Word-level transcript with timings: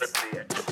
Bonjour 0.00 0.08
et 0.34 0.67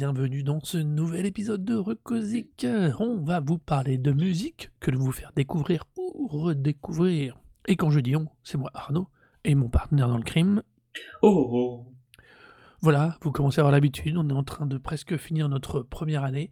bienvenue 0.00 0.42
dans 0.42 0.60
ce 0.60 0.78
nouvel 0.78 1.26
épisode 1.26 1.62
de 1.62 1.74
Recosic. 1.74 2.66
On 2.98 3.18
va 3.22 3.40
vous 3.40 3.58
parler 3.58 3.98
de 3.98 4.12
musique, 4.12 4.70
que 4.80 4.90
de 4.90 4.96
vous 4.96 5.12
faire 5.12 5.30
découvrir 5.36 5.84
ou 5.98 6.26
redécouvrir. 6.26 7.38
Et 7.68 7.76
quand 7.76 7.90
je 7.90 8.00
dis 8.00 8.16
on, 8.16 8.26
c'est 8.42 8.56
moi 8.56 8.70
Arnaud 8.72 9.08
et 9.44 9.54
mon 9.54 9.68
partenaire 9.68 10.08
dans 10.08 10.16
le 10.16 10.22
crime. 10.22 10.62
Oh, 11.20 11.50
oh. 11.52 11.92
Voilà, 12.80 13.18
vous 13.20 13.30
commencez 13.30 13.58
à 13.58 13.60
avoir 13.60 13.72
l'habitude, 13.72 14.16
on 14.16 14.26
est 14.30 14.32
en 14.32 14.42
train 14.42 14.64
de 14.64 14.78
presque 14.78 15.18
finir 15.18 15.50
notre 15.50 15.82
première 15.82 16.24
année. 16.24 16.50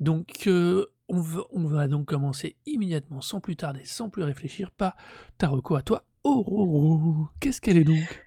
Donc 0.00 0.44
euh, 0.46 0.86
on, 1.10 1.20
va, 1.20 1.42
on 1.50 1.66
va 1.66 1.88
donc 1.88 2.06
commencer 2.06 2.56
immédiatement, 2.64 3.20
sans 3.20 3.40
plus 3.42 3.56
tarder, 3.56 3.84
sans 3.84 4.08
plus 4.08 4.22
réfléchir, 4.22 4.70
par 4.70 4.96
ta 5.36 5.48
reco 5.48 5.74
à 5.74 5.82
toi. 5.82 6.06
Oh, 6.24 6.42
oh, 6.46 6.66
oh. 6.66 7.28
qu'est-ce 7.40 7.60
qu'elle 7.60 7.76
est 7.76 7.84
donc? 7.84 8.26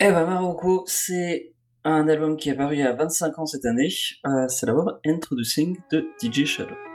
Eh 0.00 0.10
ben 0.10 0.26
Marocco, 0.26 0.84
c'est 0.86 1.55
un 1.86 2.08
album 2.08 2.36
qui 2.36 2.50
est 2.50 2.54
paru 2.54 2.74
il 2.74 2.80
y 2.80 2.82
a 2.82 2.92
25 2.92 3.38
ans 3.38 3.46
cette 3.46 3.64
année. 3.64 3.88
Euh, 4.26 4.48
c'est 4.48 4.66
l'album 4.66 4.98
Introducing 5.06 5.76
de 5.90 6.08
DJ 6.20 6.44
Shadow. 6.44 6.85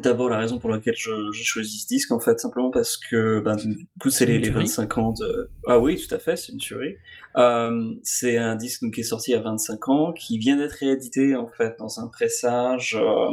D'abord 0.00 0.28
la 0.28 0.38
raison 0.38 0.58
pour 0.58 0.70
laquelle 0.70 0.94
je- 0.96 1.30
j'ai 1.32 1.44
choisi 1.44 1.78
ce 1.78 1.86
disque, 1.86 2.10
en 2.12 2.20
fait, 2.20 2.38
simplement 2.40 2.70
parce 2.70 2.96
que 2.96 3.40
ben, 3.40 3.56
du 3.56 3.86
coup 4.00 4.10
c'est 4.10 4.26
les, 4.26 4.34
les 4.38 4.42
tuerie 4.42 4.60
25 4.64 4.98
ans 4.98 5.12
de... 5.12 5.50
Ah 5.66 5.78
oui, 5.78 5.96
tout 5.96 6.14
à 6.14 6.18
fait, 6.18 6.36
c'est 6.36 6.52
une 6.52 6.58
tuerie. 6.58 6.96
Euh, 7.36 7.94
c'est 8.02 8.36
un 8.36 8.56
disque 8.56 8.82
donc, 8.82 8.94
qui 8.94 9.00
est 9.00 9.04
sorti 9.04 9.30
il 9.30 9.34
y 9.34 9.36
a 9.36 9.40
25 9.40 9.88
ans, 9.88 10.12
qui 10.12 10.38
vient 10.38 10.56
d'être 10.56 10.72
réédité 10.72 11.34
en 11.36 11.46
fait 11.48 11.76
dans 11.78 12.00
un 12.00 12.08
pressage. 12.08 12.96
euh, 13.00 13.28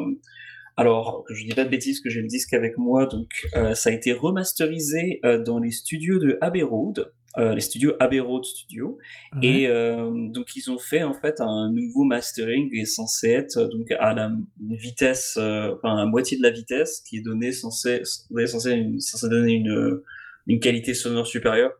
alors, 0.77 1.25
je 1.29 1.43
dis 1.45 1.53
pas 1.53 1.65
de 1.65 1.69
bêtises, 1.69 1.99
que 1.99 2.09
j'ai 2.09 2.21
le 2.21 2.27
disque 2.27 2.53
avec 2.53 2.77
moi, 2.77 3.05
donc 3.05 3.29
euh, 3.55 3.75
ça 3.75 3.89
a 3.89 3.93
été 3.93 4.13
remasterisé 4.13 5.19
dans 5.45 5.59
les 5.59 5.69
studios 5.71 6.17
de 6.17 6.37
Abbey 6.41 6.63
Road, 6.63 7.11
euh, 7.37 7.53
les 7.55 7.61
studios 7.61 7.93
Abbey 7.99 8.19
Road 8.19 8.43
Studio, 8.43 8.97
Ouais. 9.35 9.47
et 9.47 9.67
euh, 9.67 10.09
donc 10.29 10.55
ils 10.55 10.69
ont 10.69 10.77
fait 10.77 11.03
en 11.03 11.13
fait 11.13 11.39
un 11.39 11.71
nouveau 11.71 12.03
mastering 12.03 12.69
qui 12.69 12.79
est 12.81 12.85
censé 12.85 13.29
être 13.29 13.57
euh, 13.57 13.67
donc 13.69 13.89
à 13.91 14.13
la 14.13 14.31
vitesse, 14.69 15.35
euh, 15.37 15.73
enfin 15.75 15.97
à 15.97 16.05
moitié 16.05 16.37
de 16.37 16.43
la 16.43 16.49
vitesse, 16.51 17.01
qui 17.07 17.17
est 17.17 17.21
donné 17.21 17.51
censé, 17.51 18.01
censé, 18.03 18.71
une- 18.71 18.99
censé 18.99 19.29
donner 19.29 19.53
une, 19.53 20.01
une 20.47 20.59
qualité 20.59 20.93
sonore 20.93 21.25
supérieure. 21.27 21.71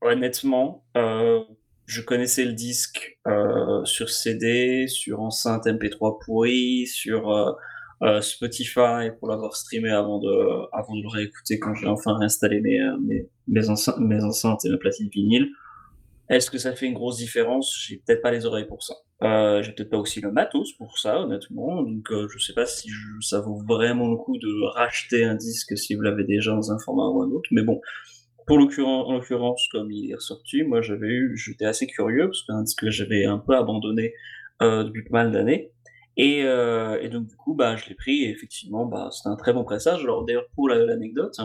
Honnêtement, 0.00 0.84
euh, 0.96 1.40
je 1.86 2.00
connaissais 2.02 2.44
le 2.44 2.52
disque 2.52 3.18
euh, 3.26 3.84
sur 3.84 4.10
CD, 4.10 4.86
sur 4.88 5.20
enceinte 5.20 5.66
MP3 5.66 6.18
pourri, 6.24 6.86
sur 6.86 7.30
euh, 8.02 8.20
Spotify 8.20 9.10
pour 9.18 9.28
l'avoir 9.28 9.56
streamé 9.56 9.90
avant 9.90 10.18
de, 10.18 10.28
avant 10.72 10.94
de 10.96 11.02
le 11.02 11.08
réécouter 11.08 11.58
quand 11.58 11.74
j'ai 11.74 11.86
enfin 11.86 12.16
réinstallé 12.18 12.60
mes, 12.60 12.80
euh, 12.80 12.96
mes, 13.00 13.26
mes, 13.48 13.68
enceintes, 13.70 13.98
mes 13.98 14.22
enceintes 14.22 14.64
et 14.64 14.70
mes 14.70 14.78
platines 14.78 15.08
vinyle. 15.12 15.48
Est-ce 16.28 16.50
que 16.50 16.58
ça 16.58 16.74
fait 16.74 16.86
une 16.86 16.94
grosse 16.94 17.18
différence? 17.18 17.74
J'ai 17.86 18.02
peut-être 18.04 18.20
pas 18.20 18.32
les 18.32 18.46
oreilles 18.46 18.66
pour 18.66 18.82
ça. 18.82 18.94
Euh, 19.22 19.62
j'ai 19.62 19.72
peut-être 19.72 19.90
pas 19.90 19.98
aussi 19.98 20.20
le 20.20 20.32
matos 20.32 20.72
pour 20.72 20.98
ça, 20.98 21.20
honnêtement. 21.20 21.82
Donc, 21.82 22.10
euh, 22.10 22.26
je 22.28 22.38
sais 22.38 22.52
pas 22.52 22.66
si 22.66 22.90
je- 22.90 23.20
ça 23.20 23.40
vaut 23.40 23.62
vraiment 23.66 24.10
le 24.10 24.16
coup 24.16 24.36
de 24.36 24.64
racheter 24.74 25.24
un 25.24 25.36
disque 25.36 25.78
si 25.78 25.94
vous 25.94 26.02
l'avez 26.02 26.24
déjà 26.24 26.50
dans 26.52 26.72
un 26.72 26.78
format 26.80 27.06
ou 27.08 27.22
un 27.22 27.30
autre. 27.30 27.48
Mais 27.52 27.62
bon, 27.62 27.80
pour 28.46 28.58
l'occurrence, 28.58 29.08
en 29.08 29.14
l'occurrence, 29.14 29.66
comme 29.72 29.90
il 29.92 30.10
est 30.10 30.14
ressorti, 30.16 30.62
moi 30.64 30.82
j'avais 30.82 31.08
eu, 31.08 31.36
j'étais 31.36 31.64
assez 31.64 31.86
curieux 31.86 32.26
parce 32.26 32.40
que 32.42 32.46
c'est 32.48 32.52
un 32.52 32.62
disque 32.62 32.80
que 32.80 32.90
j'avais 32.90 33.24
un 33.24 33.38
peu 33.38 33.54
abandonné 33.56 34.12
euh, 34.62 34.84
depuis 34.84 35.04
pas 35.04 35.24
mal 35.24 35.32
d'années. 35.32 35.72
Et, 36.16 36.44
euh, 36.44 36.98
et 37.02 37.08
donc 37.08 37.26
du 37.26 37.36
coup, 37.36 37.54
bah, 37.54 37.76
je 37.76 37.88
l'ai 37.88 37.94
pris 37.94 38.24
et 38.24 38.30
effectivement, 38.30 38.86
bah, 38.86 39.10
c'était 39.12 39.28
un 39.28 39.36
très 39.36 39.52
bon 39.52 39.64
pressage. 39.64 40.00
Alors 40.02 40.24
d'ailleurs, 40.24 40.46
pour 40.54 40.68
la- 40.68 40.84
l'anecdote, 40.84 41.36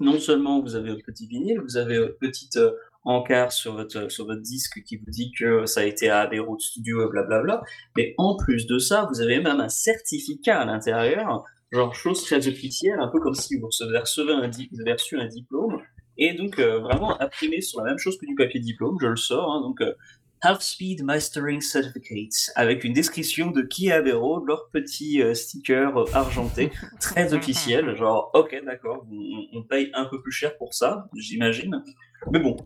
non 0.00 0.18
seulement 0.18 0.60
vous 0.62 0.74
avez 0.74 0.90
votre 0.90 1.04
petit 1.04 1.26
vinyle, 1.26 1.60
vous 1.60 1.76
avez 1.76 1.98
votre 1.98 2.18
petite 2.18 2.56
euh, 2.56 2.72
encart 3.04 3.52
sur 3.52 3.74
votre, 3.74 4.10
sur 4.10 4.26
votre 4.26 4.40
disque 4.42 4.82
qui 4.84 4.96
vous 4.96 5.10
dit 5.10 5.32
que 5.38 5.66
ça 5.66 5.80
a 5.80 5.84
été 5.84 6.08
à 6.08 6.20
Abbey 6.20 6.38
Studio 6.58 7.06
et 7.06 7.10
blablabla, 7.10 7.62
mais 7.96 8.14
en 8.18 8.36
plus 8.36 8.66
de 8.66 8.78
ça, 8.78 9.08
vous 9.12 9.20
avez 9.20 9.40
même 9.40 9.60
un 9.60 9.68
certificat 9.68 10.60
à 10.60 10.64
l'intérieur, 10.64 11.44
genre 11.72 11.94
chose 11.94 12.22
très 12.24 12.46
officielle, 12.48 12.98
un 13.00 13.08
peu 13.08 13.20
comme 13.20 13.34
si 13.34 13.58
vous 13.58 13.66
recevez, 13.66 13.98
un, 14.32 14.50
vous 14.72 14.80
avez 14.80 14.92
reçu 14.92 15.18
un 15.18 15.26
diplôme, 15.26 15.78
et 16.18 16.34
donc 16.34 16.58
euh, 16.58 16.78
vraiment 16.80 17.20
imprimé 17.22 17.62
sur 17.62 17.80
la 17.80 17.90
même 17.90 17.98
chose 17.98 18.18
que 18.18 18.26
du 18.26 18.34
papier 18.34 18.60
diplôme, 18.60 18.98
je 19.00 19.06
le 19.06 19.16
sors, 19.16 19.50
hein, 19.50 19.60
donc 19.62 19.80
euh, 19.80 19.92
Half 20.42 20.62
Speed 20.62 21.02
Mastering 21.04 21.60
Certificates, 21.60 22.50
avec 22.56 22.84
une 22.84 22.92
description 22.92 23.50
de 23.50 23.62
qui 23.62 23.88
est 23.88 24.02
leur 24.02 24.68
petit 24.72 25.20
euh, 25.22 25.34
sticker 25.34 25.96
euh, 25.96 26.04
argenté, 26.14 26.70
très 27.00 27.34
officiel, 27.34 27.94
genre 27.96 28.30
ok 28.34 28.56
d'accord, 28.64 29.06
on, 29.10 29.58
on 29.58 29.62
paye 29.64 29.90
un 29.94 30.06
peu 30.06 30.20
plus 30.22 30.32
cher 30.32 30.56
pour 30.56 30.72
ça, 30.74 31.08
j'imagine, 31.16 31.82
mais 32.32 32.38
bon, 32.40 32.56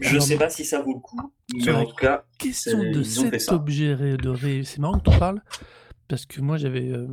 je 0.00 0.08
Alors, 0.10 0.22
sais 0.22 0.36
pas 0.36 0.50
si 0.50 0.64
ça 0.64 0.80
vaut 0.82 0.94
le 0.94 1.00
coup, 1.00 1.32
mais 1.54 1.72
en 1.72 1.86
tout 1.86 1.96
cas, 1.96 2.24
question 2.38 2.80
c'est- 2.80 2.90
de 2.90 3.02
cet 3.02 3.52
objet 3.52 3.94
ré- 3.94 4.16
de 4.16 4.28
ré- 4.28 4.64
c'est 4.64 4.78
marrant 4.80 4.98
que 4.98 5.08
tu 5.08 5.16
en 5.16 5.18
parles 5.18 5.42
parce 6.08 6.26
que 6.26 6.40
moi 6.42 6.58
j'avais 6.58 6.90
euh, 6.90 7.06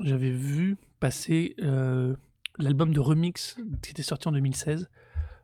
j'avais 0.00 0.30
vu 0.30 0.76
passer 1.00 1.54
euh, 1.62 2.14
l'album 2.58 2.92
de 2.94 3.00
remix 3.00 3.56
qui 3.82 3.90
était 3.90 4.02
sorti 4.02 4.28
en 4.28 4.32
2016, 4.32 4.88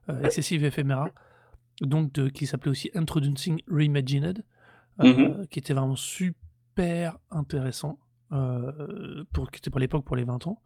euh, 0.08 0.22
Excessive 0.22 0.64
Ephemera, 0.64 1.10
donc 1.80 2.12
de- 2.12 2.28
qui 2.28 2.46
s'appelait 2.46 2.70
aussi 2.70 2.90
Introducing 2.94 3.60
Reimagined, 3.68 4.44
euh, 5.00 5.04
Mhm. 5.38 5.46
qui 5.48 5.58
était 5.58 5.74
vraiment 5.74 5.96
super 5.96 7.18
intéressant 7.30 7.98
euh, 8.32 9.24
pour 9.32 9.50
qui 9.50 9.58
était 9.58 9.70
pour 9.70 9.80
l'époque 9.80 10.04
pour 10.04 10.16
les 10.16 10.24
20 10.24 10.46
ans. 10.46 10.60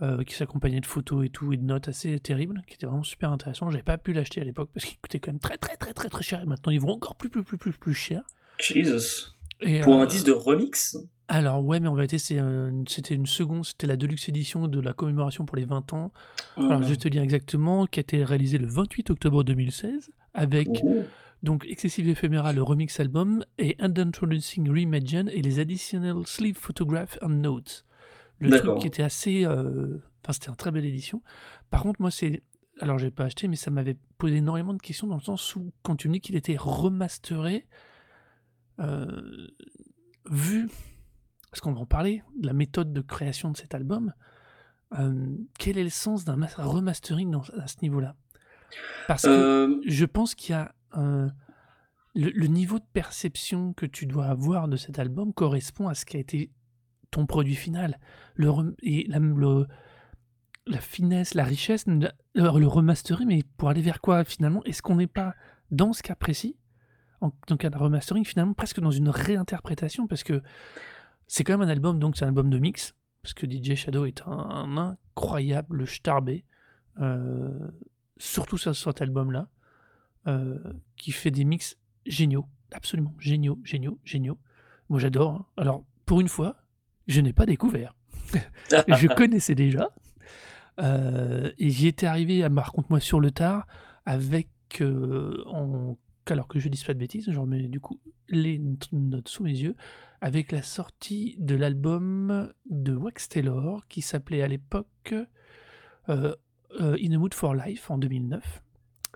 euh, 0.00 0.24
qui 0.24 0.34
s'accompagnait 0.34 0.80
de 0.80 0.86
photos 0.86 1.24
et 1.24 1.28
tout 1.28 1.52
et 1.52 1.56
de 1.56 1.62
notes 1.62 1.86
assez 1.86 2.18
terribles, 2.18 2.62
qui 2.66 2.74
était 2.74 2.86
vraiment 2.86 3.04
super 3.04 3.30
intéressant. 3.30 3.70
J'avais 3.70 3.84
pas 3.84 3.98
pu 3.98 4.12
l'acheter 4.12 4.40
à 4.40 4.44
l'époque 4.44 4.70
parce 4.74 4.84
qu'il 4.84 4.98
coûtait 4.98 5.20
quand 5.20 5.30
même 5.30 5.38
très 5.38 5.58
très 5.58 5.76
très 5.76 5.92
très 5.92 6.08
très 6.08 6.24
cher. 6.24 6.40
Et 6.42 6.46
maintenant 6.46 6.72
ils 6.72 6.80
vont 6.80 6.90
encore 6.90 7.14
plus 7.14 7.28
plus 7.28 7.44
plus 7.44 7.56
plus 7.56 7.72
plus 7.72 7.94
cher. 7.94 8.22
Jesus. 8.58 9.36
Et, 9.60 9.80
Pour 9.80 9.94
un 9.94 10.02
euh, 10.02 10.06
disque 10.06 10.26
de 10.26 10.32
remix? 10.32 10.96
alors 11.28 11.64
ouais, 11.64 11.78
mais 11.78 11.86
en 11.86 11.94
vérité 11.94 12.16
un- 12.40 12.82
c'était 12.88 13.14
une 13.14 13.26
seconde, 13.26 13.64
c'était 13.64 13.86
la 13.86 13.96
deluxe 13.96 14.28
édition 14.28 14.66
de 14.66 14.80
la 14.80 14.92
commémoration 14.92 15.44
pour 15.44 15.56
les 15.56 15.66
20 15.66 15.92
ans. 15.92 16.12
Alors 16.56 16.82
je 16.82 16.94
te 16.96 17.06
dire 17.06 17.22
exactement, 17.22 17.86
qui 17.86 18.00
a 18.00 18.02
été 18.02 18.24
réalisée 18.24 18.58
le 18.58 18.66
28 18.66 19.10
octobre 19.10 19.44
2016 19.44 20.10
avec 20.34 20.68
Ouh. 20.82 21.04
donc 21.42 21.66
Excessive 21.66 22.08
Ephemera, 22.08 22.52
le 22.52 22.62
remix 22.62 22.98
album, 23.00 23.44
et 23.58 23.76
And 23.80 23.94
Introducing 23.96 24.70
Reimagine 24.70 25.28
et 25.32 25.42
les 25.42 25.58
Additional 25.60 26.26
Sleeve 26.26 26.56
Photographs 26.56 27.18
and 27.22 27.28
Notes. 27.28 27.84
Le 28.38 28.58
truc 28.58 28.78
qui 28.78 28.86
était 28.86 29.02
assez... 29.04 29.44
euh, 29.44 29.98
Enfin, 30.24 30.32
c'était 30.34 30.48
une 30.50 30.56
très 30.56 30.70
belle 30.70 30.84
édition. 30.84 31.20
Par 31.70 31.82
contre, 31.82 32.00
moi, 32.00 32.10
c'est... 32.12 32.42
Alors, 32.80 32.96
j'ai 32.98 33.10
pas 33.10 33.24
acheté, 33.24 33.48
mais 33.48 33.56
ça 33.56 33.70
m'avait 33.72 33.96
posé 34.18 34.36
énormément 34.36 34.72
de 34.72 34.80
questions 34.80 35.06
dans 35.08 35.16
le 35.16 35.20
sens 35.22 35.56
où, 35.56 35.72
quand 35.82 35.96
tu 35.96 36.08
me 36.08 36.14
dis 36.14 36.20
qu'il 36.20 36.36
était 36.36 36.56
remasteré, 36.56 37.66
euh, 38.78 39.48
vu... 40.30 40.68
Parce 41.50 41.60
qu'on 41.60 41.72
va 41.72 41.80
en 41.80 41.86
parler, 41.86 42.22
de 42.40 42.46
la 42.46 42.52
méthode 42.52 42.92
de 42.92 43.00
création 43.00 43.50
de 43.50 43.56
cet 43.56 43.74
album, 43.74 44.12
euh, 44.98 45.36
quel 45.58 45.76
est 45.76 45.84
le 45.84 45.90
sens 45.90 46.24
d'un 46.24 46.36
mas- 46.36 46.54
remastering 46.56 47.30
dans- 47.30 47.42
à 47.58 47.66
ce 47.66 47.76
niveau-là? 47.82 48.16
Parce 49.08 49.22
que 49.22 49.28
Euh, 49.30 49.80
je 49.86 50.04
pense 50.04 50.34
qu'il 50.34 50.52
y 50.52 50.56
a 50.58 50.74
un... 50.92 51.28
Le, 52.14 52.28
le 52.30 52.46
niveau 52.46 52.78
de 52.78 52.84
perception 52.92 53.72
que 53.72 53.86
tu 53.86 54.06
dois 54.06 54.26
avoir 54.26 54.68
de 54.68 54.76
cet 54.76 54.98
album 54.98 55.32
correspond 55.32 55.88
à 55.88 55.94
ce 55.94 56.04
qui 56.04 56.18
a 56.18 56.20
été 56.20 56.50
ton 57.10 57.24
produit 57.26 57.54
final. 57.54 57.98
Le, 58.34 58.50
et 58.82 59.06
la, 59.08 59.18
le- 59.18 59.66
la 60.66 60.78
finesse, 60.80 61.34
la 61.34 61.44
richesse, 61.44 61.86
le, 61.86 62.08
le 62.34 62.66
remasterer, 62.66 63.24
mais 63.24 63.42
pour 63.56 63.68
aller 63.68 63.80
vers 63.82 64.00
quoi 64.00 64.24
finalement? 64.24 64.62
Est-ce 64.64 64.82
qu'on 64.82 64.96
n'est 64.96 65.06
pas, 65.06 65.34
dans 65.70 65.92
ce 65.92 66.02
cas 66.02 66.14
précis, 66.14 66.56
donc 67.48 67.64
un 67.64 67.70
remastering 67.70 68.24
finalement 68.24 68.52
presque 68.54 68.80
dans 68.80 68.90
une 68.90 69.08
réinterprétation 69.08 70.06
parce 70.06 70.22
que 70.24 70.42
c'est 71.26 71.44
quand 71.44 71.56
même 71.56 71.68
un 71.68 71.70
album, 71.72 71.98
donc 71.98 72.16
c'est 72.16 72.24
un 72.24 72.28
album 72.28 72.50
de 72.50 72.58
mix, 72.58 72.94
parce 73.22 73.32
que 73.34 73.46
DJ 73.46 73.74
Shadow 73.74 74.04
est 74.06 74.22
un, 74.26 74.76
incroyable 74.76 75.86
starbé, 75.86 76.44
euh, 77.00 77.70
surtout 78.22 78.56
sur 78.56 78.74
cet 78.74 79.02
album-là, 79.02 79.48
euh, 80.26 80.58
qui 80.96 81.12
fait 81.12 81.30
des 81.30 81.44
mix 81.44 81.76
géniaux, 82.06 82.46
absolument 82.72 83.14
géniaux, 83.18 83.58
géniaux, 83.64 83.98
géniaux. 84.04 84.38
Moi 84.88 85.00
j'adore. 85.00 85.32
Hein. 85.32 85.46
Alors 85.56 85.84
pour 86.06 86.20
une 86.20 86.28
fois, 86.28 86.56
je 87.08 87.20
n'ai 87.20 87.32
pas 87.32 87.46
découvert. 87.46 87.94
je 88.70 89.14
connaissais 89.14 89.54
déjà. 89.54 89.90
Euh, 90.80 91.52
et 91.58 91.70
j'y 91.70 91.88
étais 91.88 92.06
arrivé, 92.06 92.42
à, 92.44 92.50
par 92.50 92.72
contre 92.72 92.90
moi 92.90 93.00
sur 93.00 93.20
le 93.20 93.30
tard, 93.30 93.66
avec 94.06 94.48
en 94.80 95.98
alors 96.30 96.48
que 96.48 96.58
je 96.58 96.68
dis 96.68 96.82
pas 96.82 96.94
de 96.94 96.98
bêtises, 96.98 97.30
je 97.30 97.38
remets 97.38 97.68
du 97.68 97.80
coup 97.80 98.00
les 98.28 98.58
notes 98.92 99.28
sous 99.28 99.42
mes 99.42 99.50
yeux, 99.50 99.74
avec 100.20 100.52
la 100.52 100.62
sortie 100.62 101.36
de 101.38 101.56
l'album 101.56 102.50
de 102.70 102.94
Wax 102.94 103.28
Taylor 103.28 103.86
qui 103.88 104.00
s'appelait 104.00 104.42
à 104.42 104.48
l'époque 104.48 105.14
euh, 106.08 106.34
euh, 106.80 106.96
In 107.02 107.12
a 107.12 107.18
Mood 107.18 107.34
for 107.34 107.54
Life 107.54 107.90
en 107.90 107.98
2009. 107.98 108.62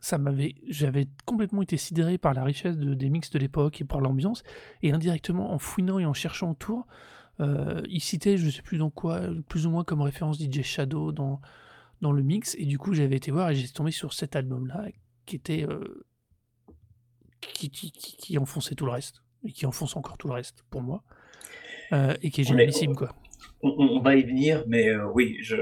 Ça 0.00 0.18
m'avait, 0.18 0.54
j'avais 0.68 1.08
complètement 1.24 1.62
été 1.62 1.76
sidéré 1.76 2.18
par 2.18 2.34
la 2.34 2.44
richesse 2.44 2.76
des 2.76 3.10
mix 3.10 3.30
de 3.30 3.38
l'époque 3.38 3.80
et 3.80 3.84
par 3.84 4.00
l'ambiance, 4.00 4.42
et 4.82 4.92
indirectement 4.92 5.52
en 5.52 5.58
fouinant 5.58 5.98
et 5.98 6.06
en 6.06 6.12
cherchant 6.12 6.50
autour, 6.50 6.86
euh, 7.40 7.82
il 7.88 8.00
citait, 8.00 8.36
je 8.36 8.50
sais 8.50 8.62
plus 8.62 8.78
dans 8.78 8.90
quoi, 8.90 9.22
plus 9.48 9.66
ou 9.66 9.70
moins 9.70 9.84
comme 9.84 10.02
référence 10.02 10.38
DJ 10.38 10.62
Shadow 10.62 11.12
dans, 11.12 11.40
dans 12.02 12.12
le 12.12 12.22
mix, 12.22 12.54
et 12.58 12.66
du 12.66 12.78
coup 12.78 12.92
j'avais 12.92 13.16
été 13.16 13.30
voir 13.30 13.50
et 13.50 13.54
j'ai 13.54 13.68
tombé 13.68 13.90
sur 13.90 14.12
cet 14.12 14.36
album-là 14.36 14.86
qui 15.24 15.36
était 15.36 15.66
qui, 17.40 17.70
qui, 17.70 18.38
enfonçait 18.38 18.74
tout 18.74 18.86
le 18.86 18.92
reste, 18.92 19.22
et 19.44 19.52
qui 19.52 19.66
enfonce 19.66 19.96
encore 19.96 20.18
tout 20.18 20.28
le 20.28 20.34
reste 20.34 20.64
pour 20.70 20.82
moi, 20.82 21.02
euh, 21.92 22.14
et 22.22 22.30
qui 22.30 22.40
est 22.40 22.44
génialissime. 22.44 22.94
Quoi. 22.94 23.14
On, 23.62 24.00
va 24.00 24.16
y 24.16 24.22
venir, 24.22 24.64
mais 24.66 24.88
euh, 24.88 25.08
oui, 25.12 25.38
je, 25.40 25.56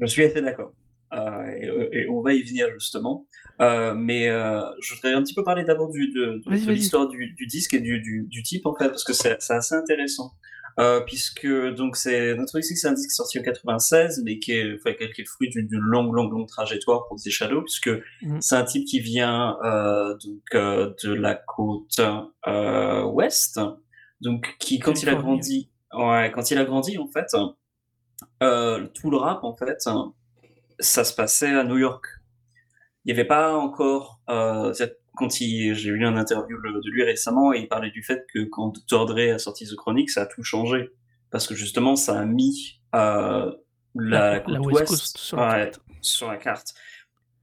je 0.00 0.06
suis 0.06 0.24
assez 0.24 0.40
d'accord. 0.40 0.72
Euh, 1.12 1.88
et, 1.92 2.08
on 2.08 2.22
va 2.22 2.32
y 2.32 2.42
venir 2.42 2.68
justement. 2.72 3.26
mais 3.60 4.28
je 4.28 4.94
voudrais 4.94 5.12
un 5.14 5.22
petit 5.22 5.34
peu 5.34 5.44
parler 5.44 5.64
d'abord 5.64 5.90
du, 5.90 6.10
de, 6.10 6.40
l'histoire 6.70 7.08
du, 7.08 7.34
du, 7.34 7.46
disque 7.46 7.74
et 7.74 7.80
du, 7.80 8.00
du, 8.00 8.42
type 8.42 8.66
en 8.66 8.74
fait, 8.74 8.88
parce 8.88 9.04
que 9.04 9.12
c'est 9.12 9.38
assez 9.50 9.74
intéressant. 9.74 10.32
Euh, 10.78 11.00
puisque 11.00 11.46
donc 11.46 11.96
c'est 11.96 12.34
notre 12.34 12.58
que 12.58 12.64
c'est 12.64 12.88
un 12.88 12.92
disque 12.92 13.10
sorti 13.10 13.38
en 13.38 13.42
96, 13.42 14.22
mais 14.24 14.38
qui 14.38 14.52
est, 14.52 14.74
enfin, 14.74 14.94
qui 14.94 15.04
est 15.04 15.18
le 15.18 15.24
fruit 15.26 15.50
d'une 15.50 15.68
longue, 15.70 16.14
longue, 16.14 16.32
longue 16.32 16.48
trajectoire 16.48 17.06
pour 17.06 17.18
The 17.18 17.28
Shadow, 17.28 17.62
puisque 17.62 17.90
mm. 18.22 18.40
c'est 18.40 18.56
un 18.56 18.64
type 18.64 18.86
qui 18.86 19.00
vient 19.00 19.58
euh, 19.64 20.14
donc 20.24 20.42
euh, 20.54 20.94
de 21.04 21.12
la 21.12 21.34
côte 21.34 22.00
euh, 22.46 23.04
ouest, 23.04 23.60
donc 24.22 24.56
qui 24.58 24.78
quand 24.78 25.02
il 25.02 25.08
a 25.10 25.14
grandi, 25.14 25.70
ouais, 25.92 26.32
quand 26.34 26.50
il 26.50 26.56
a 26.56 26.64
grandi 26.64 26.96
en 26.96 27.08
fait, 27.08 27.26
euh, 28.42 28.86
tout 28.94 29.10
le 29.10 29.16
rap 29.16 29.44
en 29.44 29.54
fait, 29.54 29.82
ça 30.78 31.04
se 31.04 31.14
passait 31.14 31.54
à 31.54 31.64
New 31.64 31.78
York. 31.78 32.04
Il 33.04 33.12
n'y 33.12 33.18
avait 33.18 33.28
pas 33.28 33.56
encore 33.56 34.20
euh, 34.28 34.72
quand 35.16 35.30
j'ai 35.30 35.68
eu 35.68 35.96
une 35.96 36.16
interview 36.16 36.56
de 36.60 36.90
lui 36.90 37.04
récemment 37.04 37.52
et 37.52 37.60
il 37.60 37.68
parlait 37.68 37.90
du 37.90 38.02
fait 38.02 38.24
que 38.32 38.44
quand 38.44 38.72
Dr. 38.88 39.06
Dre 39.06 39.34
a 39.34 39.38
sorti 39.38 39.66
The 39.66 39.76
Chronic, 39.76 40.10
ça 40.10 40.22
a 40.22 40.26
tout 40.26 40.42
changé 40.42 40.90
parce 41.30 41.46
que 41.46 41.54
justement 41.54 41.96
ça 41.96 42.20
a 42.20 42.24
mis 42.24 42.80
euh, 42.94 43.52
la, 43.94 44.40
côte 44.40 44.58
ouest 44.66 45.18
sur, 45.18 45.36
la 46.28 46.36
carte. 46.36 46.74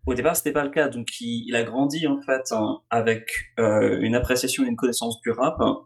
Au 0.05 0.13
départ, 0.13 0.35
c'était 0.35 0.51
pas 0.51 0.63
le 0.63 0.69
cas, 0.69 0.87
donc 0.87 1.07
il, 1.19 1.55
a 1.55 1.63
grandi 1.63 2.07
en 2.07 2.19
fait 2.21 2.51
hein, 2.51 2.79
avec 2.89 3.29
euh, 3.59 3.99
une 4.01 4.15
appréciation 4.15 4.63
et 4.63 4.67
une 4.67 4.75
connaissance 4.75 5.21
du 5.21 5.31
rap 5.31 5.57
hein, 5.59 5.79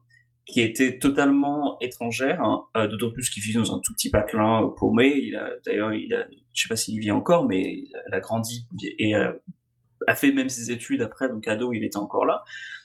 qui 0.45 0.61
était 0.61 0.99
totalement 0.99 1.77
étrangère, 1.79 2.41
hein, 2.41 2.65
euh, 2.75 2.87
d'autant 2.87 3.11
plus 3.11 3.29
qu'il 3.29 3.41
vit 3.43 3.53
dans 3.53 3.73
un 3.75 3.79
tout 3.79 3.93
petit 3.93 4.09
patelin 4.09 4.73
paumé. 4.77 5.31
D'ailleurs, 5.65 5.93
il 5.93 6.13
a, 6.13 6.25
je 6.53 6.63
sais 6.63 6.69
pas 6.69 6.75
s'il 6.75 6.99
vit 6.99 7.11
encore, 7.11 7.47
mais 7.47 7.61
il 7.61 7.91
a 8.11 8.19
grandi 8.19 8.67
et 8.99 9.15
a 10.07 10.15
fait 10.15 10.31
même 10.31 10.49
ses 10.49 10.71
études 10.71 11.01
après, 11.01 11.29
donc 11.29 11.47
ado, 11.47 11.73
il 11.73 11.83
était 11.83 11.97
encore 11.97 12.25
là. 12.25 12.43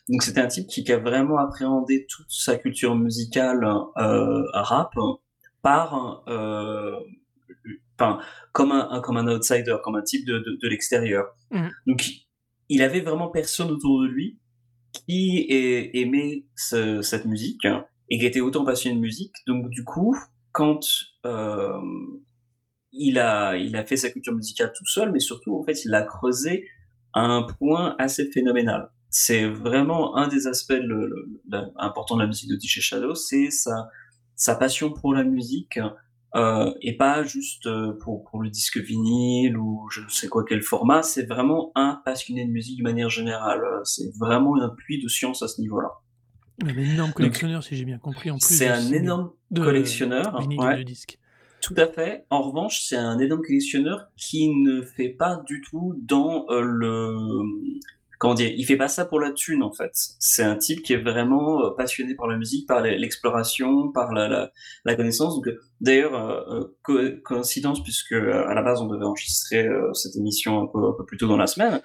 Donc 0.08 0.22
c'était 0.22 0.40
un 0.40 0.46
type 0.46 0.66
qui, 0.66 0.90
a 0.90 0.98
vraiment 0.98 1.38
appréhendé 1.38 2.06
toute 2.08 2.30
sa 2.30 2.56
culture 2.56 2.94
musicale 2.94 3.64
euh, 3.98 4.42
rap 4.52 4.94
par, 5.62 6.22
euh, 6.28 6.98
enfin, 7.98 8.20
comme 8.52 8.72
un, 8.72 9.00
comme 9.00 9.16
un 9.16 9.26
outsider, 9.28 9.76
comme 9.84 9.96
un 9.96 10.02
type 10.02 10.26
de, 10.26 10.38
de, 10.38 10.68
l'extérieur. 10.68 11.26
Mmh. 11.50 11.68
Donc 11.86 12.06
il 12.68 12.82
avait 12.82 13.00
vraiment 13.00 13.28
personne 13.28 13.70
autour 13.70 14.02
de 14.02 14.06
lui 14.06 14.38
qui 15.06 15.46
aimait 15.48 16.44
cette 16.54 17.24
musique 17.24 17.66
et 18.10 18.18
qui 18.18 18.26
était 18.26 18.40
autant 18.40 18.64
passionné 18.64 18.96
de 18.96 19.00
musique. 19.00 19.34
Donc 19.46 19.68
du 19.70 19.84
coup, 19.84 20.16
quand 20.52 20.80
euh, 21.26 21.78
il 22.92 23.18
a, 23.18 23.56
il 23.56 23.76
a 23.76 23.84
fait 23.84 23.96
sa 23.96 24.10
culture 24.10 24.34
musicale 24.34 24.72
tout 24.76 24.86
seul, 24.86 25.12
mais 25.12 25.20
surtout, 25.20 25.56
en 25.56 25.62
fait, 25.62 25.84
il 25.84 25.94
a 25.94 26.02
creusé 26.02 26.66
un 27.14 27.46
point 27.58 27.94
assez 27.98 28.30
phénoménal. 28.30 28.90
C'est 29.10 29.46
vraiment 29.46 30.16
un 30.16 30.28
des 30.28 30.46
aspects 30.46 30.80
importants 31.76 32.16
de 32.16 32.22
la 32.22 32.26
musique 32.26 32.50
de 32.50 32.56
DJ 32.56 32.80
Shadow, 32.80 33.14
c'est 33.14 33.50
sa, 33.50 33.88
sa 34.36 34.54
passion 34.54 34.92
pour 34.92 35.14
la 35.14 35.24
musique, 35.24 35.78
euh, 36.34 36.72
et 36.82 36.96
pas 36.96 37.22
juste 37.22 37.66
euh, 37.66 37.92
pour, 38.00 38.24
pour 38.24 38.42
le 38.42 38.50
disque 38.50 38.76
vinyle 38.78 39.56
ou 39.56 39.88
je 39.90 40.02
ne 40.02 40.08
sais 40.08 40.28
quoi 40.28 40.44
quel 40.46 40.62
format, 40.62 41.02
c'est 41.02 41.24
vraiment 41.24 41.72
un 41.74 42.00
passionné 42.04 42.44
de 42.44 42.50
musique 42.50 42.78
de 42.78 42.82
manière 42.82 43.08
générale. 43.08 43.62
C'est 43.84 44.14
vraiment 44.18 44.60
un 44.60 44.68
puits 44.68 45.02
de 45.02 45.08
science 45.08 45.42
à 45.42 45.48
ce 45.48 45.60
niveau-là. 45.60 45.90
Un 46.64 46.76
énorme 46.76 47.12
collectionneur, 47.12 47.62
si 47.62 47.76
j'ai 47.76 47.84
bien 47.84 47.98
compris. 47.98 48.30
En 48.30 48.38
plus, 48.38 48.56
c'est 48.56 48.68
un 48.68 48.92
énorme 48.92 49.30
collectionneur. 49.54 50.38
De, 50.46 50.82
disques. 50.82 51.18
Tout 51.60 51.74
à 51.76 51.86
fait. 51.86 52.26
En 52.30 52.42
revanche, 52.42 52.82
c'est 52.82 52.96
un 52.96 53.18
énorme 53.18 53.42
collectionneur 53.42 54.08
qui 54.16 54.48
ne 54.48 54.82
fait 54.82 55.08
pas 55.08 55.42
du 55.46 55.60
tout 55.60 55.94
dans 56.02 56.46
euh, 56.50 56.60
le 56.60 57.10
comment 58.18 58.34
dire, 58.34 58.52
il 58.54 58.64
fait 58.64 58.76
pas 58.76 58.88
ça 58.88 59.04
pour 59.04 59.20
la 59.20 59.32
thune 59.32 59.62
en 59.62 59.72
fait. 59.72 59.90
C'est 59.94 60.42
un 60.42 60.56
type 60.56 60.82
qui 60.82 60.92
est 60.92 61.02
vraiment 61.02 61.64
euh, 61.64 61.70
passionné 61.76 62.14
par 62.14 62.26
la 62.26 62.36
musique, 62.36 62.66
par 62.66 62.82
l'exploration, 62.82 63.90
par 63.92 64.12
la, 64.12 64.50
la, 64.84 64.96
connaissance. 64.96 65.34
Donc 65.36 65.54
d'ailleurs, 65.80 66.14
euh, 66.14 66.64
coïncidence 67.24 67.82
puisque 67.82 68.12
à 68.12 68.54
la 68.54 68.62
base 68.62 68.80
on 68.80 68.86
devait 68.86 69.04
enregistrer 69.04 69.68
cette 69.94 70.16
émission 70.16 70.62
un 70.62 70.66
peu, 70.66 70.78
un 70.78 70.92
peu, 70.96 71.04
plus 71.04 71.16
tôt 71.16 71.28
dans 71.28 71.36
la 71.36 71.46
semaine. 71.46 71.80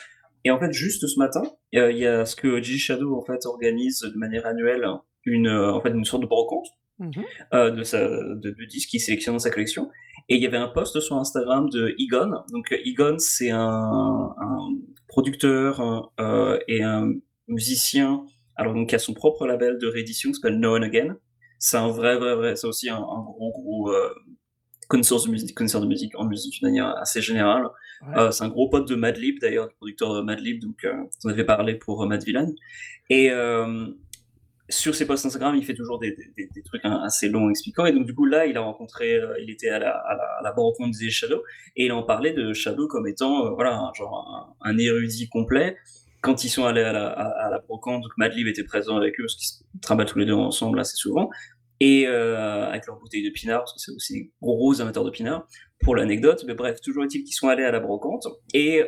Et 0.46 0.52
en 0.52 0.60
fait, 0.60 0.74
juste 0.74 1.08
ce 1.08 1.20
matin, 1.20 1.44
il 1.72 1.98
y 1.98 2.06
a 2.06 2.26
ce 2.26 2.36
que 2.36 2.62
G 2.62 2.78
Shadow 2.78 3.18
en 3.18 3.24
fait 3.24 3.46
organise 3.46 4.02
de 4.02 4.18
manière 4.18 4.46
annuelle 4.46 4.86
une 5.26 5.48
en 5.48 5.80
fait 5.82 5.90
une 5.90 6.04
sorte 6.04 6.24
de 6.24 6.28
brocante 6.28 6.68
Mhm. 7.00 7.24
Euh, 7.54 7.72
de, 7.72 7.84
sa, 7.84 8.08
de, 8.08 8.66
disques 8.66 8.90
qu'il 8.90 9.02
sélectionne 9.02 9.36
dans 9.36 9.40
sa 9.40 9.50
collection. 9.50 9.90
Et 10.30 10.36
il 10.36 10.42
y 10.42 10.46
avait 10.46 10.58
un 10.58 10.68
post 10.68 11.00
sur 11.00 11.18
Instagram 11.18 11.70
de 11.70 11.96
Egon. 12.00 12.32
Donc 12.52 12.72
Egon, 12.72 13.18
c'est 13.18 13.50
un, 13.50 14.34
producteur 15.14 16.12
euh, 16.20 16.58
et 16.68 16.82
un 16.82 17.14
musicien, 17.48 18.26
alors 18.56 18.74
donc 18.74 18.90
qui 18.90 18.96
a 18.96 19.00
son 19.00 19.14
propre 19.14 19.46
label 19.46 19.78
de 19.78 19.86
réédition 19.86 20.32
qui 20.32 20.40
s'appelle 20.40 20.60
No 20.60 20.74
One 20.76 20.84
Again. 20.84 21.18
C'est 21.60 21.78
un 21.78 21.88
vrai, 21.88 22.18
vrai, 22.18 22.36
vrai, 22.36 22.56
c'est 22.56 22.66
aussi 22.66 22.90
un, 22.90 23.00
gros, 23.00 23.52
gros 23.52 23.92
euh, 23.92 24.10
connaisseur 24.88 25.24
de 25.24 25.30
musique, 25.30 25.54
connaisseur 25.54 25.82
de 25.82 25.86
musique 25.86 26.18
en 26.20 26.26
musique 26.26 26.54
d'une 26.54 26.68
manière 26.68 26.98
assez 26.98 27.22
générale. 27.22 27.70
c'est 28.32 28.44
un 28.44 28.50
gros 28.50 28.70
pote 28.70 28.88
de 28.88 28.96
Madlib 28.96 29.40
d'ailleurs, 29.40 29.70
producteur 29.76 30.16
de 30.16 30.22
Madlib, 30.22 30.60
donc 30.60 30.86
on 31.24 31.30
avait 31.30 31.46
parlé 31.46 31.76
pour 31.76 32.06
Mad 32.08 32.24
Villain. 32.24 32.50
Et 33.12 33.30
sur 34.70 34.96
ses 34.96 35.06
posts 35.06 35.26
Instagram, 35.26 35.56
il 35.56 35.66
fait 35.66 35.74
toujours 35.74 36.00
des, 36.00 36.16
trucs 36.66 36.82
assez 36.86 37.30
longs 37.30 37.50
expliquant. 37.50 37.86
Et 37.86 37.92
donc, 37.92 38.06
du 38.06 38.16
coup, 38.16 38.26
là, 38.26 38.46
il 38.46 38.58
a 38.58 38.62
rencontré, 38.62 39.16
euh, 39.16 39.36
il 39.42 39.50
était 39.50 39.70
à 39.70 39.80
la, 39.80 39.92
à 39.92 40.42
la, 40.42 40.52
rencontre 40.52 40.98
des 40.98 41.10
Shadow, 41.10 41.44
et 41.76 41.86
il 41.86 41.92
en 41.92 42.04
parlait 42.04 42.34
de 42.34 42.54
Shadow 42.54 42.88
comme 42.88 43.08
étant, 43.08 43.46
euh, 43.46 43.50
voilà, 43.52 43.78
un, 43.78 43.94
genre 43.94 44.56
un, 44.62 44.78
érudit 44.78 45.28
complet. 45.28 45.78
Quand 46.22 46.46
ils 46.46 46.50
sont 46.50 46.66
allés 46.66 46.82
à 46.82 46.94
la, 46.94 47.08
à, 47.08 47.60
brocante, 47.60 48.06
Madlib 48.18 48.48
était 48.48 48.64
présent 48.64 48.96
avec 48.96 49.20
eux, 49.20 49.24
parce 49.24 49.36
qu'ils 49.36 49.80
travaillent 49.82 50.06
tous 50.06 50.20
les 50.20 50.26
deux 50.26 50.34
ensemble 50.34 50.80
assez 50.80 50.96
souvent, 50.96 51.30
et 51.82 52.08
euh, 52.08 52.70
avec 52.70 52.88
leur 52.88 52.98
bouteille 52.98 53.24
de 53.24 53.32
pinard, 53.32 53.62
parce 53.62 53.74
que 53.74 53.80
c'est 53.80 53.92
aussi 53.92 54.14
des 54.14 54.32
gros 54.42 54.80
amateurs 54.80 55.04
de 55.04 55.10
pinard, 55.10 55.46
pour 55.82 55.98
l'anecdote. 55.98 56.46
Mais 56.48 56.54
bref, 56.54 56.80
toujours 56.80 57.04
est-il 57.04 57.26
qu'ils 57.26 57.36
sont 57.36 57.50
allés 57.50 57.66
à 57.66 57.72
la 57.72 57.82
brocante, 57.82 58.28
et 58.54 58.84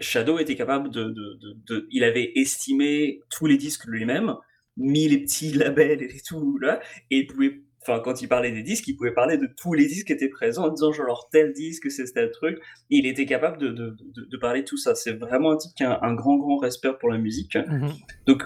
Shadow 0.00 0.38
était 0.38 0.56
capable 0.56 0.90
de, 0.90 1.86
il 1.90 2.04
avait 2.04 2.32
estimé 2.36 3.20
tous 3.30 3.46
les 3.46 3.56
disques 3.56 3.84
lui-même, 3.86 4.34
mis 4.78 5.08
les 5.08 5.18
petits 5.18 5.52
labels 5.52 6.02
et 6.02 6.20
tout 6.26 6.58
là, 6.58 6.80
et 7.10 7.18
il 7.18 7.26
pouvait, 7.26 7.62
enfin 7.82 8.00
quand 8.00 8.22
il 8.22 8.28
parlait 8.28 8.52
des 8.52 8.62
disques, 8.62 8.88
il 8.88 8.96
pouvait 8.96 9.12
parler 9.12 9.36
de 9.36 9.48
tous 9.56 9.74
les 9.74 9.86
disques 9.86 10.06
qui 10.06 10.12
étaient 10.12 10.28
présents 10.28 10.66
en 10.66 10.70
disant 10.70 10.92
genre 10.92 11.28
tel 11.30 11.52
disque, 11.52 11.90
c'est 11.90 12.04
tel 12.12 12.30
truc, 12.30 12.58
et 12.90 12.96
il 12.96 13.06
était 13.06 13.26
capable 13.26 13.58
de, 13.58 13.68
de, 13.68 13.96
de, 14.14 14.36
parler 14.38 14.62
de 14.62 14.66
tout 14.66 14.76
ça. 14.76 14.94
C'est 14.94 15.12
vraiment 15.12 15.52
un 15.52 15.56
type 15.56 15.72
qui 15.76 15.84
a 15.84 15.98
un, 16.02 16.14
grand 16.14 16.36
grand 16.36 16.58
respect 16.58 16.92
pour 16.98 17.10
la 17.10 17.18
musique. 17.18 17.56
Mhm. 17.56 17.92
Donc 18.26 18.44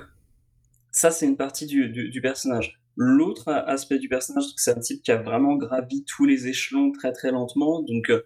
ça 0.91 1.11
c'est 1.11 1.27
une 1.27 1.37
partie 1.37 1.67
du, 1.67 1.91
du, 1.91 2.21
personnage. 2.21 2.81
L'autre 2.97 3.49
aspect 3.49 3.99
du 3.99 4.09
personnage, 4.09 4.45
c'est 4.57 4.77
un 4.77 4.81
type 4.81 5.03
qui 5.03 5.13
a 5.13 5.17
vraiment 5.17 5.57
gravi 5.57 6.05
tous 6.05 6.27
les 6.27 6.49
échelons 6.49 6.93
très 6.93 7.13
très 7.13 7.31
lentement. 7.31 7.83
Donc 7.83 8.11
euh, 8.11 8.23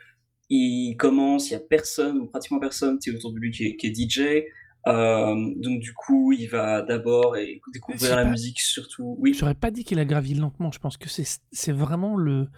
il 0.48 0.96
commence, 0.96 1.50
il 1.50 1.54
y 1.54 1.56
a 1.56 1.60
personne, 1.60 2.28
pratiquement 2.28 2.60
personne, 2.60 2.98
qui 2.98 3.10
est 3.10 3.14
autour 3.14 3.32
de 3.32 3.38
lui 3.38 3.50
qui 3.50 3.66
est, 3.66 3.76
qui 3.76 3.86
est 3.88 3.94
DJ. 3.94 4.44
Donc 4.86 5.80
du 5.80 5.92
coup, 5.92 6.32
il 6.32 6.46
va 6.46 6.82
d'abord 6.82 7.36
découvrir 7.72 8.16
la 8.16 8.24
musique 8.24 8.60
surtout. 8.60 9.16
Oui. 9.18 9.34
J'aurais 9.34 9.54
pas 9.54 9.70
dit 9.70 9.84
qu'il 9.84 9.98
a 9.98 10.04
gravi 10.04 10.34
lentement. 10.34 10.70
Je 10.70 10.78
pense 10.78 10.96
que 10.96 11.08
c'est 11.08 11.72
vraiment 11.72 12.16
le 12.16 12.48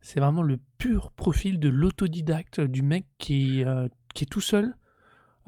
c'est 0.00 0.20
vraiment 0.20 0.42
le 0.42 0.58
pur 0.78 1.12
profil 1.12 1.60
de 1.60 1.68
l'autodidacte 1.68 2.60
du 2.60 2.82
mec 2.82 3.06
qui, 3.18 3.64
qui 4.14 4.24
est 4.24 4.28
tout 4.28 4.40
seul 4.40 4.74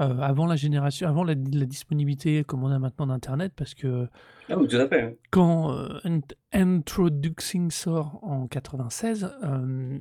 euh, 0.00 0.19
avant 0.19 0.47
la 0.47 0.57
génération, 0.57 1.09
avant 1.09 1.23
la, 1.23 1.37
disponibilité 1.37 2.43
comme 2.43 2.64
on 2.64 2.71
a 2.71 2.81
maintenant 2.81 3.07
d'Internet, 3.07 3.52
parce 3.54 3.75
que 3.75 4.09
ah 4.49 4.59
oui, 4.59 4.66
tout 4.66 4.76
à 4.76 4.88
fait. 4.88 5.16
quand 5.31 5.73
euh, 5.73 6.21
Introducing 6.52 7.71
sort 7.71 8.19
en 8.23 8.49
96, 8.49 9.31
euh, 9.45 10.00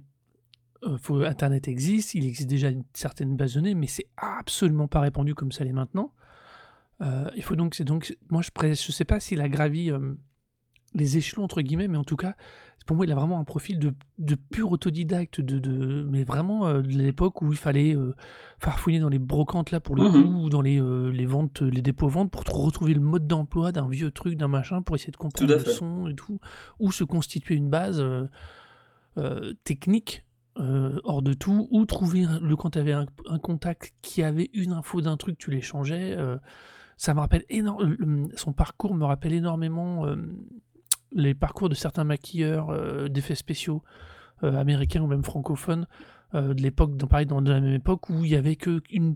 faut, 1.02 1.22
Internet 1.24 1.68
existe, 1.68 2.13
il 2.13 2.25
existe 2.25 2.50
déjà 2.50 2.70
une 2.70 2.84
certaine 2.94 3.36
base 3.36 3.54
de 3.54 3.60
données, 3.60 3.75
mais 3.75 3.88
c'est 3.88 4.08
absolument 4.18 4.88
pas 4.88 5.00
répandu 5.00 5.36
comme 5.36 5.52
ça 5.52 5.63
l'est 5.63 5.74
maintenant. 5.74 6.13
il 7.02 7.44
faut 7.44 7.56
donc, 7.56 7.75
c'est 7.75 7.84
donc, 7.84 8.16
moi 8.30 8.42
je 8.42 8.68
ne 8.68 8.74
je 8.74 8.92
sais 8.92 9.06
pas 9.06 9.20
s'il 9.20 9.42
a 9.42 9.50
gravi 9.50 9.92
les 10.94 11.18
échelons 11.18 11.44
entre 11.44 11.62
guillemets, 11.62 11.88
mais 11.88 11.98
en 11.98 12.04
tout 12.04 12.16
cas, 12.16 12.36
pour 12.86 12.98
moi, 12.98 13.06
il 13.06 13.12
a 13.12 13.16
vraiment 13.16 13.40
un 13.40 13.44
profil 13.44 13.80
de, 13.80 13.94
de 14.20 14.36
pur 14.36 14.72
autodidacte, 14.72 15.40
de, 15.40 15.58
de 15.60 16.06
mais 16.10 16.24
vraiment 16.24 16.68
euh, 16.68 16.82
de 16.82 16.90
l'époque 16.90 17.42
où 17.42 17.52
il 17.52 17.58
fallait 17.58 17.96
euh, 17.96 18.13
farfouiller 18.60 19.00
dans 19.00 19.10
les 19.10 19.20
brocantes 19.20 19.72
là 19.72 19.80
pour 19.80 19.96
le 19.96 20.04
mmh 20.04 20.12
coup, 20.12 20.44
ou 20.44 20.50
dans 20.50 20.62
les, 20.62 20.82
euh, 20.82 21.10
les 21.10 21.25
ventes, 21.25 21.62
les 21.62 21.82
dépôts 21.82 22.10
ventes 22.10 22.32
pour 22.32 22.44
retrouver 22.44 22.94
le 22.94 23.00
mode 23.00 23.25
d'emploi 23.25 23.72
d'un 23.72 23.88
vieux 23.88 24.12
truc, 24.12 24.38
d'un 24.38 24.50
machin, 24.50 24.82
pour 24.82 24.96
essayer 24.96 25.12
de 25.12 25.18
comprendre 25.18 25.54
le 25.54 25.60
son 25.60 26.08
et 26.08 26.16
tout, 26.16 26.40
ou 26.80 26.92
se 26.92 27.04
constituer 27.04 27.56
une 27.56 27.70
base 27.70 28.04
technique 29.63 30.24
hors 30.55 31.22
de 31.22 31.33
tout, 31.33 31.67
ou 31.72 31.86
trouver 31.86 32.25
le 32.41 32.55
quand 32.55 32.72
tu 32.72 32.79
avais 32.79 32.93
un, 32.93 33.05
contact 33.39 33.93
qui 34.01 34.24
avait 34.24 34.50
une 34.53 34.74
info 34.74 35.01
d'un 35.01 35.17
truc, 35.17 35.38
tu 35.38 35.51
l'échangeais. 35.51 36.17
ça 36.98 37.13
me 37.13 37.19
rappelle 37.19 37.43
énormément, 37.50 38.27
son 38.36 38.53
parcours 38.53 38.93
me 38.93 39.05
rappelle 39.05 39.33
énormément 39.33 40.05
les 41.13 41.33
parcours 41.33 41.69
de 41.69 41.75
certains 41.75 42.03
maquilleurs 42.03 42.69
euh, 42.69 43.07
d'effets 43.07 43.36
spéciaux 43.36 43.83
euh, 44.43 44.55
américains 44.55 45.01
ou 45.01 45.07
même 45.07 45.24
francophones 45.24 45.88
euh, 46.33 46.53
de 46.53 46.62
l'époque, 46.62 46.98
dans, 46.98 47.07
pareil, 47.07 47.25
dans 47.25 47.39
la 47.41 47.62
même 47.62 47.74
époque, 47.74 48.10
où 48.10 48.25
il 48.25 48.31
y 48.31 48.36
avait 48.36 48.55
que 48.55 48.81
une 48.89 49.15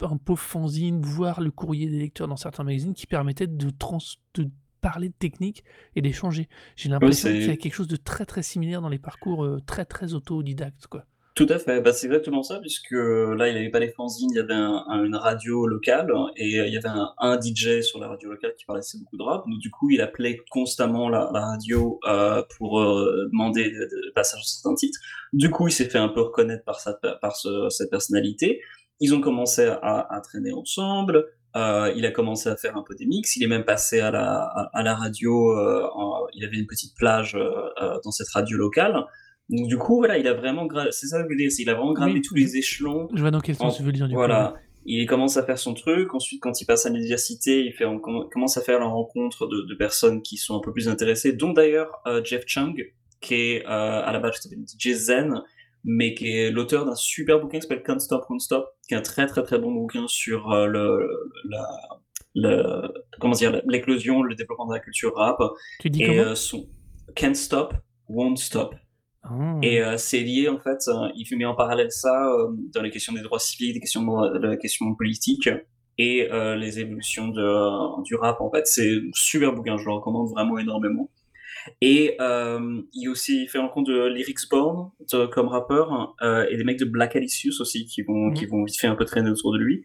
un 0.00 0.16
pauvre 0.16 0.40
fanzine, 0.40 1.02
voire 1.02 1.42
le 1.42 1.50
courrier 1.50 1.90
des 1.90 1.98
lecteurs 1.98 2.28
dans 2.28 2.36
certains 2.36 2.64
magazines 2.64 2.94
qui 2.94 3.06
permettait 3.06 3.46
de, 3.46 3.68
trans, 3.68 3.98
de 4.32 4.48
parler 4.86 5.08
de 5.08 5.14
technique 5.14 5.64
et 5.94 6.02
d'échanger. 6.02 6.48
J'ai 6.76 6.88
l'impression 6.88 7.30
qu'il 7.30 7.46
y 7.46 7.50
a 7.50 7.56
quelque 7.56 7.74
chose 7.74 7.88
de 7.88 7.96
très 7.96 8.26
très 8.26 8.42
similaire 8.42 8.80
dans 8.80 8.88
les 8.88 8.98
parcours 8.98 9.46
très 9.66 9.84
très 9.84 10.14
autodidactes. 10.14 10.86
Quoi. 10.86 11.04
Tout 11.36 11.46
à 11.50 11.58
fait, 11.58 11.82
bah, 11.82 11.92
c'est 11.92 12.06
exactement 12.06 12.42
ça, 12.42 12.60
puisque 12.60 12.92
là, 12.92 13.48
il 13.48 13.52
n'y 13.52 13.60
avait 13.60 13.68
pas 13.68 13.78
les 13.78 13.90
fanzines, 13.90 14.30
il 14.32 14.36
y 14.36 14.40
avait 14.40 14.54
une 14.54 15.14
radio 15.14 15.66
locale, 15.66 16.10
et 16.34 16.58
euh, 16.58 16.66
il 16.66 16.72
y 16.72 16.78
avait 16.78 16.88
un, 16.88 17.38
DJ 17.38 17.82
sur 17.82 18.00
la 18.00 18.08
radio 18.08 18.30
locale 18.30 18.54
qui 18.58 18.64
parlait 18.64 18.80
beaucoup 18.98 19.18
de 19.18 19.22
rap, 19.22 19.44
donc 19.46 19.58
du 19.58 19.70
coup, 19.70 19.90
il 19.90 20.00
appelait 20.00 20.38
constamment 20.50 21.10
la, 21.10 21.26
radio 21.26 22.00
euh, 22.08 22.42
pour 22.56 22.80
euh, 22.80 23.28
demander 23.30 23.64
des 23.64 23.76
de 23.76 24.12
passages 24.14 24.46
sur 24.46 24.62
certains 24.62 24.76
titres. 24.76 24.98
Du 25.34 25.50
coup, 25.50 25.68
il 25.68 25.72
s'est 25.72 25.90
fait 25.90 25.98
un 25.98 26.08
peu 26.08 26.22
reconnaître 26.22 26.64
par, 26.64 26.80
sa, 26.80 26.94
par 26.94 27.36
cette 27.36 27.90
personnalité. 27.90 28.62
Ils 29.00 29.14
ont 29.14 29.20
commencé 29.20 29.66
à, 29.82 30.20
traîner 30.24 30.52
ensemble, 30.52 31.26
il 31.56 32.04
a 32.04 32.10
commencé 32.10 32.48
à 32.48 32.56
faire 32.56 32.76
un 32.76 32.82
peu 32.82 32.94
des 32.94 33.06
mix, 33.06 33.36
il 33.36 33.42
est 33.42 33.48
même 33.48 33.64
passé 33.64 34.00
à 34.00 34.10
la, 34.10 34.42
à, 34.72 34.82
la 34.82 34.94
radio, 34.94 35.52
il 36.34 36.44
avait 36.44 36.58
une 36.58 36.66
petite 36.66 36.94
plage 36.94 37.36
dans 38.04 38.10
cette 38.10 38.28
radio 38.28 38.58
locale, 38.58 39.06
donc, 39.48 39.68
du 39.68 39.78
coup, 39.78 39.98
voilà, 39.98 40.18
il 40.18 40.26
a 40.26 40.34
vraiment, 40.34 40.66
c'est 40.90 41.06
ça 41.06 41.18
que 41.18 41.24
je 41.24 41.28
veux 41.28 41.36
dire, 41.36 41.50
il 41.58 41.70
a 41.70 41.74
vraiment 41.74 41.92
gravé 41.92 42.20
tous 42.20 42.34
les 42.34 42.56
échelons. 42.56 43.08
Je 43.14 43.20
vois 43.20 43.30
dans 43.30 43.40
quel 43.40 43.54
sens 43.54 43.76
tu 43.76 43.82
veux 43.82 43.92
dire, 43.92 44.08
du 44.08 44.14
voilà. 44.14 44.54
Il 44.88 45.04
commence 45.06 45.36
à 45.36 45.44
faire 45.44 45.58
son 45.58 45.74
truc. 45.74 46.14
Ensuite, 46.14 46.40
quand 46.40 46.60
il 46.60 46.64
passe 46.64 46.86
à 46.86 46.90
l'université, 46.90 47.64
il 47.64 47.72
fait, 47.72 47.84
commence 48.30 48.56
à 48.56 48.60
faire 48.60 48.78
la 48.78 48.86
rencontre 48.86 49.48
de, 49.48 49.62
de, 49.62 49.74
personnes 49.74 50.22
qui 50.22 50.36
sont 50.36 50.56
un 50.56 50.60
peu 50.60 50.72
plus 50.72 50.88
intéressées, 50.88 51.32
dont 51.32 51.52
d'ailleurs 51.52 52.00
euh, 52.06 52.22
Jeff 52.22 52.44
Chung, 52.46 52.92
qui 53.20 53.34
est 53.34 53.66
euh, 53.66 53.68
à 53.68 54.12
la 54.12 54.20
base 54.20 54.48
DJ 54.78 54.92
Zen, 54.92 55.42
mais 55.86 56.12
qui 56.12 56.28
est 56.30 56.50
l'auteur 56.50 56.84
d'un 56.84 56.94
super 56.94 57.40
bouquin 57.40 57.58
qui 57.58 57.62
s'appelle 57.62 57.82
Can't 57.82 58.00
Stop, 58.00 58.26
Can't 58.28 58.40
Stop, 58.40 58.66
qui 58.86 58.94
est 58.94 58.98
un 58.98 59.02
très 59.02 59.26
très 59.26 59.42
très 59.42 59.58
bon 59.58 59.72
bouquin 59.72 60.04
sur 60.08 60.52
euh, 60.52 60.66
le, 60.66 61.08
la, 61.48 61.66
le, 62.34 62.92
comment 63.20 63.34
dire, 63.34 63.62
l'éclosion, 63.66 64.22
le 64.22 64.34
développement 64.34 64.66
de 64.66 64.74
la 64.74 64.80
culture 64.80 65.14
rap. 65.16 65.38
Tu 65.80 65.88
dis 65.88 66.02
Et, 66.02 66.18
comment? 66.18 66.34
son 66.34 66.68
Can't 67.14 67.34
Stop, 67.34 67.74
Won't 68.08 68.36
Stop. 68.36 68.74
Ah. 69.28 69.58
Et 69.62 69.80
euh, 69.80 69.96
c'est 69.96 70.20
lié, 70.20 70.48
en 70.48 70.58
fait, 70.58 70.78
euh, 70.88 71.08
il 71.16 71.26
fait 71.26 71.36
mis 71.36 71.44
en 71.44 71.54
parallèle 71.54 71.90
ça 71.90 72.28
euh, 72.28 72.48
dans 72.74 72.82
les 72.82 72.90
questions 72.90 73.12
des 73.12 73.22
droits 73.22 73.38
civiques, 73.38 73.74
des 73.74 73.80
questions 73.80 74.02
de, 74.02 74.38
la 74.38 74.56
question 74.56 74.94
politique 74.94 75.48
et 75.98 76.28
les 76.58 76.78
évolutions 76.78 77.28
de, 77.28 78.02
du 78.02 78.16
rap. 78.16 78.40
En 78.42 78.50
fait, 78.50 78.66
c'est 78.66 78.96
un 78.96 79.10
super 79.14 79.54
bouquin, 79.54 79.78
je 79.78 79.84
le 79.86 79.92
recommande 79.92 80.28
vraiment 80.28 80.58
énormément. 80.58 81.10
Et 81.80 82.16
il 82.92 83.08
aussi 83.08 83.46
fait 83.48 83.58
rencontre 83.58 83.90
de 83.90 84.06
Lyrics 84.06 84.48
Born 84.50 84.90
comme 85.32 85.48
rappeur 85.48 86.14
et 86.50 86.56
des 86.56 86.64
mecs 86.64 86.78
de 86.78 86.84
Black 86.84 87.16
Alicious 87.16 87.60
aussi 87.60 87.86
qui 87.86 88.02
vont, 88.02 88.32
qui 88.32 88.44
mhm. 88.44 88.50
vont 88.50 88.64
vite 88.64 88.78
fait 88.78 88.86
un 88.86 88.96
peu 88.96 89.04
traîner 89.04 89.30
autour 89.30 89.52
de 89.52 89.58
lui. 89.58 89.84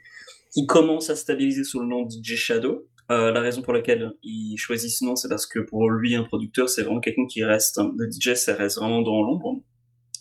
Il 0.56 0.66
commence 0.66 1.10
à 1.10 1.16
stabiliser 1.16 1.64
sous 1.64 1.80
le 1.80 1.88
nom 1.88 2.04
de 2.04 2.12
DJ 2.12 2.36
Shadow. 2.36 2.88
Euh, 3.10 3.32
la 3.32 3.42
raison 3.42 3.62
pour 3.62 3.74
laquelle 3.74 4.14
il 4.24 4.58
choisit 4.58 4.90
ce 4.90 5.04
nom, 5.04 5.16
c'est 5.16 5.28
parce 5.28 5.46
que 5.46 5.60
pour 5.60 5.90
lui, 5.90 6.16
un 6.16 6.24
producteur, 6.24 6.70
c'est 6.70 6.84
vraiment 6.84 7.00
quelqu'un 7.00 7.26
qui 7.26 7.44
reste, 7.44 7.80
le 7.98 8.10
DJ, 8.10 8.36
ça 8.36 8.56
reste 8.56 8.78
vraiment 8.78 9.02
dans 9.02 9.22
l'ombre. 9.22 9.62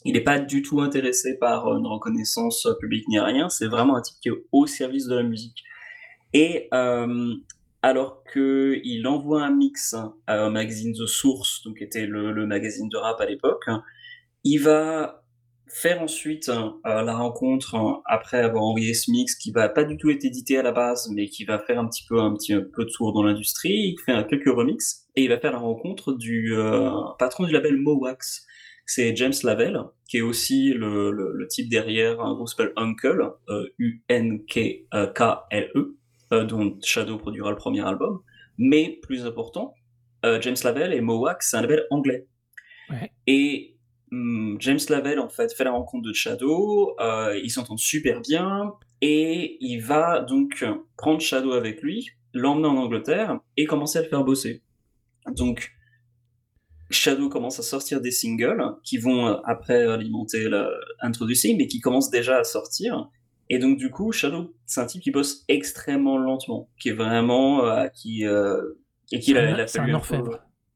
Il 0.04 0.14
n'est 0.14 0.22
pas 0.22 0.38
du 0.38 0.62
tout 0.62 0.80
intéressé 0.80 1.36
par 1.38 1.66
une 1.76 1.86
reconnaissance 1.86 2.66
publique 2.80 3.06
ni 3.08 3.20
rien, 3.20 3.48
c'est 3.48 3.66
vraiment 3.66 3.96
un 3.96 4.00
type 4.00 4.16
qui 4.20 4.28
est 4.28 4.44
au 4.50 4.66
service 4.66 5.06
de 5.06 5.14
la 5.14 5.22
musique. 5.22 5.62
Et 6.32 6.68
euh, 6.72 7.34
alors 7.82 8.24
qu'il 8.32 9.06
envoie 9.06 9.42
un 9.42 9.54
mix 9.54 9.94
à 10.26 10.44
un 10.44 10.50
magazine 10.50 10.92
The 10.92 11.06
Source, 11.06 11.62
donc 11.64 11.78
qui 11.78 11.84
était 11.84 12.06
le, 12.06 12.32
le 12.32 12.46
magazine 12.46 12.88
de 12.88 12.96
rap 12.96 13.20
à 13.20 13.26
l'époque, 13.26 13.64
il 14.44 14.58
va 14.58 15.20
faire 15.72 16.02
ensuite 16.02 16.48
euh, 16.48 16.70
la 16.84 17.14
rencontre 17.14 17.76
hein, 17.76 18.02
après 18.04 18.40
avoir 18.40 18.64
envoyé 18.64 18.92
ce 18.92 19.10
mix 19.10 19.34
qui 19.36 19.52
va 19.52 19.68
pas 19.68 19.84
du 19.84 19.96
tout 19.96 20.10
être 20.10 20.24
édité 20.24 20.58
à 20.58 20.62
la 20.62 20.72
base, 20.72 21.08
mais 21.14 21.26
qui 21.26 21.44
va 21.44 21.58
faire 21.58 21.78
un 21.78 21.86
petit 21.86 22.04
peu 22.08 22.18
un 22.18 22.34
petit 22.34 22.54
peu 22.54 22.84
de 22.84 22.90
tour 22.90 23.12
dans 23.12 23.22
l'industrie. 23.22 23.94
Il 23.94 23.96
fait 24.04 24.26
quelques 24.28 24.52
remixes 24.54 25.06
et 25.16 25.22
il 25.24 25.28
va 25.28 25.38
faire 25.38 25.52
la 25.52 25.58
rencontre 25.58 26.12
du 26.12 26.54
euh, 26.56 26.90
patron 27.18 27.44
du 27.44 27.52
label 27.52 27.76
Mowax. 27.76 28.46
C'est 28.86 29.14
James 29.14 29.32
Lavelle, 29.44 29.80
qui 30.08 30.16
est 30.16 30.22
aussi 30.22 30.72
le, 30.72 31.12
le, 31.12 31.46
type 31.46 31.68
derrière 31.68 32.20
un 32.20 32.34
groupe 32.34 32.48
s'appelle 32.48 32.72
Uncle, 32.74 33.30
euh, 33.48 33.68
U-N-K-L-E, 33.78 34.84
dont 36.30 36.78
Shadow 36.82 37.18
produira 37.18 37.50
le 37.50 37.56
premier 37.56 37.84
album. 37.86 38.20
Mais 38.58 38.98
plus 39.02 39.26
important, 39.26 39.74
James 40.22 40.56
Lavelle 40.64 40.92
et 40.92 41.00
Mowax, 41.00 41.50
c'est 41.50 41.56
un 41.56 41.62
label 41.62 41.86
anglais. 41.90 42.26
Ouais. 42.90 43.12
Et 43.26 43.78
Hmm, 44.10 44.56
James 44.58 44.80
Lavelle 44.88 45.20
en 45.20 45.28
fait 45.28 45.54
fait 45.54 45.62
la 45.62 45.70
rencontre 45.70 46.08
de 46.08 46.12
Shadow, 46.12 46.96
euh, 47.00 47.38
ils 47.42 47.50
s'entendent 47.50 47.78
super 47.78 48.20
bien 48.20 48.74
et 49.00 49.56
il 49.60 49.78
va 49.80 50.20
donc 50.20 50.64
prendre 50.96 51.20
Shadow 51.20 51.52
avec 51.52 51.80
lui, 51.80 52.10
l'emmener 52.32 52.66
en 52.66 52.76
Angleterre 52.76 53.38
et 53.56 53.66
commencer 53.66 54.00
à 54.00 54.02
le 54.02 54.08
faire 54.08 54.24
bosser. 54.24 54.62
Donc 55.36 55.70
Shadow 56.90 57.28
commence 57.28 57.60
à 57.60 57.62
sortir 57.62 58.00
des 58.00 58.10
singles 58.10 58.74
qui 58.82 58.98
vont 58.98 59.28
euh, 59.28 59.36
après 59.44 59.86
alimenter 59.86 60.48
l'introduction 61.02 61.54
mais 61.56 61.68
qui 61.68 61.78
commencent 61.78 62.10
déjà 62.10 62.38
à 62.38 62.44
sortir. 62.44 63.08
Et 63.50 63.58
donc 63.58 63.76
du 63.76 63.90
coup 63.90 64.12
Shadow 64.12 64.54
c'est 64.64 64.80
un 64.80 64.86
type 64.86 65.02
qui 65.02 65.10
bosse 65.10 65.44
extrêmement 65.48 66.16
lentement, 66.16 66.70
qui 66.78 66.90
est 66.90 66.94
vraiment 66.94 67.66
euh, 67.66 67.88
qui 67.88 68.24
et 69.12 69.18
qui 69.18 69.36
a, 69.36 69.66
fallu 69.66 69.92
un 69.92 70.00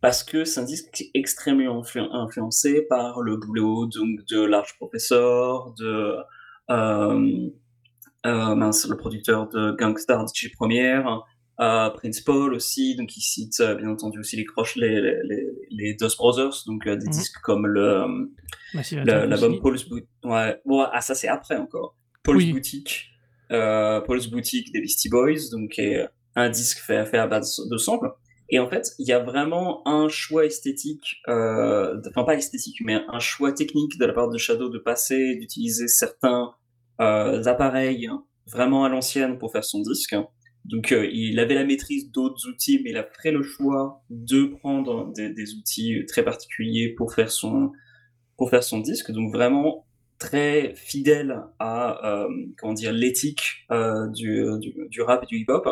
parce 0.04 0.22
que 0.22 0.44
c'est 0.44 0.60
un 0.60 0.66
disque 0.66 1.06
extrêmement 1.14 1.82
influencé 2.12 2.82
par 2.90 3.22
le 3.22 3.38
boulot 3.38 3.86
donc, 3.86 4.26
de 4.26 4.44
Large 4.44 4.76
Professor, 4.76 5.74
de 5.80 6.18
euh, 6.70 7.50
euh, 8.26 8.56
mince, 8.56 8.86
le 8.86 8.98
producteur 8.98 9.48
de 9.48 9.72
Gangstar 9.72 10.28
DJ 10.28 10.52
Première, 10.52 11.24
Euh, 11.62 11.90
Prince 11.92 12.20
Paul 12.20 12.54
aussi, 12.54 12.96
donc 12.98 13.16
il 13.16 13.22
cite 13.22 13.60
euh, 13.62 13.76
bien 13.76 13.88
entendu 13.88 14.20
aussi 14.20 14.36
les 14.36 14.44
croches, 14.44 14.76
les, 14.76 15.00
les, 15.00 15.48
les, 15.70 15.94
Dust 15.94 16.18
Brothers, 16.18 16.64
donc 16.66 16.84
des 16.84 16.96
mhm. 16.96 17.12
disques 17.12 17.40
comme 17.42 17.66
le 17.66 18.04
l'album 19.06 19.62
Paul's 19.62 19.88
Boutique. 19.88 20.10
Ouais, 20.26 20.60
bon, 20.66 20.86
ah 20.92 21.00
ça 21.00 21.16
c'est 21.16 21.30
après 21.30 21.56
encore. 21.56 21.96
Paul's 22.24 22.46
Boutique, 22.48 23.12
Paul's 23.50 24.28
Boutique 24.28 24.74
des 24.74 24.82
Beastie 24.82 25.10
Boys, 25.10 25.50
donc 25.54 25.80
un 26.36 26.50
disque 26.50 26.80
fait, 26.80 27.06
fait 27.06 27.20
à 27.20 27.28
base 27.28 27.62
de 27.72 27.78
samples. 27.78 28.12
Et 28.50 28.60
en 28.60 28.70
fait, 28.70 28.92
il 29.00 29.08
y 29.08 29.12
a 29.12 29.20
vraiment 29.20 29.88
un 29.88 30.10
choix 30.10 30.46
esthétique, 30.46 31.22
enfin 31.28 32.24
pas 32.26 32.36
esthétique, 32.36 32.78
mais 32.84 33.02
un 33.08 33.20
choix 33.20 33.52
technique 33.52 33.98
de 33.98 34.06
la 34.06 34.14
part 34.14 34.30
de 34.30 34.38
Shadow 34.38 34.70
de 34.70 34.80
passer, 34.80 35.36
d'utiliser 35.36 35.88
certains 35.88 36.54
appareils 37.00 38.10
vraiment 38.48 38.86
à 38.86 38.90
l'ancienne 38.90 39.38
pour 39.38 39.52
faire 39.52 39.64
son 39.64 39.82
disque. 39.82 40.16
Donc, 40.66 40.92
euh, 40.92 41.10
il 41.12 41.40
avait 41.40 41.56
la 41.56 41.66
maîtrise 41.66 42.10
d'autres 42.12 42.48
outils, 42.48 42.80
mais 42.84 42.92
il 42.92 42.98
a 42.98 43.08
fait 43.22 43.32
le 43.32 43.44
choix 43.44 44.02
de 44.10 44.46
prendre 44.46 45.12
des, 45.14 45.56
outils 45.56 46.06
très 46.08 46.24
particuliers 46.24 46.90
pour 46.90 47.14
faire 47.14 47.32
son, 47.32 47.72
pour 48.38 48.50
faire 48.50 48.64
son 48.64 48.80
disque. 48.80 49.12
Donc, 49.12 49.34
vraiment 49.34 49.86
très 50.20 50.74
fidèle 50.76 51.42
à, 51.60 52.24
euh, 52.24 52.30
comment 52.58 52.74
dire, 52.74 52.94
l'éthique 52.94 53.66
euh, 53.72 54.08
du, 54.08 54.46
du, 54.90 55.02
rap 55.02 55.24
et 55.24 55.26
du 55.26 55.38
hip-hop. 55.40 55.68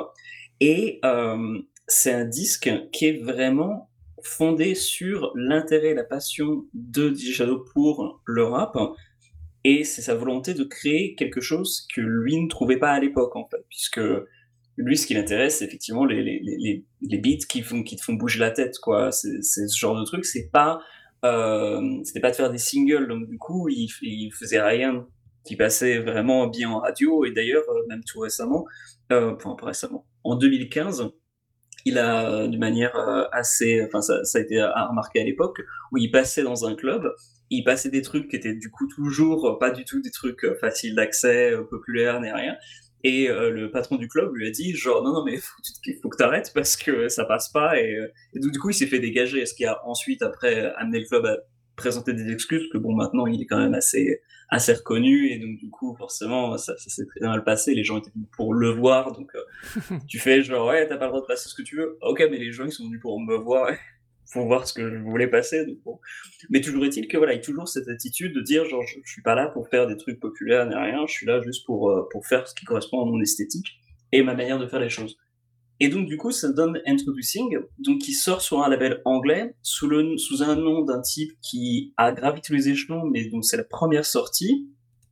Et 0.60 1.00
c'est 1.92 2.14
un 2.14 2.26
disque 2.26 2.72
qui 2.92 3.06
est 3.06 3.22
vraiment 3.22 3.90
fondé 4.24 4.76
sur 4.76 5.32
l'intérêt 5.36 5.90
et 5.90 5.94
la 5.94 6.04
passion 6.04 6.66
de 6.74 7.14
DJ 7.14 7.34
Shadow 7.34 7.66
pour 7.74 8.22
le 8.26 8.44
rap. 8.46 8.78
Et 9.64 9.84
c'est 9.84 10.02
sa 10.02 10.16
volonté 10.16 10.54
de 10.54 10.64
créer 10.64 11.16
quelque 11.16 11.42
chose 11.42 11.86
que 11.94 12.02
lui 12.02 12.42
ne 12.42 12.48
trouvait 12.48 12.78
pas 12.78 12.92
à 12.92 13.00
l'époque, 13.00 13.36
en 13.36 13.48
fait, 13.48 13.64
puisque 13.70 14.00
lui, 14.78 14.98
ce 14.98 15.06
qui 15.06 15.14
l'intéresse, 15.14 15.58
c'est 15.58 15.66
effectivement 15.66 16.06
les, 16.06 16.24
les, 16.24 16.40
les, 16.42 16.86
les, 17.02 17.18
beats 17.18 17.46
qui, 17.48 17.62
font, 17.62 17.84
qui 17.84 17.98
te 17.98 18.02
font 18.02 18.14
bouger 18.14 18.40
la 18.40 18.52
tête, 18.52 18.80
quoi. 18.80 19.12
C'est 19.12 19.42
ce 19.42 19.78
genre 19.78 20.00
de 20.00 20.06
truc. 20.06 20.26
C'est 20.26 20.50
pas, 20.50 20.80
euh, 21.26 22.00
c'était 22.04 22.22
pas 22.22 22.32
de 22.32 22.36
faire 22.36 22.50
des 22.50 22.58
singles. 22.58 23.08
Donc, 23.08 23.28
du 23.28 23.38
coup, 23.38 23.68
il, 23.70 23.90
il 24.02 24.32
faisait 24.32 24.62
rien 24.62 25.06
qui 25.44 25.56
passait 25.58 26.00
vraiment 26.00 26.48
bien 26.48 26.70
en 26.70 26.80
radio. 26.80 27.26
Et 27.26 27.32
d'ailleurs, 27.32 27.64
euh, 27.70 27.86
même 27.90 28.04
tout 28.04 28.20
récemment, 28.20 28.66
euh, 29.12 29.36
enfin, 29.36 29.56
pas 29.60 29.68
récemment, 29.68 30.06
en 30.24 30.36
2015, 30.36 31.12
il 31.86 31.98
a, 31.98 32.48
d'une 32.48 32.60
manière 32.60 32.96
euh, 32.96 33.26
assez, 33.32 33.84
enfin, 33.86 34.02
ça, 34.02 34.24
ça 34.24 34.38
a 34.40 34.42
été 34.42 34.62
remarqué 34.62 35.22
à 35.22 35.24
l'époque, 35.24 35.62
où 35.92 35.98
il 35.98 36.12
passait 36.12 36.44
dans 36.44 36.66
un 36.66 36.76
club, 36.76 37.14
il 37.50 37.64
passait 37.64 37.90
des 37.90 38.02
trucs 38.02 38.30
qui 38.30 38.36
étaient 38.36 38.56
du 38.56 38.70
coup 38.70 38.88
toujours 38.88 39.58
pas 39.60 39.72
du 39.72 39.84
tout 39.84 40.02
des 40.02 40.12
trucs 40.12 40.46
faciles 40.60 40.96
d'accès, 40.96 41.54
populaires, 41.70 42.22
ni 42.22 42.32
rien. 42.32 42.56
Et 43.04 43.30
euh, 43.30 43.50
le 43.50 43.72
patron 43.72 43.96
du 43.96 44.08
club 44.08 44.36
lui 44.36 44.48
a 44.48 44.52
dit 44.52 44.76
genre 44.76 45.04
non 45.04 45.14
non 45.14 45.24
mais 45.26 45.38
faut, 45.38 45.62
faut 46.02 46.10
que 46.10 46.18
t'arrêtes 46.18 46.52
parce 46.54 46.78
que 46.78 47.10
ça 47.10 47.26
passe 47.26 47.50
pas 47.50 47.80
et, 47.80 47.96
euh, 47.96 48.12
et 48.34 48.40
du 48.40 48.60
coup 48.60 48.70
il 48.70 48.74
s'est 48.74 48.86
fait 48.86 49.00
dégager. 49.00 49.46
Ce 49.46 49.56
qui 49.56 49.66
a 49.66 49.80
ensuite 49.86 50.22
après 50.22 50.72
amené 50.78 51.00
le 51.00 51.06
club 51.06 51.26
à 51.26 51.38
présenter 51.82 52.14
des 52.14 52.32
excuses 52.32 52.70
que 52.72 52.78
bon 52.78 52.94
maintenant 52.94 53.26
il 53.26 53.42
est 53.42 53.46
quand 53.46 53.60
même 53.60 53.74
assez 53.74 54.22
assez 54.50 54.74
reconnu 54.74 55.30
et 55.32 55.40
donc 55.40 55.58
du 55.58 55.70
coup 55.70 55.96
forcément 55.96 56.58
ça, 56.58 56.78
ça 56.78 56.90
s'est 56.90 57.06
très 57.06 57.22
mal 57.22 57.44
passé. 57.44 57.74
Les 57.74 57.84
gens 57.84 57.98
étaient 57.98 58.12
venus 58.14 58.28
pour 58.36 58.54
le 58.54 58.70
voir 58.70 59.12
donc 59.12 59.32
euh, 59.36 59.98
tu 60.08 60.20
fais 60.20 60.44
genre 60.44 60.68
ouais 60.68 60.88
t'as 60.88 60.98
pas 60.98 61.06
le 61.06 61.12
droit 61.12 61.22
de 61.22 61.28
passer 61.28 61.50
ce 61.50 61.56
que 61.56 61.64
tu 61.64 61.78
veux. 61.78 61.98
Ok 62.02 62.20
mais 62.30 62.38
les 62.38 62.52
gens 62.52 62.66
ils 62.66 62.72
sont 62.72 62.86
venus 62.86 63.02
pour 63.02 63.20
me 63.20 63.36
voir 63.36 63.72
pour 64.32 64.46
voir 64.46 64.68
ce 64.68 64.74
que 64.74 64.90
je 64.90 64.98
voulais 64.98 65.28
passer. 65.28 65.66
bon. 65.84 66.00
Mais 66.50 66.62
toujours 66.62 66.86
est-il 66.86 67.08
que 67.08 67.18
voilà, 67.18 67.34
il 67.34 67.38
y 67.38 67.40
a 67.40 67.44
toujours 67.44 67.68
cette 67.68 67.90
attitude 67.90 68.34
de 68.34 68.42
dire 68.42 68.66
genre 68.66 68.84
je, 68.84 68.98
suis 69.06 69.22
pas 69.22 69.36
là 69.36 69.48
pour 69.48 69.68
faire 69.68 69.88
des 69.88 69.98
trucs 69.98 70.20
populaires 70.20 70.66
ni 70.68 70.76
rien, 70.76 71.06
je 71.08 71.12
suis 71.12 71.26
là 71.26 71.42
juste 71.42 71.66
pour 71.66 71.90
euh, 71.92 72.08
pour 72.12 72.26
faire 72.26 72.48
ce 72.48 72.56
qui 72.56 72.66
correspond 72.66 73.02
à 73.02 73.06
mon 73.06 73.20
esthétique 73.22 73.80
et 74.12 74.24
ma 74.24 74.34
manière 74.34 74.60
de 74.60 74.68
faire 74.68 74.80
les 74.80 74.90
choses. 74.90 75.18
Et 75.84 75.90
donc 75.90 76.06
du 76.06 76.16
coup, 76.16 76.30
ça 76.30 76.52
donne 76.52 76.80
Introducing, 76.86 77.58
donc 77.80 78.02
qui 78.02 78.14
sort 78.14 78.42
sur 78.42 78.64
un 78.64 78.70
label 78.70 79.02
anglais 79.04 79.56
sous 79.64 79.88
le 79.88 80.16
sous 80.20 80.44
un 80.44 80.56
nom 80.56 80.86
d'un 80.86 81.02
type 81.02 81.32
qui 81.42 81.92
a 81.98 82.12
gravi 82.12 82.40
tous 82.42 82.54
les 82.54 82.70
échelons, 82.70 83.04
mais 83.04 83.26
donc 83.26 83.44
c'est 83.44 83.58
la 83.58 83.64
première 83.64 84.06
sortie 84.06 84.70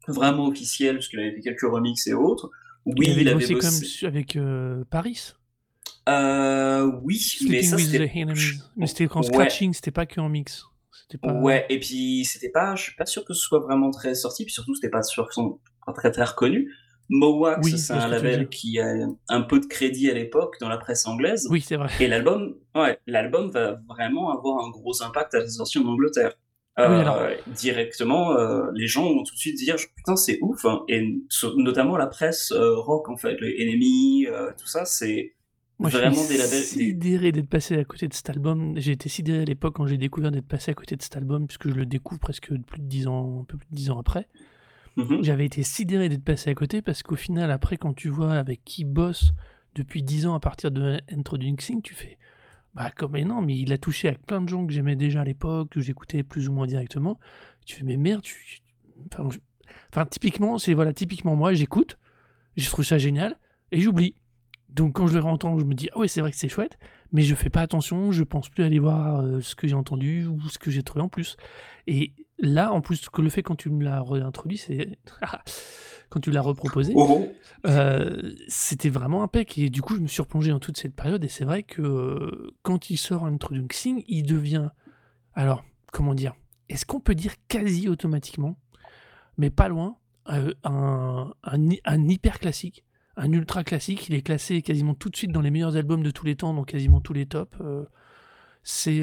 vraiment 0.07 0.45
officielle 0.45 0.97
parce 0.97 1.07
qu'il 1.07 1.19
avait 1.19 1.33
fait 1.33 1.41
quelques 1.41 1.63
remixes 1.63 2.05
et 2.05 2.13
autres. 2.13 2.51
Oui, 2.85 3.07
il 3.17 3.27
avait, 3.27 3.33
bossé, 3.33 3.55
comme 3.55 4.07
avec 4.07 4.35
euh, 4.35 4.83
Paris? 4.91 5.33
Euh, 6.07 6.91
oui, 7.01 7.19
mais 7.49 7.63
ça 7.63 7.79
c'était. 7.79 8.25
Mais 8.77 8.85
c'était 8.85 9.07
scratching, 9.23 9.73
c'était 9.73 9.89
pas 9.89 10.05
que 10.05 10.21
en 10.21 10.29
mix. 10.29 10.65
Pas... 11.19 11.33
Ouais, 11.33 11.65
et 11.69 11.79
puis 11.79 12.25
c'était 12.25 12.51
pas, 12.51 12.75
je 12.75 12.83
suis 12.83 12.95
pas 12.95 13.07
sûr 13.07 13.25
que 13.25 13.33
ce 13.33 13.41
soit 13.41 13.59
vraiment 13.59 13.89
très 13.89 14.13
sorti, 14.13 14.45
puis 14.45 14.53
surtout 14.53 14.75
c'était 14.75 14.91
pas 14.91 15.01
sur 15.01 15.33
son 15.33 15.59
très 15.95 16.11
très 16.11 16.25
reconnu. 16.25 16.71
Mowax, 17.09 17.75
c'est 17.75 17.93
un 17.93 18.07
label 18.07 18.49
qui 18.49 18.79
a 18.79 18.93
un 19.29 19.41
peu 19.41 19.59
de 19.59 19.65
crédit 19.65 20.09
à 20.09 20.13
l'époque 20.13 20.57
dans 20.61 20.69
la 20.69 20.77
presse 20.77 21.07
anglaise. 21.07 21.47
Oui, 21.49 21.61
c'est 21.61 21.75
vrai. 21.75 21.89
Et 21.99 22.07
l'album, 22.07 22.55
ouais, 22.75 22.99
l'album 23.07 23.49
va 23.49 23.79
vraiment 23.87 24.31
avoir 24.31 24.63
un 24.63 24.69
gros 24.69 25.01
impact 25.01 25.33
à 25.33 25.39
la 25.39 25.47
sortie 25.47 25.79
en 25.79 25.85
Angleterre. 25.85 26.33
Euh, 26.77 27.35
directement, 27.47 28.37
euh, 28.37 28.71
les 28.73 28.87
gens 28.87 29.03
vont 29.03 29.23
tout 29.23 29.33
de 29.33 29.39
suite 29.39 29.57
dire 29.57 29.75
putain 29.97 30.15
c'est 30.15 30.39
ouf, 30.41 30.63
hein. 30.63 30.83
et 30.87 31.03
notamment 31.57 31.97
la 31.97 32.07
presse 32.07 32.53
euh, 32.53 32.77
rock 32.77 33.09
en 33.09 33.17
fait, 33.17 33.35
les 33.41 33.57
Enemy, 33.61 34.27
tout 34.57 34.67
ça, 34.67 34.85
c'est 34.85 35.33
moi, 35.79 35.89
Vraiment 35.89 36.27
des 36.27 36.37
labels. 36.37 36.63
sidéré 36.63 37.31
d'être 37.31 37.47
passé 37.47 37.77
à 37.77 37.85
côté 37.85 38.09
de 38.09 38.13
cet 38.13 38.29
album. 38.29 38.73
J'ai 38.75 38.91
été 38.91 39.07
sidéré 39.07 39.43
à 39.43 39.45
l'époque 39.45 39.75
quand 39.75 39.87
j'ai 39.87 39.97
découvert 39.97 40.29
d'être 40.29 40.47
passé 40.47 40.71
à 40.71 40.73
côté 40.73 40.97
de 40.97 41.01
cet 41.01 41.15
album, 41.15 41.47
puisque 41.47 41.69
je 41.69 41.73
le 41.73 41.85
découvre 41.85 42.19
presque 42.19 42.49
plus 42.49 42.81
de 42.81 42.85
10 42.85 43.07
ans, 43.07 43.39
un 43.41 43.45
peu 43.45 43.57
plus 43.57 43.69
de 43.71 43.75
10 43.75 43.91
ans 43.91 43.99
après. 43.99 44.27
Mhm. 44.99 45.23
J'avais 45.23 45.45
été 45.45 45.63
sidéré 45.63 46.09
d'être 46.09 46.23
passé 46.23 46.49
à 46.49 46.55
côté 46.55 46.81
parce 46.81 47.03
qu'au 47.03 47.15
final, 47.15 47.51
après, 47.51 47.77
quand 47.77 47.93
tu 47.93 48.09
vois 48.09 48.33
avec 48.33 48.63
qui 48.63 48.83
bosse 48.83 49.31
depuis 49.75 50.03
10 50.03 50.27
ans 50.27 50.33
à 50.35 50.39
partir 50.39 50.71
de 50.71 50.99
Introducing, 51.11 51.81
tu 51.81 51.93
fais. 51.93 52.17
Bah, 52.75 52.91
comme 52.95 53.17
non, 53.17 53.41
mais 53.41 53.57
il 53.57 53.73
a 53.73 53.77
touché 53.77 54.07
avec 54.07 54.25
plein 54.25 54.41
de 54.41 54.49
gens 54.49 54.65
que 54.65 54.73
j'aimais 54.73 54.95
déjà 54.95 55.21
à 55.21 55.23
l'époque, 55.23 55.69
que 55.69 55.81
j'écoutais 55.81 56.23
plus 56.23 56.49
ou 56.49 56.53
moins 56.53 56.67
directement. 56.67 57.19
Tu 57.65 57.75
fais, 57.75 57.83
mais 57.83 57.97
merde, 57.97 58.21
tu. 58.21 58.61
Enfin, 59.11 59.29
enfin 59.91 60.05
typiquement, 60.05 60.57
c'est 60.57 60.73
voilà, 60.73 60.93
typiquement 60.93 61.35
moi, 61.35 61.53
j'écoute, 61.53 61.97
je 62.57 62.69
trouve 62.69 62.85
ça 62.85 62.97
génial, 62.97 63.39
et 63.71 63.81
j'oublie. 63.81 64.15
Donc 64.69 64.93
quand 64.93 65.07
je 65.07 65.15
le 65.15 65.23
réentends, 65.23 65.57
je 65.57 65.65
me 65.65 65.73
dis 65.73 65.89
ah 65.93 65.99
ouais 65.99 66.07
c'est 66.07 66.21
vrai 66.21 66.31
que 66.31 66.37
c'est 66.37 66.49
chouette, 66.49 66.77
mais 67.11 67.23
je 67.23 67.33
fais 67.33 67.49
pas 67.49 67.61
attention, 67.61 68.11
je 68.11 68.23
pense 68.23 68.49
plus 68.49 68.63
aller 68.63 68.77
voir 68.77 69.21
euh, 69.21 69.41
ce 69.41 69.55
que 69.55 69.67
j'ai 69.67 69.73
entendu 69.73 70.27
ou 70.27 70.39
ce 70.47 70.59
que 70.59 70.69
j'ai 70.69 70.83
trouvé 70.83 71.01
en 71.01 71.09
plus. 71.09 71.37
Et 71.87 72.13
là 72.39 72.71
en 72.71 72.81
plus 72.81 73.09
que 73.09 73.21
le 73.21 73.29
fait 73.29 73.43
quand 73.43 73.55
tu 73.55 73.69
me 73.69 73.83
l'as 73.83 74.01
réintroduit, 74.01 74.57
c'est 74.57 74.97
quand 76.09 76.19
tu 76.19 76.31
l'as 76.31 76.41
reproposé, 76.41 76.93
oh. 76.95 77.27
euh, 77.67 78.33
c'était 78.47 78.89
vraiment 78.89 79.23
impec. 79.23 79.57
Et 79.57 79.69
du 79.69 79.81
coup 79.81 79.95
je 79.95 80.01
me 80.01 80.07
suis 80.07 80.21
replongé 80.21 80.51
dans 80.51 80.59
toute 80.59 80.77
cette 80.77 80.95
période 80.95 81.23
et 81.23 81.29
c'est 81.29 81.45
vrai 81.45 81.63
que 81.63 81.81
euh, 81.81 82.51
quand 82.61 82.89
il 82.89 82.97
sort 82.97 83.25
un 83.25 83.33
introducing, 83.33 84.03
il 84.07 84.23
devient 84.23 84.69
alors 85.33 85.63
comment 85.91 86.13
dire, 86.13 86.33
est-ce 86.69 86.85
qu'on 86.85 86.99
peut 86.99 87.15
dire 87.15 87.33
quasi 87.47 87.89
automatiquement, 87.89 88.57
mais 89.37 89.49
pas 89.49 89.67
loin, 89.67 89.97
un, 90.25 91.31
un 91.43 92.07
hyper 92.07 92.39
classique 92.39 92.85
un 93.19 93.31
ultra 93.33 93.63
classique. 93.63 94.07
Il 94.07 94.15
est 94.15 94.21
classé 94.21 94.61
quasiment 94.61 94.95
tout 94.95 95.09
de 95.09 95.15
suite 95.15 95.31
dans 95.31 95.41
les 95.41 95.51
meilleurs 95.51 95.75
albums 95.75 96.03
de 96.03 96.11
tous 96.11 96.25
les 96.25 96.35
temps, 96.35 96.53
dans 96.53 96.63
quasiment 96.63 97.01
tous 97.01 97.13
les 97.13 97.25
tops. 97.25 97.57
Euh, 97.61 97.85
c'est. 98.63 99.01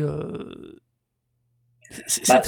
Bah, 2.29 2.43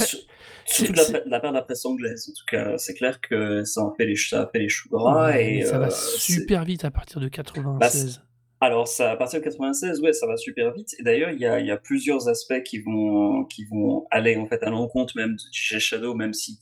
surtout 0.65 0.93
de 0.93 1.29
la, 1.29 1.39
part 1.39 1.51
de 1.51 1.57
la 1.57 1.63
presse 1.63 1.85
anglaise, 1.85 2.29
en 2.29 2.33
tout 2.33 2.45
cas, 2.45 2.77
c'est 2.77 2.93
clair 2.93 3.19
que 3.21 3.63
ça 3.63 3.91
fait 3.97 4.05
les, 4.05 4.15
ça 4.15 4.43
a 4.43 4.47
fait 4.47 4.59
les 4.59 4.69
choux 4.69 4.89
gras. 4.89 5.37
et, 5.37 5.63
ça 5.63 5.79
va 5.79 5.87
euh, 5.87 5.91
super 5.91 6.63
vite 6.65 6.85
à 6.85 6.91
partir 6.91 7.19
de 7.19 7.27
96. 7.27 8.17
Bah, 8.17 8.23
alors, 8.61 8.87
ça, 8.87 9.11
à 9.11 9.15
partir 9.15 9.39
de 9.39 9.45
96, 9.45 10.01
ouais, 10.01 10.11
ça 10.11 10.27
va 10.27 10.35
super 10.35 10.73
vite. 10.73 10.93
Et 10.99 11.03
d'ailleurs, 11.03 11.31
il 11.31 11.39
y 11.39 11.45
a, 11.45 11.59
y 11.59 11.71
a, 11.71 11.77
plusieurs 11.77 12.27
aspects 12.27 12.61
qui 12.63 12.79
vont, 12.79 13.45
qui 13.45 13.63
vont 13.63 14.05
aller 14.11 14.35
en 14.35 14.47
fait 14.47 14.61
à 14.63 14.69
l'encontre 14.69 15.15
même 15.15 15.35
de 15.35 15.41
DJ 15.53 15.79
Shadow, 15.79 16.13
même 16.13 16.33
s'ils 16.33 16.57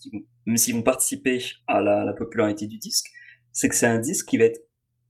même 0.46 0.58
s'ils 0.58 0.76
vont 0.76 0.84
participer 0.84 1.44
à 1.66 1.82
la, 1.82 2.06
la 2.06 2.14
popularité 2.14 2.68
du 2.68 2.78
disque. 2.78 3.08
C'est 3.52 3.68
que 3.68 3.76
c'est 3.76 3.88
un 3.88 4.00
disque 4.00 4.28
qui 4.28 4.38
va 4.38 4.46
être 4.46 4.62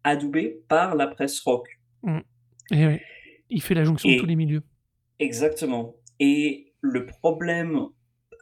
adoubé 0.06 0.62
par 0.70 0.96
la 0.96 1.08
presse 1.08 1.40
rock. 1.42 1.68
Mm. 2.04 2.20
Et 2.72 3.02
Il 3.50 3.62
fait 3.62 3.74
la 3.74 3.84
jonction 3.84 4.10
de 4.10 4.18
tous 4.18 4.26
les 4.26 4.36
milieux. 4.36 4.64
Exactement. 5.20 5.96
Et 6.20 6.67
le 6.82 7.06
problème 7.06 7.88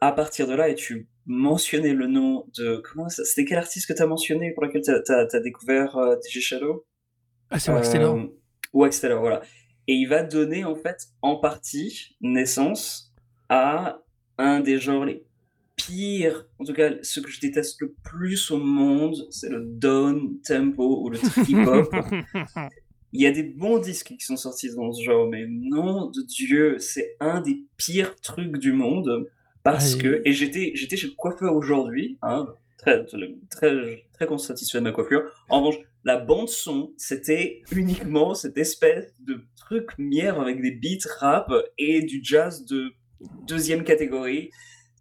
à 0.02 0.12
partir 0.12 0.48
de 0.48 0.54
là, 0.54 0.70
et 0.70 0.76
tu 0.76 1.08
mentionnais 1.26 1.94
le 1.94 2.08
nom 2.08 2.46
de. 2.58 2.82
Comment 2.84 3.10
C'était 3.10 3.46
quel 3.46 3.58
artiste 3.58 3.88
que 3.88 3.94
tu 3.94 4.02
as 4.02 4.08
mentionné 4.08 4.54
pour 4.54 4.64
lequel 4.64 4.82
tu 4.82 4.92
as, 4.92 5.40
découvert 5.40 5.98
euh, 5.98 6.16
DJ 6.18 6.40
Shadow 6.40 6.86
Ah, 7.50 7.60
c'est 7.60 7.72
Wax 7.72 7.92
Taylor. 7.92 8.16
Euh, 8.16 8.28
Wax 8.74 9.00
Taylor, 9.00 9.20
voilà. 9.20 9.42
Et 9.88 9.94
il 9.94 10.08
va 10.08 10.24
donner 10.24 10.66
en 10.66 10.76
fait 10.76 11.08
en 11.22 11.38
partie 11.38 12.18
naissance 12.22 13.14
à 13.50 14.02
un 14.38 14.60
des 14.60 14.80
genres 14.80 15.06
les 15.06 15.26
pire, 15.76 16.46
en 16.60 16.64
tout 16.64 16.74
cas, 16.74 16.92
ce 17.02 17.20
que 17.20 17.30
je 17.30 17.40
déteste 17.40 17.82
le 17.82 17.94
plus 18.04 18.50
au 18.52 18.58
monde, 18.58 19.16
c'est 19.30 19.50
le 19.50 19.64
down 19.66 20.40
tempo 20.42 21.02
ou 21.04 21.10
le 21.10 21.18
trip 21.20 21.68
hop. 21.68 21.94
Il 23.16 23.22
y 23.22 23.28
a 23.28 23.32
des 23.32 23.44
bons 23.44 23.80
disques 23.80 24.14
qui 24.20 24.26
sont 24.26 24.36
sortis 24.36 24.76
dans 24.76 24.92
ce 24.92 25.02
genre, 25.02 25.30
mais 25.30 25.46
nom 25.48 26.08
de 26.08 26.22
Dieu, 26.22 26.80
c'est 26.80 27.16
un 27.22 27.40
des 27.40 27.64
pires 27.78 28.14
trucs 28.18 28.58
du 28.58 28.74
monde 28.74 29.30
parce 29.64 29.96
que 29.96 30.22
et 30.26 30.34
j'étais 30.34 30.74
j'étais 30.76 30.98
chez 30.98 31.08
le 31.08 31.14
coiffeur 31.14 31.56
aujourd'hui, 31.56 32.18
hein, 32.22 32.46
très 32.78 33.06
très 33.06 34.06
très 34.14 34.38
satisfait 34.38 34.80
de 34.80 34.84
ma 34.84 34.92
coiffure. 34.92 35.24
En 35.48 35.62
revanche, 35.62 35.82
la 36.04 36.18
bande 36.18 36.50
son, 36.50 36.92
c'était 36.98 37.62
uniquement 37.72 38.36
cette 38.36 38.58
espèce 38.58 39.16
de 39.22 39.46
truc 39.56 39.92
mièvre 39.98 40.42
avec 40.42 40.62
des 40.62 40.72
beats 40.72 41.10
rap 41.20 41.54
et 41.78 42.02
du 42.02 42.20
jazz 42.22 42.66
de 42.66 42.92
deuxième 43.48 43.86
catégorie, 43.86 44.52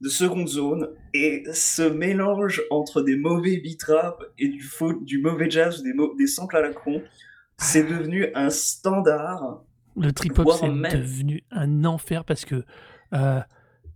de 0.01 0.09
seconde 0.09 0.49
zone, 0.49 0.89
et 1.15 1.43
ce 1.53 1.83
mélange 1.83 2.63
entre 2.71 3.03
des 3.03 3.17
mauvais 3.17 3.57
beats 3.57 3.93
rap 3.93 4.23
et 4.39 4.47
du, 4.47 4.63
faux, 4.63 4.95
du 5.01 5.19
mauvais 5.19 5.51
jazz, 5.51 5.83
des, 5.83 5.95
des 6.17 6.27
samples 6.29 6.57
à 6.57 6.61
la 6.61 6.73
con, 6.73 7.03
c'est 7.57 7.85
devenu 7.85 8.27
un 8.35 8.51
standard. 8.51 9.63
Le 9.97 10.13
trip-hop, 10.13 10.49
c'est 10.59 10.69
devenu 10.69 11.45
un 11.51 11.85
enfer 11.85 12.25
parce 12.25 12.45
que 12.45 12.65
euh, 13.13 13.41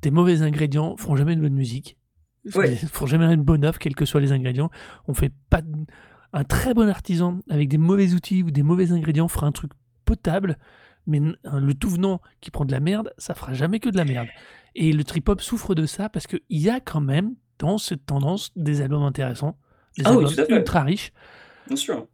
des 0.02 0.10
mauvais 0.10 0.42
ingrédients 0.42 0.96
feront 0.96 1.16
jamais 1.16 1.32
une 1.32 1.40
bonne 1.40 1.54
musique. 1.54 1.96
Ouais. 2.54 2.76
feront 2.92 3.06
jamais 3.06 3.24
une 3.26 3.42
bonne 3.42 3.64
œuvre, 3.64 3.78
quels 3.78 3.96
que 3.96 4.04
soient 4.04 4.20
les 4.20 4.32
ingrédients. 4.32 4.70
On 5.06 5.14
fait 5.14 5.32
pas 5.50 5.62
un 6.32 6.44
très 6.44 6.74
bon 6.74 6.88
artisan 6.88 7.40
avec 7.50 7.68
des 7.68 7.78
mauvais 7.78 8.14
outils 8.14 8.42
ou 8.42 8.50
des 8.50 8.62
mauvais 8.62 8.92
ingrédients 8.92 9.28
fera 9.28 9.46
un 9.46 9.52
truc 9.52 9.72
potable, 10.04 10.56
mais 11.06 11.20
le 11.20 11.74
tout 11.74 11.90
venant 11.90 12.20
qui 12.40 12.50
prend 12.50 12.64
de 12.64 12.72
la 12.72 12.80
merde, 12.80 13.12
ça 13.18 13.34
fera 13.34 13.54
jamais 13.54 13.80
que 13.80 13.88
de 13.88 13.96
la 13.96 14.04
merde. 14.04 14.28
Et 14.74 14.92
le 14.92 15.04
trip-hop 15.04 15.40
souffre 15.40 15.74
de 15.74 15.86
ça 15.86 16.08
parce 16.08 16.26
qu'il 16.26 16.40
y 16.50 16.68
a 16.68 16.80
quand 16.80 17.00
même 17.00 17.34
dans 17.58 17.78
cette 17.78 18.06
tendance 18.06 18.52
des 18.56 18.82
albums 18.82 19.02
intéressants, 19.02 19.58
des 19.96 20.04
ah 20.06 20.10
albums 20.10 20.32
ultra 20.48 20.82
riches. 20.82 21.12
Bien 21.66 21.76
sûr. 21.76 22.06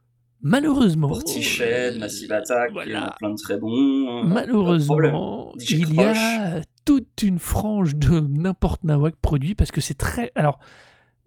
Malheureusement. 0.45 1.09
Portiched, 1.09 1.99
Massive 1.99 2.31
Attack, 2.31 2.73
il 2.85 2.93
y 2.93 2.97
en 2.97 3.05
a 3.05 3.13
plein 3.13 3.31
de 3.31 3.41
très 3.41 3.57
bons. 3.57 4.07
Hein. 4.09 4.25
Malheureusement, 4.27 5.55
il 5.59 5.95
y 5.95 6.01
a 6.01 6.61
toute 6.85 7.23
une 7.23 7.39
frange 7.39 7.97
de 7.97 8.21
n'importe 8.21 8.85
nawak 8.85 9.17
produit 9.17 9.55
parce 9.55 9.73
que 9.73 9.81
c'est 9.81 9.95
très. 9.97 10.33
Alors, 10.35 10.59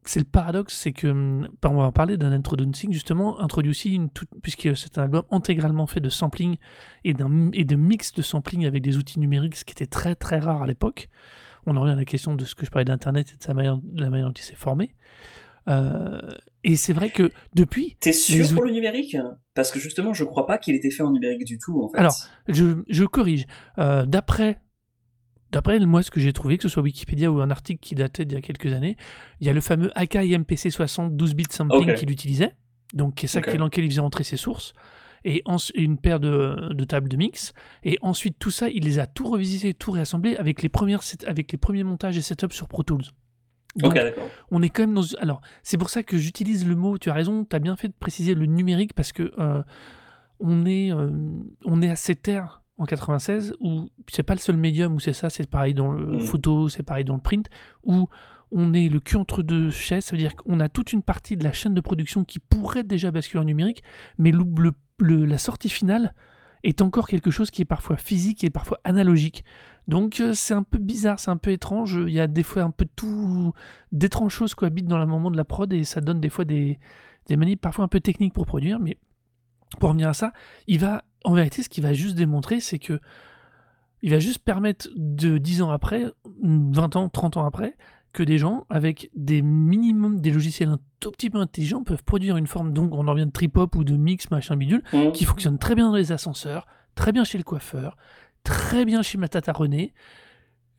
c'est 0.05 0.19
le 0.19 0.25
paradoxe, 0.25 0.75
c'est 0.75 0.91
que, 0.91 1.07
hum, 1.07 1.49
on 1.65 1.77
va 1.77 1.91
parler 1.91 2.15
d'un 2.17 2.31
introducing 2.31 2.93
justement, 2.93 3.41
introduit 3.41 3.71
aussi, 3.71 3.95
une 3.95 4.09
puisque 4.43 4.77
c'est 4.77 4.99
un 4.99 5.03
album 5.03 5.23
intégralement 5.31 5.87
fait 5.87 5.99
de 5.99 6.09
sampling 6.09 6.57
et, 7.03 7.15
et 7.53 7.65
de 7.65 7.75
mix 7.75 8.13
de 8.13 8.21
sampling 8.21 8.67
avec 8.67 8.83
des 8.83 8.97
outils 8.97 9.19
numériques, 9.19 9.55
ce 9.55 9.65
qui 9.65 9.71
était 9.71 9.87
très 9.87 10.13
très 10.13 10.37
rare 10.37 10.61
à 10.61 10.67
l'époque. 10.67 11.09
On 11.65 11.75
en 11.75 11.81
revient 11.81 11.93
à 11.93 11.97
la 11.97 12.05
question 12.05 12.35
de 12.35 12.45
ce 12.45 12.53
que 12.53 12.67
je 12.67 12.71
parlais 12.71 12.85
d'Internet 12.85 13.31
et 13.33 13.37
de, 13.37 13.43
sa 13.43 13.55
manière, 13.55 13.77
de 13.77 14.01
la 14.01 14.11
manière 14.11 14.27
dont 14.27 14.33
il 14.33 14.43
s'est 14.43 14.55
formé. 14.55 14.93
Euh, 15.67 16.19
et 16.63 16.75
c'est 16.75 16.93
vrai 16.93 17.09
que 17.09 17.31
depuis. 17.53 17.97
T'es 17.99 18.13
sûr 18.13 18.53
pour 18.53 18.63
le 18.63 18.71
numérique? 18.71 19.17
Parce 19.53 19.71
que 19.71 19.79
justement, 19.79 20.13
je 20.13 20.23
crois 20.23 20.45
pas 20.45 20.57
qu'il 20.57 20.75
était 20.75 20.91
fait 20.91 21.03
en 21.03 21.11
numérique 21.11 21.45
du 21.45 21.57
tout. 21.57 21.81
En 21.81 21.89
fait. 21.89 21.97
Alors, 21.97 22.15
je, 22.47 22.83
je 22.87 23.03
corrige. 23.03 23.45
Euh, 23.77 24.05
D'après 24.05 24.59
D'après 25.51 25.79
moi, 25.79 26.03
ce 26.03 26.11
que 26.11 26.19
j'ai 26.19 26.33
trouvé, 26.33 26.57
que 26.57 26.63
ce 26.63 26.69
soit 26.69 26.83
Wikipédia 26.83 27.31
ou 27.31 27.39
un 27.39 27.49
article 27.49 27.79
qui 27.79 27.95
datait 27.95 28.25
d'il 28.25 28.35
y 28.35 28.37
a 28.37 28.41
quelques 28.41 28.73
années, 28.73 28.97
il 29.39 29.47
y 29.47 29.49
a 29.49 29.53
le 29.53 29.61
fameux 29.61 29.91
Akai 29.95 30.37
MPC 30.37 30.69
60 30.69 31.15
12 31.15 31.35
bits 31.35 31.45
sampling 31.49 31.93
qu'il 31.95 32.11
utilisait, 32.11 32.53
donc 32.93 33.19
c'est 33.21 33.27
ça 33.27 33.39
okay. 33.39 33.57
dans 33.57 33.65
lequel 33.65 33.85
il 33.85 33.91
faisait 33.91 34.01
entrer 34.01 34.25
ses 34.25 34.35
sources, 34.35 34.73
et 35.23 35.43
une 35.75 35.97
paire 35.97 36.19
de, 36.19 36.73
de, 36.73 36.83
tables 36.83 37.07
de 37.07 37.15
mix, 37.15 37.53
et 37.83 37.97
ensuite 38.01 38.37
tout 38.39 38.51
ça, 38.51 38.69
il 38.69 38.83
les 38.83 38.99
a 38.99 39.07
tout 39.07 39.29
revisité, 39.29 39.73
tout 39.73 39.91
réassemblé 39.91 40.35
avec 40.35 40.61
les, 40.61 40.69
premières, 40.69 41.01
avec 41.25 41.51
les 41.51 41.57
premiers 41.57 41.83
montages 41.83 42.17
et 42.17 42.21
setups 42.21 42.53
sur 42.53 42.67
Pro 42.67 42.83
Tools. 42.83 43.05
Donc, 43.77 43.99
on 44.51 44.61
est 44.61 44.69
quand 44.69 44.83
même 44.83 44.93
dans. 44.93 45.03
Alors, 45.19 45.41
c'est 45.63 45.77
pour 45.77 45.89
ça 45.89 46.03
que 46.03 46.17
j'utilise 46.17 46.67
le 46.67 46.75
mot, 46.75 46.97
tu 46.97 47.09
as 47.09 47.13
raison, 47.13 47.45
tu 47.45 47.55
as 47.55 47.59
bien 47.59 47.75
fait 47.75 47.87
de 47.87 47.93
préciser 47.99 48.33
le 48.33 48.45
numérique 48.45 48.93
parce 48.93 49.11
que 49.11 49.31
euh, 49.39 49.61
on, 50.39 50.65
est, 50.65 50.91
euh, 50.91 51.09
on 51.65 51.81
est 51.81 51.89
à 51.89 51.95
cette 51.95 52.27
ère 52.27 52.63
en 52.77 52.85
96 52.85 53.55
où 53.59 53.89
c'est 54.09 54.23
pas 54.23 54.33
le 54.33 54.39
seul 54.39 54.57
médium 54.57 54.93
où 54.93 54.99
c'est 54.99 55.13
ça, 55.13 55.29
c'est 55.29 55.49
pareil 55.49 55.73
dans 55.73 55.91
le 55.91 56.17
mm. 56.17 56.21
photo, 56.21 56.69
c'est 56.69 56.83
pareil 56.83 57.05
dans 57.05 57.15
le 57.15 57.21
print, 57.21 57.47
où 57.83 58.07
on 58.51 58.73
est 58.73 58.89
le 58.89 58.99
cul 58.99 59.17
entre 59.17 59.43
deux 59.43 59.69
chaises, 59.69 60.05
ça 60.05 60.11
veut 60.15 60.21
dire 60.21 60.35
qu'on 60.35 60.59
a 60.59 60.69
toute 60.69 60.93
une 60.93 61.03
partie 61.03 61.35
de 61.35 61.43
la 61.43 61.51
chaîne 61.51 61.73
de 61.73 61.81
production 61.81 62.23
qui 62.23 62.39
pourrait 62.39 62.83
déjà 62.83 63.11
basculer 63.11 63.41
en 63.41 63.45
numérique, 63.45 63.83
mais 64.17 64.31
le, 64.31 65.25
la 65.25 65.37
sortie 65.37 65.69
finale 65.69 66.13
est 66.63 66.81
encore 66.81 67.07
quelque 67.07 67.31
chose 67.31 67.51
qui 67.51 67.61
est 67.61 67.65
parfois 67.65 67.97
physique 67.97 68.43
et 68.43 68.49
parfois 68.49 68.79
analogique. 68.83 69.43
Donc 69.87 70.19
euh, 70.19 70.33
c'est 70.33 70.53
un 70.53 70.63
peu 70.63 70.77
bizarre, 70.77 71.19
c'est 71.19 71.31
un 71.31 71.37
peu 71.37 71.51
étrange, 71.51 71.99
il 72.07 72.13
y 72.13 72.19
a 72.19 72.27
des 72.27 72.43
fois 72.43 72.63
un 72.63 72.71
peu 72.71 72.85
tout, 72.95 73.53
d'étranges 73.91 74.33
choses 74.33 74.53
cohabitent 74.53 74.87
dans 74.87 74.97
le 74.97 75.05
moment 75.05 75.31
de 75.31 75.37
la 75.37 75.45
prod 75.45 75.71
et 75.71 75.83
ça 75.83 76.01
donne 76.01 76.19
des 76.19 76.29
fois 76.29 76.45
des, 76.45 76.77
des 77.27 77.37
manips 77.37 77.61
parfois 77.61 77.85
un 77.85 77.87
peu 77.87 78.01
techniques 78.01 78.33
pour 78.33 78.45
produire, 78.45 78.79
mais 78.79 78.97
pour 79.79 79.89
revenir 79.89 80.09
à 80.09 80.13
ça, 80.13 80.33
il 80.67 80.79
va 80.79 81.03
en 81.23 81.33
vérité, 81.33 81.63
ce 81.63 81.69
qu'il 81.69 81.83
va 81.83 81.93
juste 81.93 82.15
démontrer, 82.15 82.59
c'est 82.59 82.79
que 82.79 82.99
il 84.01 84.11
va 84.11 84.19
juste 84.19 84.39
permettre 84.39 84.89
de 84.95 85.37
10 85.37 85.63
ans 85.63 85.71
après, 85.71 86.05
20 86.43 86.95
ans, 86.95 87.09
30 87.09 87.37
ans 87.37 87.45
après, 87.45 87.75
que 88.13 88.23
des 88.23 88.37
gens 88.37 88.65
avec 88.69 89.09
des 89.15 89.41
minimums, 89.41 90.21
des 90.21 90.31
logiciels 90.31 90.69
un 90.69 90.79
tout 90.99 91.11
petit 91.11 91.29
peu 91.29 91.39
intelligents 91.39 91.83
peuvent 91.83 92.03
produire 92.03 92.37
une 92.37 92.47
forme, 92.47 92.73
donc 92.73 92.93
on 92.93 93.07
en 93.07 93.11
revient 93.11 93.25
de 93.25 93.31
trip-hop 93.31 93.75
ou 93.75 93.83
de 93.83 93.95
mix, 93.95 94.29
machin 94.31 94.55
bidule, 94.55 94.83
mmh. 94.93 95.11
qui 95.11 95.25
fonctionne 95.25 95.57
très 95.57 95.75
bien 95.75 95.89
dans 95.89 95.95
les 95.95 96.11
ascenseurs, 96.11 96.67
très 96.95 97.11
bien 97.11 97.23
chez 97.23 97.37
le 97.37 97.43
coiffeur, 97.43 97.97
très 98.47 98.85
bien 98.85 99.01
chez 99.01 99.17
ma 99.17 99.27
tata 99.27 99.51
René, 99.51 99.93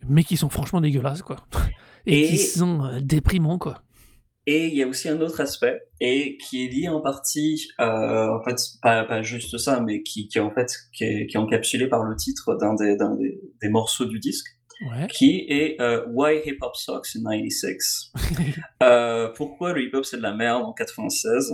mais 0.09 0.24
qui 0.24 0.37
sont 0.37 0.48
franchement 0.48 0.81
dégueulasses, 0.81 1.22
quoi. 1.22 1.37
Et, 2.07 2.24
Et... 2.24 2.28
qui 2.28 2.38
sont 2.38 2.85
euh, 2.85 3.00
déprimants, 3.00 3.59
quoi. 3.59 3.83
Et 4.46 4.68
il 4.68 4.74
y 4.74 4.83
a 4.83 4.87
aussi 4.87 5.11
un 5.11 5.20
autre 5.20 5.42
aspect, 5.42 5.78
et 6.00 6.38
qui 6.38 6.64
est 6.64 6.68
lié 6.68 6.88
en 6.88 7.02
partie, 7.02 7.68
euh, 7.81 8.28
en 8.31 8.42
fait, 8.42 8.57
pas, 8.81 9.04
pas, 9.04 9.20
juste 9.20 9.59
ça, 9.59 9.81
mais 9.81 10.02
qui, 10.02 10.26
qui 10.28 10.40
en 10.40 10.50
fait, 10.50 10.72
qui 10.94 11.04
est, 11.04 11.26
qui 11.26 11.37
est, 11.37 11.38
encapsulé 11.38 11.87
par 11.87 12.02
le 12.02 12.16
titre 12.16 12.57
d'un 12.57 12.74
des, 12.74 12.96
des, 12.96 13.40
des, 13.61 13.68
morceaux 13.68 14.07
du 14.07 14.18
disque, 14.18 14.46
ouais. 14.81 15.07
qui 15.09 15.44
est 15.50 15.78
euh, 15.83 16.07
Why 16.14 16.40
Hip 16.46 16.57
Hop 16.62 16.76
Sucks 16.76 17.16
in 17.16 17.28
96. 17.28 18.12
euh, 18.83 19.28
pourquoi 19.37 19.74
le 19.74 19.83
hip 19.83 19.90
hop 19.92 20.07
c'est 20.07 20.16
de 20.16 20.22
la 20.22 20.35
merde 20.35 20.62
en 20.64 20.72
96 20.72 21.52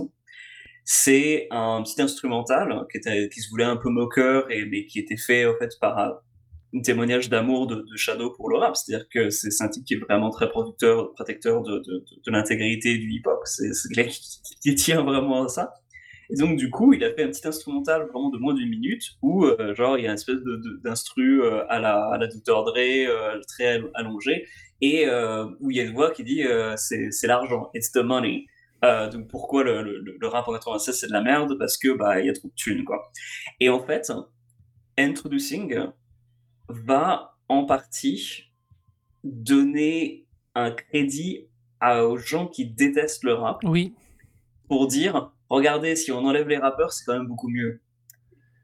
C'est 0.85 1.47
un 1.51 1.83
petit 1.83 2.01
instrumental 2.01 2.87
qui, 2.93 3.41
se 3.41 3.51
voulait 3.51 3.65
un 3.65 3.77
peu 3.77 3.89
moqueur, 3.89 4.51
et, 4.51 4.65
mais 4.67 4.87
qui 4.87 4.99
était 4.99 5.17
fait 5.17 5.47
en 5.47 5.55
fait 5.59 5.71
par 5.81 5.99
un 5.99 6.81
témoignage 6.83 7.29
d'amour 7.29 7.67
de, 7.67 7.85
Shadow 7.97 8.31
pour 8.31 8.51
le 8.51 8.59
rap. 8.59 8.77
C'est-à-dire 8.77 9.09
que 9.09 9.31
c'est 9.31 9.49
un 9.63 9.69
type 9.69 9.85
qui 9.85 9.95
est 9.95 9.99
vraiment 9.99 10.31
très 10.31 10.49
producteur, 10.49 11.13
protecteur 11.15 11.63
de, 11.63 11.83
l'intégrité 12.27 12.99
du 12.99 13.11
hip-hop. 13.11 13.41
C'est 13.45 13.71
quelqu'un 13.95 14.13
qui, 14.63 14.75
tient 14.75 15.03
vraiment 15.03 15.45
à 15.45 15.49
ça. 15.49 15.73
Et 16.31 16.37
donc, 16.37 16.57
du 16.57 16.71
coup, 16.71 16.95
il 16.95 17.05
a 17.05 17.13
fait 17.13 17.25
un 17.25 17.29
petit 17.29 17.47
instrumental 17.47 18.09
vraiment 18.11 18.31
de 18.31 18.39
moins 18.39 18.55
d'une 18.55 18.71
minute 18.71 19.03
où, 19.21 19.45
euh, 19.45 19.75
genre, 19.75 19.99
il 19.99 20.05
y 20.05 20.07
a 20.07 20.11
une 20.11 20.15
espèce 20.15 20.39
d'instru 20.83 21.43
euh, 21.43 21.65
à, 21.69 21.79
la, 21.79 22.13
à 22.13 22.19
Dr. 22.19 22.65
Dre, 22.65 22.79
euh, 22.79 23.41
très 23.47 23.83
allongé, 23.93 24.47
et 24.81 25.07
euh, 25.07 25.47
où 25.61 25.71
il 25.71 25.77
y 25.77 25.81
a 25.81 25.85
une 25.85 25.93
voix 25.93 26.11
qui 26.11 26.25
dit 26.25 26.45
euh, 26.45 26.75
c'est 26.77 27.27
l'argent, 27.27 27.71
it's 27.75 27.91
the 27.93 27.99
money. 27.99 28.47
Donc, 29.11 29.29
pourquoi 29.29 29.65
le, 29.65 29.83
le, 29.83 30.17
le 30.19 30.29
rap 30.29 30.49
en 30.49 30.53
96 30.53 30.99
c'est 30.99 31.07
de 31.07 31.13
la 31.13 31.23
merde? 31.23 31.57
Parce 31.59 31.77
que, 31.77 31.97
bah, 31.97 32.21
il 32.21 32.27
y 32.27 32.31
a 32.31 32.33
trop 32.33 32.49
de 32.49 32.55
thunes, 32.55 32.85
quoi. 32.85 33.11
Et 33.61 33.69
en 33.69 33.81
fait, 33.81 34.13
Introducing, 34.99 35.87
va 36.69 37.37
en 37.49 37.65
partie 37.65 38.45
donner 39.23 40.27
un 40.55 40.71
crédit 40.71 41.49
aux 41.83 42.17
gens 42.17 42.47
qui 42.47 42.67
détestent 42.67 43.25
le 43.25 43.35
rap. 43.35 43.59
Oui. 43.65 43.95
Pour 44.69 44.87
dire, 44.87 45.33
regardez, 45.51 45.97
si 45.97 46.11
on 46.13 46.25
enlève 46.25 46.49
les 46.49 46.57
rappeurs, 46.57 46.93
c'est 46.93 47.05
quand 47.05 47.13
même 47.13 47.27
beaucoup 47.27 47.49
mieux. 47.49 47.81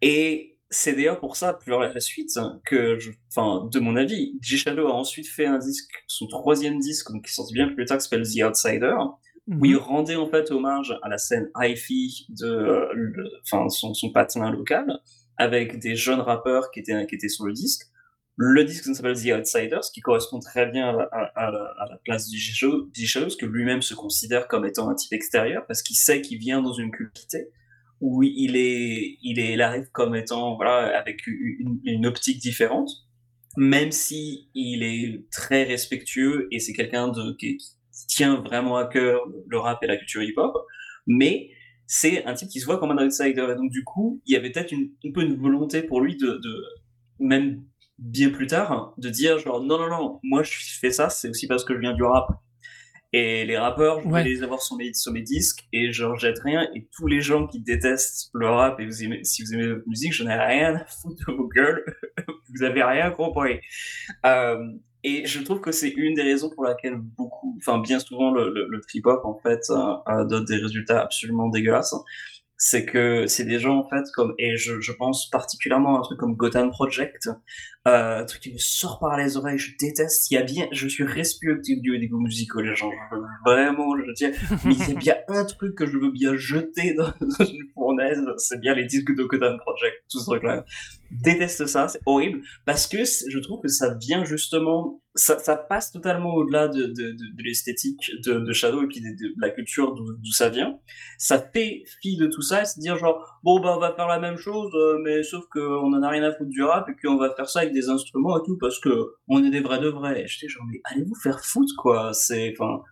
Et 0.01 0.59
c'est 0.71 0.95
d'ailleurs 0.95 1.21
pour 1.21 1.37
ça, 1.37 1.53
plus 1.53 1.71
la 1.73 2.01
suite, 2.01 2.39
que, 2.65 2.99
je, 2.99 3.11
enfin, 3.29 3.69
de 3.71 3.81
mon 3.81 3.97
avis, 3.97 4.39
G 4.41 4.57
Shadow 4.57 4.87
a 4.87 4.93
ensuite 4.93 5.29
fait 5.29 5.47
un 5.47 5.59
disque, 5.59 5.91
son 6.07 6.27
troisième 6.29 6.79
disque, 6.79 7.11
donc 7.11 7.27
qui 7.27 7.35
sortit 7.35 7.55
bien 7.55 7.69
plus 7.69 7.85
tard, 7.85 7.99
qui 7.99 8.05
s'appelle 8.05 8.27
The 8.27 8.43
Outsider. 8.45 8.95
Où 9.49 9.65
il 9.65 9.77
rendait 9.77 10.17
en 10.17 10.29
fait 10.29 10.51
hommage 10.51 10.97
à 11.03 11.09
la 11.09 11.19
scène 11.19 11.51
hi-fi 11.57 12.27
de, 12.29 12.89
enfin, 13.43 13.69
son, 13.69 13.95
son 13.95 14.13
patin 14.13 14.51
local, 14.51 15.01
avec 15.37 15.79
des 15.79 15.97
jeunes 15.97 16.21
rappeurs 16.21 16.71
qui 16.71 16.81
étaient, 16.81 17.07
qui 17.07 17.15
étaient 17.15 17.29
sur 17.29 17.47
le 17.47 17.53
disque. 17.53 17.87
Le 18.37 18.65
disque 18.65 18.85
s'appelle 18.95 19.21
The 19.21 19.39
Outsiders, 19.39 19.91
qui 19.93 20.01
correspond 20.01 20.39
très 20.39 20.67
bien 20.71 20.97
à, 20.97 21.03
à, 21.13 21.47
à, 21.47 21.51
la, 21.51 21.65
à 21.79 21.89
la, 21.91 21.97
place 22.05 22.29
du 22.29 22.39
Shadows, 22.39 23.37
que 23.39 23.45
lui-même 23.45 23.83
se 23.83 23.95
considère 23.95 24.49
comme 24.49 24.65
étant 24.65 24.89
un 24.89 24.95
type 24.95 25.13
extérieur, 25.13 25.67
parce 25.67 25.83
qu'il 25.83 25.97
sait 25.97 26.23
qu'il 26.23 26.39
vient 26.39 26.63
dans 26.63 26.73
une 26.73 26.91
culture 26.91 27.41
où 28.01 28.23
il 28.23 28.57
est, 28.57 29.19
il 29.23 29.39
est, 29.39 29.53
il 29.53 29.63
arrive 29.63 29.91
comme 29.93 30.15
étant, 30.15 30.57
voilà, 30.57 30.97
avec 30.99 31.27
une, 31.27 31.81
une 31.85 32.07
optique 32.07 32.39
différente, 32.39 32.91
même 33.57 33.93
si 33.93 34.49
il 34.55 34.83
est 34.83 35.31
très 35.31 35.65
respectueux 35.65 36.49
et 36.51 36.61
c'est 36.61 36.73
quelqu'un 36.73 37.09
de, 37.09 37.33
qui, 37.33 37.59
tient 38.07 38.41
vraiment 38.41 38.77
à 38.77 38.87
cœur 38.87 39.21
le 39.47 39.59
rap 39.59 39.83
et 39.83 39.87
la 39.87 39.97
culture 39.97 40.23
hip-hop, 40.23 40.55
mais 41.07 41.51
c'est 41.87 42.25
un 42.25 42.35
type 42.35 42.49
qui 42.49 42.61
se 42.61 42.67
voit 42.67 42.79
comme 42.79 42.93
un 42.93 43.07
outsider. 43.07 43.47
Et 43.51 43.55
donc, 43.57 43.71
du 43.71 43.83
coup, 43.83 44.21
il 44.27 44.35
y 44.35 44.37
avait 44.37 44.51
peut-être 44.51 44.73
une, 44.73 44.91
un 45.05 45.13
peu 45.13 45.23
une 45.23 45.37
volonté 45.37 45.83
pour 45.83 46.01
lui 46.01 46.17
de, 46.17 46.39
de 46.43 46.65
même 47.19 47.65
bien 47.99 48.31
plus 48.31 48.47
tard, 48.47 48.95
de 48.97 49.09
dire 49.11 49.39
genre 49.39 49.63
non, 49.63 49.79
non, 49.79 49.89
non, 49.89 50.21
moi 50.23 50.43
je 50.43 50.53
fais 50.81 50.91
ça, 50.91 51.11
c'est 51.11 51.29
aussi 51.29 51.47
parce 51.47 51.65
que 51.65 51.75
je 51.75 51.81
viens 51.81 51.93
du 51.93 52.03
rap. 52.03 52.29
Et 53.13 53.45
les 53.45 53.59
rappeurs, 53.59 54.01
je 54.01 54.09
voulais 54.09 54.23
les 54.23 54.45
avoir 54.45 54.63
sur 54.63 54.77
mes, 54.77 54.95
sur 54.95 55.13
mes 55.13 55.23
disques 55.23 55.67
et 55.73 55.93
je 55.93 56.05
jette 56.17 56.39
rien. 56.45 56.69
Et 56.77 56.89
tous 56.93 57.09
les 57.09 57.21
gens 57.21 57.49
qui 57.49 57.61
détestent 57.61 58.31
le 58.35 58.49
rap 58.49 58.79
et 58.79 58.87
vous 58.87 59.03
aimez, 59.03 59.25
si 59.25 59.43
vous 59.43 59.53
aimez 59.53 59.67
votre 59.67 59.89
musique, 59.89 60.15
je 60.15 60.23
n'ai 60.23 60.35
rien 60.35 60.77
à 60.77 60.85
foutre 60.87 61.17
de 61.27 61.33
vos 61.33 61.49
gueules. 61.49 61.85
vous 62.55 62.63
avez 62.63 62.85
rien 62.85 63.11
compris. 63.11 63.59
Euh, 64.25 64.65
et 65.03 65.27
je 65.27 65.41
trouve 65.41 65.61
que 65.61 65.73
c'est 65.73 65.91
une 65.91 66.15
des 66.15 66.23
raisons 66.23 66.51
pour 66.51 66.65
laquelle 66.65 66.97
beaucoup, 66.97 67.57
enfin 67.59 67.79
bien 67.79 67.99
souvent 67.99 68.31
le, 68.31 68.53
le, 68.53 68.67
le 68.69 68.81
trip-hop 68.81 69.25
en 69.25 69.39
fait 69.39 69.61
euh, 69.71 70.25
donne 70.25 70.45
des 70.45 70.57
résultats 70.57 71.03
absolument 71.03 71.49
dégueulasses. 71.49 71.95
c'est 72.57 72.85
que 72.85 73.27
c'est 73.27 73.45
des 73.45 73.59
gens 73.59 73.79
en 73.79 73.89
fait 73.89 74.05
comme 74.15 74.35
et 74.39 74.57
je, 74.57 74.81
je 74.81 74.93
pense 74.93 75.31
particulièrement 75.31 75.97
à 75.97 75.99
un 76.01 76.03
truc 76.03 76.19
comme 76.19 76.37
Gotham 76.37 76.71
Project, 76.71 77.31
euh, 77.89 78.21
un 78.21 78.25
truc 78.27 78.43
qui 78.43 78.53
me 78.53 78.59
sort 78.59 78.99
par 78.99 79.17
les 79.17 79.39
oreilles, 79.39 79.57
je 79.57 79.75
déteste. 79.79 80.31
Il 80.31 80.35
y 80.35 80.37
a 80.37 80.43
bien, 80.43 80.69
je 80.71 80.87
suis 80.87 81.05
respectueux 81.05 81.63
du 81.65 82.09
goûts 82.09 82.21
musicaux, 82.21 82.61
les 82.61 82.75
gens, 82.75 82.91
vraiment, 83.47 83.97
je 83.97 84.13
tiens. 84.13 84.33
Mais 84.67 84.75
il 84.75 84.89
y 84.89 84.93
a 84.93 84.95
bien 84.95 85.15
un 85.29 85.45
truc 85.47 85.75
que 85.75 85.87
je 85.87 85.97
veux 85.97 86.11
bien 86.11 86.37
jeter 86.37 86.93
dans, 86.93 87.11
une 87.21 87.71
fournaise, 87.73 88.21
c'est 88.37 88.61
bien 88.61 88.75
les 88.75 88.85
disques 88.85 89.15
de 89.15 89.23
Gotham 89.25 89.57
Project, 89.61 89.97
tout 90.11 90.21
ce 90.21 90.27
truc-là. 90.27 90.67
Déteste 91.11 91.67
ça, 91.67 91.89
c'est 91.89 92.01
horrible 92.07 92.43
parce 92.65 92.87
que 92.87 92.99
je 93.05 93.39
trouve 93.41 93.61
que 93.61 93.69
ça 93.69 93.95
vient 93.95 94.25
justement 94.25 95.01
ça, 95.17 95.41
ça, 95.41 95.57
passe 95.57 95.91
totalement 95.91 96.35
au-delà 96.35 96.69
de, 96.69 96.87
de, 96.87 97.13
de, 97.13 97.43
l'esthétique 97.43 98.13
de, 98.25 98.53
Shadow 98.53 98.85
et 98.85 98.87
puis 98.87 99.01
de, 99.01 99.35
la 99.41 99.51
culture 99.51 99.93
d'où 99.93 100.33
ça 100.33 100.51
vient. 100.51 100.79
Ça 101.19 101.41
fait 101.41 101.83
fi 102.01 102.17
de 102.17 102.29
tout 102.29 102.43
ça 102.43 102.63
et 102.63 102.65
se 102.65 102.79
dire 102.79 102.97
genre 102.97 103.41
bon 103.43 103.59
bah 103.59 103.75
on 103.77 103.81
va 103.81 103.93
faire 103.93 104.07
la 104.07 104.21
même 104.21 104.37
chose 104.37 104.71
euh, 104.75 104.99
mais 105.03 105.25
sauf 105.25 105.45
qu'on 105.53 105.93
en 105.93 106.03
a 106.03 106.09
rien 106.09 106.23
à 106.23 106.33
foutre 106.33 106.51
du 106.51 106.63
rap 106.63 106.89
et 106.89 106.93
puis 106.93 107.09
on 107.09 107.19
va 107.19 107.35
faire 107.35 107.49
ça 107.49 107.61
avec 107.61 107.73
des 107.73 107.89
instruments 107.89 108.39
et 108.39 108.47
tout 108.47 108.57
parce 108.59 108.79
que 108.79 109.15
on 109.27 109.43
est 109.45 109.51
des 109.51 109.61
vrais 109.61 109.81
de 109.81 109.89
vrais. 109.89 110.29
Je 110.29 110.39
dis 110.39 110.49
genre 110.49 110.65
mais 110.71 110.81
allez 110.85 111.03
vous 111.03 111.17
faire 111.17 111.41
foutre 111.45 111.75
quoi. 111.77 112.13
C'est 112.13 112.55
enfin 112.57 112.83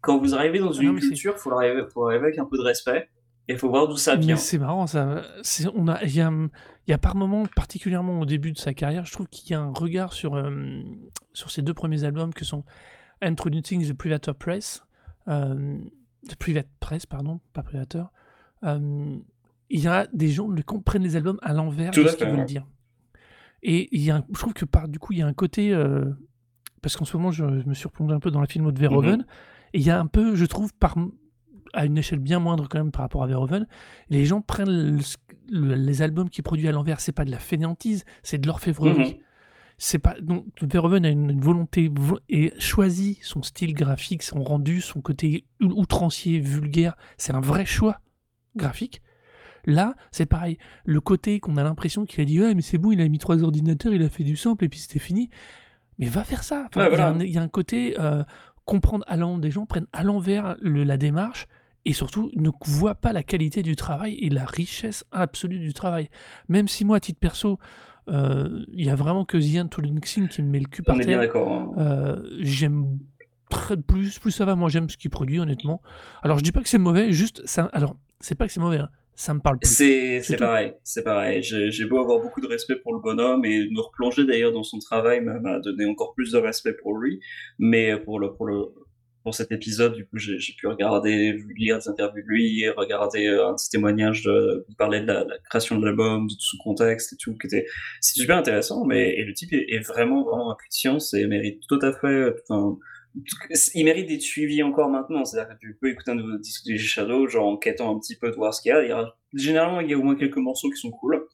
quand 0.00 0.18
vous 0.18 0.34
arrivez 0.34 0.58
dans 0.58 0.72
ah 0.72 0.82
une 0.82 0.98
culture 0.98 1.38
faut 1.38 1.52
arriver, 1.52 1.84
faut 1.94 2.08
arriver 2.08 2.24
avec 2.24 2.38
un 2.38 2.46
peu 2.46 2.58
de 2.58 2.62
respect 2.62 3.08
il 3.52 3.58
faut 3.58 3.68
voir 3.68 3.88
d'où 3.88 3.96
ça 3.96 4.16
vient. 4.16 4.36
C'est 4.36 4.58
marrant, 4.58 4.86
ça. 4.86 5.22
On 5.74 5.88
a, 5.88 6.02
il 6.04 6.14
y 6.14 6.20
a, 6.20 6.30
y 6.90 6.94
a, 6.94 6.98
par 6.98 7.16
moments, 7.16 7.44
particulièrement 7.56 8.20
au 8.20 8.26
début 8.26 8.52
de 8.52 8.58
sa 8.58 8.74
carrière, 8.74 9.04
je 9.04 9.12
trouve 9.12 9.28
qu'il 9.28 9.50
y 9.50 9.54
a 9.54 9.60
un 9.60 9.72
regard 9.72 10.12
sur, 10.12 10.34
euh, 10.34 10.82
sur 11.32 11.50
ces 11.50 11.62
deux 11.62 11.74
premiers 11.74 12.04
albums 12.04 12.32
que 12.34 12.44
sont 12.44 12.64
Introducing 13.22 13.86
the 13.86 13.92
Privateur 13.92 14.34
Press, 14.34 14.82
euh, 15.28 15.78
the 16.28 16.36
Private 16.36 16.68
Press, 16.80 17.06
pardon, 17.06 17.40
pas 17.52 17.62
Privateur. 17.62 18.12
Euh, 18.64 19.18
il 19.68 19.80
y 19.80 19.88
a 19.88 20.06
des 20.12 20.28
gens 20.28 20.52
qui 20.52 20.62
comprennent 20.62 21.02
les 21.02 21.16
albums 21.16 21.38
à 21.42 21.52
l'envers 21.52 21.92
de 21.92 22.06
ce 22.06 22.16
qu'ils 22.16 22.28
veulent 22.28 22.44
dire. 22.44 22.66
Et 23.62 23.88
il 23.92 24.02
y 24.02 24.10
a 24.10 24.24
je 24.32 24.38
trouve 24.38 24.54
que 24.54 24.64
par, 24.64 24.88
du 24.88 24.98
coup, 24.98 25.12
il 25.12 25.18
y 25.18 25.22
a 25.22 25.26
un 25.26 25.34
côté. 25.34 25.72
Euh, 25.72 26.04
parce 26.82 26.96
qu'en 26.96 27.04
ce 27.04 27.16
moment, 27.16 27.30
je, 27.30 27.44
me 27.44 27.74
suis 27.74 27.86
replongé 27.86 28.14
un 28.14 28.20
peu 28.20 28.30
dans 28.30 28.40
la 28.40 28.46
film 28.46 28.72
de 28.72 28.78
Verhoeven. 28.78 29.20
Mm-hmm. 29.20 29.74
Et 29.74 29.78
il 29.78 29.86
y 29.86 29.90
a 29.90 30.00
un 30.00 30.06
peu, 30.06 30.34
je 30.34 30.44
trouve, 30.46 30.72
par, 30.74 30.96
à 31.72 31.86
une 31.86 31.98
échelle 31.98 32.18
bien 32.18 32.38
moindre 32.38 32.68
quand 32.68 32.78
même 32.78 32.90
par 32.90 33.02
rapport 33.02 33.22
à 33.22 33.26
Verhoeven, 33.26 33.66
les 34.08 34.24
gens 34.24 34.40
prennent 34.40 35.00
les 35.50 36.02
albums 36.02 36.30
qui 36.30 36.42
produit 36.42 36.68
à 36.68 36.72
l'envers, 36.72 37.00
c'est 37.00 37.12
pas 37.12 37.24
de 37.24 37.30
la 37.30 37.38
fainéantise, 37.38 38.04
c'est 38.22 38.38
de 38.38 38.46
l'orfèvrerie. 38.46 38.98
Mhm. 38.98 39.14
C'est 39.82 39.98
pas 39.98 40.14
donc 40.20 40.44
Verhoeven 40.60 41.06
a 41.06 41.08
une, 41.08 41.40
volonté 41.40 41.90
et 42.28 42.52
choisit 42.58 43.18
son 43.22 43.42
style 43.42 43.72
graphique, 43.72 44.22
son 44.22 44.42
rendu, 44.42 44.82
son 44.82 45.00
côté 45.00 45.46
outrancier, 45.62 46.38
vulgaire. 46.38 46.96
C'est 47.16 47.32
un 47.32 47.40
vrai 47.40 47.64
choix 47.64 48.00
graphique. 48.56 49.00
Là, 49.64 49.94
c'est 50.10 50.26
pareil. 50.26 50.58
Le 50.84 51.00
côté 51.00 51.40
qu'on 51.40 51.56
a 51.56 51.62
l'impression 51.62 52.04
qu'il 52.04 52.20
a 52.20 52.24
dit 52.26 52.40
ouais 52.40 52.54
mais 52.54 52.60
c'est 52.60 52.76
bon, 52.76 52.92
il 52.92 53.00
a 53.00 53.08
mis 53.08 53.18
trois 53.18 53.42
ordinateurs, 53.42 53.94
il 53.94 54.02
a 54.02 54.10
fait 54.10 54.24
du 54.24 54.36
sample 54.36 54.66
et 54.66 54.68
puis 54.68 54.80
c'était 54.80 54.98
fini. 54.98 55.30
Mais 55.98 56.06
va 56.06 56.24
faire 56.24 56.44
ça. 56.44 56.68
il, 56.76 57.30
y 57.30 57.38
a 57.38 57.42
un, 57.42 57.48
côté 57.48 57.98
euh, 57.98 58.22
comprendre 58.66 59.04
à 59.08 59.16
l'envers, 59.16 59.40
des 59.40 59.50
gens 59.50 59.66
prennent 59.66 59.88
à 59.92 60.02
l'envers 60.02 60.56
la 60.60 60.96
démarche 60.98 61.46
et 61.84 61.92
surtout 61.92 62.30
ne 62.34 62.50
voit 62.64 62.94
pas 62.94 63.12
la 63.12 63.22
qualité 63.22 63.62
du 63.62 63.76
travail 63.76 64.14
et 64.20 64.28
la 64.28 64.44
richesse 64.44 65.04
absolue 65.12 65.58
du 65.58 65.72
travail. 65.72 66.08
Même 66.48 66.68
si 66.68 66.84
moi, 66.84 66.98
à 66.98 67.00
titre 67.00 67.20
perso, 67.20 67.58
euh, 68.08 68.64
il 68.72 68.84
y 68.84 68.90
a 68.90 68.94
vraiment 68.94 69.24
que 69.24 69.38
Zian 69.38 69.68
Tolunxin 69.68 70.26
qui 70.26 70.42
me 70.42 70.48
met 70.48 70.60
le 70.60 70.66
cul 70.66 70.82
par 70.82 70.98
terre. 70.98 71.20
Hein. 71.36 71.70
Euh, 71.78 72.16
j'aime 72.40 72.98
plus, 73.86 74.18
plus 74.18 74.30
ça 74.30 74.44
va, 74.44 74.54
moi 74.54 74.68
j'aime 74.68 74.88
ce 74.88 74.96
qu'il 74.96 75.10
produit 75.10 75.38
honnêtement. 75.38 75.82
Alors 76.22 76.38
je 76.38 76.44
dis 76.44 76.52
pas 76.52 76.60
que 76.62 76.68
c'est 76.68 76.78
mauvais, 76.78 77.12
juste 77.12 77.42
ça. 77.46 77.68
Alors 77.72 77.96
c'est 78.20 78.34
pas 78.34 78.46
que 78.46 78.52
c'est 78.52 78.60
mauvais, 78.60 78.78
hein, 78.78 78.88
ça 79.14 79.34
me 79.34 79.40
parle 79.40 79.58
plus. 79.58 79.70
C'est 79.70 80.36
pareil, 80.38 80.74
c'est 80.82 81.02
pareil. 81.02 81.42
J'ai 81.42 81.84
beau 81.86 81.98
avoir 81.98 82.20
beaucoup 82.20 82.40
de 82.40 82.46
respect 82.46 82.76
pour 82.76 82.94
le 82.94 83.00
bonhomme 83.00 83.44
et 83.44 83.68
me 83.70 83.80
replonger 83.80 84.24
d'ailleurs 84.24 84.52
dans 84.52 84.62
son 84.62 84.78
travail 84.78 85.20
m'a 85.20 85.58
donné 85.60 85.84
encore 85.86 86.14
plus 86.14 86.32
de 86.32 86.38
respect 86.38 86.72
pour 86.72 86.96
lui, 86.96 87.20
mais 87.58 87.96
pour 87.98 88.18
le 88.18 88.32
pour 88.32 88.46
le 88.46 88.72
pour 89.22 89.34
cet 89.34 89.52
épisode, 89.52 89.94
du 89.94 90.06
coup, 90.06 90.16
j'ai 90.16 90.54
pu 90.54 90.66
regarder, 90.66 91.38
lire 91.56 91.78
des 91.78 91.88
interviews 91.88 92.22
de 92.22 92.28
lui, 92.28 92.68
regarder 92.70 93.26
euh, 93.26 93.48
un 93.48 93.54
petit 93.54 93.68
témoignage 93.68 94.22
de, 94.22 94.64
il 94.68 94.76
parlait 94.76 95.00
de 95.00 95.06
la, 95.06 95.24
création 95.48 95.78
de 95.78 95.84
l'album, 95.84 96.26
de 96.26 96.32
tout 96.32 96.56
contexte 96.62 97.12
et 97.12 97.16
tout, 97.16 97.36
qui 97.36 97.46
était, 97.46 97.66
c'est 98.00 98.14
super 98.14 98.36
intéressant, 98.36 98.84
mais, 98.84 99.22
le 99.22 99.32
type 99.34 99.52
est, 99.52 99.86
vraiment, 99.86 100.24
vraiment 100.24 100.52
impatient, 100.52 100.98
et 101.14 101.26
mérite 101.26 101.62
tout 101.68 101.78
à 101.82 101.92
fait, 101.92 102.34
enfin, 102.48 102.78
il 103.74 103.84
mérite 103.84 104.08
d'être 104.08 104.22
suivi 104.22 104.62
encore 104.62 104.88
maintenant, 104.88 105.24
c'est-à-dire 105.24 105.54
que 105.54 105.58
tu 105.60 105.76
peux 105.80 105.90
écouter 105.90 106.12
un 106.12 106.14
nouveau 106.14 106.38
disque 106.38 106.66
de 106.66 106.76
Shadow, 106.76 107.28
genre 107.28 107.46
en 107.46 107.56
quêtant 107.56 107.94
un 107.94 107.98
petit 107.98 108.16
peu 108.16 108.30
de 108.30 108.36
voir 108.36 108.54
ce 108.54 108.62
qu'il 108.62 108.70
y 108.70 108.72
a, 108.72 108.82
il 108.82 108.88
y 108.88 108.92
a, 108.92 109.14
généralement, 109.34 109.80
il 109.80 109.90
y 109.90 109.94
a 109.94 109.98
au 109.98 110.02
moins 110.02 110.16
quelques 110.16 110.36
morceaux 110.36 110.70
qui 110.70 110.80
sont 110.80 110.90
cool, 110.90 111.26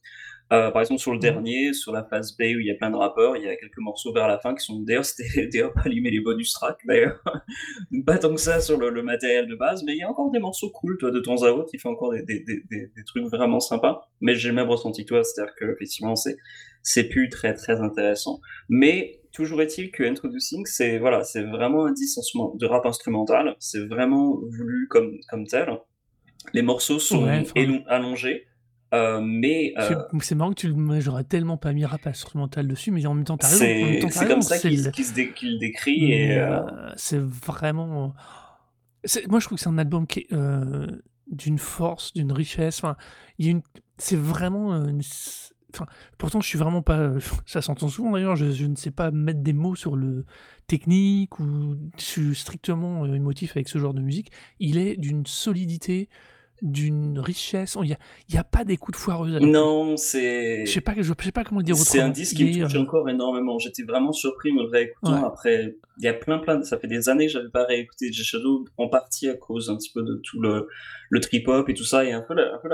euh, 0.53 0.71
par 0.71 0.81
exemple, 0.81 1.01
sur 1.01 1.13
le 1.13 1.19
dernier, 1.19 1.73
sur 1.73 1.93
la 1.93 2.05
phase 2.05 2.37
B 2.37 2.43
où 2.43 2.61
il 2.61 2.67
y 2.67 2.71
a 2.71 2.75
plein 2.75 2.91
de 2.91 2.97
rappeurs, 2.97 3.37
il 3.37 3.43
y 3.43 3.49
a 3.49 3.57
quelques 3.57 3.79
morceaux 3.79 4.13
vers 4.13 4.29
la 4.29 4.39
fin 4.39 4.55
qui 4.55 4.65
sont 4.65 4.79
d'ailleurs, 4.81 5.05
c'était 5.05 5.49
d'ailleurs 5.49 5.73
pas 5.73 5.83
allumé 5.87 6.11
les 6.11 6.21
bonus 6.21 6.53
tracks 6.53 6.81
d'ailleurs. 6.87 7.21
pas 8.07 8.19
tant 8.19 8.33
que 8.33 8.41
ça 8.41 8.61
sur 8.61 8.79
le, 8.79 9.03
matériel 9.03 9.49
de 9.49 9.57
base, 9.57 9.83
mais 9.85 9.95
il 9.95 9.99
y 9.99 10.03
a 10.03 10.11
encore 10.11 10.31
des 10.31 10.39
morceaux 10.39 10.71
cool, 10.71 10.99
toi, 10.99 11.11
de 11.11 11.19
temps 11.19 11.43
à 11.43 11.51
autre, 11.51 11.71
il 11.73 11.81
fait 11.81 11.89
encore 11.89 12.13
des, 12.13 12.23
des, 12.23 12.41
des, 12.41 12.63
des 12.71 13.05
trucs 13.05 13.25
vraiment 13.25 13.61
sympas. 13.61 14.09
Mais 14.21 14.37
j'ai 14.37 14.49
le 14.49 14.55
même 14.55 14.69
ressenti 14.69 15.05
que 15.05 15.09
toi, 15.09 15.25
c'est-à-dire 15.25 15.55
que, 15.57 15.65
effectivement, 15.73 16.15
c'est, 16.15 16.37
c'est 16.83 17.09
plus 17.09 17.29
très, 17.29 17.55
très 17.55 17.81
intéressant. 17.81 18.41
Mais, 18.69 19.21
toujours 19.33 19.61
est-il 19.63 19.91
que 19.91 20.05
Introducing, 20.05 20.65
c'est, 20.67 20.99
voilà, 20.99 21.25
c'est 21.25 21.43
vraiment 21.43 21.87
un 21.87 21.93
disque 21.93 22.21
de 22.55 22.67
rap 22.67 22.87
instrumental, 22.87 23.57
c'est 23.59 23.85
vraiment 23.85 24.39
voulu 24.49 24.87
comme, 24.89 25.19
comme 25.29 25.47
tel. 25.47 25.77
Les 26.55 26.63
morceaux 26.63 27.01
sont 27.01 27.27
allongés 27.89 28.47
euh, 28.95 29.21
mais 29.21 29.75
euh, 29.79 30.03
c'est 30.21 30.37
marrant 30.37 30.51
que 30.51 30.61
tu 30.61 30.69
le 30.69 31.01
j'aurais 31.01 31.25
tellement 31.25 31.57
pas 31.57 31.73
mis 31.73 31.85
rap 31.85 32.07
instrumental 32.07 32.69
dessus, 32.69 32.93
mais 32.93 33.05
en 33.07 33.15
même 33.15 33.25
temps 33.25 33.37
t'as 33.37 33.49
raison. 33.49 34.09
C'est 34.11 34.29
comme 34.29 34.43
ça 34.43 34.59
qu'il 34.59 34.85
le... 34.85 35.59
décrit 35.59 36.13
et 36.13 36.39
euh, 36.39 36.61
c'est 36.97 37.21
vraiment. 37.21 38.15
Moi, 39.29 39.41
je 39.41 39.47
trouve 39.47 39.57
que 39.57 39.63
c'est 39.63 39.69
un 39.69 39.79
album 39.79 40.07
qui 40.07 40.21
est 40.21 40.29
d'une 41.31 41.59
force, 41.59 42.13
d'une 42.13 42.33
richesse. 42.33 42.79
Enfin, 42.79 42.97
il 43.39 43.47
y 43.47 43.49
a 43.49 43.53
une. 43.53 43.63
C'est 43.99 44.17
vraiment. 44.17 44.87
Enfin, 45.75 45.87
pourtant, 46.17 46.41
je 46.41 46.47
suis 46.47 46.59
vraiment 46.59 46.83
pas. 46.83 47.11
Ça 47.47 47.63
s'entend 47.63 47.89
souvent 47.89 48.13
d'ailleurs. 48.13 48.37
Je, 48.37 48.53
je, 48.53 48.67
ne 48.67 48.77
sais 48.77 48.93
pas 48.93 49.11
mettre 49.11 49.41
des 49.41 49.53
mots 49.53 49.75
sur 49.75 49.97
le 49.97 50.25
technique 50.69 51.41
ou 51.41 51.77
je 51.99 52.05
suis 52.05 52.35
strictement 52.37 53.05
émotif 53.07 53.57
avec 53.57 53.69
ce 53.69 53.79
genre 53.79 53.95
de 53.95 54.01
musique. 54.01 54.31
Il 54.61 54.79
est 54.79 54.97
d'une 54.97 55.27
solidité 55.27 56.09
d'une 56.63 57.19
richesse. 57.19 57.77
Il 57.83 57.89
n'y 57.89 58.37
a, 58.37 58.41
a, 58.41 58.45
pas 58.45 58.65
des 58.65 58.77
coups 58.77 58.97
de 58.99 59.03
foireuse. 59.03 59.41
Non, 59.41 59.97
c'est. 59.97 60.67
Je 60.67 60.71
sais 60.71 60.81
pas, 60.81 60.95
je 60.97 61.13
sais 61.23 61.33
pas 61.33 61.45
comment 61.45 61.63
dire 61.63 61.77
C'est 61.77 62.01
un 62.01 62.09
disque 62.09 62.37
qui 62.37 62.45
me 62.45 62.65
touche 62.65 62.77
encore 62.77 63.09
énormément. 63.09 63.59
J'étais 63.59 63.83
vraiment 63.83 64.13
surpris 64.13 64.53
me 64.53 64.63
réécoutant. 64.63 65.25
Après, 65.25 65.77
il 65.99 66.05
y 66.05 66.09
a 66.09 66.15
plein, 66.15 66.39
plein. 66.39 66.63
Ça 66.63 66.79
fait 66.79 66.89
des 66.89 67.09
années 67.09 67.27
que 67.27 67.33
j'avais 67.33 67.51
pas 67.51 67.65
réécouté 67.65 68.13
J 68.13 68.25
Shadow, 68.25 68.65
en 68.77 68.89
partie 68.89 69.29
à 69.29 69.35
cause 69.35 69.71
un 69.71 69.77
petit 69.77 69.91
peu 69.93 70.03
de 70.03 70.21
tout 70.25 70.41
le, 70.41 70.69
le 71.11 71.21
trip 71.21 71.49
hop 71.49 71.69
et 71.69 71.75
tout 71.75 71.85
ça, 71.85 72.05
et 72.05 72.13
un 72.13 72.23
peu, 72.23 72.35
un 72.39 72.59
peu 72.59 72.69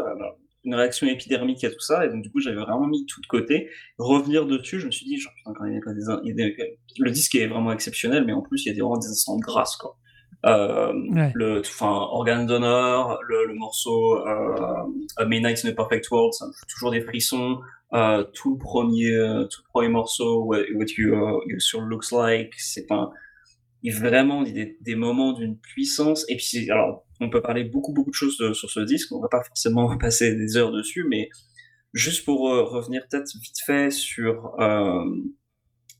une 0.64 0.74
réaction 0.74 1.06
épidermique 1.06 1.64
à 1.64 1.70
tout 1.70 1.80
ça. 1.80 2.06
Et 2.06 2.08
donc, 2.08 2.22
du 2.22 2.30
coup, 2.30 2.40
j'avais 2.40 2.56
vraiment 2.56 2.86
mis 2.86 3.06
tout 3.06 3.20
de 3.20 3.26
côté. 3.26 3.68
Revenir 3.98 4.46
dessus, 4.46 4.80
je 4.80 4.86
me 4.86 4.90
suis 4.90 5.06
dit, 5.06 5.18
genre, 5.18 5.32
putain, 5.36 5.52
quand 5.54 5.66
il 5.66 5.74
y 5.74 5.76
a, 5.76 6.20
il 6.22 6.28
y 6.28 6.32
a 6.32 6.34
des, 6.34 6.78
le 6.98 7.10
disque 7.10 7.34
est 7.34 7.46
vraiment 7.46 7.72
exceptionnel, 7.72 8.24
mais 8.24 8.32
en 8.32 8.42
plus, 8.42 8.64
il 8.64 8.68
y 8.68 8.70
a 8.70 8.74
des, 8.74 8.80
vraiment 8.80 8.98
des 8.98 9.08
instants 9.08 9.36
de 9.36 9.42
grâce, 9.42 9.76
quoi. 9.76 9.96
Euh, 10.44 10.92
le, 11.34 11.60
enfin, 11.60 11.90
Organ 12.10 12.46
d'honneur, 12.46 13.20
le, 13.28 13.46
le, 13.46 13.54
morceau 13.54 14.26
euh, 14.26 15.24
Midnight 15.24 15.64
in 15.64 15.68
a 15.68 15.72
Perfect 15.72 16.10
World, 16.10 16.32
ça 16.32 16.46
me 16.46 16.52
fait 16.52 16.66
toujours 16.66 16.90
des 16.90 17.00
frissons. 17.00 17.60
Euh, 17.94 18.24
tout 18.32 18.54
le 18.54 18.58
premier, 18.58 19.12
euh, 19.12 19.44
tout 19.44 19.60
le 19.64 19.68
premier 19.68 19.88
morceau, 19.88 20.44
What, 20.44 20.86
you, 20.96 21.14
uh, 21.46 21.60
sur 21.60 21.82
Looks 21.82 22.10
Like, 22.10 22.54
c'est 22.56 22.90
un, 22.90 23.10
il 23.82 23.94
vraiment 23.94 24.42
des, 24.42 24.78
des 24.80 24.94
moments 24.94 25.32
d'une 25.32 25.58
puissance. 25.58 26.24
Et 26.28 26.36
puis, 26.36 26.70
alors, 26.70 27.04
on 27.20 27.28
peut 27.28 27.42
parler 27.42 27.64
beaucoup, 27.64 27.92
beaucoup 27.92 28.10
de 28.10 28.14
choses 28.14 28.36
sur 28.54 28.70
ce 28.70 28.80
disque. 28.80 29.12
On 29.12 29.20
va 29.20 29.28
pas 29.28 29.42
forcément 29.44 29.96
passer 29.98 30.34
des 30.34 30.56
heures 30.56 30.72
dessus, 30.72 31.04
mais 31.08 31.28
juste 31.92 32.24
pour 32.24 32.50
euh, 32.50 32.64
revenir 32.64 33.02
peut-être 33.08 33.30
vite 33.40 33.60
fait 33.64 33.90
sur 33.90 34.56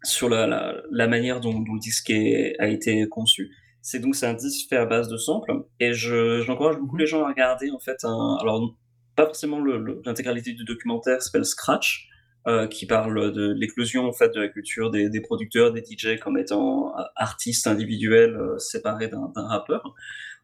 sur 0.04 0.28
la, 0.28 0.48
la, 0.48 0.82
la, 0.90 1.06
manière 1.06 1.40
dont, 1.40 1.60
dont 1.60 1.74
le 1.74 1.78
disque 1.78 2.10
est, 2.10 2.56
a 2.58 2.66
été 2.66 3.06
conçu. 3.08 3.52
C'est 3.82 3.98
donc 3.98 4.14
c'est 4.14 4.26
un 4.26 4.34
disque 4.34 4.68
fait 4.68 4.76
à 4.76 4.86
base 4.86 5.08
de 5.08 5.16
samples 5.16 5.52
et 5.80 5.92
je 5.92 6.40
j'encourage 6.42 6.76
beaucoup 6.76 6.96
les 6.96 7.06
gens 7.06 7.24
à 7.24 7.28
regarder 7.28 7.70
en 7.70 7.80
fait 7.80 8.04
un 8.04 8.38
alors 8.40 8.74
pas 9.16 9.26
forcément 9.26 9.62
l'intégralité 9.62 10.52
du 10.52 10.64
documentaire 10.64 11.20
s'appelle 11.20 11.44
Scratch 11.44 12.08
euh, 12.48 12.66
qui 12.66 12.86
parle 12.86 13.32
de 13.32 13.52
l'éclosion 13.52 14.06
en 14.06 14.12
fait 14.12 14.34
de 14.34 14.40
la 14.40 14.48
culture 14.48 14.90
des, 14.90 15.08
des 15.08 15.20
producteurs 15.20 15.72
des 15.72 15.80
DJ 15.80 16.18
comme 16.18 16.38
étant 16.38 16.96
euh, 16.98 17.02
artistes 17.14 17.66
individuels 17.66 18.34
euh, 18.34 18.58
séparés 18.58 19.08
d'un 19.08 19.30
rappeur. 19.36 19.94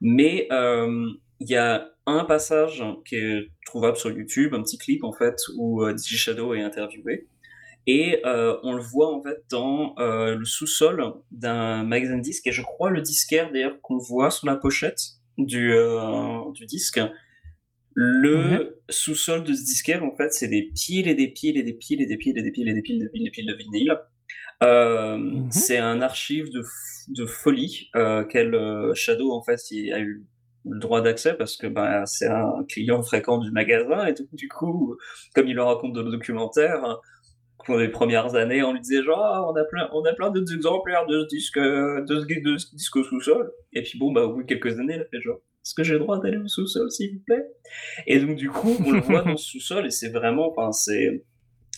Mais 0.00 0.46
euh, 0.52 1.08
il 1.40 1.48
y 1.48 1.56
a 1.56 1.88
un 2.06 2.24
passage 2.24 2.84
qui 3.04 3.16
est 3.16 3.48
trouvable 3.66 3.96
sur 3.96 4.10
YouTube 4.10 4.54
un 4.54 4.62
petit 4.62 4.78
clip 4.78 5.02
en 5.02 5.12
fait 5.12 5.36
où 5.56 5.84
DJ 5.88 6.16
Shadow 6.16 6.54
est 6.54 6.62
interviewé 6.62 7.26
et 7.88 8.20
euh, 8.26 8.58
on 8.64 8.74
le 8.74 8.82
voit 8.82 9.16
en 9.16 9.22
fait 9.22 9.42
dans 9.50 9.94
euh, 9.98 10.36
le 10.36 10.44
sous-sol 10.44 11.02
d'un 11.30 11.84
magazine 11.84 12.20
disque, 12.20 12.46
et 12.46 12.52
je 12.52 12.60
crois 12.60 12.90
le 12.90 13.00
disquaire 13.00 13.50
d'ailleurs 13.50 13.80
qu'on 13.80 13.96
voit 13.96 14.30
sur 14.30 14.46
la 14.46 14.56
pochette 14.56 15.00
du, 15.38 15.72
euh, 15.72 16.52
du 16.52 16.66
disque. 16.66 17.00
Le 17.94 18.78
sous-sol 18.90 19.42
de 19.42 19.54
ce 19.54 19.64
disquaire, 19.64 20.04
en 20.04 20.14
fait, 20.14 20.34
c'est 20.34 20.48
des 20.48 20.70
piles 20.74 21.08
et 21.08 21.14
des 21.14 21.28
piles 21.28 21.56
et 21.56 21.62
des 21.62 21.72
piles 21.72 22.02
et 22.02 22.06
des 22.06 22.18
piles 22.18 22.38
et 22.38 22.42
des 22.42 22.52
piles 22.52 22.68
et 22.68 22.74
des 22.74 22.82
piles, 22.82 22.98
des 22.98 23.08
piles, 23.08 23.24
des 23.24 23.30
piles 23.30 23.46
de 23.46 23.54
vinyle. 23.54 23.98
Mmh 24.60 25.50
C'est 25.50 25.78
un 25.78 26.02
archive 26.02 26.50
de, 26.50 26.62
de 27.08 27.26
folie 27.26 27.90
quel 28.28 28.54
euh, 28.54 28.92
Shadow 28.94 29.32
en 29.32 29.42
fait 29.42 29.58
a 29.92 30.00
eu 30.00 30.26
le 30.68 30.78
droit 30.78 31.00
d'accès 31.00 31.34
parce 31.34 31.56
que 31.56 31.66
bah, 31.66 32.04
c'est 32.06 32.26
un 32.26 32.64
client 32.68 33.02
fréquent 33.02 33.38
du 33.38 33.50
magasin 33.50 34.06
et 34.06 34.14
tout, 34.14 34.28
du 34.32 34.48
coup 34.48 34.96
comme 35.34 35.48
il 35.48 35.54
le 35.54 35.62
raconte 35.62 35.94
dans 35.94 36.02
le 36.02 36.10
documentaire 36.10 37.00
pour 37.68 37.76
les 37.76 37.88
premières 37.88 38.34
années 38.34 38.62
on 38.62 38.72
lui 38.72 38.80
disait 38.80 39.02
genre 39.02 39.20
ah, 39.22 39.46
on 39.46 39.54
a 39.54 39.62
plein 39.62 39.90
on 39.92 40.02
a 40.06 40.14
plein 40.14 40.30
d'autres 40.30 40.54
exemplaires 40.54 41.06
de 41.06 41.20
ce 41.20 41.26
disque 41.26 41.58
de 41.58 42.18
ce, 42.18 42.24
de 42.24 42.56
ce 42.56 42.98
au 42.98 43.04
sous-sol 43.04 43.52
et 43.74 43.82
puis 43.82 43.98
bon 43.98 44.10
bah 44.10 44.22
au 44.22 44.32
bout 44.32 44.42
de 44.42 44.46
quelques 44.46 44.80
années 44.80 44.94
il 44.94 45.02
a 45.02 45.04
fait 45.04 45.20
genre 45.20 45.36
est-ce 45.36 45.74
que 45.74 45.84
j'ai 45.84 45.92
le 45.92 45.98
droit 45.98 46.18
d'aller 46.18 46.38
au 46.38 46.48
sous-sol 46.48 46.90
s'il 46.90 47.12
vous 47.12 47.22
plaît? 47.26 47.44
Et 48.06 48.20
donc 48.20 48.36
du 48.36 48.48
coup 48.48 48.74
on 48.86 48.90
le 48.90 49.00
voit 49.00 49.20
dans 49.20 49.36
ce 49.36 49.50
sous-sol 49.50 49.84
et 49.84 49.90
c'est 49.90 50.08
vraiment 50.08 50.50
enfin 50.50 50.72
c'est 50.72 51.26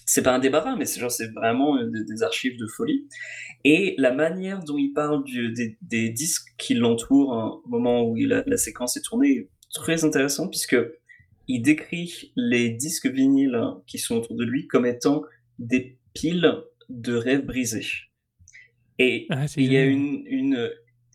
c'est 0.06 0.22
pas 0.22 0.32
un 0.32 0.38
débarras, 0.38 0.76
mais 0.76 0.84
c'est 0.84 1.00
genre 1.00 1.10
c'est 1.10 1.32
vraiment 1.32 1.76
des, 1.84 2.22
archives 2.22 2.56
de 2.56 2.66
folie. 2.66 3.08
Et 3.64 3.94
la 3.98 4.12
manière 4.12 4.60
dont 4.60 4.76
il 4.76 4.92
parle 4.92 5.24
des, 5.24 5.76
des, 5.82 6.08
disques 6.10 6.48
qui 6.56 6.74
l'entourent 6.74 7.32
hein, 7.34 7.60
au 7.64 7.68
moment 7.68 8.08
où 8.08 8.16
il 8.16 8.32
a, 8.32 8.42
la 8.46 8.56
séquence 8.56 8.96
est 8.96 9.02
tournée 9.02 9.30
est 9.30 9.48
très 9.72 10.04
intéressant 10.04 10.48
puisque 10.48 10.76
il 11.48 11.62
décrit 11.62 12.32
les 12.36 12.70
disques 12.70 13.06
vinyles 13.06 13.60
qui 13.86 13.98
sont 13.98 14.18
autour 14.18 14.36
de 14.36 14.44
lui 14.44 14.68
comme 14.68 14.86
étant 14.86 15.22
des 15.60 15.98
piles 16.12 16.52
de 16.88 17.14
rêves 17.14 17.46
brisés. 17.46 17.86
Et 18.98 19.26
ah, 19.30 19.46
il 19.56 19.72
y 19.72 19.76
a 19.76 19.84
une, 19.84 20.24
une, 20.26 20.70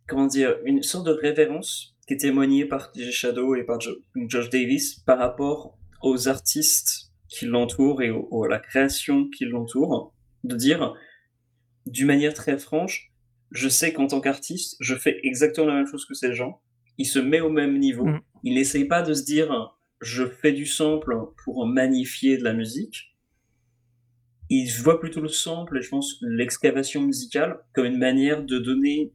comment 0.08 0.28
dire, 0.28 0.56
une 0.66 0.82
sorte 0.82 1.06
de 1.06 1.12
révérence 1.12 1.96
qui 2.08 2.14
est 2.14 2.18
témoignée 2.18 2.66
par 2.66 2.92
DJ 2.96 3.12
Shadow 3.12 3.56
et 3.56 3.64
par 3.64 3.80
Josh 3.82 4.50
Davis 4.50 4.96
par 5.00 5.18
rapport 5.18 5.78
aux 6.02 6.28
artistes 6.28 7.12
qui 7.28 7.46
l'entoure 7.46 8.02
et 8.02 8.12
au, 8.12 8.44
à 8.44 8.48
la 8.48 8.60
création 8.60 9.28
qui 9.30 9.46
l'entoure, 9.46 10.14
de 10.44 10.56
dire 10.56 10.94
d'une 11.86 12.08
manière 12.08 12.34
très 12.34 12.58
franche, 12.58 13.12
je 13.52 13.70
sais 13.70 13.94
qu'en 13.94 14.08
tant 14.08 14.22
qu'artiste, 14.22 14.78
je 14.80 14.96
fais 14.96 15.20
exactement 15.24 15.68
la 15.68 15.76
même 15.76 15.88
chose 15.88 16.06
que 16.06 16.14
ces 16.14 16.34
gens. 16.34 16.62
Il 16.98 17.06
se 17.06 17.20
met 17.20 17.42
au 17.42 17.50
même 17.50 17.78
niveau. 17.78 18.06
Mm. 18.06 18.22
Il 18.44 18.56
n'essaye 18.56 18.86
pas 18.86 19.02
de 19.02 19.14
se 19.14 19.24
dire, 19.24 19.76
je 20.02 20.26
fais 20.26 20.54
du 20.54 20.66
sample 20.66 21.16
pour 21.44 21.66
magnifier 21.66 22.38
de 22.38 22.44
la 22.44 22.54
musique. 22.54 23.15
Il 24.50 24.70
voit 24.84 25.00
plutôt 25.00 25.22
le 25.22 25.28
sample 25.28 25.78
et 25.78 25.82
je 25.82 25.90
pense 25.90 26.18
l'excavation 26.22 27.02
musicale 27.02 27.60
comme 27.74 27.86
une 27.86 27.98
manière 27.98 28.44
de 28.44 28.60
donner 28.60 29.12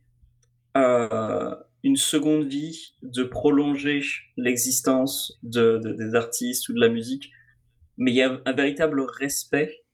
euh, 0.77 1.55
une 1.83 1.97
seconde 1.97 2.47
vie, 2.47 2.95
de 3.03 3.23
prolonger 3.23 4.03
l'existence 4.37 5.39
de, 5.43 5.79
de, 5.79 5.93
des 5.93 6.15
artistes 6.15 6.69
ou 6.69 6.75
de 6.75 6.81
la 6.81 6.89
musique. 6.89 7.31
Mais 7.97 8.13
il 8.13 8.17
y 8.17 8.23
a 8.23 8.41
un 8.45 8.53
véritable 8.53 9.01
respect 9.01 9.85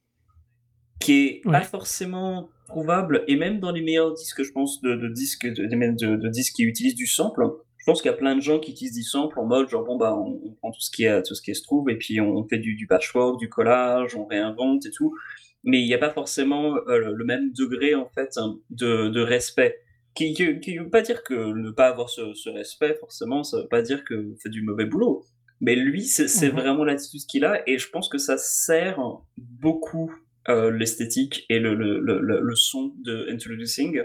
qui 1.00 1.12
est 1.12 1.40
pas 1.44 1.60
forcément 1.62 2.48
trouvable, 2.68 3.24
et 3.28 3.36
même 3.36 3.60
dans 3.60 3.70
les 3.70 3.82
meilleurs 3.82 4.12
disques, 4.14 4.42
je 4.42 4.50
pense, 4.50 4.80
de, 4.80 4.94
de 4.94 5.08
disques, 5.08 5.46
de, 5.46 5.66
de, 5.66 6.16
de, 6.16 6.28
disques 6.28 6.54
qui 6.54 6.64
utilisent 6.64 6.94
du 6.94 7.06
sample, 7.06 7.44
pense 7.86 8.02
qu'il 8.02 8.10
y 8.10 8.14
a 8.14 8.16
plein 8.16 8.36
de 8.36 8.42
gens 8.42 8.58
qui 8.58 8.72
utilisent 8.72 8.96
du 8.96 9.02
sample 9.02 9.38
en 9.38 9.46
mode 9.46 9.68
genre 9.70 9.84
bon 9.84 9.96
bah 9.96 10.14
on, 10.14 10.40
on 10.44 10.52
prend 10.52 10.70
tout 10.72 10.80
ce 10.80 10.90
qui 10.90 11.04
est, 11.04 11.22
tout 11.22 11.34
ce 11.34 11.40
qui 11.40 11.54
se 11.54 11.62
trouve 11.62 11.88
et 11.88 11.96
puis 11.96 12.20
on, 12.20 12.46
fait 12.46 12.58
du, 12.58 12.74
du, 12.74 12.86
patchwork, 12.86 13.38
du 13.38 13.48
collage, 13.48 14.16
on 14.16 14.26
réinvente 14.26 14.84
et 14.86 14.90
tout, 14.90 15.16
mais 15.64 15.80
il 15.80 15.86
n'y 15.86 15.94
a 15.94 15.98
pas 15.98 16.12
forcément 16.12 16.76
euh, 16.88 17.12
le 17.14 17.24
même 17.24 17.52
degré 17.52 17.94
en 17.94 18.08
fait 18.08 18.38
de, 18.70 19.08
de 19.08 19.20
respect. 19.20 19.78
Qui, 20.14 20.32
qui, 20.32 20.78
veut 20.78 20.88
pas 20.88 21.02
dire 21.02 21.22
que 21.22 21.34
ne 21.34 21.70
pas 21.70 21.88
avoir 21.88 22.08
ce, 22.08 22.32
ce 22.32 22.48
respect 22.48 22.94
forcément, 22.98 23.44
ça 23.44 23.58
veut 23.58 23.68
pas 23.68 23.82
dire 23.82 24.02
que 24.02 24.14
vous 24.14 24.34
faites 24.42 24.50
du 24.50 24.62
mauvais 24.62 24.86
boulot. 24.86 25.26
Mais 25.60 25.74
lui, 25.74 26.04
c'est 26.04 26.24
mmh 26.24 26.54
vraiment 26.54 26.84
l'attitude 26.84 27.20
qu'il 27.26 27.44
a, 27.44 27.62
et 27.68 27.78
je 27.78 27.90
pense 27.90 28.08
que 28.08 28.16
ça 28.16 28.38
sert 28.38 28.98
beaucoup 29.36 30.10
euh, 30.48 30.70
l'esthétique 30.70 31.44
et 31.48 31.58
le, 31.58 31.74
le, 31.74 32.00
le, 32.00 32.20
le, 32.20 32.54
son 32.54 32.94
de 33.02 33.26
Introducing, 33.30 34.02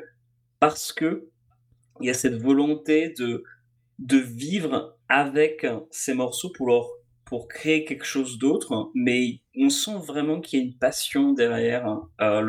parce 0.59 0.91
que 0.91 1.29
il 1.99 2.07
y 2.07 2.09
a 2.09 2.13
cette 2.13 2.41
volonté 2.41 3.13
de, 3.17 3.43
de 4.01 4.17
vivre 4.17 4.97
avec 5.07 5.65
ces 5.89 6.13
morceaux 6.13 6.51
pour 6.55 6.67
leur 6.67 6.87
pour 7.31 7.47
créer 7.47 7.85
quelque 7.85 8.03
chose 8.03 8.37
d'autre, 8.39 8.91
mais 8.93 9.39
on 9.55 9.69
sent 9.69 9.95
vraiment 10.05 10.41
qu'il 10.41 10.59
y 10.59 10.61
a 10.61 10.65
une 10.65 10.77
passion 10.77 11.31
derrière 11.31 11.87
euh, 12.19 12.41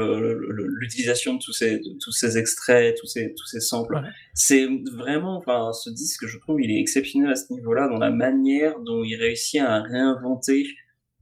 l'utilisation 0.81 1.35
de 1.35 1.39
tous 1.39 1.53
ces, 1.53 1.79
de 1.79 1.97
tous 2.03 2.11
ces 2.11 2.37
extraits, 2.37 2.97
tous 2.99 3.07
ces, 3.07 3.33
tous 3.33 3.47
ces 3.47 3.61
samples. 3.61 3.95
Ouais. 3.95 4.11
C'est 4.35 4.67
vraiment, 4.93 5.37
enfin, 5.37 5.73
ce 5.73 5.89
disque, 5.89 6.27
je 6.27 6.37
trouve, 6.37 6.61
il 6.61 6.73
est 6.73 6.81
exceptionnel 6.81 7.31
à 7.31 7.37
ce 7.37 7.53
niveau-là, 7.53 7.87
dans 7.87 7.99
la 7.99 8.11
manière 8.11 8.81
dont 8.81 9.05
il 9.05 9.15
réussit 9.15 9.61
à 9.61 9.83
réinventer 9.83 10.67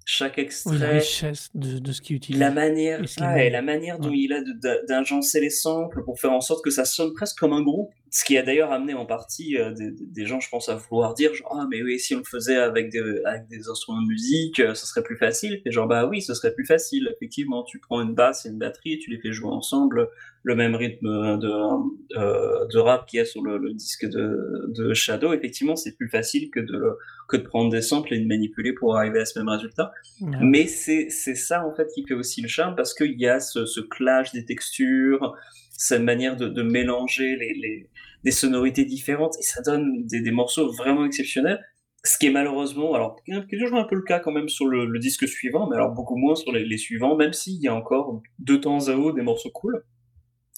chaque 0.07 0.39
extrait. 0.39 0.77
Oui, 0.77 0.79
la 0.79 0.89
richesse 0.93 1.51
de, 1.53 1.79
de 1.79 1.93
ce 1.93 2.01
qu'il 2.01 2.17
utilise. 2.17 2.41
La 2.41 2.51
manière, 2.51 3.03
ah, 3.21 3.45
et 3.45 3.51
la 3.51 3.61
manière 3.61 3.99
dont 3.99 4.09
ouais. 4.09 4.21
il 4.21 4.33
a 4.33 4.41
d'agencer 4.89 5.39
les 5.39 5.51
samples 5.51 6.03
pour 6.05 6.19
faire 6.19 6.33
en 6.33 6.41
sorte 6.41 6.65
que 6.65 6.71
ça 6.71 6.87
sonne 6.87 7.13
presque 7.13 7.39
comme 7.39 7.53
un 7.53 7.63
groupe. 7.63 7.91
Ce 8.13 8.25
qui 8.25 8.37
a 8.37 8.43
d'ailleurs 8.43 8.73
amené 8.73 8.93
en 8.95 9.07
partie 9.07 9.57
euh, 9.57 9.71
des, 9.73 9.93
des, 9.93 10.27
gens, 10.27 10.41
je 10.41 10.49
pense, 10.49 10.69
à 10.69 10.75
vouloir 10.75 11.15
dire 11.15 11.33
genre, 11.33 11.57
ah, 11.61 11.67
mais 11.71 11.81
oui, 11.81 11.99
si 12.01 12.15
on 12.17 12.19
le 12.19 12.25
faisait 12.25 12.57
avec 12.57 12.91
des, 12.91 13.01
avec 13.25 13.47
des 13.47 13.69
instruments 13.69 14.03
de 14.03 14.09
musique, 14.09 14.59
euh, 14.59 14.75
ce 14.75 14.85
serait 14.85 15.05
plus 15.05 15.17
facile. 15.17 15.63
Et 15.65 15.71
genre, 15.71 15.87
bah 15.87 16.07
oui, 16.07 16.21
ce 16.21 16.35
serait 16.35 16.53
plus 16.53 16.67
facile. 16.67 17.09
Effectivement, 17.15 17.63
tu 17.63 17.79
prends 17.79 18.03
une 18.03 18.15
basse 18.15 18.47
et 18.47 18.49
une 18.49 18.59
batterie, 18.59 18.99
tu 18.99 19.11
les 19.11 19.21
fais 19.21 19.33
jouer 19.33 19.51
ensemble, 19.51 20.09
le 20.43 20.57
même 20.57 20.75
rythme 20.75 21.39
de, 21.39 22.19
euh, 22.19 22.67
de 22.67 22.79
rap 22.79 23.07
qu'il 23.07 23.19
y 23.19 23.21
a 23.21 23.25
sur 23.25 23.43
le, 23.43 23.59
le 23.59 23.75
disque 23.75 24.07
de, 24.07 24.67
de, 24.77 24.93
Shadow. 24.93 25.33
Effectivement, 25.33 25.77
c'est 25.77 25.97
plus 25.97 26.09
facile 26.09 26.51
que 26.51 26.59
de, 26.59 26.99
que 27.29 27.37
de 27.37 27.43
prendre 27.43 27.71
des 27.71 27.83
samples 27.83 28.13
et 28.15 28.19
de 28.19 28.27
manipuler 28.27 28.73
pour 28.73 28.97
arriver 28.97 29.21
à 29.21 29.25
ce 29.25 29.39
même 29.39 29.49
résultat. 29.49 29.93
Mais 30.41 30.67
c'est 30.67 31.11
ça, 31.11 31.65
en 31.65 31.75
fait, 31.75 31.87
qui 31.95 32.05
fait 32.07 32.15
aussi 32.15 32.43
le 32.43 32.49
charme 32.49 32.75
parce 32.75 32.93
qu'il 32.93 33.21
y 33.21 33.29
a 33.29 33.39
ce, 33.39 33.67
ce 33.67 33.81
clash 33.81 34.33
des 34.33 34.45
textures, 34.45 35.37
cette 35.81 36.03
manière 36.03 36.37
de, 36.37 36.47
de 36.47 36.63
mélanger 36.63 37.37
les, 37.37 37.55
les, 37.55 37.89
des 38.23 38.31
sonorités 38.31 38.85
différentes 38.85 39.35
et 39.39 39.43
ça 39.43 39.63
donne 39.63 40.07
des, 40.07 40.21
des, 40.21 40.31
morceaux 40.31 40.71
vraiment 40.73 41.07
exceptionnels. 41.07 41.65
Ce 42.05 42.19
qui 42.19 42.27
est 42.27 42.31
malheureusement, 42.31 42.95
alors, 42.95 43.17
qui 43.25 43.33
est 43.33 43.59
toujours 43.59 43.79
un 43.79 43.85
peu 43.85 43.95
le 43.95 44.03
cas 44.03 44.21
quand 44.21 44.31
même 44.31 44.51
sur 44.51 44.67
le, 44.67 44.85
le 44.85 44.99
disque 44.99 45.27
suivant, 45.27 45.69
mais 45.69 45.77
alors 45.77 45.93
beaucoup 45.93 46.17
moins 46.17 46.35
sur 46.35 46.53
les, 46.53 46.67
les 46.67 46.77
suivants, 46.77 47.17
même 47.17 47.33
s'il 47.33 47.63
y 47.63 47.69
a 47.69 47.75
encore 47.75 48.23
de 48.39 48.57
temps 48.57 48.89
à 48.89 48.93
autre 48.93 49.17
des 49.17 49.23
morceaux 49.23 49.51
cool. 49.51 49.83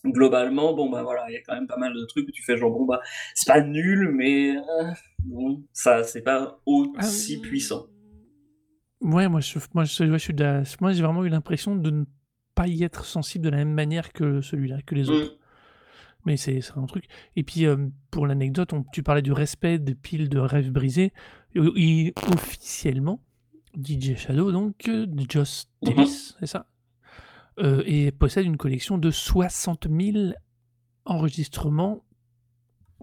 Globalement, 0.04 0.74
bon, 0.74 0.90
bah 0.90 1.04
voilà, 1.04 1.24
il 1.28 1.34
y 1.34 1.36
a 1.36 1.40
quand 1.46 1.54
même 1.54 1.68
pas 1.68 1.76
mal 1.76 1.94
de 1.94 2.04
trucs 2.06 2.26
où 2.26 2.32
tu 2.32 2.42
fais 2.42 2.56
genre, 2.56 2.72
bon, 2.72 2.84
bah, 2.84 3.00
c'est 3.36 3.46
pas 3.46 3.60
nul, 3.60 4.10
mais 4.12 4.56
euh, 4.56 4.90
bon, 5.24 5.62
ça, 5.72 6.02
c'est 6.02 6.22
pas 6.22 6.60
aussi 6.66 7.40
ah, 7.40 7.46
puissant. 7.46 7.86
Ouais, 9.00 9.28
moi, 9.28 9.38
je, 9.38 9.60
moi, 9.72 9.84
je, 9.84 10.04
je 10.04 10.18
suis 10.18 10.34
de 10.34 10.62
moi, 10.80 10.92
j'ai 10.92 11.02
vraiment 11.02 11.24
eu 11.24 11.28
l'impression 11.28 11.76
de 11.76 11.90
ne 11.90 12.04
pas 12.54 12.66
y 12.66 12.82
être 12.84 13.04
sensible 13.04 13.44
de 13.44 13.50
la 13.50 13.58
même 13.58 13.72
manière 13.72 14.12
que 14.12 14.40
celui-là, 14.40 14.82
que 14.82 14.94
les 14.94 15.10
autres. 15.10 15.32
Mmh. 15.32 15.38
Mais 16.24 16.36
c'est 16.36 16.60
un 16.76 16.86
truc. 16.86 17.06
Et 17.34 17.42
puis, 17.42 17.66
euh, 17.66 17.88
pour 18.10 18.26
l'anecdote, 18.26 18.72
tu 18.92 19.02
parlais 19.02 19.22
du 19.22 19.32
respect 19.32 19.78
des 19.78 19.94
piles 19.94 20.28
de 20.28 20.38
rêves 20.38 20.70
brisés. 20.70 21.12
Et, 21.54 22.14
officiellement, 22.32 23.20
DJ 23.76 24.16
Shadow, 24.16 24.52
donc, 24.52 24.88
euh, 24.88 25.06
de 25.06 25.24
Joss 25.28 25.68
Davis, 25.82 26.30
mmh. 26.30 26.36
c'est 26.40 26.46
ça 26.46 26.66
euh, 27.58 27.82
Et 27.86 28.12
possède 28.12 28.46
une 28.46 28.56
collection 28.56 28.98
de 28.98 29.10
60 29.10 29.88
000 29.90 30.32
enregistrements, 31.04 32.04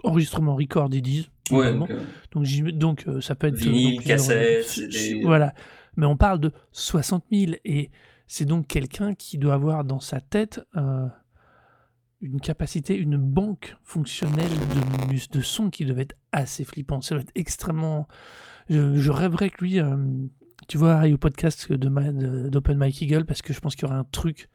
enregistrements 0.04 0.56
record, 0.56 0.90
ils 0.94 1.02
disent. 1.02 1.30
Ouais, 1.52 1.74
donc, 1.74 1.92
donc, 2.32 2.72
donc 2.72 3.06
ça 3.22 3.36
peut 3.36 3.48
être. 3.48 3.56
Vinyle, 3.56 4.02
cassette, 4.02 4.80
des... 4.80 5.24
Voilà. 5.24 5.54
Mais 5.98 6.06
on 6.06 6.16
parle 6.16 6.40
de 6.40 6.52
60 6.72 7.26
000 7.32 7.54
et 7.66 7.90
c'est 8.30 8.46
donc 8.46 8.68
quelqu'un 8.68 9.16
qui 9.16 9.40
doit 9.40 9.56
avoir 9.56 9.84
dans 9.84 10.00
sa 10.00 10.22
tête 10.22 10.62
euh, 10.78 11.08
une 12.22 12.40
capacité, 12.40 12.96
une 12.96 13.18
banque 13.18 13.76
fonctionnelle 13.84 14.52
de, 15.32 15.42
son 15.42 15.72
qui 15.72 15.84
devait 15.84 16.04
être 16.04 16.16
assez 16.32 16.64
flippant. 16.64 17.02
Ça 17.02 17.16
doit 17.16 17.24
être 17.24 17.32
extrêmement. 17.34 18.08
Je, 18.70 18.96
je 18.96 19.12
rêverais 19.12 19.50
que 19.50 19.66
lui, 19.66 19.80
euh, 19.80 19.98
tu 20.68 20.78
vois, 20.78 20.98
aille 20.98 21.16
au 21.16 21.18
podcast 21.18 21.74
d'Open 21.74 22.78
Mike 22.78 23.02
Eagle 23.02 23.26
parce 23.26 23.42
que 23.42 23.52
je 23.52 23.60
pense 23.60 23.76
qu'il 23.76 23.88
y 23.88 23.92
aura 23.92 24.00
un 24.00 24.06
truc 24.06 24.48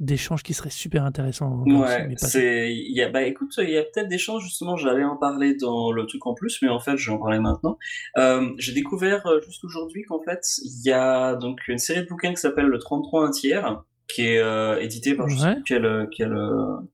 d'échange 0.00 0.42
qui 0.42 0.54
serait 0.54 0.70
super 0.70 1.04
intéressant. 1.04 1.62
Ouais, 1.66 2.08
c'est, 2.16 2.74
il 2.74 2.96
y 2.96 3.02
a, 3.02 3.10
bah 3.10 3.22
écoute, 3.22 3.54
il 3.58 3.70
y 3.70 3.76
a 3.76 3.82
peut-être 3.82 4.08
des 4.08 4.18
chances 4.18 4.42
justement, 4.42 4.76
j'allais 4.76 5.04
en 5.04 5.16
parler 5.16 5.54
dans 5.54 5.92
le 5.92 6.06
truc 6.06 6.26
en 6.26 6.34
plus, 6.34 6.60
mais 6.62 6.68
en 6.68 6.80
fait, 6.80 6.96
je 6.96 7.10
vais 7.10 7.16
en 7.16 7.20
parler 7.20 7.38
maintenant. 7.38 7.78
Euh, 8.16 8.50
j'ai 8.58 8.72
découvert 8.72 9.26
euh, 9.26 9.40
juste 9.42 9.62
aujourd'hui 9.62 10.02
qu'en 10.04 10.20
fait, 10.20 10.40
il 10.64 10.86
y 10.86 10.92
a 10.92 11.36
donc 11.36 11.68
une 11.68 11.78
série 11.78 12.02
de 12.02 12.08
bouquins 12.08 12.30
qui 12.30 12.40
s'appelle 12.40 12.66
le 12.66 12.78
33 12.78 13.26
un 13.26 13.30
tiers, 13.30 13.82
qui 14.12 14.22
est 14.26 14.38
euh, 14.38 14.80
édité 14.80 15.14
par 15.14 15.28
je 15.28 15.36
sais 15.36 15.54
plus 15.54 15.62
quel, 15.64 16.08
quel, 16.16 16.34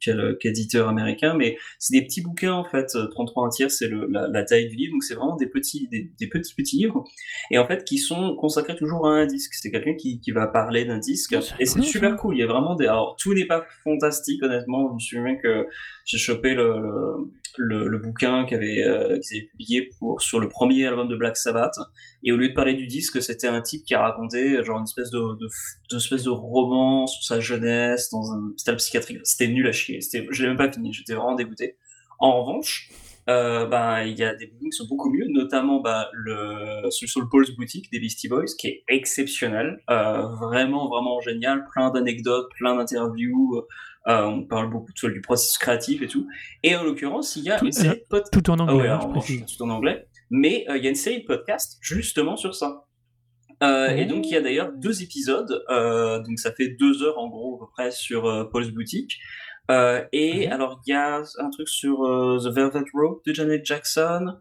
quel, 0.01 0.37
quel, 0.41 0.51
éditeur 0.51 0.89
américain, 0.89 1.35
mais 1.35 1.57
c'est 1.79 1.99
des 1.99 2.05
petits 2.05 2.23
bouquins 2.23 2.53
en 2.53 2.65
fait. 2.65 2.87
33 3.11 3.47
un 3.47 3.49
tiers, 3.49 3.71
c'est 3.71 3.89
la, 3.89 4.29
la, 4.29 4.45
taille 4.45 4.69
du 4.69 4.77
livre, 4.77 4.93
donc 4.93 5.05
c'est 5.05 5.15
vraiment 5.15 5.37
des 5.37 5.47
petits, 5.47 5.89
des, 5.89 6.11
des, 6.19 6.29
petits 6.29 6.55
petits 6.55 6.77
livres, 6.79 7.05
et 7.51 7.59
en 7.59 7.67
fait 7.67 7.85
qui 7.85 7.99
sont 7.99 8.37
consacrés 8.37 8.77
toujours 8.77 9.07
à 9.07 9.13
un 9.13 9.27
disque. 9.27 9.55
C'est 9.55 9.71
quelqu'un 9.71 9.95
qui, 9.95 10.21
qui 10.21 10.31
va 10.31 10.47
parler 10.47 10.85
d'un 10.85 10.99
disque, 10.99 11.37
et 11.59 11.67
c'est 11.67 11.83
super 11.83 12.11
ça. 12.11 12.17
cool. 12.17 12.37
Il 12.37 12.41
y 12.41 12.43
a 12.43 12.47
vraiment 12.47 12.75
des. 12.75 12.87
Alors 12.87 13.17
tout 13.19 13.35
n'est 13.35 13.47
pas 13.47 13.65
fantastique 13.85 14.43
honnêtement. 14.43 14.89
Je 14.89 15.17
me 15.17 15.23
souviens 15.23 15.37
que 15.37 15.67
j'ai 16.05 16.19
chopé 16.19 16.55
le, 16.55 16.81
le 16.81 17.31
le, 17.59 17.99
bouquin 17.99 18.43
euh, 18.43 18.47
qu'ils 18.47 18.57
avaient 18.57 19.47
publié 19.51 19.91
pour, 19.99 20.21
sur 20.21 20.41
le 20.41 20.49
premier 20.49 20.87
album 20.87 21.09
de 21.09 21.17
Black 21.17 21.37
Sabbath. 21.37 21.75
Et 22.23 22.33
au 22.33 22.37
lieu 22.37 22.49
de 22.49 22.55
parler 22.55 22.75
du 22.75 22.87
disque, 22.87 23.23
c'était 23.23 23.49
un 23.49 23.61
type 23.61 23.85
qui 23.85 23.95
a 23.95 24.03
raconté 24.03 24.63
genre 24.65 24.79
une 24.79 24.85
espèce 24.85 25.11
de, 25.11 25.19
de, 25.39 25.97
espèce 25.97 26.25
de 26.25 26.31
roman 26.31 27.07
sur 27.07 27.23
sa 27.23 27.41
jeunesse 27.41 28.11
dans 28.11 28.33
un 28.33 28.49
hôpital 28.51 28.77
psychiatrique. 28.77 29.21
C'était 29.25 29.49
nul 29.49 29.67
à 29.67 29.73
chier. 29.73 30.01
Je 30.31 30.43
l'ai 30.43 30.49
même 30.49 30.57
pas 30.57 30.71
fini. 30.71 30.93
J'étais 30.93 31.15
vraiment 31.15 31.35
dégoûté. 31.35 31.77
En 32.19 32.43
revanche, 32.43 32.91
euh, 33.29 33.67
bah, 33.67 34.05
il 34.05 34.17
y 34.17 34.23
a 34.23 34.35
des 34.35 34.47
bouquins 34.47 34.69
qui 34.71 34.77
sont 34.77 34.87
beaucoup 34.87 35.11
mieux, 35.11 35.27
notamment 35.29 35.81
bah, 35.81 36.09
le, 36.13 36.89
sur 36.91 37.21
le 37.21 37.29
Paul's 37.29 37.51
Boutique 37.57 37.91
des 37.91 37.99
Beastie 37.99 38.29
Boys, 38.29 38.55
qui 38.57 38.69
est 38.69 38.85
exceptionnel, 38.89 39.79
euh, 39.91 40.27
vraiment, 40.37 40.89
vraiment 40.89 41.21
génial, 41.21 41.67
plein 41.73 41.91
d'anecdotes, 41.91 42.49
plein 42.57 42.77
d'interviews, 42.77 43.63
euh, 44.09 44.23
on 44.25 44.45
parle 44.45 44.71
beaucoup 44.71 44.93
de, 44.93 45.09
du 45.09 45.21
processus 45.21 45.59
créatif 45.59 46.03
et 46.03 46.07
tout. 46.09 46.27
Et 46.63 46.77
en 46.77 46.83
l'occurrence, 46.85 47.37
il 47.37 47.45
y 47.45 47.51
a 47.51 47.59
Tout, 47.59 47.67
une 47.67 47.73
série 47.73 47.99
de 47.99 48.05
podcasts. 48.09 48.33
tout 48.33 48.51
en 48.51 48.59
anglais, 48.59 48.89
Ah 48.89 49.01
hein, 49.03 49.21
je 49.27 49.57
tout 49.57 49.63
en 49.65 49.71
anglais. 49.71 50.07
Mais 50.31 50.65
euh, 50.69 50.77
il 50.77 50.85
y 50.85 50.87
a 50.87 50.91
une 50.91 50.97
série 50.97 51.23
de 51.23 51.27
podcasts 51.27 51.79
justement 51.81 52.37
sur 52.37 52.55
ça. 52.55 52.85
Euh, 53.63 53.89
Et 53.89 54.05
donc 54.05 54.27
il 54.27 54.33
y 54.33 54.37
a 54.37 54.43
d'ailleurs 54.43 54.71
deux 54.77 55.03
épisodes, 55.03 55.65
euh, 55.71 56.19
donc 56.23 56.39
ça 56.39 56.53
fait 56.53 56.77
deux 56.79 57.03
heures 57.03 57.19
en 57.19 57.29
gros 57.29 57.57
à 57.57 57.59
peu 57.61 57.71
près 57.73 57.91
sur 57.91 58.27
euh, 58.27 58.45
Paul's 58.45 58.69
Boutique. 58.71 59.19
Euh, 59.71 60.05
et 60.13 60.47
alors 60.49 60.81
il 60.87 60.91
y 60.91 60.95
a 60.95 61.23
un 61.39 61.51
truc 61.51 61.69
sur 61.69 62.05
euh, 62.05 62.39
The 62.39 62.53
Velvet 62.55 62.85
Rope 62.93 63.25
de 63.27 63.33
Janet 63.33 63.65
Jackson, 63.65 64.37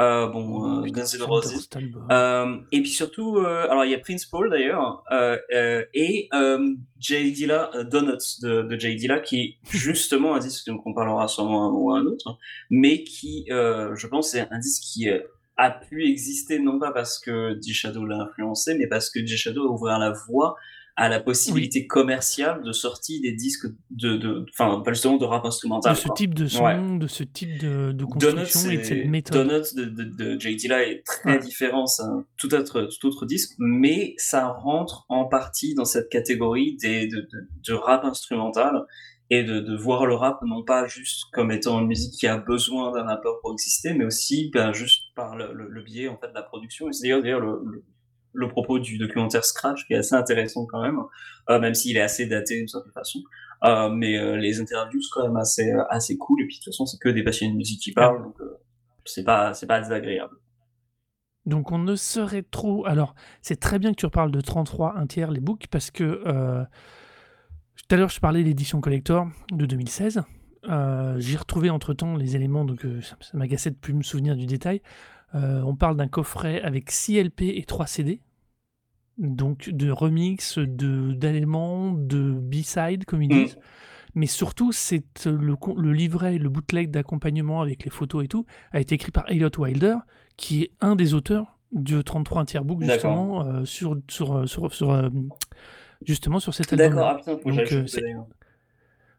euh, 0.00 0.28
bon, 0.28 0.80
euh, 0.80 0.82
Putain, 0.82 1.02
Guns 1.02 1.18
N' 1.18 1.22
Roses. 1.22 1.68
Euh, 2.10 2.56
et 2.70 2.80
puis 2.82 2.90
surtout, 2.90 3.38
euh, 3.38 3.68
alors 3.68 3.84
il 3.84 3.90
y 3.90 3.94
a 3.94 3.98
Prince 3.98 4.26
Paul 4.26 4.48
d'ailleurs, 4.50 5.02
euh, 5.10 5.36
euh, 5.52 5.84
et 5.92 6.28
euh, 6.34 6.74
Jay 7.00 7.30
Dilla, 7.32 7.70
euh, 7.74 7.84
Donuts 7.84 8.40
de, 8.42 8.62
de 8.62 8.78
Jay 8.78 8.94
Dilla, 8.94 9.18
qui 9.18 9.40
est 9.40 9.56
justement 9.70 10.34
un 10.34 10.38
disque 10.38 10.66
dont 10.68 10.80
on 10.84 10.94
parlera 10.94 11.26
sûrement 11.26 11.66
un 11.68 11.72
ou 11.72 11.90
un 11.90 12.04
autre, 12.06 12.38
mais 12.70 13.02
qui, 13.02 13.46
euh, 13.50 13.94
je 13.96 14.06
pense, 14.06 14.30
c'est 14.30 14.46
un 14.50 14.58
disque 14.58 14.82
qui 14.82 15.10
euh, 15.10 15.20
a 15.56 15.70
pu 15.70 16.08
exister 16.08 16.60
non 16.60 16.78
pas 16.78 16.92
parce 16.92 17.18
que 17.18 17.58
G-Shadow 17.60 18.06
l'a 18.06 18.20
influencé, 18.22 18.76
mais 18.78 18.86
parce 18.86 19.10
que 19.10 19.24
G-Shadow 19.26 19.66
a 19.66 19.70
ouvert 19.72 19.98
la 19.98 20.12
voie 20.12 20.54
à 21.00 21.08
la 21.08 21.20
possibilité 21.20 21.86
commerciale 21.86 22.60
de 22.64 22.72
sortie 22.72 23.20
des 23.20 23.30
disques 23.32 23.66
de, 23.90 24.16
de, 24.16 24.44
enfin, 24.52 24.80
pas 24.84 24.92
justement 24.92 25.16
de 25.16 25.24
rap 25.24 25.44
instrumental. 25.44 25.94
de 25.94 25.98
ce 25.98 26.06
quoi. 26.08 26.14
type 26.16 26.34
de 26.34 26.46
son, 26.46 26.64
Ouais. 26.64 26.98
de 26.98 27.06
ce 27.06 27.22
type 27.22 27.56
de, 27.60 27.92
de 27.92 28.04
Donuts, 28.04 28.08
construction 28.08 28.70
et 28.70 28.76
de 28.78 28.82
cette 28.82 29.06
méthode. 29.06 29.46
Donuts 29.46 29.74
de, 29.76 29.84
de, 29.84 30.04
de 30.34 30.40
Jay 30.40 30.56
Dilla 30.56 30.82
est 30.82 31.04
très 31.06 31.34
Ouais. 31.34 31.38
différent, 31.38 31.86
c'est 31.86 32.02
un 32.02 32.24
tout 32.36 32.52
autre, 32.52 32.88
tout 33.00 33.06
autre 33.06 33.26
disque, 33.26 33.54
mais 33.58 34.14
ça 34.18 34.48
rentre 34.48 35.04
en 35.08 35.24
partie 35.26 35.76
dans 35.76 35.84
cette 35.84 36.08
catégorie 36.08 36.76
des, 36.82 37.06
de, 37.06 37.28
de, 37.68 37.72
rap 37.74 38.04
instrumental 38.04 38.84
et 39.30 39.44
de, 39.44 39.60
de 39.60 39.76
voir 39.76 40.04
le 40.04 40.16
rap 40.16 40.40
non 40.44 40.64
pas 40.64 40.88
juste 40.88 41.26
comme 41.32 41.52
étant 41.52 41.78
une 41.80 41.86
musique 41.86 42.14
qui 42.14 42.26
a 42.26 42.38
besoin 42.38 42.90
d'un 42.90 43.04
rappeur 43.04 43.34
pour 43.40 43.52
exister, 43.52 43.94
mais 43.94 44.04
aussi 44.04 44.50
ben, 44.52 44.72
juste 44.72 45.02
par 45.14 45.36
le, 45.36 45.52
le, 45.52 45.68
le 45.68 45.82
biais 45.84 46.08
en 46.08 46.16
fait 46.18 46.28
de 46.28 46.34
la 46.34 46.42
production. 46.42 46.88
Et 46.88 46.92
c'est 46.92 47.02
d'ailleurs 47.04 47.22
d'ailleurs 47.22 47.40
le, 47.40 47.60
le, 47.64 47.84
le 48.38 48.48
propos 48.48 48.78
du 48.78 48.98
documentaire 48.98 49.44
Scratch 49.44 49.84
qui 49.86 49.94
est 49.94 49.96
assez 49.96 50.14
intéressant 50.14 50.64
quand 50.66 50.80
même, 50.80 51.00
euh, 51.50 51.58
même 51.58 51.74
s'il 51.74 51.96
est 51.96 52.00
assez 52.00 52.26
daté 52.26 52.56
d'une 52.56 52.68
certaine 52.68 52.92
façon. 52.92 53.20
Euh, 53.64 53.88
mais 53.88 54.16
euh, 54.16 54.36
les 54.36 54.60
interviews 54.60 55.02
sont 55.02 55.20
quand 55.20 55.26
même 55.26 55.36
assez 55.36 55.72
assez 55.90 56.16
cool 56.16 56.42
et 56.42 56.46
puis 56.46 56.58
de 56.58 56.62
toute 56.62 56.72
façon 56.72 56.86
c'est 56.86 56.98
que 56.98 57.08
des 57.08 57.24
passionnés 57.24 57.52
de 57.52 57.56
musique 57.56 57.80
qui 57.80 57.92
parlent 57.92 58.22
donc 58.22 58.36
c'est 59.04 59.24
pas 59.24 59.52
pas 59.66 59.80
désagréable. 59.80 60.36
Donc 61.46 61.72
on 61.72 61.78
ne 61.78 61.96
serait 61.96 62.42
trop. 62.42 62.84
Alors, 62.86 63.14
c'est 63.40 63.58
très 63.58 63.78
bien 63.78 63.90
que 63.92 63.96
tu 63.96 64.04
reparles 64.04 64.30
de 64.30 64.40
33 64.40 64.96
un 64.96 65.06
tiers 65.06 65.30
les 65.30 65.40
books 65.40 65.66
parce 65.70 65.90
que 65.90 66.22
tout 67.76 67.94
à 67.94 67.96
l'heure 67.96 68.10
je 68.10 68.20
parlais 68.20 68.42
de 68.42 68.46
l'édition 68.46 68.80
collector 68.80 69.26
de 69.50 69.66
2016. 69.66 70.22
Euh, 70.68 71.16
J'ai 71.18 71.36
retrouvé 71.36 71.70
entre 71.70 71.94
temps 71.94 72.16
les 72.16 72.36
éléments, 72.36 72.64
donc 72.64 72.86
ça, 73.00 73.16
ça 73.20 73.38
m'agaçait 73.38 73.70
de 73.70 73.76
plus 73.76 73.94
me 73.94 74.02
souvenir 74.02 74.36
du 74.36 74.46
détail. 74.46 74.82
On 75.32 75.74
parle 75.74 75.96
d'un 75.96 76.08
coffret 76.08 76.60
avec 76.62 76.90
6 76.90 77.22
LP 77.22 77.42
et 77.42 77.64
3 77.64 77.86
CD, 77.86 78.20
donc 79.18 79.68
de 79.70 79.90
remix, 79.90 80.58
de 80.58 81.12
d'éléments, 81.12 81.92
de 81.92 82.32
B-side 82.32 83.04
comme 83.04 83.22
ils 83.22 83.28
Mm. 83.34 83.44
disent. 83.44 83.58
Mais 84.14 84.26
surtout, 84.26 84.72
c'est 84.72 85.04
euh, 85.26 85.36
le, 85.38 85.54
le 85.76 85.92
livret, 85.92 86.38
le 86.38 86.48
bootleg 86.48 86.90
d'accompagnement 86.90 87.60
avec 87.60 87.84
les 87.84 87.90
photos 87.90 88.24
et 88.24 88.28
tout, 88.28 88.46
a 88.72 88.80
été 88.80 88.94
écrit 88.94 89.10
par 89.12 89.24
Elliot 89.30 89.50
Wilder, 89.58 89.96
qui 90.36 90.62
est 90.62 90.70
un 90.80 90.96
des 90.96 91.14
auteurs 91.14 91.58
du 91.72 92.02
33 92.02 92.44
tiers 92.46 92.64
book 92.64 92.80
D'accord. 92.80 92.94
justement 92.94 93.44
euh, 93.44 93.64
sur, 93.64 93.96
sur, 94.08 94.34
euh, 94.36 94.46
sur, 94.46 94.72
sur, 94.72 94.90
euh, 94.90 95.10
justement 96.06 96.40
sur 96.40 96.54
cet 96.54 96.74
D'accord, 96.74 97.06
album. 97.08 97.22
ah 97.26 97.30
faut 97.30 97.36
que 97.36 97.50
Donc, 97.50 97.72
euh. 97.72 98.14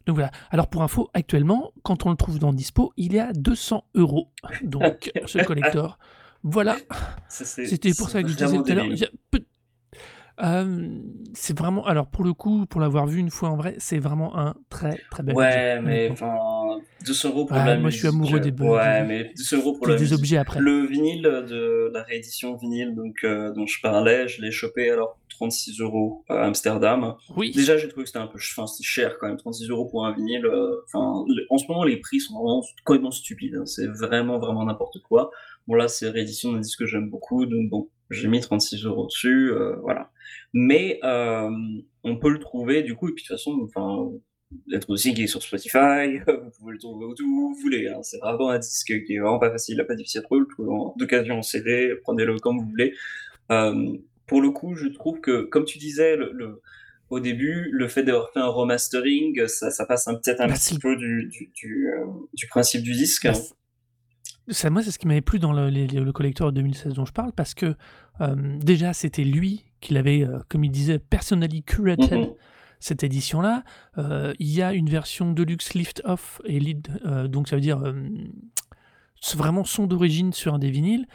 Donc 0.08 0.16
voilà. 0.16 0.32
Alors 0.50 0.68
pour 0.68 0.82
info, 0.82 1.10
actuellement, 1.14 1.72
quand 1.84 2.06
on 2.06 2.10
le 2.10 2.16
trouve 2.16 2.40
dans 2.40 2.52
Dispo, 2.52 2.92
il 2.98 3.16
est 3.16 3.20
à 3.20 3.32
200 3.34 3.86
euros. 3.96 4.32
Donc 4.64 5.12
ce 5.28 5.38
collector. 5.46 6.00
Voilà. 6.42 6.78
C'était 7.28 7.94
pour 7.94 8.10
ça 8.10 8.24
que 8.24 8.30
je 8.30 8.36
disais 8.36 8.58
tout 8.58 8.64
à 8.68 8.74
l'heure. 8.74 8.86
débile. 8.86 8.98
il 8.98 9.02
y 9.02 9.06
a 9.06 9.10
peu- 9.30 9.46
Euh, 10.42 10.88
c'est 11.34 11.58
vraiment. 11.58 11.86
Alors 11.86 12.08
pour 12.08 12.24
le 12.24 12.34
coup, 12.34 12.66
pour 12.66 12.80
l'avoir 12.82 13.08
vu 13.08 13.20
une 13.20 13.30
fois 13.30 13.50
en 13.50 13.58
vrai, 13.58 13.76
c'est 13.78 14.00
vraiment 14.00 14.38
un 14.38 14.56
très 14.70 14.98
très 15.12 15.22
bel 15.24 15.36
objet, 15.36 15.48
Ouais, 15.48 15.82
mais 15.82 16.06
honnêtement. 16.10 16.28
enfin, 16.78 16.82
200 17.06 17.30
euros 17.30 17.46
pour 17.46 17.58
Ouais, 17.58 17.66
la 17.66 17.78
moi, 17.78 17.90
je 17.90 17.98
suis 17.98 18.08
amoureux 18.08 18.40
des- 18.40 18.52
Ouais, 18.64 19.02
des- 19.02 19.08
mais 19.08 19.34
200 19.36 19.58
euros 19.58 19.74
pour 19.74 19.88
la 19.88 19.96
des 19.96 20.02
musique. 20.02 20.18
objets 20.18 20.38
après. 20.38 20.60
Le 20.62 20.86
vinyle 20.86 21.24
de 21.24 21.92
la 21.94 22.04
réédition 22.04 22.56
vinyle 22.56 22.96
donc, 22.96 23.18
euh, 23.24 23.52
dont 23.54 23.66
je 23.68 23.82
parlais, 23.82 24.28
je 24.30 24.42
l'ai 24.42 24.52
chopé 24.52 24.90
alors 24.90 25.20
36 25.30 25.80
euros 25.82 26.24
à 26.30 26.46
Amsterdam. 26.46 27.16
Oui. 27.36 27.52
Déjà, 27.54 27.78
j'ai 27.78 27.88
trouvé 27.90 28.04
que 28.04 28.10
c'était 28.10 28.20
un 28.20 28.28
peu 28.28 28.38
enfin, 28.40 28.66
cher 28.82 29.18
quand 29.20 29.28
même, 29.28 29.38
36 29.38 29.70
euros 29.70 29.86
pour 29.86 30.06
un 30.06 30.14
vinyle. 30.14 30.46
euh, 30.46 30.76
en 30.94 31.58
ce 31.58 31.68
moment, 31.68 31.84
les 31.84 31.98
prix 31.98 32.20
sont 32.22 32.34
vraiment 32.36 32.62
complètement 32.86 33.12
stupides. 33.12 33.56
hein. 33.56 33.66
C'est 33.66 33.88
vraiment, 33.88 34.38
vraiment 34.40 34.64
n'importe 34.66 35.00
quoi. 35.02 35.32
Bon, 35.68 35.76
là, 35.76 35.88
c'est 35.88 36.10
réédition 36.10 36.54
d'un 36.54 36.60
disque 36.60 36.80
que 36.80 36.86
j'aime 36.86 37.10
beaucoup, 37.10 37.46
donc 37.46 37.70
bon, 37.70 37.90
j'ai 38.10 38.28
mis 38.28 38.40
36 38.40 38.84
euros 38.86 39.06
dessus, 39.06 39.52
euh, 39.52 39.76
voilà. 39.82 40.10
Mais 40.54 41.00
euh, 41.04 41.50
on 42.04 42.18
peut 42.18 42.30
le 42.30 42.40
trouver, 42.40 42.82
du 42.84 42.96
coup, 42.96 43.10
et 43.10 43.14
puis 43.14 43.24
de 43.24 43.28
toute 43.28 43.38
façon, 43.38 43.60
enfin, 43.64 44.10
être 44.74 44.90
aussi 44.90 45.14
qui 45.14 45.24
est 45.24 45.28
sur 45.28 45.42
Spotify, 45.44 46.18
vous 46.28 46.50
pouvez 46.60 46.74
le 46.74 46.80
trouver 46.80 47.06
où 47.06 47.14
vous 47.20 47.56
voulez. 47.62 47.88
Hein. 47.88 48.02
C'est 48.04 48.18
vraiment 48.20 48.50
un 48.50 48.60
disque 48.60 49.04
qui 49.06 49.14
est 49.16 49.20
vraiment 49.20 49.40
pas 49.40 49.52
facile, 49.52 49.84
pas 49.88 49.96
difficile 49.96 50.20
à 50.22 50.24
trouver, 50.24 50.42
le 50.58 50.70
en 50.70 50.96
d'occasion 50.98 51.38
en 51.38 51.42
CD, 51.44 51.94
prenez-le 52.04 52.38
comme 52.40 52.60
vous 52.60 52.70
voulez. 52.70 52.94
Euh, 53.52 53.94
pour 54.28 54.42
le 54.42 54.52
coup, 54.52 54.76
je 54.76 54.88
trouve 54.88 55.22
que, 55.22 55.42
comme 55.42 55.66
tu 55.66 55.78
disais, 55.78 56.16
le, 56.16 56.32
le- 56.34 56.62
au 57.10 57.20
début, 57.20 57.70
le 57.72 57.88
fait 57.88 58.04
d'avoir 58.04 58.32
fait 58.32 58.40
un 58.40 58.48
remastering, 58.48 59.48
ça, 59.48 59.72
ça 59.72 59.86
passe 59.88 60.08
un- 60.08 60.14
peut-être 60.16 60.42
un 60.42 60.48
petit 60.50 60.78
peu 60.78 60.96
du, 60.96 61.26
du, 61.32 61.50
du, 61.56 61.88
euh, 61.90 62.06
du 62.34 62.46
principe 62.48 62.84
du 62.84 62.92
disque. 62.92 63.26
Hein. 63.26 63.34
Ça, 64.50 64.70
moi, 64.70 64.84
c'est 64.84 64.92
ce 64.92 65.00
qui 65.00 65.08
m'avait 65.08 65.22
plu 65.22 65.40
dans 65.40 65.54
le, 65.54 65.70
le 65.70 66.12
collector 66.12 66.52
de 66.52 66.56
2016 66.58 66.94
dont 66.94 67.06
je 67.06 67.14
parle, 67.14 67.32
parce 67.34 67.54
que 67.54 67.76
euh, 68.22 68.58
déjà, 68.60 68.94
c'était 68.94 69.24
lui 69.24 69.66
qui 69.82 69.94
l'avait, 69.94 70.24
euh, 70.24 70.40
comme 70.50 70.64
il 70.64 70.72
disait, 70.72 71.00
personally 71.00 71.64
curated 71.64 72.20
Mhm. 72.20 72.34
cette 72.80 73.04
édition-là. 73.04 73.64
Euh, 73.98 74.34
il 74.40 74.50
y 74.50 74.62
a 74.62 74.74
une 74.74 74.90
version 74.90 75.32
deluxe 75.32 75.74
lift-off 75.74 76.42
et 76.46 76.60
lead, 76.60 76.88
donc 77.28 77.48
ça 77.48 77.56
veut 77.56 77.62
dire 77.62 77.82
vraiment 79.36 79.64
son 79.66 79.86
d'origine 79.86 80.32
sur 80.34 80.54
un 80.54 80.60
des 80.60 80.72
vinyles. 80.72 81.06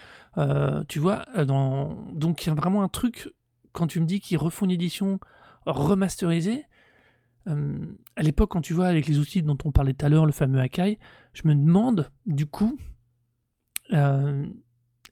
Tu 0.89 0.99
vois, 0.99 1.25
dans... 1.47 2.07
donc 2.13 2.45
il 2.45 2.49
y 2.49 2.53
a 2.53 2.55
vraiment 2.55 2.83
un 2.83 2.89
truc, 2.89 3.31
quand 3.73 3.87
tu 3.87 4.01
me 4.01 4.07
dis 4.07 4.21
qu'ils 4.21 4.39
refont 4.39 4.67
une 4.67 4.73
édition 4.73 5.19
remasterisée, 5.67 6.67
euh, 7.49 7.79
à 8.17 8.23
l'époque, 8.23 8.51
quand 8.51 8.61
tu 8.61 8.73
vois 8.73 8.87
avec 8.87 9.07
les 9.07 9.19
outils 9.19 9.43
dont 9.43 9.59
on 9.65 9.73
parlait 9.73 9.93
tout 9.93 10.07
à 10.07 10.09
l'heure, 10.09 10.27
le 10.27 10.33
fameux 10.33 10.61
Akai, 10.61 10.99
je 11.33 11.43
me 11.47 11.55
demande, 11.55 12.11
du 12.27 12.47
coup, 12.47 12.79
euh, 13.93 14.47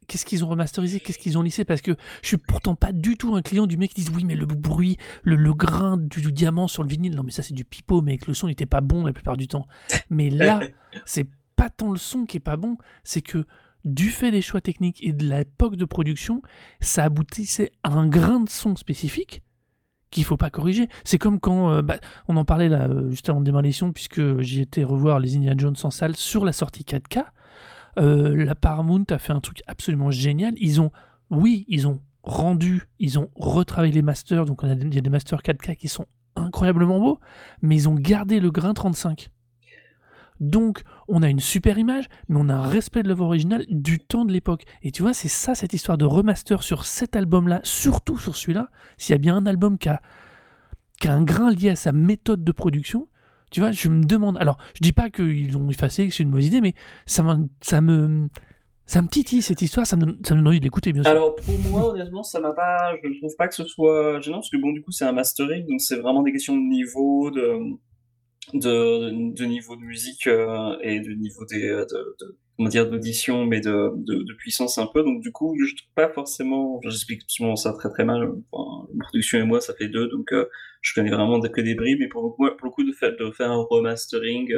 qu'est-ce 0.06 0.24
qu'ils 0.24 0.44
ont 0.44 0.48
remasterisé, 0.48 1.00
qu'est-ce 1.00 1.18
qu'ils 1.18 1.38
ont 1.38 1.42
lissé, 1.42 1.64
parce 1.64 1.80
que 1.80 1.92
je 2.22 2.28
suis 2.28 2.36
pourtant 2.36 2.74
pas 2.74 2.92
du 2.92 3.16
tout 3.16 3.34
un 3.34 3.42
client 3.42 3.66
du 3.66 3.76
mec 3.76 3.94
qui 3.94 4.02
dit 4.02 4.10
oui, 4.14 4.24
mais 4.24 4.34
le 4.34 4.46
bruit, 4.46 4.96
le, 5.22 5.36
le 5.36 5.54
grain 5.54 5.96
du, 5.96 6.20
du 6.20 6.32
diamant 6.32 6.68
sur 6.68 6.82
le 6.82 6.88
vinyle, 6.88 7.14
non 7.14 7.22
mais 7.22 7.30
ça 7.30 7.42
c'est 7.42 7.54
du 7.54 7.64
pipeau, 7.64 8.02
mec, 8.02 8.26
le 8.26 8.34
son 8.34 8.46
n'était 8.48 8.66
pas 8.66 8.80
bon 8.80 9.04
la 9.04 9.12
plupart 9.12 9.36
du 9.36 9.48
temps. 9.48 9.66
Mais 10.10 10.30
là, 10.30 10.60
c'est 11.06 11.28
pas 11.56 11.70
tant 11.70 11.90
le 11.92 11.98
son 11.98 12.24
qui 12.24 12.38
est 12.38 12.40
pas 12.40 12.56
bon, 12.56 12.76
c'est 13.04 13.22
que 13.22 13.46
du 13.84 14.10
fait 14.10 14.30
des 14.30 14.42
choix 14.42 14.60
techniques 14.60 15.02
et 15.02 15.12
de 15.12 15.24
l'époque 15.24 15.76
de 15.76 15.84
production, 15.84 16.42
ça 16.80 17.04
aboutissait 17.04 17.72
à 17.82 17.90
un 17.90 18.06
grain 18.06 18.40
de 18.40 18.48
son 18.48 18.76
spécifique 18.76 19.42
qu'il 20.10 20.24
faut 20.24 20.36
pas 20.36 20.50
corriger. 20.50 20.88
C'est 21.04 21.18
comme 21.18 21.40
quand, 21.40 21.70
euh, 21.70 21.82
bah, 21.82 21.96
on 22.28 22.36
en 22.36 22.44
parlait 22.44 22.68
là 22.68 22.86
euh, 22.88 23.10
juste 23.10 23.28
avant 23.28 23.40
de 23.40 23.44
démarrer 23.44 23.62
l'émission, 23.64 23.92
puisque 23.92 24.40
j'y 24.40 24.60
étais 24.60 24.84
revoir 24.84 25.18
les 25.18 25.36
Indiana 25.36 25.56
Jones 25.58 25.76
en 25.82 25.90
salle 25.90 26.14
sur 26.14 26.44
la 26.44 26.52
sortie 26.52 26.84
4K. 26.84 27.24
Euh, 27.99 28.45
la 28.45 28.55
Paramount 28.55 29.05
a 29.11 29.18
fait 29.18 29.32
un 29.32 29.40
truc 29.40 29.62
absolument 29.66 30.11
génial. 30.11 30.55
Ils 30.59 30.80
ont, 30.80 30.90
oui, 31.30 31.64
ils 31.68 31.86
ont 31.86 32.01
rendu, 32.22 32.88
ils 32.99 33.18
ont 33.18 33.30
retravaillé 33.34 33.93
les 33.93 34.03
masters, 34.03 34.45
donc 34.47 34.62
on 34.64 34.68
a- 34.70 34.74
il 34.74 34.95
y 34.95 34.99
a 34.99 35.01
des 35.03 35.11
masters 35.11 35.43
4K 35.43 35.76
qui 35.76 35.88
sont 35.88 36.07
incroyablement 36.36 36.99
beaux, 37.01 37.20
mais 37.61 37.74
ils 37.76 37.88
ont 37.88 37.95
gardé 37.95 38.40
le 38.40 38.51
grain 38.51 38.72
35. 38.74 39.28
Donc, 40.40 40.82
on 41.07 41.22
a 41.22 41.28
une 41.28 41.38
super 41.40 41.78
image, 41.78 42.07
mais 42.28 42.36
on 42.40 42.49
a 42.49 42.55
un 42.55 42.62
respect 42.66 43.03
de 43.03 43.09
l'œuvre 43.09 43.26
originale 43.26 43.64
du 43.68 44.01
temps 44.01 44.24
de 44.24 44.32
l'époque. 44.32 44.64
Et 44.82 44.90
tu 44.90 45.03
vois, 45.03 45.14
c'est 45.14 45.28
ça 45.28 45.55
cette 45.55 45.72
histoire 45.72 45.99
de 45.99 46.05
remaster 46.05 46.62
sur 46.64 46.84
cet 46.84 47.14
album-là, 47.14 47.61
surtout 47.62 48.18
sur 48.18 48.34
celui-là. 48.34 48.68
S'il 48.97 49.12
y 49.12 49.14
a 49.14 49.18
bien 49.18 49.36
un 49.36 49.47
album 49.47 49.78
qui 49.78 49.88
a, 49.88 50.01
qui 51.01 51.07
a 51.09 51.14
un 51.14 51.22
grain 51.22 51.51
lié 51.53 51.70
à 51.70 51.76
sa 51.76 51.93
méthode 51.93 52.43
de 52.43 52.53
production, 52.53 53.09
Tu 53.53 53.61
vois, 53.61 53.70
je 53.70 53.88
me 53.88 54.05
demande. 54.05 54.38
Alors, 54.38 54.57
je 54.74 54.80
dis 54.80 54.92
pas 54.92 55.11
qu'ils 55.11 55.53
l'ont 55.53 55.68
effacé, 55.70 56.09
que 56.09 56.14
c'est 56.14 56.22
une 56.22 56.30
mauvaise 56.30 56.46
idée, 56.46 56.61
mais 56.61 56.74
ça, 57.07 57.22
ça 57.61 57.80
me. 57.80 58.28
Ça 58.84 59.00
me 59.00 59.07
titille 59.07 59.42
cette 59.42 59.62
histoire, 59.62 59.86
ça 59.86 59.96
me, 59.96 60.05
donne, 60.05 60.46
envie 60.46 60.59
de 60.59 60.64
l'écouter, 60.64 60.92
bien 60.92 61.03
sûr. 61.03 61.12
Alors 61.12 61.36
pour 61.36 61.57
moi, 61.70 61.90
honnêtement, 61.90 62.24
ça 62.24 62.40
m'a 62.40 62.53
pas. 62.53 62.94
Je 63.03 63.18
trouve 63.20 63.36
pas 63.38 63.46
que 63.46 63.55
ce 63.55 63.64
soit 63.64 64.20
gênant 64.20 64.38
parce 64.38 64.50
que 64.50 64.57
bon, 64.57 64.72
du 64.72 64.82
coup, 64.82 64.90
c'est 64.90 65.05
un 65.05 65.12
mastering, 65.12 65.66
donc 65.68 65.80
c'est 65.80 65.96
vraiment 65.96 66.22
des 66.22 66.32
questions 66.32 66.57
de 66.57 66.61
niveau, 66.61 67.30
de, 67.30 67.59
de, 68.55 69.32
de 69.32 69.44
niveau 69.44 69.76
de 69.76 69.82
musique 69.82 70.26
euh, 70.26 70.76
et 70.82 71.00
de 71.00 71.12
niveau 71.12 71.44
des, 71.44 71.68
de, 71.68 72.16
de, 72.20 72.38
comment 72.57 72.68
dire, 72.68 72.88
d'audition, 72.88 73.46
mais 73.46 73.61
de, 73.61 73.92
de, 73.96 74.22
de, 74.22 74.34
puissance 74.34 74.78
un 74.78 74.86
peu. 74.86 75.03
Donc 75.03 75.22
du 75.22 75.32
coup, 75.32 75.57
je 75.59 75.74
trouve 75.74 75.94
pas 75.94 76.09
forcément. 76.09 76.80
J'explique 76.84 77.22
souvent 77.28 77.57
ça 77.57 77.72
très 77.72 77.90
très 77.90 78.05
mal. 78.05 78.30
Enfin, 78.53 78.86
production 79.00 79.38
et 79.38 79.44
moi, 79.44 79.61
ça 79.61 79.74
fait 79.74 79.88
deux, 79.88 80.09
donc 80.09 80.32
euh, 80.32 80.48
je 80.80 80.94
connais 80.94 81.11
vraiment 81.11 81.40
que 81.40 81.61
des 81.61 81.74
bribes. 81.74 81.98
Mais 82.00 82.09
pour, 82.09 82.36
pour 82.36 82.46
le 82.46 82.70
coup, 82.70 82.84
de 82.84 82.92
faire, 82.92 83.16
de 83.16 83.30
faire 83.30 83.50
un 83.50 83.64
remastering 83.70 84.53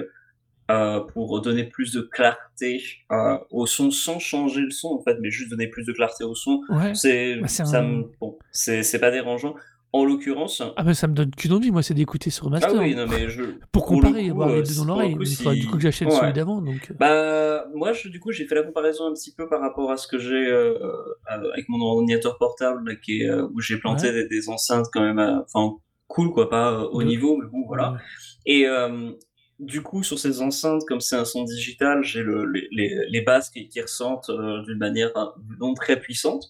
euh, 0.71 1.01
pour 1.01 1.43
donner 1.43 1.65
plus 1.65 1.93
de 1.93 2.01
clarté 2.01 2.83
euh, 3.13 3.37
au 3.51 3.67
son 3.67 3.91
sans 3.91 4.19
changer 4.19 4.63
le 4.63 4.71
son 4.71 4.95
en 4.95 5.03
fait, 5.03 5.19
mais 5.21 5.31
juste 5.31 5.51
donner 5.51 5.69
plus 5.69 5.85
de 5.85 5.93
clarté 5.93 6.25
au 6.25 6.35
son. 6.35 6.63
Ouais. 6.71 6.95
C'est 6.95 7.37
bah, 7.37 7.49
ça 7.49 7.81
un... 7.81 8.05
bon, 8.19 8.39
c'est 8.51 8.99
pas 8.99 9.11
dérangeant. 9.11 9.55
En 9.95 10.05
l'occurrence. 10.05 10.61
Ah 10.77 10.83
ben 10.83 10.93
ça 10.93 11.07
me 11.07 11.15
donne 11.15 11.31
qu'une 11.31 11.53
envie, 11.53 11.71
moi, 11.71 11.83
c'est 11.85 11.95
d'écouter 11.95 12.31
sur 12.31 12.51
master. 12.51 12.73
Ah 12.75 12.81
oui, 12.81 12.97
non 12.97 13.07
mais 13.07 13.29
je. 13.29 13.43
Pour 13.71 13.87
comparer, 13.87 14.29
avoir 14.29 14.49
les 14.49 14.63
deux 14.63 14.75
dans 14.75 14.87
l'oreille. 14.87 15.17
Du 15.17 15.67
coup, 15.67 15.77
que 15.77 15.83
j'achète 15.83 16.11
celui 16.11 16.33
d'avant, 16.33 16.61
donc. 16.61 16.91
Euh. 16.91 16.95
Bah 16.99 17.67
moi, 17.75 17.93
je, 17.93 18.09
du 18.09 18.19
coup, 18.19 18.33
j'ai 18.33 18.45
fait 18.47 18.57
la 18.57 18.65
comparaison 18.65 19.07
un 19.07 19.13
petit 19.13 19.33
peu 19.33 19.49
par 19.49 19.61
rapport 19.61 19.91
à 19.93 19.97
ce 19.97 20.09
que 20.09 20.19
j'ai 20.19 20.49
euh, 20.49 20.75
avec 21.29 21.69
mon 21.69 21.81
ordinateur 21.81 22.39
portable, 22.39 23.01
qui 23.01 23.23
est, 23.23 23.31
où 23.33 23.61
j'ai 23.61 23.79
planté 23.79 24.27
des, 24.27 24.49
enceintes 24.49 24.89
quand 24.93 25.01
même, 25.01 25.43
enfin 25.45 25.77
cool 26.09 26.31
quoi, 26.33 26.51
pas 26.51 26.81
au 26.81 27.03
niveau, 27.03 27.37
mais 27.37 27.47
bon 27.49 27.65
voilà. 27.67 27.97
Et 28.47 28.67
du 29.59 29.83
coup, 29.83 30.03
sur 30.03 30.19
ces 30.19 30.43
enceintes, 30.43 30.83
comme 30.87 31.01
c'est 31.01 31.17
un 31.17 31.25
son 31.25 31.45
digital, 31.45 32.03
j'ai 32.03 32.23
le, 32.23 32.45
les, 32.47 33.21
basses 33.23 33.51
qui, 33.51 33.81
ressentent 33.81 34.31
euh, 34.31 34.63
d'une 34.63 34.79
manière 34.79 35.13
non 35.61 35.75
très 35.75 35.99
puissante. 35.99 36.45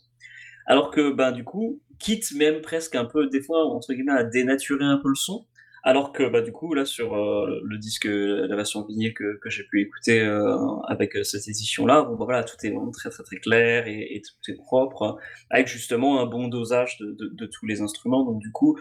Alors 0.67 0.91
que, 0.91 1.13
ben, 1.13 1.33
du 1.33 1.45
coup, 1.45 1.81
quitte 1.99 2.33
même 2.33 2.61
presque 2.61 2.95
un 2.95 3.05
peu, 3.05 3.29
des 3.29 3.43
fois, 3.43 3.67
entre 3.67 3.93
guillemets, 3.93 4.13
à 4.13 4.25
dénaturer 4.25 4.85
un 4.85 4.99
peu 4.99 5.09
le 5.09 5.15
son. 5.15 5.47
Alors 5.87 6.13
que, 6.13 6.27
bah, 6.27 6.41
du 6.41 6.51
coup, 6.51 6.73
là, 6.73 6.87
sur 6.87 7.15
euh, 7.15 7.61
le 7.63 7.77
disque, 7.77 8.07
la 8.07 8.57
version 8.57 8.87
vinyle 8.87 9.13
que, 9.13 9.39
que 9.43 9.51
j'ai 9.51 9.65
pu 9.65 9.83
écouter 9.83 10.21
euh, 10.23 10.57
avec 10.89 11.13
cette 11.25 11.47
édition-là, 11.47 12.03
bon, 12.03 12.17
bah, 12.17 12.25
voilà, 12.25 12.43
tout 12.43 12.57
est 12.63 12.71
vraiment 12.71 12.91
très, 12.91 13.11
très, 13.11 13.23
très 13.23 13.37
clair 13.37 13.87
et, 13.87 14.17
et, 14.17 14.23
tout 14.23 14.51
est 14.51 14.57
propre, 14.57 15.19
avec 15.51 15.69
justement 15.69 16.21
un 16.21 16.27
bon 16.27 16.49
dosage 16.49 16.97
de, 17.01 17.13
de, 17.13 17.29
de 17.29 17.47
tous 17.47 17.67
les 17.67 17.83
instruments. 17.83 18.25
Donc, 18.25 18.39
du 18.41 18.51
coup, 18.51 18.79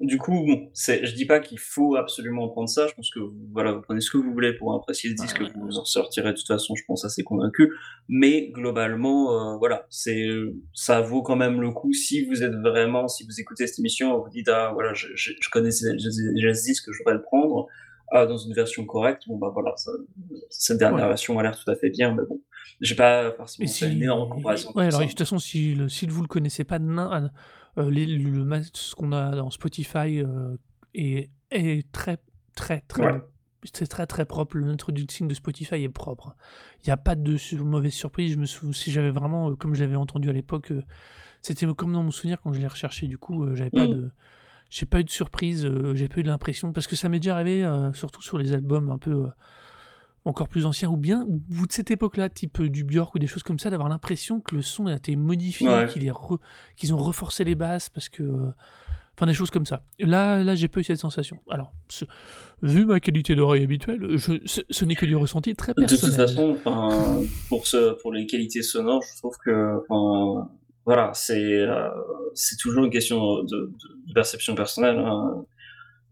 du 0.00 0.18
coup, 0.18 0.44
bon, 0.44 0.70
je 0.74 1.14
dis 1.14 1.24
pas 1.24 1.38
qu'il 1.38 1.58
faut 1.58 1.94
absolument 1.94 2.48
prendre 2.48 2.68
ça. 2.68 2.88
Je 2.88 2.94
pense 2.94 3.10
que 3.10 3.20
voilà, 3.52 3.72
vous 3.72 3.80
prenez 3.80 4.00
ce 4.00 4.10
que 4.10 4.18
vous 4.18 4.32
voulez 4.32 4.52
pour 4.52 4.74
apprécier 4.74 5.08
le 5.08 5.14
disque, 5.14 5.40
vous 5.40 5.78
en 5.78 5.84
sortirez 5.84 6.32
de 6.32 6.36
toute 6.36 6.48
façon, 6.48 6.74
je 6.74 6.82
pense 6.86 7.04
assez 7.04 7.22
convaincu. 7.22 7.72
Mais 8.08 8.50
globalement, 8.50 9.54
euh, 9.54 9.56
voilà, 9.58 9.86
c'est 9.90 10.26
ça 10.72 11.00
vaut 11.00 11.22
quand 11.22 11.36
même 11.36 11.60
le 11.60 11.70
coup 11.70 11.92
si 11.92 12.24
vous 12.24 12.42
êtes 12.42 12.54
vraiment, 12.54 13.06
si 13.06 13.24
vous 13.24 13.40
écoutez 13.40 13.66
cette 13.66 13.78
émission, 13.78 14.18
vous 14.18 14.30
dites 14.30 14.48
ah 14.48 14.72
voilà, 14.74 14.94
je, 14.94 15.08
je, 15.14 15.32
je 15.40 15.48
connais 15.50 15.70
déjà 15.70 16.54
ce 16.54 16.64
disque, 16.64 16.90
je 16.90 16.98
voudrais 16.98 17.14
le 17.14 17.22
prendre 17.22 17.68
ah, 18.10 18.26
dans 18.26 18.36
une 18.36 18.52
version 18.52 18.84
correcte. 18.84 19.22
Bon 19.28 19.38
bah 19.38 19.50
voilà, 19.54 19.74
ça, 19.76 19.92
cette 20.50 20.78
dernière 20.78 21.04
ouais. 21.04 21.08
version 21.08 21.38
a 21.38 21.42
l'air 21.42 21.56
tout 21.56 21.70
à 21.70 21.76
fait 21.76 21.90
bien, 21.90 22.14
mais 22.14 22.22
bon, 22.28 22.40
j'ai 22.80 22.96
pas 22.96 23.32
forcément 23.32 23.68
si... 23.68 23.86
une 23.86 24.02
énorme 24.02 24.28
comparaison. 24.28 24.72
Ouais, 24.74 24.86
alors 24.86 25.00
de 25.00 25.06
toute 25.06 25.18
façon, 25.18 25.38
si, 25.38 25.74
le, 25.74 25.88
si 25.88 26.06
vous 26.06 26.22
le 26.22 26.28
connaissez 26.28 26.64
pas, 26.64 26.78
euh, 26.78 27.28
les, 27.76 28.06
le, 28.06 28.62
ce 28.72 28.94
qu'on 28.94 29.12
a 29.12 29.34
dans 29.34 29.50
Spotify 29.50 30.20
euh, 30.20 30.56
est, 30.94 31.30
est, 31.50 31.90
très, 31.92 32.18
très, 32.54 32.80
très. 32.82 33.04
Ouais. 33.04 33.20
C'est 33.72 33.86
très 33.86 34.06
très 34.06 34.26
propre. 34.26 34.58
L'introduction 34.58 35.24
de 35.26 35.32
Spotify 35.32 35.76
est 35.76 35.88
propre. 35.88 36.36
Il 36.82 36.88
n'y 36.88 36.92
a 36.92 36.98
pas 36.98 37.14
de 37.14 37.36
mauvaise 37.62 37.94
surprise. 37.94 38.32
Je 38.32 38.38
me 38.38 38.44
souviens, 38.46 38.72
si 38.74 38.90
j'avais 38.92 39.10
vraiment, 39.10 39.50
euh, 39.50 39.54
comme 39.56 39.74
je 39.74 39.80
l'avais 39.82 39.96
entendu 39.96 40.28
à 40.28 40.32
l'époque, 40.34 40.70
euh, 40.70 40.82
c'était 41.40 41.66
comme 41.74 41.92
dans 41.92 42.02
mon 42.02 42.10
souvenir 42.10 42.40
quand 42.42 42.52
je 42.52 42.60
l'ai 42.60 42.66
recherché. 42.66 43.06
Du 43.06 43.16
coup, 43.16 43.44
euh, 43.44 43.54
j'avais 43.54 43.70
pas 43.70 43.86
Mm. 43.86 43.94
de, 43.94 44.10
j'ai 44.68 44.84
pas 44.86 45.00
eu 45.00 45.04
de 45.04 45.10
surprise. 45.10 45.64
euh, 45.64 45.94
j'ai 45.94 46.08
pas 46.08 46.20
eu 46.20 46.24
l'impression 46.24 46.72
parce 46.74 46.86
que 46.86 46.94
ça 46.96 47.08
m'est 47.08 47.20
déjà 47.20 47.34
arrivé, 47.36 47.64
euh, 47.64 47.92
surtout 47.94 48.20
sur 48.22 48.36
les 48.36 48.52
albums 48.52 48.90
un 48.90 48.98
peu 48.98 49.12
euh, 49.12 49.26
encore 50.24 50.48
plus 50.48 50.64
anciens 50.66 50.88
ou 50.90 50.96
bien 50.96 51.26
ou 51.28 51.66
de 51.66 51.72
cette 51.72 51.90
époque-là, 51.90 52.28
type 52.30 52.60
euh, 52.60 52.68
du 52.70 52.82
Björk 52.84 53.14
ou 53.14 53.18
des 53.18 53.26
choses 53.26 53.42
comme 53.42 53.58
ça, 53.58 53.68
d'avoir 53.70 53.88
l'impression 53.88 54.40
que 54.40 54.54
le 54.54 54.62
son 54.62 54.86
a 54.86 54.94
été 54.94 55.16
modifié, 55.16 55.68
Ouais. 55.68 55.84
re- 55.86 56.38
qu'ils 56.76 56.94
ont 56.94 56.98
reforcé 56.98 57.44
les 57.44 57.54
basses 57.54 57.90
parce 57.90 58.08
que, 58.08 58.22
euh, 58.22 58.50
enfin 59.16 59.26
des 59.26 59.34
choses 59.34 59.50
comme 59.50 59.66
ça. 59.66 59.82
Là, 60.00 60.42
là, 60.42 60.54
j'ai 60.54 60.68
pas 60.68 60.80
eu 60.80 60.84
cette 60.84 60.98
sensation. 60.98 61.38
Alors, 61.50 61.72
ce- 61.88 62.06
vu 62.62 62.86
ma 62.86 63.00
qualité 63.00 63.34
d'oreille 63.34 63.64
habituelle, 63.64 64.00
je, 64.16 64.32
ce, 64.46 64.62
ce 64.70 64.84
n'est 64.86 64.94
que 64.96 65.04
du 65.06 65.14
ressenti 65.14 65.54
très 65.54 65.72
De 65.76 65.82
toute 65.82 65.90
personnel. 66.00 66.16
façon, 66.28 66.56
pour 67.50 67.66
ce, 67.66 67.92
pour 68.00 68.10
les 68.12 68.26
qualités 68.26 68.62
sonores, 68.62 69.02
je 69.02 69.18
trouve 69.18 69.36
que, 69.44 69.78
voilà, 70.86 71.10
c'est, 71.14 71.60
euh, 71.60 71.88
c'est 72.34 72.56
toujours 72.56 72.84
une 72.84 72.90
question 72.90 73.42
de, 73.42 73.56
de, 73.56 73.72
de 74.08 74.12
perception 74.14 74.54
personnelle. 74.54 74.98
hein. 74.98 75.44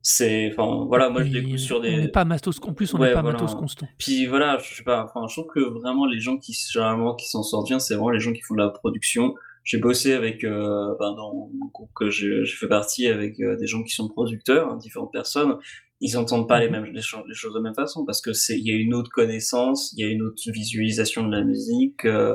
C'est, 0.05 0.50
enfin, 0.53 0.84
voilà, 0.88 1.11
moi 1.11 1.22
je 1.22 1.30
l'écoute 1.32 1.59
sur 1.59 1.78
on 1.78 1.82
n'est 1.82 2.03
des. 2.03 2.09
pas 2.09 2.24
matos, 2.24 2.59
en 2.62 2.72
plus 2.74 2.92
on 2.92 2.98
n'est 2.98 3.05
Ouais, 3.05 3.12
pas 3.14 3.22
voilà. 3.22 3.38
matos 3.38 3.55
constant. 3.55 3.86
Puis 3.98 4.26
voilà, 4.26 4.59
je 4.59 4.74
sais 4.74 4.82
pas, 4.82 5.05
enfin, 5.05 5.26
je 5.28 5.34
trouve 5.40 5.53
que 5.53 5.61
vraiment 5.61 6.07
les 6.07 6.18
gens 6.18 6.38
qui, 6.38 6.53
généralement, 6.72 7.14
qui 7.14 7.28
s'en 7.28 7.42
sortent 7.44 7.68
bien, 7.68 7.78
c'est 7.78 7.94
vraiment 7.94 8.11
les 8.11 8.18
gens 8.18 8.32
qui 8.32 8.40
font 8.42 8.55
de 8.55 8.61
la 8.61 8.68
production. 8.70 9.34
J'ai 9.62 9.78
bossé 9.78 10.12
avec, 10.12 10.42
euh, 10.42 10.94
ben, 10.98 11.12
dans 11.14 11.48
le 11.53 11.70
groupe 11.72 11.90
que 11.94 12.11
j'ai 12.11 12.44
fait 12.46 12.66
partie 12.66 13.07
avec 13.07 13.38
euh, 13.38 13.57
des 13.57 13.68
gens 13.68 13.84
qui 13.84 13.94
sont 13.94 14.09
producteurs, 14.09 14.68
hein, 14.72 14.76
différentes 14.76 15.12
personnes. 15.12 15.57
Ils 16.00 16.18
entendent 16.18 16.48
pas 16.48 16.59
les 16.59 16.66
Mhm. 16.66 16.72
mêmes 16.72 16.84
les, 16.92 17.00
cho- 17.00 17.24
les 17.28 17.34
choses 17.34 17.53
de 17.53 17.59
la 17.59 17.62
même 17.62 17.74
façon 17.76 18.05
parce 18.05 18.20
que 18.20 18.32
c'est 18.32 18.59
il 18.59 18.66
y 18.66 18.72
a 18.72 18.74
une 18.76 18.92
autre 18.94 19.11
connaissance, 19.12 19.92
il 19.96 20.05
y 20.05 20.09
a 20.09 20.11
une 20.11 20.22
autre 20.22 20.42
visualisation 20.50 21.24
de 21.24 21.30
la 21.30 21.44
musique 21.44 22.05
euh, 22.07 22.34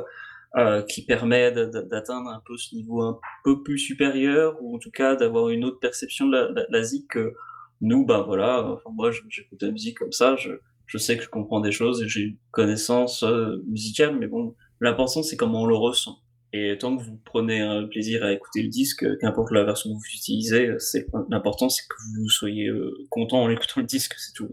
euh, 0.56 0.80
qui 0.84 1.04
permet 1.04 1.52
d'atteindre 1.52 2.30
un 2.30 2.40
peu 2.46 2.56
ce 2.56 2.74
niveau 2.74 3.02
un 3.02 3.18
peu 3.44 3.62
plus 3.62 3.78
supérieur 3.78 4.56
ou 4.62 4.74
en 4.74 4.78
tout 4.78 4.90
cas 4.90 5.14
d'avoir 5.16 5.50
une 5.50 5.66
autre 5.66 5.78
perception 5.80 6.26
de 6.28 6.32
la, 6.34 6.48
de 6.48 6.54
la- 6.54 6.62
de 6.62 6.72
la 6.72 6.78
musique 6.78 7.08
que 7.08 7.34
nous, 7.80 8.04
bah 8.04 8.22
voilà. 8.26 8.64
Enfin, 8.72 8.90
moi, 8.94 9.10
j'écoute 9.28 9.62
la 9.62 9.70
musique 9.70 9.98
comme 9.98 10.12
ça, 10.12 10.36
je, 10.36 10.50
je 10.86 10.98
sais 10.98 11.16
que 11.16 11.22
je 11.22 11.28
comprends 11.28 11.60
des 11.60 11.72
choses 11.72 12.02
et 12.02 12.08
j'ai 12.08 12.20
une 12.22 12.36
connaissance 12.50 13.22
euh, 13.22 13.62
musicale, 13.66 14.16
mais 14.18 14.26
bon, 14.26 14.54
l'important 14.80 15.22
c'est 15.22 15.36
comment 15.36 15.62
on 15.62 15.66
le 15.66 15.76
ressent. 15.76 16.18
Et 16.54 16.76
tant 16.78 16.96
que 16.96 17.02
vous 17.02 17.18
prenez 17.26 17.60
un 17.60 17.84
plaisir 17.86 18.24
à 18.24 18.32
écouter 18.32 18.62
le 18.62 18.68
disque, 18.68 19.04
qu'importe 19.20 19.50
la 19.52 19.64
version 19.64 19.90
que 19.90 19.94
vous 19.96 20.16
utilisez, 20.16 20.70
c'est 20.78 21.06
l'important 21.28 21.68
c'est 21.68 21.82
que 21.86 21.94
vous 22.18 22.28
soyez 22.30 22.68
euh, 22.68 22.94
content 23.10 23.42
en 23.42 23.50
écoutant 23.50 23.80
le 23.82 23.86
disque, 23.86 24.14
c'est 24.16 24.32
tout. 24.32 24.48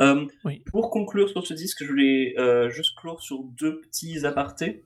Euh, 0.00 0.26
Oui. 0.44 0.62
pour 0.66 0.90
conclure 0.90 1.28
sur 1.28 1.46
ce 1.46 1.54
disque, 1.54 1.84
je 1.84 1.88
voulais 1.88 2.34
juste 2.70 2.96
clore 2.96 3.20
sur 3.22 3.44
deux 3.58 3.80
petits 3.80 4.26
apartés. 4.26 4.82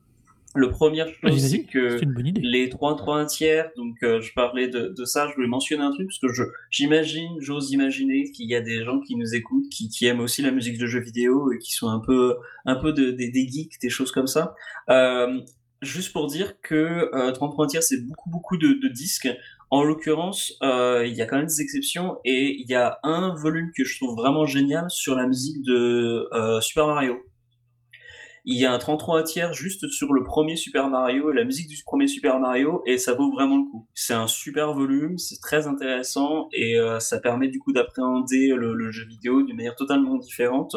Le 0.57 0.71
premier 0.71 1.05
chose, 1.21 1.39
c'est 1.39 1.65
que 1.65 1.99
c'est 1.99 2.05
une 2.05 2.13
bonne 2.13 2.27
idée. 2.27 2.41
les 2.43 2.69
3 2.69 2.97
3 2.97 3.19
un 3.19 3.27
tiers, 3.27 3.71
donc 3.77 3.97
euh, 4.03 4.21
je 4.21 4.33
parlais 4.35 4.69
de, 4.69 4.95
de 4.97 5.05
ça, 5.05 5.29
je 5.29 5.35
voulais 5.35 5.49
mentionner 5.49 5.83
un 5.83 5.93
truc, 5.93 6.09
parce 6.09 6.19
que 6.19 6.33
je 6.33 6.43
j'imagine, 6.71 7.37
j'ose 7.41 7.71
imaginer 7.73 8.31
qu'il 8.33 8.49
y 8.49 8.55
a 8.55 8.61
des 8.61 8.85
gens 8.85 9.01
qui 9.01 9.17
nous 9.17 9.35
écoutent, 9.35 9.69
qui, 9.71 9.89
qui 9.89 10.07
aiment 10.07 10.21
aussi 10.21 10.43
la 10.43 10.51
musique 10.51 10.79
de 10.79 10.87
jeux 10.87 11.01
vidéo 11.01 11.53
et 11.53 11.59
qui 11.59 11.73
sont 11.73 11.89
un 11.89 12.01
peu, 12.01 12.37
un 12.65 12.77
peu 12.77 12.93
de, 12.93 13.11
des, 13.11 13.31
des 13.31 13.47
geeks, 13.47 13.81
des 13.81 13.91
choses 13.91 14.13
comme 14.13 14.27
ça. 14.27 14.55
Euh, 14.91 15.41
juste 15.83 16.13
pour 16.13 16.27
dire 16.27 16.61
que 16.61 17.11
euh, 17.15 17.33
33 17.33 17.67
tiers, 17.67 17.83
c'est 17.83 18.05
beaucoup, 18.07 18.31
beaucoup 18.31 18.57
de, 18.57 18.69
de 18.83 18.89
disques. 18.89 19.29
En 19.71 19.83
l'occurrence, 19.83 20.55
euh, 20.63 21.05
il 21.07 21.15
y 21.15 21.23
a 21.23 21.27
quand 21.27 21.37
même 21.37 21.47
des 21.47 21.61
exceptions 21.61 22.19
et 22.25 22.57
il 22.59 22.71
y 22.71 22.75
a 22.75 23.01
un 23.03 23.35
volume 23.35 23.73
que 23.77 23.85
je 23.85 23.97
trouve 23.97 24.15
vraiment 24.15 24.47
génial 24.47 24.89
sur 24.89 25.17
la 25.17 25.27
musique 25.27 25.63
de 25.65 26.29
euh, 26.33 26.61
Super 26.61 26.87
Mario. 26.87 27.17
Il 28.49 28.57
y 28.57 28.65
a 28.65 28.73
un 28.73 28.79
33 28.79 29.25
tiers 29.25 29.53
juste 29.53 29.89
sur 29.89 30.13
le 30.13 30.23
premier 30.23 30.55
Super 30.55 30.89
Mario 30.89 31.33
et 31.33 31.35
la 31.35 31.43
musique 31.43 31.69
du 31.69 31.77
premier 31.85 32.07
Super 32.07 32.39
Mario 32.39 32.81
et 32.87 32.97
ça 32.97 33.13
vaut 33.13 33.33
vraiment 33.33 33.57
le 33.57 33.65
coup. 33.69 33.89
C'est 33.93 34.15
un 34.15 34.29
super 34.29 34.73
volume, 34.73 35.19
c'est 35.19 35.41
très 35.41 35.67
intéressant 35.67 36.49
et 36.53 36.79
euh, 36.79 37.01
ça 37.01 37.19
permet 37.19 37.49
du 37.49 37.59
coup 37.59 37.73
d'appréhender 37.73 38.55
le, 38.57 38.73
le, 38.73 38.93
jeu 38.93 39.05
vidéo 39.05 39.43
d'une 39.43 39.57
manière 39.57 39.75
totalement 39.75 40.17
différente 40.17 40.77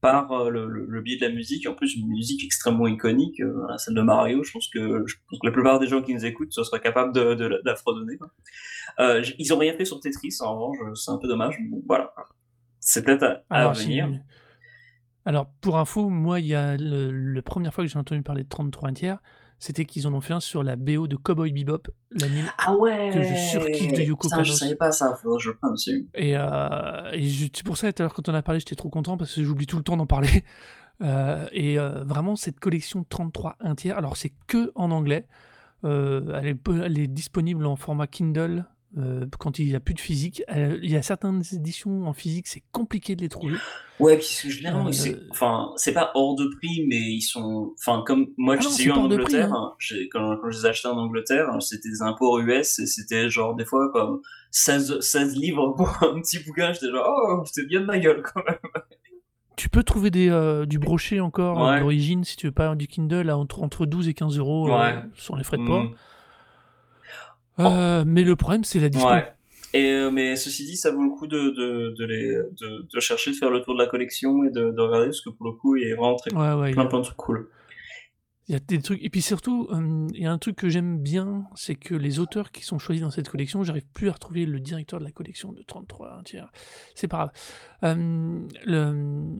par 0.00 0.32
euh, 0.32 0.50
le, 0.50 0.66
le, 0.66 0.86
le, 0.86 1.00
biais 1.02 1.16
de 1.16 1.26
la 1.26 1.32
musique. 1.32 1.68
En 1.68 1.74
plus, 1.74 1.94
une 1.94 2.08
musique 2.08 2.42
extrêmement 2.44 2.86
iconique, 2.86 3.40
euh, 3.40 3.66
celle 3.76 3.94
de 3.94 4.02
Mario. 4.02 4.42
Je 4.42 4.52
pense, 4.52 4.68
que, 4.68 5.04
je 5.06 5.14
pense 5.28 5.38
que 5.40 5.46
la 5.46 5.52
plupart 5.52 5.78
des 5.78 5.86
gens 5.86 6.02
qui 6.02 6.14
nous 6.14 6.24
écoutent 6.24 6.52
se 6.52 6.64
seraient 6.64 6.80
capables 6.80 7.14
de, 7.14 7.34
de, 7.34 7.48
de 7.48 7.60
la 7.64 7.76
fredonner. 7.76 8.18
Euh, 8.98 9.22
ils 9.38 9.52
ont 9.52 9.58
rien 9.58 9.74
fait 9.74 9.84
sur 9.84 10.00
Tetris, 10.00 10.36
en 10.40 10.54
revanche, 10.54 10.98
c'est 10.98 11.10
un 11.10 11.18
peu 11.18 11.28
dommage. 11.28 11.56
Bon, 11.70 11.82
voilà, 11.86 12.12
c'est 12.80 13.04
peut-être 13.04 13.42
à, 13.50 13.68
à 13.68 13.72
venir. 13.72 14.08
Alors, 15.26 15.46
pour 15.60 15.78
info, 15.78 16.08
moi, 16.08 16.40
il 16.40 16.46
y 16.46 16.54
a 16.54 16.76
le, 16.76 17.10
la 17.10 17.42
première 17.42 17.74
fois 17.74 17.84
que 17.84 17.90
j'ai 17.90 17.98
entendu 17.98 18.22
parler 18.22 18.42
de 18.44 18.48
33 18.48 18.92
tiers, 18.92 19.18
c'était 19.58 19.84
qu'ils 19.84 20.06
en 20.08 20.14
ont 20.14 20.20
fait 20.22 20.32
un 20.32 20.40
sur 20.40 20.62
la 20.62 20.76
BO 20.76 21.06
de 21.06 21.16
Cowboy 21.16 21.52
Bebop, 21.52 21.88
l'anime 22.12 22.46
Ah 22.58 22.74
ouais 22.76 23.10
que 23.12 23.22
je 23.22 23.34
surkiffe 23.34 23.92
de 23.92 24.00
Yoko 24.02 24.28
Putain, 24.28 24.42
je 24.42 24.52
savais 24.52 24.74
pas 24.76 24.90
ça, 24.92 25.18
que 25.22 25.38
je 25.38 25.50
aussi. 25.70 26.08
Et, 26.14 26.36
euh, 26.36 27.10
et 27.12 27.28
je- 27.28 27.46
c'est 27.52 27.64
pour 27.66 27.76
ça, 27.76 27.92
tout 27.92 28.02
à 28.02 28.04
l'heure, 28.04 28.14
quand 28.14 28.28
on 28.30 28.34
a 28.34 28.40
parlé, 28.42 28.60
j'étais 28.60 28.74
trop 28.76 28.88
content 28.88 29.18
parce 29.18 29.34
que 29.34 29.44
j'oublie 29.44 29.66
tout 29.66 29.76
le 29.76 29.82
temps 29.82 29.96
d'en 29.96 30.06
parler. 30.06 30.28
Euh, 31.02 31.46
et 31.52 31.78
euh, 31.78 32.04
vraiment, 32.04 32.36
cette 32.36 32.60
collection 32.60 33.06
33 33.08 33.56
1 33.60 33.74
tiers, 33.74 33.96
alors 33.96 34.18
c'est 34.18 34.34
que 34.46 34.70
en 34.74 34.90
anglais. 34.90 35.26
Euh, 35.82 36.38
elle, 36.38 36.48
est, 36.48 36.54
peu- 36.54 36.82
elle 36.84 36.98
est 36.98 37.06
disponible 37.06 37.64
en 37.64 37.74
format 37.74 38.06
Kindle 38.06 38.66
euh, 38.98 39.24
quand 39.38 39.58
il 39.58 39.68
y 39.68 39.74
a 39.76 39.80
plus 39.80 39.94
de 39.94 40.00
physique. 40.00 40.42
Euh, 40.54 40.78
il 40.82 40.90
y 40.90 40.96
a 40.96 41.02
certaines 41.02 41.42
éditions 41.52 42.06
en 42.06 42.12
physique, 42.12 42.46
c'est 42.48 42.62
compliqué 42.72 43.14
de 43.16 43.22
les 43.22 43.28
trouver. 43.28 43.56
Ouais, 44.00 44.16
puis 44.16 44.50
généralement, 44.50 44.90
c'est 44.92 45.14
Euh, 45.14 45.28
enfin, 45.30 45.70
c'est 45.76 45.92
pas 45.92 46.10
hors 46.14 46.34
de 46.34 46.46
prix, 46.56 46.84
mais 46.88 46.96
ils 47.00 47.20
sont, 47.22 47.74
enfin, 47.78 48.02
comme 48.06 48.26
moi, 48.36 48.56
Ah 48.58 48.62
je 48.62 48.68
les 48.68 48.74
ai 48.74 48.76
c'est 48.78 48.84
eu 48.84 48.90
en 48.90 48.94
prix, 48.94 49.14
Angleterre, 49.14 49.52
hein. 49.52 49.74
j'ai- 49.78 50.08
quand, 50.08 50.36
quand 50.38 50.50
je 50.50 50.58
les 50.58 50.66
ai 50.66 50.68
achetés 50.70 50.88
en 50.88 50.96
Angleterre, 50.98 51.46
c'était 51.60 51.88
des 51.90 52.02
imports 52.02 52.38
US 52.40 52.78
et 52.80 52.86
c'était 52.86 53.28
genre 53.30 53.54
des 53.54 53.64
fois 53.64 53.90
comme 53.92 54.20
16, 54.50 54.98
16 55.00 55.36
livres 55.36 55.68
pour 55.76 55.88
un 56.02 56.20
petit 56.20 56.38
bouquin. 56.44 56.72
J'étais 56.72 56.90
genre, 56.90 57.06
oh, 57.08 57.42
c'était 57.44 57.66
bien 57.66 57.80
de 57.82 57.86
ma 57.86 57.98
gueule 57.98 58.22
quand 58.22 58.42
même. 58.46 58.58
Tu 59.56 59.68
peux 59.68 59.82
trouver 59.82 60.10
des, 60.10 60.30
euh, 60.30 60.64
du 60.64 60.78
brochet 60.78 61.20
encore 61.20 61.62
euh, 61.62 61.72
Ouais. 61.74 61.80
d'origine, 61.80 62.24
si 62.24 62.36
tu 62.36 62.46
veux 62.46 62.52
pas 62.52 62.74
du 62.74 62.86
Kindle, 62.86 63.28
à 63.28 63.36
entre, 63.36 63.62
entre 63.62 63.84
12 63.84 64.08
et 64.08 64.14
15 64.14 64.38
euros 64.38 64.68
euh, 64.72 64.78
Ouais. 64.78 64.94
sur 65.14 65.36
les 65.36 65.44
frais 65.44 65.58
de 65.58 65.66
port. 65.66 65.84
Mm. 65.84 65.94
Euh, 67.66 68.04
mais 68.06 68.22
le 68.24 68.36
problème, 68.36 68.64
c'est 68.64 68.80
la 68.80 68.88
dispo. 68.88 69.08
Ouais. 69.08 69.26
Et, 69.72 69.92
euh, 69.92 70.10
mais 70.10 70.34
ceci 70.36 70.64
dit, 70.64 70.76
ça 70.76 70.90
vaut 70.90 71.02
le 71.02 71.10
coup 71.10 71.26
de, 71.28 71.36
de, 71.38 71.94
de, 71.96 72.04
les, 72.04 72.34
de, 72.34 72.88
de 72.92 73.00
chercher, 73.00 73.30
de 73.30 73.36
faire 73.36 73.50
le 73.50 73.62
tour 73.62 73.74
de 73.74 73.78
la 73.80 73.86
collection 73.86 74.42
et 74.44 74.50
de, 74.50 74.70
de 74.70 74.80
regarder, 74.80 75.06
parce 75.06 75.20
que 75.20 75.30
pour 75.30 75.46
le 75.46 75.52
coup, 75.52 75.76
il 75.76 75.88
y 75.88 75.92
a 75.92 75.96
vraiment 75.96 76.16
très, 76.16 76.32
Ouais, 76.34 76.52
ouais, 76.60 76.68
il 76.68 76.72
y 76.72 76.74
plein, 76.74 76.84
a- 76.84 76.88
plein 76.88 76.98
de 76.98 77.04
trucs 77.04 77.16
cool. 77.16 77.48
Il 78.48 78.52
y 78.54 78.56
a 78.56 78.58
des 78.58 78.82
trucs. 78.82 79.00
Et 79.00 79.10
puis 79.10 79.22
surtout, 79.22 79.68
euh, 79.70 80.08
il 80.12 80.22
y 80.22 80.26
a 80.26 80.32
un 80.32 80.38
truc 80.38 80.56
que 80.56 80.68
j'aime 80.68 80.98
bien, 80.98 81.44
c'est 81.54 81.76
que 81.76 81.94
les 81.94 82.18
auteurs 82.18 82.50
qui 82.50 82.64
sont 82.64 82.80
choisis 82.80 83.00
dans 83.00 83.10
cette 83.12 83.28
collection, 83.28 83.62
j'arrive 83.62 83.86
plus 83.94 84.08
à 84.08 84.12
retrouver 84.12 84.44
le 84.44 84.58
directeur 84.58 84.98
de 84.98 85.04
la 85.04 85.12
collection 85.12 85.52
de 85.52 85.62
33 85.62 86.16
un 86.18 86.22
tiers. 86.24 86.50
C'est 86.96 87.06
pas 87.06 87.16
grave. 87.18 87.96
Euh, 87.96 88.40
le... 88.66 89.36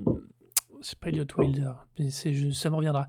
C'est 0.81 0.99
pas 0.99 1.09
Elliot 1.09 1.27
Wilder, 1.37 1.73
mais 1.99 2.11
c'est, 2.11 2.33
je- 2.35 2.51
ça 2.51 2.71
me 2.71 2.77
reviendra. 2.77 3.09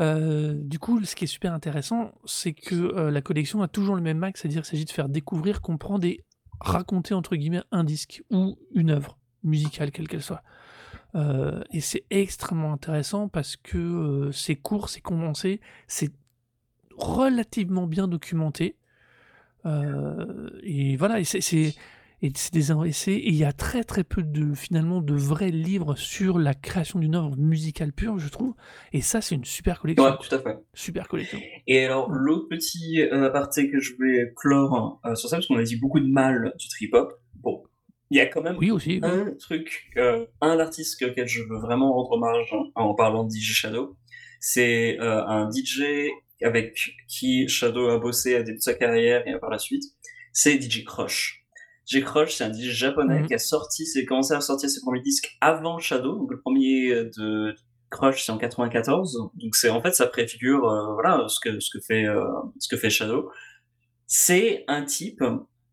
Euh, 0.00 0.54
du 0.54 0.78
coup, 0.78 1.02
ce 1.04 1.16
qui 1.16 1.24
est 1.24 1.28
super 1.28 1.52
intéressant, 1.52 2.12
c'est 2.24 2.52
que 2.52 2.74
euh, 2.74 3.10
la 3.10 3.20
collection 3.20 3.62
a 3.62 3.68
toujours 3.68 3.96
le 3.96 4.02
même 4.02 4.18
max, 4.18 4.40
c'est-à-dire 4.40 4.62
qu'il 4.62 4.70
s'agit 4.70 4.84
de 4.84 4.90
faire 4.90 5.08
découvrir, 5.08 5.60
comprendre 5.60 6.04
et 6.04 6.20
raconter, 6.60 7.14
entre 7.14 7.34
guillemets, 7.36 7.62
un 7.72 7.82
disque 7.84 8.22
ou 8.30 8.56
une 8.74 8.90
œuvre 8.90 9.18
musicale, 9.42 9.90
quelle 9.90 10.06
qu'elle 10.08 10.22
soit. 10.22 10.42
Euh, 11.14 11.62
et 11.72 11.80
c'est 11.80 12.04
extrêmement 12.10 12.72
intéressant 12.72 13.28
parce 13.28 13.56
que 13.56 13.78
euh, 13.78 14.32
c'est 14.32 14.56
court, 14.56 14.88
c'est 14.88 15.00
condensé, 15.00 15.60
c'est 15.88 16.12
relativement 16.96 17.86
bien 17.86 18.06
documenté. 18.08 18.76
Euh, 19.66 20.50
et 20.62 20.96
voilà, 20.96 21.18
et 21.20 21.24
c'est 21.24 21.40
c'est- 21.40 21.74
et 22.22 22.32
c'est 22.34 22.52
des 22.52 22.72
essais, 22.86 23.12
et 23.12 23.28
il 23.28 23.36
y 23.36 23.44
a 23.44 23.52
très 23.52 23.84
très 23.84 24.02
peu 24.04 24.22
de 24.22 24.54
finalement 24.54 25.00
de 25.00 25.14
vrais 25.14 25.50
livres 25.50 25.94
sur 25.96 26.38
la 26.38 26.54
création 26.54 26.98
d'une 26.98 27.14
œuvre 27.14 27.36
musicale 27.36 27.92
pure, 27.92 28.18
je 28.18 28.28
trouve. 28.28 28.54
Et 28.92 29.00
ça, 29.00 29.20
c'est 29.20 29.34
une 29.36 29.44
super 29.44 29.80
collection. 29.80 30.04
Ouais, 30.04 30.16
tout 30.20 30.34
à 30.34 30.40
fait. 30.40 30.56
Super 30.74 31.06
collection. 31.08 31.38
Et 31.66 31.84
alors, 31.84 32.10
l'autre 32.10 32.48
petit 32.48 33.00
aparté 33.02 33.70
que 33.70 33.78
je 33.80 33.94
voulais 33.94 34.32
clore 34.36 35.00
euh, 35.04 35.14
sur 35.14 35.28
ça, 35.28 35.36
parce 35.36 35.46
qu'on 35.46 35.58
a 35.58 35.62
dit 35.62 35.76
beaucoup 35.76 36.00
de 36.00 36.08
mal 36.10 36.52
du 36.58 36.68
trip-hop. 36.68 37.12
Bon, 37.36 37.62
il 38.10 38.16
y 38.16 38.20
a 38.20 38.26
quand 38.26 38.42
même 38.42 38.56
Oui, 38.58 38.70
aussi. 38.70 39.00
oui. 39.02 39.08
un 39.08 39.32
truc, 39.38 39.90
euh, 39.96 40.26
un 40.40 40.58
artiste 40.58 41.00
auquel 41.02 41.28
je 41.28 41.42
veux 41.42 41.58
vraiment 41.60 41.92
rendre 41.92 42.12
hommage 42.12 42.54
en 42.74 42.94
parlant 42.94 43.24
de 43.24 43.30
DJ 43.30 43.52
Shadow. 43.52 43.96
C'est 44.40 44.98
euh, 45.00 45.24
un 45.26 45.50
DJ 45.50 45.82
avec 46.42 46.78
qui 47.08 47.48
Shadow 47.48 47.88
a 47.88 47.98
bossé 47.98 48.34
à 48.36 48.42
début 48.42 48.58
de 48.58 48.62
sa 48.62 48.74
carrière 48.74 49.26
et 49.26 49.38
par 49.38 49.50
la 49.50 49.58
suite. 49.58 49.84
C'est 50.32 50.60
DJ 50.60 50.84
Crush. 50.84 51.37
DJ 51.90 52.02
Crush, 52.02 52.34
c'est 52.34 52.44
un 52.44 52.52
DJ 52.52 52.70
japonais 52.70 53.20
Mhm. 53.20 53.26
qui 53.28 53.34
a 53.34 53.38
sorti, 53.38 53.86
c'est 53.86 54.04
commencé 54.04 54.34
à 54.34 54.40
sortir 54.40 54.68
ses 54.68 54.80
premiers 54.80 55.00
disques 55.00 55.36
avant 55.40 55.78
Shadow. 55.78 56.16
Donc 56.18 56.30
le 56.30 56.40
premier 56.40 56.92
euh, 56.92 57.10
de 57.16 57.54
Crush, 57.90 58.24
c'est 58.24 58.32
en 58.32 58.38
94. 58.38 59.30
Donc 59.34 59.56
c'est 59.56 59.70
en 59.70 59.80
fait 59.80 59.92
ça 59.94 60.06
préfigure 60.06 60.68
euh, 60.68 60.92
voilà 60.94 61.26
ce 61.28 61.40
que 61.40 61.60
ce 61.60 61.70
que 61.72 61.80
fait 61.82 62.04
euh, 62.04 62.24
ce 62.58 62.68
que 62.68 62.76
fait 62.76 62.90
Shadow. 62.90 63.30
C'est 64.06 64.64
un 64.68 64.84
type 64.84 65.22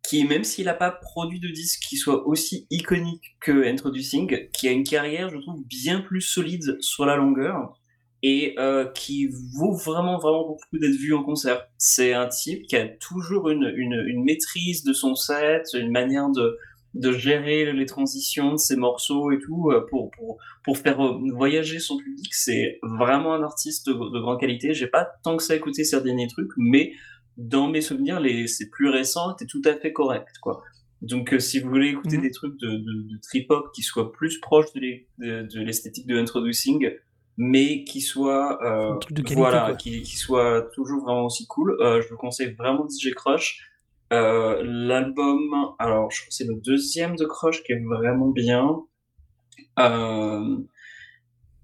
qui, 0.08 0.24
même 0.26 0.44
s'il 0.44 0.66
n'a 0.66 0.74
pas 0.74 0.92
produit 0.92 1.40
de 1.40 1.48
disque 1.50 1.82
qui 1.82 1.98
soit 1.98 2.28
aussi 2.28 2.68
iconique 2.70 3.36
que 3.40 3.66
Introducing, 3.66 4.50
qui 4.52 4.68
a 4.68 4.72
une 4.72 4.84
carrière, 4.84 5.30
je 5.30 5.38
trouve, 5.38 5.64
bien 5.66 6.02
plus 6.02 6.22
solide 6.22 6.78
sur 6.80 7.06
la 7.06 7.16
longueur 7.16 7.80
et 8.34 8.56
euh, 8.58 8.86
qui 9.02 9.18
vaut 9.58 9.76
vraiment, 9.76 10.18
vraiment 10.18 10.48
beaucoup 10.48 10.80
d'être 10.82 11.00
vu 11.06 11.14
en 11.14 11.24
concert. 11.24 11.60
C'est 11.78 12.14
un 12.14 12.28
type 12.28 12.62
qui 12.70 12.76
a 12.76 12.88
toujours 12.88 13.50
une, 13.50 13.72
une, 13.84 14.04
une 14.12 14.24
maîtrise 14.24 14.84
de 14.84 14.94
son 14.94 15.14
set, 15.14 15.64
une 15.76 15.92
manière 15.92 16.30
de, 16.30 16.58
de 16.96 17.12
gérer 17.12 17.72
les 17.72 17.86
transitions 17.86 18.54
de 18.54 18.58
ses 18.58 18.78
morceaux 18.78 19.32
et 19.32 19.40
tout 19.46 19.70
euh, 19.70 19.86
pour, 19.90 20.10
pour, 20.16 20.38
pour 20.64 20.78
faire 20.78 21.00
euh, 21.06 21.20
voyager 21.34 21.80
son 21.80 21.98
public. 21.98 22.34
C'est 22.34 22.80
vraiment 22.82 23.34
un 23.34 23.44
artiste 23.44 23.88
de, 23.90 23.94
de 23.94 24.20
grande 24.20 24.40
qualité. 24.40 24.74
J'ai 24.74 24.88
pas 24.88 25.06
tant 25.24 25.38
que 25.38 25.44
ça 25.44 25.56
écouté 25.56 25.84
ses 25.84 26.02
derniers 26.02 26.28
trucs, 26.28 26.52
mais 26.58 26.94
dans 27.38 27.68
mes 27.70 27.82
souvenirs, 27.82 28.20
les, 28.20 28.48
c'est 28.48 28.70
plus 28.70 28.90
récent, 28.90 29.34
était 29.36 29.46
tout 29.46 29.62
à 29.66 29.74
fait 29.76 29.94
correct, 29.94 30.36
quoi. 30.42 30.64
Donc, 31.02 31.34
euh, 31.34 31.40
si 31.40 31.60
vous 31.60 31.70
voulez 31.70 31.90
écouter 31.90 32.18
Mhm. 32.18 32.24
des 32.24 32.32
trucs 32.32 32.58
de, 32.60 32.70
de, 32.70 32.94
de 33.12 33.18
trip-hop 33.22 33.66
qui 33.76 33.84
soient 33.84 34.12
plus 34.20 34.40
proches 34.40 34.72
de, 34.74 34.80
l'es- 34.80 35.08
de, 35.20 35.44
de 35.54 35.60
l'esthétique 35.62 36.08
de 36.08 36.16
Introducing, 36.18 36.90
mais 37.38 37.84
qui 37.84 38.02
soient, 38.02 38.64
euh, 38.64 38.96
de 39.10 39.22
qualité, 39.22 39.36
voilà, 39.36 39.76
qui, 39.76 40.02
qui 40.02 40.16
soient 40.16 40.70
toujours 40.74 41.04
vraiment 41.04 41.26
aussi 41.26 41.46
cool, 41.48 41.78
euh, 41.82 42.02
je 42.02 42.10
vous 42.10 42.18
conseille 42.18 42.54
vraiment 42.54 42.88
DJ 42.88 43.14
Crush. 43.14 43.70
Euh, 44.14 44.62
l'album, 44.64 45.74
alors, 45.80 46.12
je 46.12 46.22
crois 46.22 46.30
que 46.30 46.36
c'est 46.36 46.48
le 46.48 46.56
deuxième 46.56 47.16
de 47.16 47.26
Crush 47.26 47.64
qui 47.64 47.74
est 47.74 47.84
vraiment 47.84 48.30
bien. 48.30 48.82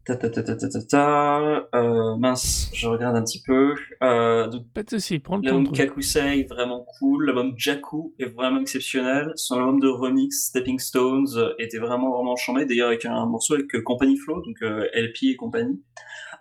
Ta 0.03 0.15
ta 0.15 0.29
ta 0.31 1.67
euh, 1.75 2.15
mince, 2.17 2.71
je 2.73 2.87
regarde 2.87 3.15
un 3.15 3.23
petit 3.23 3.41
peu. 3.43 3.75
Euh, 4.01 4.47
donc, 4.47 4.63
Pas 4.73 4.81
de 4.81 4.89
souci, 4.89 5.19
prends 5.19 5.37
le 5.37 5.43
temps. 5.43 5.57
L'album. 5.57 5.73
Kakusei, 5.73 6.43
vraiment 6.45 6.85
cool. 6.97 7.27
L'album 7.27 7.53
Jaku 7.55 8.15
est 8.17 8.25
vraiment 8.25 8.61
exceptionnel. 8.61 9.31
Son 9.35 9.59
album 9.59 9.79
de 9.79 9.87
remix, 9.87 10.47
Stepping 10.47 10.79
Stones, 10.79 11.53
était 11.59 11.77
vraiment, 11.77 12.11
vraiment 12.11 12.35
chambé. 12.35 12.65
D'ailleurs, 12.65 12.87
avec 12.87 13.05
un 13.05 13.27
morceau 13.27 13.53
avec 13.53 13.75
euh, 13.75 13.81
Company 13.83 14.17
Flow, 14.17 14.41
donc 14.41 14.55
euh, 14.63 14.87
LP 14.95 15.23
et 15.23 15.35
compagnie. 15.35 15.83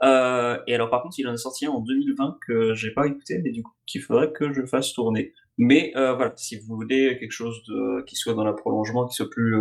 Euh, 0.03 0.57
et 0.67 0.75
alors, 0.75 0.89
par 0.89 1.03
contre, 1.03 1.19
il 1.19 1.29
en 1.29 1.35
est 1.35 1.39
sorti 1.39 1.67
un 1.67 1.71
en 1.71 1.81
2020 1.81 2.39
que 2.47 2.73
j'ai 2.73 2.93
pas 2.93 3.07
écouté, 3.07 3.41
mais 3.45 3.51
du 3.51 3.63
coup, 3.63 3.73
qu'il 3.87 4.01
faudrait 4.01 4.33
que 4.33 4.55
je 4.55 4.65
fasse 4.65 4.95
tourner. 4.95 5.35
Mais 5.59 5.93
voilà, 5.95 6.33
si 6.37 6.59
vous 6.59 6.77
voulez 6.77 7.19
quelque 7.19 7.33
chose 7.33 7.63
de, 7.69 8.03
qui 8.07 8.17
soit 8.17 8.33
dans 8.33 8.45
le 8.45 8.57
prolongement, 8.57 9.07
qui 9.07 9.15
soit 9.15 9.29
plus, 9.29 9.55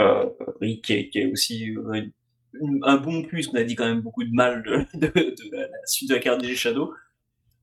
euh, 0.00 0.24
qui 0.82 0.94
est, 0.94 1.10
qui 1.10 1.18
est 1.18 1.30
aussi 1.30 1.74
un 2.84 2.96
bon 2.98 3.22
plus, 3.22 3.48
on 3.52 3.54
a 3.56 3.64
dit 3.64 3.74
quand 3.74 3.86
même 3.86 4.00
beaucoup 4.00 4.24
de 4.24 4.32
mal 4.32 4.62
de, 4.62 4.86
de, 4.98 5.06
de 5.08 5.56
la 5.56 5.62
la 5.62 5.86
suite 5.86 6.10
de 6.10 6.14
la 6.14 6.20
carte 6.20 6.40
des 6.40 6.54
Shadow. 6.54 6.92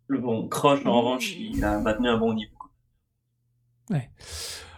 Le 0.07 0.19
bon 0.19 0.47
Crush, 0.47 0.79
en 0.85 0.89
Mmh. 0.89 0.97
revanche, 0.97 1.35
il 1.37 1.63
a 1.63 1.79
maintenu 1.79 2.07
un 2.09 2.17
bon 2.17 2.33
niveau. 2.33 2.55
Ouais. 3.89 4.09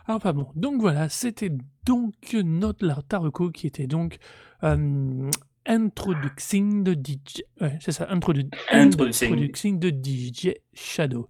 Alors, 0.08 0.20
pas 0.22 0.34
bon. 0.34 0.48
Donc 0.56 0.82
voilà, 0.82 1.10
c'était 1.10 1.52
donc 1.86 2.14
notre 2.34 2.86
la 2.86 2.96
Taroko 3.08 3.50
qui 3.52 3.68
était 3.68 3.88
donc 3.88 4.18
euh, 4.64 5.30
Introducing 5.68 6.84
the 6.84 6.96
DJ. 7.08 7.44
Ouais, 7.62 7.78
c'est 7.80 7.92
ça, 7.92 8.08
introdu 8.10 8.50
Introducing. 8.72 9.32
Introducing 9.32 9.80
the 9.80 9.94
DJ 9.94 10.56
Shadow. 10.74 11.28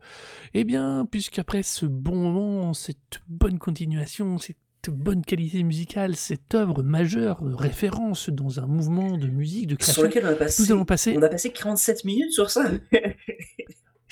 Eh 0.54 0.64
bien, 0.64 1.06
puisqu'après 1.10 1.64
ce 1.64 1.86
bon 1.86 2.16
moment, 2.16 2.74
cette 2.74 3.22
bonne 3.28 3.60
continuation, 3.60 4.38
cette 4.38 4.58
bonne 4.90 5.24
qualité 5.24 5.62
musicale, 5.64 6.16
cette 6.16 6.56
œuvre 6.56 6.82
majeure, 6.84 7.44
euh, 7.44 7.56
référence 7.56 8.30
dans 8.30 8.60
un 8.60 8.66
mouvement 8.66 9.18
de 9.18 9.28
musique, 9.28 9.68
de 9.68 9.76
Sur 9.76 9.78
création, 9.80 10.04
lequel 10.04 10.26
on 10.26 10.30
a 10.30 10.36
passé, 10.36 10.64
nous 10.64 10.72
allons 10.72 10.86
passer 10.86 11.16
on 11.18 11.22
a 11.22 11.30
passé 11.30 11.52
47 11.52 12.06
minutes 12.06 12.32
sur 12.32 12.50
ça. 12.50 12.72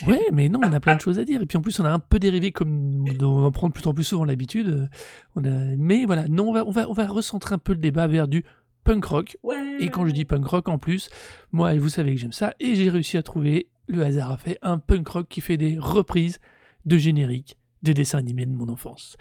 Ouais, 0.08 0.22
mais 0.32 0.48
non, 0.48 0.62
on 0.64 0.72
a 0.72 0.80
plein 0.80 0.96
de 0.96 1.02
choses 1.02 1.20
à 1.20 1.26
dire. 1.26 1.42
Et 1.42 1.46
puis 1.46 1.58
en 1.58 1.62
plus, 1.62 1.78
on 1.80 1.86
a 1.86 1.92
un 1.92 2.00
peu 2.00 2.20
dérivé 2.20 2.52
comme 2.52 3.06
on 3.22 3.42
va 3.42 3.52
prendre 3.52 3.74
plus 3.74 3.86
en 3.86 3.94
plus 3.94 4.06
souvent 4.06 4.24
l'habitude. 4.24 4.68
Euh, 4.70 4.88
On 5.36 5.44
a... 5.44 5.76
Mais 5.78 6.06
voilà, 6.06 6.26
non, 6.28 6.50
on 6.50 6.54
va, 6.54 6.66
on, 6.66 6.72
va, 6.72 6.90
on 6.90 6.94
va 6.94 7.06
recentrer 7.06 7.56
un 7.56 7.58
peu 7.58 7.74
le 7.74 7.80
débat 7.80 8.08
vers 8.08 8.28
du 8.28 8.46
punk 8.84 9.04
rock. 9.06 9.38
Ouais. 9.44 9.78
Et 9.80 9.90
quand 9.90 10.06
je 10.08 10.12
dis 10.12 10.26
punk 10.26 10.46
rock 10.46 10.70
en 10.70 10.78
plus, 10.78 11.10
moi, 11.52 11.76
vous 11.76 11.90
savez 11.90 12.16
que 12.16 12.22
j'aime 12.22 12.32
ça. 12.32 12.54
Et 12.60 12.76
j'ai 12.76 12.90
réussi 12.90 13.18
à 13.18 13.24
trouver, 13.24 13.68
le 13.88 14.04
hasard 14.04 14.32
a 14.32 14.38
fait, 14.38 14.58
un 14.62 14.78
punk 14.78 15.08
rock 15.08 15.28
qui 15.28 15.42
fait 15.42 15.58
des 15.58 15.78
reprises 15.78 16.40
de 16.86 16.98
génériques 16.98 17.58
de 17.84 17.94
dessins 17.94 18.18
animés 18.18 18.46
de 18.46 18.52
mon 18.52 18.70
enfance. 18.70 19.18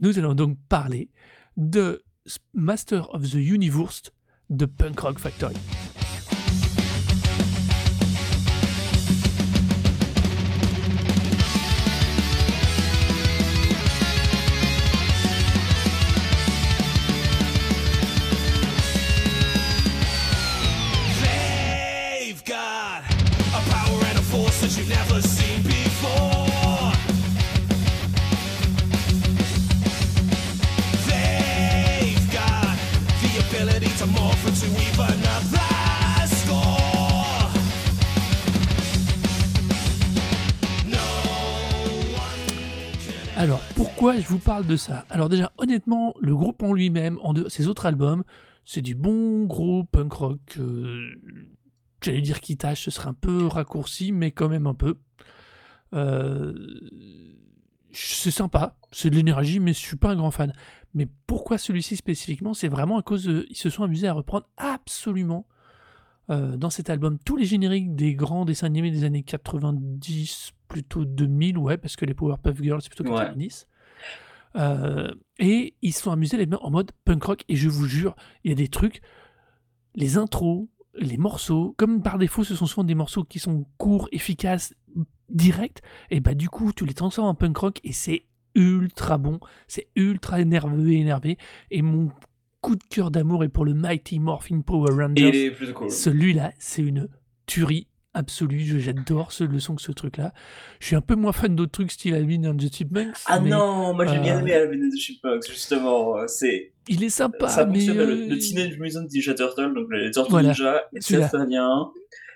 Nous 0.00 0.18
allons 0.18 0.34
donc 0.34 0.56
parler 0.68 1.10
de 1.58 2.02
Master 2.54 3.12
of 3.14 3.28
the 3.30 3.34
Universe 3.34 4.02
de 4.48 4.64
Punk 4.64 4.98
Rock 5.00 5.18
Factory. 5.18 5.54
Pourquoi 43.74 44.18
je 44.18 44.26
vous 44.26 44.38
parle 44.38 44.66
de 44.66 44.76
ça? 44.76 45.04
Alors 45.10 45.28
déjà, 45.28 45.52
honnêtement, 45.58 46.14
le 46.20 46.34
groupe 46.34 46.62
en 46.62 46.72
lui-même, 46.72 47.18
en 47.22 47.34
ses 47.48 47.68
autres 47.68 47.86
albums, 47.86 48.24
c'est 48.64 48.82
du 48.82 48.94
bon 48.94 49.44
gros 49.44 49.84
punk 49.84 50.12
rock. 50.12 50.40
euh, 50.58 51.10
J'allais 52.02 52.22
dire 52.22 52.40
qui 52.40 52.56
tâche, 52.56 52.84
ce 52.84 52.90
serait 52.90 53.08
un 53.08 53.14
peu 53.14 53.46
raccourci, 53.46 54.12
mais 54.12 54.30
quand 54.30 54.48
même 54.48 54.66
un 54.66 54.74
peu. 54.74 54.96
Euh, 55.92 56.54
c'est 57.92 58.30
sympa, 58.30 58.76
c'est 58.92 59.10
de 59.10 59.16
l'énergie, 59.16 59.60
mais 59.60 59.72
je 59.72 59.78
suis 59.78 59.96
pas 59.96 60.10
un 60.10 60.16
grand 60.16 60.30
fan. 60.30 60.52
Mais 60.94 61.08
pourquoi 61.26 61.58
celui-ci 61.58 61.96
spécifiquement? 61.96 62.54
C'est 62.54 62.68
vraiment 62.68 62.98
à 62.98 63.02
cause 63.02 63.24
de, 63.24 63.46
ils 63.50 63.56
se 63.56 63.70
sont 63.70 63.82
amusés 63.82 64.08
à 64.08 64.12
reprendre 64.12 64.48
absolument 64.56 65.46
euh, 66.30 66.56
dans 66.56 66.70
cet 66.70 66.90
album 66.90 67.18
tous 67.24 67.36
les 67.36 67.44
génériques 67.44 67.94
des 67.94 68.14
grands 68.14 68.44
dessins 68.44 68.66
animés 68.66 68.90
des 68.90 69.04
années 69.04 69.22
90, 69.22 70.52
plutôt 70.68 71.04
2000, 71.04 71.58
ouais, 71.58 71.76
parce 71.76 71.96
que 71.96 72.04
les 72.04 72.14
Powerpuff 72.14 72.62
Girls 72.62 72.82
c'est 72.82 72.88
plutôt 72.92 73.10
Ouais. 73.10 73.18
90. 73.18 73.66
Euh, 74.56 75.12
et 75.38 75.74
ils 75.82 75.92
se 75.92 76.02
sont 76.02 76.10
amusés 76.10 76.36
les 76.36 76.46
mettre 76.46 76.64
en 76.64 76.70
mode 76.70 76.92
punk 77.04 77.22
rock. 77.24 77.44
Et 77.48 77.56
je 77.56 77.68
vous 77.68 77.86
jure, 77.86 78.14
il 78.44 78.50
y 78.50 78.52
a 78.52 78.56
des 78.56 78.68
trucs, 78.68 79.00
les 79.94 80.16
intros, 80.18 80.68
les 80.94 81.16
morceaux, 81.16 81.74
comme 81.78 82.02
par 82.02 82.18
défaut, 82.18 82.44
ce 82.44 82.54
sont 82.54 82.66
souvent 82.66 82.84
des 82.84 82.94
morceaux 82.94 83.24
qui 83.24 83.38
sont 83.38 83.66
courts, 83.78 84.08
efficaces, 84.12 84.74
directs. 85.28 85.80
Et 86.10 86.20
bah 86.20 86.34
du 86.34 86.48
coup, 86.48 86.72
tu 86.72 86.84
les 86.84 86.94
transformes 86.94 87.28
en 87.28 87.34
punk 87.34 87.56
rock 87.56 87.80
et 87.84 87.92
c'est 87.92 88.24
ultra 88.56 89.18
bon, 89.18 89.38
c'est 89.68 89.88
ultra 89.94 90.40
énervé, 90.40 90.98
énervé. 90.98 91.38
Et 91.70 91.82
mon 91.82 92.10
coup 92.60 92.76
de 92.76 92.84
cœur 92.90 93.10
d'amour 93.10 93.44
est 93.44 93.48
pour 93.48 93.64
le 93.64 93.74
Mighty 93.74 94.18
Morphin 94.20 94.60
Power 94.60 94.92
Rangers. 94.92 95.28
il 95.28 95.36
est 95.36 95.50
plutôt 95.50 95.72
cool. 95.72 95.90
Celui-là, 95.90 96.52
c'est 96.58 96.82
une 96.82 97.08
tuerie 97.46 97.86
absolue. 98.12 98.80
J'adore 98.80 99.32
ce, 99.32 99.44
le 99.44 99.60
son 99.60 99.76
que 99.76 99.82
ce 99.82 99.92
truc-là. 99.92 100.32
Je 100.80 100.86
suis 100.88 100.96
un 100.96 101.00
peu 101.00 101.14
moins 101.14 101.32
fan 101.32 101.54
d'autres 101.54 101.72
trucs 101.72 101.92
style 101.92 102.14
Alvin 102.14 102.44
and 102.44 102.56
the 102.56 102.72
Chipmunks. 102.72 103.16
Ah 103.26 103.40
mais 103.40 103.50
non, 103.50 103.94
moi 103.94 104.04
j'ai 104.06 104.18
bien 104.18 104.36
euh, 104.36 104.40
aimé 104.40 104.52
Alvin 104.54 104.86
and 104.86 104.90
the 104.90 104.98
Chipmunks, 104.98 105.46
justement. 105.48 106.16
C'est, 106.26 106.72
Il 106.88 107.04
est 107.04 107.08
sympa, 107.08 107.48
ça 107.48 107.64
mais. 107.64 107.74
fonctionne. 107.80 107.96
Le, 107.98 108.02
euh, 108.24 108.28
le 108.28 108.38
Teenage 108.38 108.78
Mutant 108.78 109.02
Ninja 109.12 109.34
Turtle, 109.34 109.74
donc 109.74 109.86
les 109.92 110.10
Tortues 110.10 110.30
Voilà, 110.32 110.48
Ninja, 110.48 110.82
et 110.92 111.46
vient. 111.46 111.90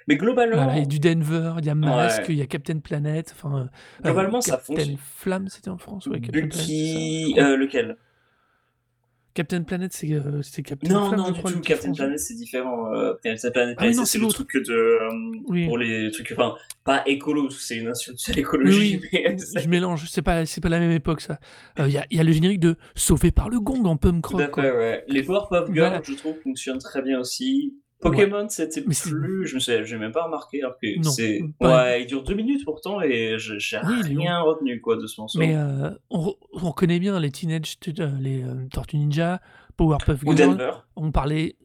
Mais 0.07 0.17
globalement, 0.17 0.57
Voilà, 0.57 0.77
il 0.77 0.81
y 0.81 0.83
a 0.83 0.87
du 0.87 1.01
Denver, 1.01 1.55
il 1.61 1.65
y 1.65 1.71
a 1.71 1.75
Mask, 1.75 2.19
Ouais. 2.21 2.27
il 2.29 2.37
y 2.37 2.43
a 2.43 2.47
Captain 2.47 2.79
Planet, 2.79 3.35
enfin. 3.35 3.61
euh, 3.63 3.65
globalement 4.05 4.39
euh, 4.39 4.43
ça 4.43 4.53
Captain 4.59 4.75
fonctionne. 4.75 4.97
Flamme, 4.99 5.49
c'était 5.49 5.71
en 5.71 5.79
France, 5.79 6.07
ouais. 6.07 6.21
Captain 6.21 6.41
Planet, 6.41 6.53
Bucky, 6.53 7.35
ça, 7.37 7.57
lequel? 7.57 7.97
Captain 9.35 9.63
Planet, 9.65 9.93
c'est 9.93 10.13
euh, 10.13 10.41
Captain 10.65 10.89
Non, 10.95 11.09
Flamme, 11.09 11.21
non, 11.21 11.31
du 11.33 11.39
crois, 11.41 11.51
tout. 11.53 11.61
Captain. 11.61 11.93
Planet, 11.93 12.19
c'est 12.21 12.35
différent. 12.35 12.95
Euh, 12.95 13.15
Captain 13.23 13.51
Planet, 13.51 13.77
Ah 13.81 13.87
oui, 13.87 13.97
non, 13.97 14.05
c'est 14.05 14.19
le 14.19 14.29
truc 14.29 14.55
de. 14.55 14.73
euh, 14.73 15.11
Oui. 15.49 15.67
Pour 15.67 15.77
les 15.77 16.11
trucs. 16.13 16.33
Enfin, 16.33 16.55
pas 16.85 17.03
écolo, 17.07 17.51
c'est 17.51 17.77
une 17.77 17.89
insulte 17.89 18.19
à 18.27 18.31
Oui, 18.31 18.37
l'écologie, 18.37 19.01
oui, 19.03 19.09
mais. 19.13 19.37
je 19.63 19.69
mélange, 19.69 20.09
c'est 20.09 20.23
pas, 20.23 20.47
c'est 20.47 20.61
pas 20.61 20.69
la 20.69 20.79
même 20.79 20.93
époque 20.93 21.21
ça. 21.21 21.39
Euh, 21.81 21.89
Il 21.89 21.93
y, 21.95 21.99
a, 21.99 22.07
y 22.11 22.21
a 22.21 22.23
le 22.23 22.33
générique 22.33 22.61
de 22.61 22.77
Sauvé 22.95 23.33
par 23.33 23.49
le 23.51 23.59
gong 23.61 23.85
en 23.87 23.97
punk 23.97 24.25
rock. 24.27 24.55
Fait, 24.55 24.71
ouais. 24.71 25.05
Les 25.09 25.23
Powerpuff 25.25 25.67
Girls, 25.75 25.89
Voilà. 25.89 26.03
je 26.05 26.15
trouve, 26.15 26.37
fonctionnent 26.43 26.79
très 26.79 27.03
bien 27.03 27.19
aussi. 27.19 27.75
Pokémon, 28.11 28.47
c'était 28.49 28.81
plus. 28.83 29.47
Je 29.47 29.55
me 29.55 29.61
sais, 29.61 29.85
j'ai 29.85 29.99
même 29.99 30.13
pas 30.13 30.25
remarqué, 30.25 30.63
alors 30.63 30.79
que 30.79 30.87
c'est. 31.03 31.43
Ouais, 31.61 32.03
il 32.03 32.07
dure 32.07 32.23
deux 32.23 32.35
minutes 32.35 32.65
pourtant, 32.65 33.01
et 33.01 33.39
je- 33.39 33.59
j'ai 33.59 33.79
Oui, 33.87 34.03
rien 34.17 34.41
retenu, 34.41 34.81
quoi, 34.81 34.97
de 34.97 35.07
ce 35.07 35.21
morceau. 35.21 35.39
Mais 35.39 35.55
euh, 35.57 35.91
on, 36.11 36.35
on 36.53 36.73
connaît 36.73 36.99
bien 36.99 37.19
les 37.19 37.31
Teenage, 37.31 37.77
euh, 37.99 38.11
les 38.21 38.43
euh, 38.43 38.67
Tortues 38.73 38.99
Ninja, 38.99 39.41
Powerpuff 39.77 40.23
Ou 40.25 40.37
Girls. 40.37 40.57
Denver. 40.57 40.73
On 40.97 41.11
parlait 41.13 41.57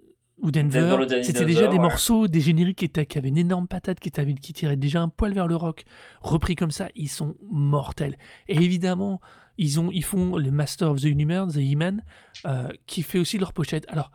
ou 0.41 0.51
Denver. 0.51 0.95
Le 0.97 1.21
C'était 1.23 1.43
déjà 1.43 1.67
des 1.67 1.75
ouais. 1.75 1.81
morceaux, 1.81 2.27
des 2.29 2.39
génériques 2.39 2.77
qui, 2.77 2.85
étaient- 2.85 3.05
qui 3.05 3.17
avaient 3.17 3.27
une 3.27 3.37
énorme 3.37 3.67
patate, 3.67 3.99
qui, 3.99 4.09
t'avaient- 4.09 4.33
qui 4.35 4.53
tiraient 4.53 4.77
déjà 4.77 5.01
un 5.01 5.09
poil 5.09 5.33
vers 5.33 5.47
le 5.47 5.55
rock. 5.57 5.83
Repris 6.21 6.55
comme 6.55 6.71
ça, 6.71 6.87
ils 6.95 7.09
sont 7.09 7.35
mortels. 7.51 8.17
Et 8.47 8.55
évidemment, 8.55 9.19
ils, 9.57 9.81
ont, 9.81 9.89
ils 9.91 10.05
font 10.05 10.37
les 10.37 10.51
Master 10.51 10.91
of 10.91 11.01
the 11.01 11.05
Universe, 11.05 11.55
The 11.55 11.57
He-Man, 11.57 12.03
euh, 12.45 12.69
qui 12.87 13.01
fait 13.03 13.19
aussi 13.19 13.37
leur 13.37 13.51
pochette. 13.51 13.85
Alors, 13.89 14.11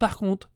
par 0.00 0.16
contre, 0.16 0.50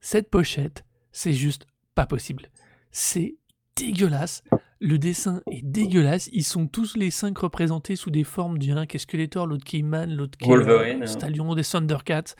cette 0.00 0.30
pochette, 0.30 0.84
c'est 1.12 1.32
juste 1.32 1.66
pas 1.94 2.06
possible. 2.06 2.50
C'est 2.90 3.36
dégueulasse. 3.76 4.42
Le 4.80 4.98
dessin 4.98 5.42
est 5.50 5.62
dégueulasse. 5.62 6.28
Ils 6.32 6.44
sont 6.44 6.66
tous 6.66 6.96
les 6.96 7.10
cinq 7.10 7.38
représentés 7.38 7.96
sous 7.96 8.10
des 8.10 8.24
formes. 8.24 8.56
Il 8.60 8.68
y 8.68 8.72
en 8.72 8.76
a 8.76 8.80
un 8.80 8.86
qui 8.86 8.96
est 8.96 9.00
Skeletor, 9.00 9.46
l'autre 9.46 9.64
qui 9.64 9.78
est 9.78 9.82
Man, 9.82 10.14
l'autre 10.14 10.36
qui 10.38 10.48
Wolverine, 10.48 10.98
est 10.98 11.00
euh, 11.00 11.04
hein. 11.04 11.06
Stallion, 11.06 11.54
des 11.54 11.64
Thundercats. 11.64 12.34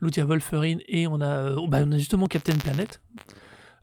L'autre, 0.00 0.16
il 0.16 0.20
y 0.20 0.22
a 0.22 0.26
Wolverine. 0.26 0.80
Et 0.88 1.06
on 1.06 1.20
a, 1.20 1.28
euh, 1.28 1.56
oh, 1.58 1.68
bah, 1.68 1.82
on 1.84 1.92
a 1.92 1.98
justement 1.98 2.26
Captain 2.26 2.56
Planet 2.56 3.02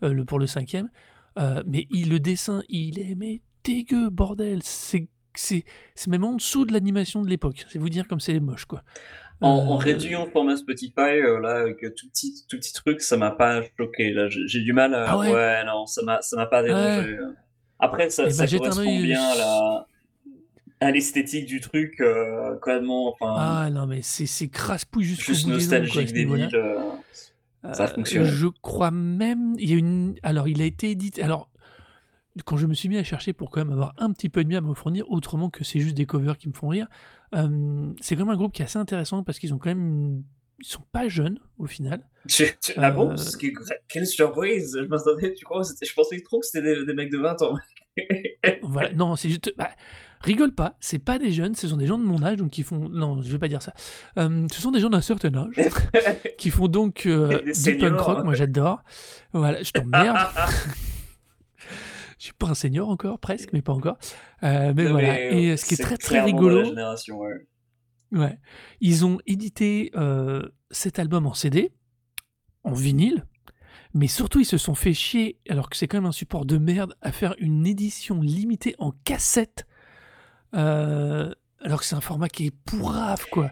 euh, 0.04 0.14
le, 0.14 0.26
pour 0.26 0.40
le 0.40 0.48
cinquième. 0.48 0.90
Euh, 1.38 1.64
mais 1.66 1.88
il, 1.92 2.10
le 2.10 2.20
dessin, 2.20 2.64
il 2.70 3.00
est 3.00 3.16
mais 3.16 3.42
dégueu, 3.64 4.10
bordel. 4.10 4.62
C'est 4.64 5.08
c'est 5.36 5.64
c'est 5.96 6.10
même 6.10 6.24
en 6.24 6.34
dessous 6.34 6.66
de 6.66 6.74
l'animation 6.74 7.22
de 7.22 7.30
l'époque. 7.30 7.66
C'est 7.70 7.80
vous 7.80 7.90
dire 7.90 8.08
comme 8.08 8.20
c'est 8.20 8.40
moche, 8.40 8.66
quoi. 8.66 8.84
En, 9.42 9.48
en 9.50 9.76
Euh, 9.76 9.78
réduisant 9.78 10.26
le 10.26 10.32
format 10.32 10.58
Spotify, 10.58 10.94
euh, 11.00 11.40
là, 11.40 11.62
avec 11.62 11.80
tout 11.96 12.08
petit, 12.10 12.46
tout 12.50 12.58
petit 12.58 12.74
truc, 12.74 13.02
ça 13.02 13.16
m'a 13.18 13.32
pas 13.32 13.62
choqué. 13.78 14.12
Là, 14.12 14.28
j'ai 14.30 14.62
du 14.62 14.74
mal 14.74 14.94
à. 14.94 15.06
Ah 15.12 15.18
ouais? 15.18 15.64
non, 15.66 15.86
ça 15.86 16.02
m'a, 16.04 16.22
ça 16.22 16.36
m'a 16.36 16.46
pas 16.46 16.62
dérangé. 16.64 17.18
Après, 17.80 18.10
ça, 18.10 18.24
Eh 18.24 18.26
ben, 18.28 18.34
ça 18.34 18.44
un 18.44 18.48
correspond 18.58 19.00
bien 19.02 19.24
à 19.24 19.36
la, 19.36 19.88
à 20.82 20.92
l'esthétique 20.92 21.46
du 21.46 21.62
truc, 21.62 22.02
euh. 22.02 22.58
Enfin, 22.66 23.36
Ah 23.38 23.70
non, 23.72 23.88
mais 23.88 24.02
c'est 24.02 24.26
c'est 24.26 24.50
crasse-pouille 24.50 25.06
jusqu'au 25.06 25.34
juste 25.34 25.46
bout 25.46 25.52
nostalgique 25.54 26.14
des 26.14 26.26
villes. 26.26 26.50
euh, 26.56 26.76
ça 27.74 27.84
Euh, 27.84 27.88
fonctionne. 27.88 28.26
Je 28.26 28.48
crois 28.62 28.92
même. 28.92 29.56
Il 29.58 29.70
y 29.70 29.74
a 29.74 29.78
une. 29.78 30.16
Alors, 30.24 30.48
il 30.48 30.62
a 30.62 30.66
été 30.66 30.92
édité. 30.92 31.24
Alors, 31.24 31.50
quand 32.46 32.58
je 32.58 32.68
me 32.68 32.74
suis 32.74 32.90
mis 32.90 32.98
à 32.98 33.04
chercher 33.04 33.34
pour 33.34 33.50
quand 33.50 33.60
même 33.64 33.72
avoir 33.74 33.94
un 33.98 34.12
petit 34.12 34.30
peu 34.30 34.44
de 34.44 34.50
mieux 34.50 34.58
à 34.58 34.62
me 34.62 34.74
fournir, 34.74 35.10
autrement 35.10 35.50
que 35.50 35.64
c'est 35.64 35.80
juste 35.80 35.96
des 35.96 36.06
covers 36.06 36.38
qui 36.38 36.48
me 36.50 36.54
font 36.54 36.68
rire, 36.70 36.88
euh, 37.36 37.92
c'est 38.02 38.16
quand 38.16 38.26
même 38.26 38.34
un 38.34 38.38
groupe 38.38 38.54
qui 38.54 38.62
est 38.62 38.66
assez 38.66 38.80
intéressant 38.80 39.24
parce 39.24 39.40
qu'ils 39.40 39.54
ont 39.54 39.58
quand 39.58 39.70
même. 39.70 40.24
Ils 40.62 40.66
sont 40.68 40.84
pas 40.92 41.08
jeunes 41.08 41.40
au 41.58 41.68
final. 41.68 42.02
Tu- 42.28 42.44
tu- 42.62 42.74
Ah 42.76 42.92
bon? 42.92 43.12
Euh, 43.12 43.16
que- 43.40 43.48
Quelle 43.88 44.06
surprise 44.06 44.78
Je 44.82 44.86
m'attendais, 44.88 45.34
tu 45.34 45.46
crois, 45.46 45.62
je 45.64 45.94
pensais 45.94 46.20
trop 46.20 46.42
que 46.42 46.46
c'était 46.46 46.76
des, 46.76 46.86
des 46.86 46.94
mecs 46.94 47.10
de 47.12 47.18
20 47.18 47.42
ans. 47.44 47.56
Voilà. 48.62 48.94
Non, 48.94 49.16
c'est 49.16 49.30
juste. 49.30 49.54
bah, 49.58 49.70
rigole 50.22 50.54
pas, 50.54 50.76
c'est 50.80 51.00
pas 51.00 51.18
des 51.20 51.32
jeunes, 51.32 51.56
ce 51.56 51.68
sont 51.68 51.76
des 51.78 51.88
gens 51.88 51.98
de 51.98 52.04
mon 52.04 52.22
âge, 52.24 52.38
donc 52.38 52.50
qui 52.52 52.64
font. 52.64 52.88
Non, 52.90 53.22
je 53.22 53.30
vais 53.32 53.40
pas 53.40 53.48
dire 53.48 53.62
ça. 53.62 53.74
Euh, 54.18 54.48
ce 54.52 54.62
sont 54.62 54.72
des 54.72 54.80
gens 54.80 54.90
d'un 54.90 55.02
certain 55.02 55.34
âge 55.36 55.54
qui 56.38 56.50
font 56.50 56.68
donc 56.68 57.06
euh, 57.06 57.40
du 57.42 57.78
punk 57.78 58.00
rock. 58.00 58.24
Moi, 58.24 58.34
j'adore. 58.36 58.84
Voilà, 59.34 59.62
je 59.64 59.72
t'emmerde. 59.72 60.18
Je 62.20 62.26
suis 62.26 62.34
pas 62.34 62.48
un 62.48 62.54
senior 62.54 62.90
encore, 62.90 63.18
presque, 63.20 63.52
mais 63.54 63.62
pas 63.62 63.74
encore. 63.74 63.98
Euh, 64.44 64.74
mais 64.76 64.84
Non, 64.84 64.92
voilà. 64.92 65.08
mais, 65.14 65.44
Et 65.44 65.50
euh, 65.50 65.54
euh, 65.54 65.58
ce 65.58 65.66
qui 65.66 65.74
est 65.76 65.78
très 65.78 65.98
très 65.98 66.20
rigolo, 66.22 66.64
ouais. 68.12 68.20
ouais, 68.20 68.38
ils 68.82 69.06
ont 69.06 69.20
édité 69.26 69.92
euh, 69.96 70.48
cet 70.70 71.00
album 71.00 71.26
en 71.26 71.34
CD, 71.34 71.72
en 72.64 72.74
vinyle, 72.74 73.26
mais 73.94 74.08
surtout 74.08 74.40
ils 74.42 74.46
se 74.46 74.58
sont 74.58 74.76
fait 74.76 74.94
chier, 74.94 75.40
alors 75.50 75.70
que 75.70 75.78
c'est 75.78 75.88
quand 75.88 75.98
même 75.98 76.06
un 76.06 76.12
support 76.12 76.46
de 76.46 76.58
merde, 76.58 76.94
à 77.02 77.12
faire 77.14 77.36
une 77.40 77.66
édition 77.66 78.22
limitée 78.22 78.76
en 78.80 78.92
cassette, 79.06 79.66
euh, 80.56 81.34
alors 81.62 81.80
que 81.80 81.86
c'est 81.86 81.96
un 81.96 82.02
format 82.02 82.28
qui 82.30 82.48
est 82.48 82.56
pourrave, 82.66 83.26
quoi. 83.32 83.50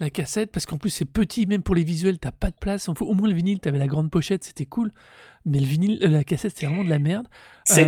La 0.00 0.10
cassette, 0.10 0.50
parce 0.50 0.66
qu'en 0.66 0.76
plus 0.76 0.90
c'est 0.90 1.04
petit, 1.04 1.46
même 1.46 1.62
pour 1.62 1.74
les 1.76 1.84
visuels, 1.84 2.18
t'as 2.18 2.32
pas 2.32 2.50
de 2.50 2.56
place. 2.60 2.88
Au 2.88 2.94
au 3.00 3.14
moins 3.14 3.28
le 3.28 3.34
vinyle, 3.34 3.60
t'avais 3.60 3.78
la 3.78 3.86
grande 3.86 4.10
pochette, 4.10 4.42
c'était 4.42 4.66
cool. 4.66 4.90
Mais 5.46 5.60
le 5.60 5.66
vinyle, 5.66 5.98
euh, 6.02 6.08
la 6.08 6.24
cassette, 6.24 6.52
c'est 6.56 6.66
vraiment 6.66 6.82
de 6.84 6.88
la 6.90 6.98
merde. 6.98 7.26
C'est 7.64 7.84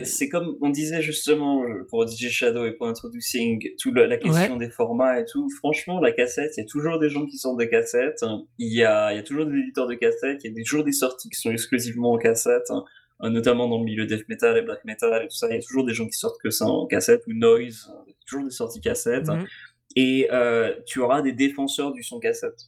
Euh, 0.00 0.04
C'est 0.04 0.28
comme 0.28 0.56
on 0.62 0.70
disait 0.70 1.02
justement 1.02 1.62
euh, 1.64 1.84
pour 1.90 2.06
DJ 2.08 2.28
Shadow 2.30 2.64
et 2.64 2.72
pour 2.72 2.86
Introducing, 2.88 3.60
tout 3.78 3.92
la 3.92 4.16
question 4.16 4.56
des 4.56 4.70
formats 4.70 5.20
et 5.20 5.24
tout. 5.26 5.48
Franchement, 5.58 6.00
la 6.00 6.12
cassette, 6.12 6.52
il 6.56 6.60
y 6.60 6.64
a 6.64 6.66
toujours 6.66 6.98
des 7.00 7.10
gens 7.10 7.26
qui 7.26 7.36
sortent 7.36 7.58
des 7.58 7.68
cassettes. 7.68 8.22
hein. 8.22 8.44
Il 8.58 8.72
y 8.72 8.82
a, 8.84 9.12
y 9.12 9.18
a 9.18 9.22
toujours 9.22 9.44
des 9.46 9.58
éditeurs 9.58 9.88
de 9.88 9.94
cassettes. 9.94 10.42
Il 10.44 10.52
y 10.56 10.60
a 10.60 10.62
toujours 10.64 10.84
des 10.84 10.92
sorties 10.92 11.28
qui 11.28 11.38
sont 11.40 11.50
exclusivement 11.50 12.12
en 12.12 12.18
cassette, 12.18 12.70
hein. 12.70 12.82
Notamment 13.20 13.66
dans 13.68 13.78
le 13.78 13.84
milieu 13.84 14.06
death 14.06 14.28
metal 14.28 14.56
et 14.58 14.62
black 14.62 14.84
metal 14.84 15.22
et 15.24 15.28
tout 15.28 15.36
ça. 15.36 15.48
Il 15.50 15.54
y 15.54 15.58
a 15.58 15.62
toujours 15.62 15.84
des 15.86 15.94
gens 15.94 16.06
qui 16.06 16.18
sortent 16.18 16.40
que 16.42 16.50
ça 16.50 16.66
en 16.66 16.86
cassette 16.86 17.22
ou 17.26 17.32
noise. 17.32 17.90
hein. 17.90 18.04
Toujours 18.26 18.44
des 18.44 18.50
sorties 18.50 18.80
cassettes. 18.80 19.28
Mhm. 19.28 19.46
Et 19.94 20.28
euh, 20.32 20.74
tu 20.86 21.00
auras 21.00 21.22
des 21.22 21.32
défenseurs 21.32 21.92
du 21.92 22.02
son 22.02 22.18
cassette 22.18 22.66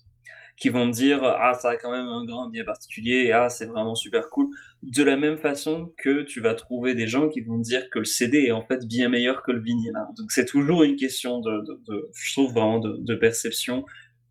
qui 0.56 0.70
vont 0.70 0.88
dire 0.88 1.22
ah 1.22 1.54
ça 1.54 1.70
a 1.70 1.76
quand 1.76 1.92
même 1.92 2.06
un 2.06 2.24
grain 2.24 2.50
bien 2.50 2.64
particulier 2.64 3.30
ah 3.32 3.48
c'est 3.48 3.66
vraiment 3.66 3.94
super 3.94 4.28
cool. 4.28 4.48
De 4.82 5.02
la 5.02 5.16
même 5.16 5.38
façon 5.38 5.92
que 5.98 6.22
tu 6.22 6.40
vas 6.40 6.54
trouver 6.54 6.94
des 6.94 7.06
gens 7.06 7.28
qui 7.28 7.40
vont 7.40 7.58
dire 7.58 7.88
que 7.90 8.00
le 8.00 8.04
CD 8.04 8.46
est 8.46 8.52
en 8.52 8.66
fait 8.66 8.86
bien 8.86 9.08
meilleur 9.08 9.42
que 9.42 9.52
le 9.52 9.60
vinyle. 9.60 9.92
Donc 10.16 10.32
c'est 10.32 10.46
toujours 10.46 10.82
une 10.82 10.96
question 10.96 11.40
de, 11.40 11.64
je 12.12 12.32
trouve 12.32 12.52
vraiment 12.52 12.80
de, 12.80 13.14
perception. 13.14 13.84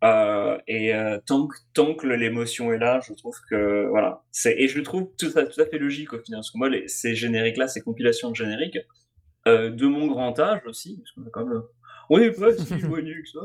Euh, 0.04 0.56
et 0.68 0.94
euh, 0.94 1.18
tant 1.26 1.48
que 1.48 1.56
tant 1.74 1.94
que 1.96 2.06
l'émotion 2.06 2.72
est 2.72 2.78
là 2.78 3.00
je 3.06 3.14
trouve 3.14 3.36
que 3.50 3.88
voilà. 3.88 4.22
C'est 4.30 4.54
et 4.56 4.68
je 4.68 4.78
le 4.78 4.84
trouve 4.84 5.10
tout 5.18 5.30
à, 5.34 5.46
fait 5.46 5.78
logique 5.78 6.12
au 6.12 6.20
final 6.20 6.38
parce 6.38 6.52
que 6.52 6.58
moi 6.58 6.68
ces 6.86 7.16
génériques 7.16 7.56
là 7.56 7.66
ces 7.66 7.80
compilations 7.80 8.30
de 8.30 8.36
génériques 8.36 8.78
de 9.46 9.86
mon 9.86 10.06
grand 10.06 10.38
âge 10.38 10.60
aussi 10.66 10.98
parce 10.98 11.12
qu'on 11.12 11.26
est 11.26 11.30
quand 11.32 11.46
même 11.46 11.62
on 12.10 12.18
n'est 12.18 12.32
pas 12.32 12.52
si 12.56 12.78
éloigné 12.78 13.14
que 13.22 13.28
ça 13.28 13.40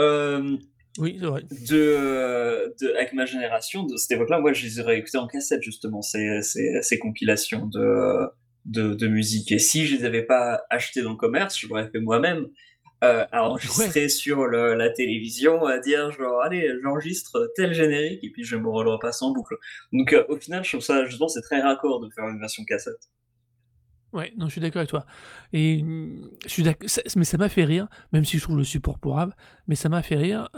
euh, 0.00 0.56
Oui, 0.98 1.16
c'est 1.20 1.26
vrai. 1.26 1.42
de, 1.50 2.74
de, 2.80 2.94
avec 2.96 3.12
ma 3.14 3.26
génération 3.26 3.84
de 3.84 3.96
cette 3.96 4.12
époque-là, 4.12 4.40
moi, 4.40 4.52
je 4.52 4.64
les 4.64 4.80
aurais 4.80 4.98
écoutés 4.98 5.18
en 5.18 5.26
cassette, 5.26 5.62
justement, 5.62 6.02
ces, 6.02 6.42
ces, 6.42 6.82
ces 6.82 6.98
compilations 6.98 7.66
de, 7.66 8.28
de, 8.66 8.94
de 8.94 9.06
musique. 9.08 9.52
Et 9.52 9.58
si 9.58 9.86
je 9.86 9.96
les 9.96 10.04
avais 10.04 10.22
pas 10.24 10.62
achetées 10.70 11.02
dans 11.02 11.10
le 11.12 11.16
commerce, 11.16 11.58
je 11.58 11.68
l'aurais 11.68 11.88
fait 11.90 12.00
moi-même. 12.00 12.46
euh, 13.04 13.26
à 13.32 13.44
enregistrer 13.48 14.08
sur 14.08 14.46
le, 14.46 14.74
la 14.74 14.90
télévision, 14.90 15.64
à 15.66 15.78
dire 15.80 16.12
genre 16.12 16.42
allez 16.42 16.70
j'enregistre 16.82 17.50
tel 17.56 17.74
générique 17.74 18.22
et 18.24 18.30
puis 18.30 18.44
je 18.44 18.56
me 18.56 18.68
repasse 18.68 19.22
en 19.22 19.32
boucle. 19.32 19.56
Donc 19.92 20.12
euh, 20.12 20.24
au 20.28 20.36
final 20.38 20.64
je 20.64 20.70
trouve 20.70 20.82
ça 20.82 21.04
justement 21.04 21.28
c'est 21.28 21.42
très 21.42 21.60
raccord 21.62 22.00
de 22.00 22.10
faire 22.14 22.28
une 22.28 22.38
version 22.40 22.64
cassette. 22.64 23.10
Ouais, 24.12 24.32
non, 24.36 24.46
je 24.46 24.52
suis 24.52 24.60
d'accord 24.60 24.80
avec 24.80 24.90
toi. 24.90 25.06
Et 25.52 25.82
mmh, 25.82 26.28
je 26.44 26.48
suis 26.48 26.64
mais 27.16 27.24
ça 27.24 27.38
m'a 27.38 27.48
fait 27.48 27.64
rire, 27.64 27.88
même 28.12 28.24
si 28.24 28.38
je 28.38 28.42
trouve 28.42 28.58
le 28.58 28.64
support 28.64 28.98
pourrave, 28.98 29.34
mais 29.66 29.74
ça 29.74 29.88
m'a 29.88 30.02
fait 30.02 30.16
rire. 30.16 30.48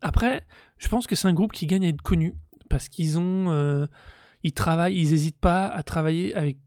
après, 0.00 0.44
je 0.78 0.88
pense 0.88 1.06
que 1.06 1.14
c'est 1.14 1.28
un 1.28 1.32
groupe 1.32 1.52
qui 1.52 1.66
gagne 1.66 1.86
à 1.86 1.88
être 1.88 2.02
connu 2.02 2.34
parce 2.68 2.88
qu'ils 2.88 3.18
ont, 3.18 3.50
euh, 3.50 3.86
ils 4.42 4.52
travaillent, 4.52 4.96
ils 4.96 5.10
n'hésitent 5.10 5.38
pas 5.38 5.66
à 5.66 5.82
travailler 5.82 6.34
avec 6.34 6.58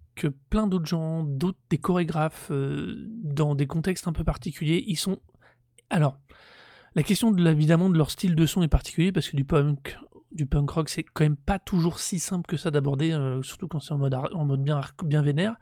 plein 0.49 0.67
d'autres 0.67 0.85
gens, 0.85 1.23
d'autres 1.23 1.59
des 1.69 1.77
chorégraphes 1.77 2.49
euh, 2.51 2.95
dans 3.23 3.55
des 3.55 3.67
contextes 3.67 4.07
un 4.07 4.13
peu 4.13 4.23
particuliers. 4.23 4.83
Ils 4.87 4.97
sont, 4.97 5.19
alors, 5.89 6.17
la 6.95 7.03
question 7.03 7.31
de 7.31 7.49
évidemment 7.49 7.89
de 7.89 7.97
leur 7.97 8.11
style 8.11 8.35
de 8.35 8.45
son 8.45 8.63
est 8.63 8.67
particulier 8.67 9.11
parce 9.11 9.29
que 9.29 9.37
du 9.37 9.45
punk, 9.45 9.97
du 10.31 10.45
punk 10.45 10.69
rock, 10.69 10.89
c'est 10.89 11.03
quand 11.03 11.23
même 11.23 11.37
pas 11.37 11.59
toujours 11.59 11.99
si 11.99 12.19
simple 12.19 12.47
que 12.47 12.57
ça 12.57 12.71
d'aborder, 12.71 13.11
euh, 13.11 13.41
surtout 13.43 13.67
quand 13.67 13.79
c'est 13.79 13.93
en 13.93 13.97
mode 13.97 14.13
en 14.13 14.45
mode 14.45 14.63
bien 14.63 14.81
bien 15.03 15.21
vénère. 15.21 15.55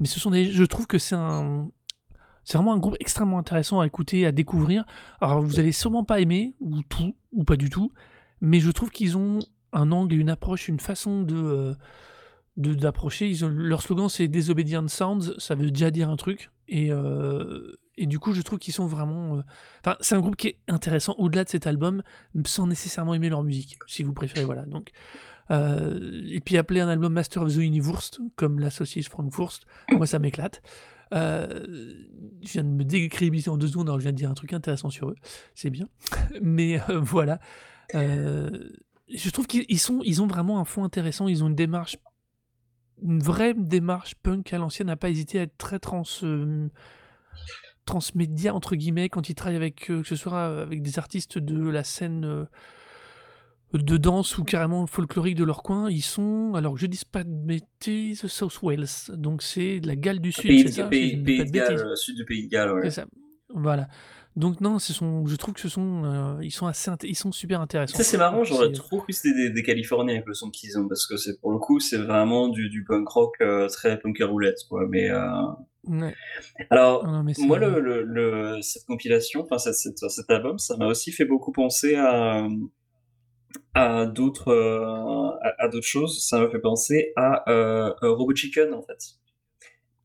Mais 0.00 0.06
ce 0.06 0.20
sont 0.20 0.30
des, 0.30 0.50
je 0.50 0.64
trouve 0.64 0.86
que 0.86 0.98
c'est 0.98 1.14
un, 1.14 1.70
c'est 2.44 2.56
vraiment 2.56 2.72
un 2.72 2.78
groupe 2.78 2.96
extrêmement 3.00 3.38
intéressant 3.38 3.80
à 3.80 3.86
écouter, 3.86 4.26
à 4.26 4.32
découvrir. 4.32 4.84
Alors 5.20 5.42
vous 5.42 5.60
allez 5.60 5.72
sûrement 5.72 6.04
pas 6.04 6.20
aimer 6.20 6.54
ou 6.60 6.82
tout 6.82 7.16
ou 7.32 7.44
pas 7.44 7.56
du 7.56 7.70
tout, 7.70 7.92
mais 8.40 8.60
je 8.60 8.70
trouve 8.70 8.90
qu'ils 8.90 9.16
ont 9.16 9.40
un 9.72 9.92
angle 9.92 10.14
une 10.14 10.30
approche, 10.30 10.68
une 10.68 10.80
façon 10.80 11.22
de 11.22 11.36
euh, 11.36 11.74
d'approcher. 12.56 13.32
Leur 13.42 13.82
slogan 13.82 14.08
c'est 14.08 14.28
Disobedient 14.28 14.88
Sounds, 14.88 15.34
ça 15.38 15.54
veut 15.54 15.70
déjà 15.70 15.90
dire 15.90 16.08
un 16.08 16.16
truc. 16.16 16.50
Et, 16.68 16.92
euh, 16.92 17.72
et 17.96 18.06
du 18.06 18.18
coup, 18.18 18.32
je 18.32 18.42
trouve 18.42 18.58
qu'ils 18.58 18.74
sont 18.74 18.86
vraiment. 18.86 19.38
Euh, 19.38 19.42
enfin, 19.80 19.96
c'est 20.00 20.14
un 20.14 20.20
groupe 20.20 20.36
qui 20.36 20.48
est 20.48 20.58
intéressant 20.68 21.14
au-delà 21.18 21.44
de 21.44 21.48
cet 21.48 21.66
album, 21.66 22.02
sans 22.44 22.66
nécessairement 22.66 23.14
aimer 23.14 23.28
leur 23.28 23.42
musique, 23.42 23.78
si 23.86 24.02
vous 24.02 24.12
préférez. 24.12 24.44
Voilà. 24.44 24.66
Donc, 24.66 24.90
euh, 25.50 26.22
et 26.28 26.40
puis 26.40 26.56
appeler 26.58 26.80
un 26.80 26.88
album 26.88 27.12
Master 27.12 27.42
of 27.42 27.54
the 27.54 27.58
Universe, 27.58 28.20
comme 28.36 28.58
l'associé 28.58 29.02
Frankfurt, 29.02 29.60
moi 29.92 30.06
ça 30.06 30.18
m'éclate. 30.18 30.62
Euh, 31.14 31.64
je 32.42 32.52
viens 32.52 32.64
de 32.64 32.68
me 32.68 32.84
décrédibiliser 32.84 33.50
en 33.50 33.56
deux 33.56 33.68
secondes, 33.68 33.88
alors 33.88 33.98
je 33.98 34.04
viens 34.04 34.12
de 34.12 34.16
dire 34.16 34.30
un 34.30 34.34
truc 34.34 34.52
intéressant 34.52 34.90
sur 34.90 35.10
eux, 35.10 35.16
c'est 35.54 35.70
bien. 35.70 35.88
Mais 36.42 36.80
euh, 36.90 37.00
voilà. 37.00 37.38
je 37.94 39.30
trouve 39.30 39.46
qu'ils 39.46 39.64
ils 39.68 40.22
ont 40.22 40.26
vraiment 40.26 40.60
un 40.60 40.64
fond 40.64 40.84
intéressant, 40.84 41.28
ils 41.28 41.42
ont 41.42 41.48
une 41.48 41.54
démarche, 41.54 41.96
une 43.02 43.22
vraie 43.22 43.54
démarche 43.54 44.14
punk 44.16 44.52
à 44.52 44.58
l'ancienne, 44.58 44.88
n'a 44.88 44.96
pas 44.96 45.08
hésité 45.08 45.38
à 45.38 45.42
être 45.42 45.56
très 45.56 45.78
trans 45.78 46.02
transmédia 47.86 48.54
entre 48.54 48.76
guillemets 48.76 49.08
quand 49.08 49.30
ils 49.30 49.34
travaillent 49.34 49.56
avec 49.56 49.76
que 49.86 50.02
ce 50.02 50.14
soit 50.14 50.44
avec 50.60 50.82
des 50.82 50.98
artistes 50.98 51.38
de 51.38 51.70
la 51.70 51.84
scène 51.84 52.46
de 53.74 53.96
danse 53.98 54.38
ou 54.38 54.44
carrément 54.44 54.86
folklorique 54.86 55.34
de 55.34 55.44
leur 55.44 55.62
coin, 55.62 55.90
ils 55.90 56.02
sont, 56.02 56.52
alors 56.54 56.78
je 56.78 56.86
dis 56.86 57.02
pas 57.10 57.22
de 57.22 57.30
bêtises, 57.30 58.26
South 58.26 58.62
Wales, 58.62 58.86
donc 59.12 59.42
c'est 59.42 59.80
de 59.80 59.86
la 59.86 59.96
Galles 59.96 60.20
du 60.20 60.32
Sud, 60.32 60.68
c'est 60.68 60.72
ça 60.72 60.84
pays, 60.84 61.22
pays 61.22 61.44
de 61.44 61.50
Galles, 61.50 61.78
euh, 61.78 61.94
sud 61.94 62.16
du 62.16 62.24
Pays 62.24 62.44
de 62.44 62.50
Galles, 62.50 62.72
ouais. 62.72 62.90
ça. 62.90 63.04
Voilà. 63.54 63.88
Donc 64.36 64.60
non, 64.60 64.78
ce 64.78 64.92
sont, 64.92 65.26
je 65.26 65.36
trouve 65.36 65.54
que 65.54 65.60
ce 65.60 65.68
sont, 65.68 66.04
euh, 66.04 66.38
ils 66.42 66.52
sont 66.52 66.66
assez, 66.66 66.90
ils 67.02 67.16
sont 67.16 67.32
super 67.32 67.60
intéressants. 67.60 67.96
Ça 67.96 68.04
c'est 68.04 68.16
marrant, 68.16 68.44
j'aurais 68.44 68.72
trop 68.72 69.00
cru 69.00 69.12
c'était 69.12 69.34
des, 69.34 69.50
des, 69.50 69.62
Californiens 69.62 70.14
avec 70.14 70.26
le 70.26 70.34
son 70.34 70.50
qu'ils 70.50 70.78
ont, 70.78 70.86
parce 70.88 71.06
que 71.06 71.16
c'est 71.16 71.38
pour 71.40 71.52
le 71.52 71.58
coup 71.58 71.80
c'est 71.80 71.98
vraiment 71.98 72.48
du, 72.48 72.70
du 72.70 72.84
punk 72.84 73.08
rock 73.08 73.34
euh, 73.40 73.68
très 73.68 73.98
punk 73.98 74.18
roulette, 74.22 74.60
quoi. 74.68 74.86
Mais 74.88 75.10
ouais. 75.88 76.14
alors 76.70 77.04
moi 77.38 77.58
le, 77.58 77.80
le, 77.80 78.02
le, 78.02 78.62
cette 78.62 78.84
compilation, 78.86 79.46
enfin 79.50 79.58
cet 79.58 80.30
album, 80.30 80.58
ça 80.58 80.76
m'a 80.78 80.86
aussi 80.86 81.12
fait 81.12 81.26
beaucoup 81.26 81.52
penser 81.52 81.96
à 81.96 82.46
à 83.74 84.06
d'autres 84.06 84.48
euh, 84.48 85.52
à, 85.58 85.68
d'autres 85.68 85.86
choses, 85.86 86.24
ça 86.26 86.40
me 86.40 86.48
fait 86.48 86.58
penser 86.58 87.12
à 87.16 87.50
euh, 87.50 87.92
Robot 88.02 88.34
Chicken 88.34 88.74
en 88.74 88.82
fait. 88.82 89.18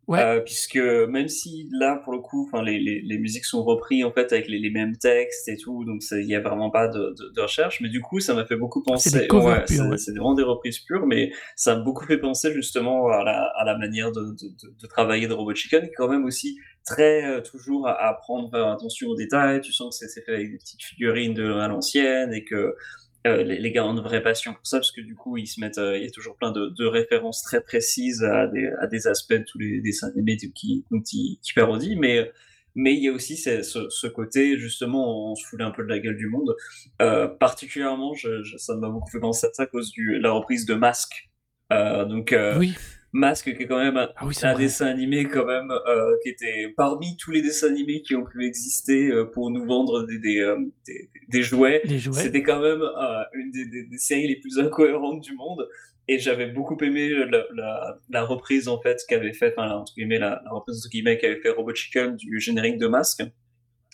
Ouais. 0.08 0.20
Euh, 0.20 0.42
puisque 0.42 0.76
même 0.76 1.30
si 1.30 1.70
là 1.72 1.96
pour 2.04 2.12
le 2.12 2.20
coup, 2.20 2.46
enfin 2.46 2.62
les, 2.62 2.78
les, 2.78 3.02
les, 3.02 3.18
musiques 3.18 3.46
sont 3.46 3.64
reprises 3.64 4.04
en 4.04 4.12
fait 4.12 4.34
avec 4.34 4.50
les, 4.50 4.60
les 4.60 4.70
mêmes 4.70 4.98
textes 4.98 5.48
et 5.48 5.56
tout, 5.56 5.86
donc 5.86 6.02
il 6.12 6.28
y 6.28 6.36
a 6.36 6.42
vraiment 6.42 6.70
pas 6.70 6.90
de, 6.90 7.16
de, 7.18 7.32
de, 7.34 7.42
recherche, 7.42 7.80
mais 7.80 7.88
du 7.88 8.02
coup 8.02 8.20
ça 8.20 8.34
m'a 8.34 8.46
fait 8.46 8.58
beaucoup 8.58 8.84
penser. 8.84 9.10
C'est 9.10 9.32
ouais, 9.32 9.64
c'est 9.66 10.12
vraiment 10.12 10.34
des 10.34 10.44
reprises 10.44 10.80
pures, 10.80 11.06
mais 11.08 11.32
ça 11.56 11.78
m'a 11.78 11.84
beaucoup 11.84 12.06
fait 12.06 12.18
penser 12.18 12.52
justement 12.52 13.08
à 13.08 13.24
la, 13.24 13.46
à 13.56 13.64
la 13.64 13.78
manière 13.78 14.12
de, 14.12 14.36
de, 14.36 14.88
travailler 14.88 15.28
de 15.28 15.34
Robot 15.34 15.56
Chicken, 15.56 15.86
qui 15.88 15.94
quand 15.96 16.10
même 16.10 16.26
aussi 16.26 16.58
très 16.86 17.26
euh, 17.26 17.40
toujours 17.40 17.88
à, 17.88 17.94
à 17.94 18.14
prendre 18.14 18.54
attention 18.62 19.08
aux 19.08 19.16
détails. 19.16 19.62
Tu 19.62 19.72
sens 19.72 19.98
que 19.98 20.06
c'est 20.06 20.22
fait 20.22 20.34
avec 20.34 20.52
des 20.52 20.58
petites 20.58 20.84
figurines 20.84 21.34
de 21.34 21.50
à 21.50 21.70
l'ancienne 21.70 22.34
et 22.34 22.44
que 22.44 22.76
euh, 23.26 23.44
les, 23.44 23.60
les, 23.60 23.72
gars 23.72 23.86
ont 23.86 23.94
une 23.96 24.02
vraie 24.02 24.22
passion 24.22 24.54
pour 24.54 24.66
ça 24.68 24.78
parce 24.78 24.92
que 24.92 25.02
du 25.02 25.16
coup 25.16 25.38
ils 25.38 25.48
se 25.48 25.62
mettent 25.62 25.78
euh, 25.78 25.98
il 25.98 26.04
y 26.04 26.08
a 26.08 26.12
toujours 26.12 26.36
plein 26.36 26.52
de, 26.52 26.68
de, 26.70 26.86
références 26.86 27.42
très 27.42 27.62
précises 27.62 28.24
à 28.24 28.48
des, 28.48 29.08
aspects 29.08 29.34
de 29.34 29.44
tous 29.44 29.58
les 29.60 29.82
dessins 29.82 30.10
animés 30.10 30.36
qui, 30.36 30.86
qui, 31.06 31.40
qui 31.42 31.54
parodient. 31.54 31.98
Mais 32.00 32.32
mais 32.76 32.96
il 32.96 33.04
y 33.04 33.08
a 33.08 33.12
aussi 33.12 33.38
ce, 33.38 34.08
côté 34.08 34.58
justement 34.58 35.32
on 35.32 35.36
se 35.36 35.46
fout 35.46 35.62
un 35.62 35.72
peu 35.72 35.84
de 35.84 35.90
la 35.90 36.00
gueule 36.00 36.18
du 36.18 36.28
monde. 36.28 36.56
Euh, 37.02 37.28
particulièrement 37.28 38.14
je, 38.14 38.44
je, 38.44 38.58
ça 38.58 38.76
m'a 38.76 38.90
beaucoup 38.90 39.10
fait 39.10 39.20
penser 39.20 39.48
à 39.48 39.54
ça 39.54 39.64
à 39.64 39.66
cause 39.68 39.94
de 39.94 40.20
la 40.20 40.32
reprise 40.32 40.66
de 40.66 40.74
Masque 40.74 41.30
donc 41.72 42.36
oui 42.60 42.76
Masque, 43.14 43.56
qui 43.56 43.64
est 43.64 43.68
quand 43.68 43.78
même 43.78 43.96
un, 43.96 44.10
ah 44.16 44.26
oui, 44.26 44.34
un 44.42 44.58
dessin 44.58 44.88
animé 44.88 45.26
quand 45.26 45.46
même 45.46 45.72
euh, 45.72 46.16
qui 46.24 46.30
était 46.30 46.74
parmi 46.76 47.16
tous 47.18 47.30
les 47.30 47.44
dessins 47.44 47.68
animés 47.68 48.02
qui 48.02 48.16
ont 48.16 48.26
pu 48.26 48.44
exister 48.46 49.12
euh, 49.12 49.26
pour 49.26 49.52
nous 49.52 49.66
vendre 49.66 50.08
des, 50.08 50.18
des, 50.18 50.40
euh, 50.40 50.58
des, 50.88 51.10
des 51.30 51.44
jouets. 51.44 51.84
jouets. 51.86 52.24
C'était 52.24 52.42
quand 52.42 52.60
même 52.60 52.82
une 53.34 53.52
des, 53.52 53.98
séries 53.98 54.28
les 54.28 54.38
plus 54.38 54.58
incohérentes 54.58 55.22
du 55.22 55.36
monde. 55.36 55.68
Et 56.08 56.18
j'avais 56.18 56.48
beaucoup 56.48 56.78
aimé 56.84 57.10
la, 57.10 57.46
la, 57.56 57.98
la, 58.10 58.24
reprise 58.26 58.68
en 58.68 58.82
fait 58.82 58.98
qu'avait 59.08 59.32
fait, 59.32 59.54
enfin 59.56 59.70
entre 59.70 59.94
guillemets 59.94 60.20
la, 60.20 60.42
la 60.44 60.52
reprise 60.52 60.80
entre 60.80 60.90
guillemets 60.90 61.18
qu'avait 61.18 61.40
fait 61.40 61.50
Robot 61.52 61.74
Chicken 61.74 62.18
du 62.18 62.40
générique 62.40 62.78
de 62.78 62.88
Masque. 62.88 63.24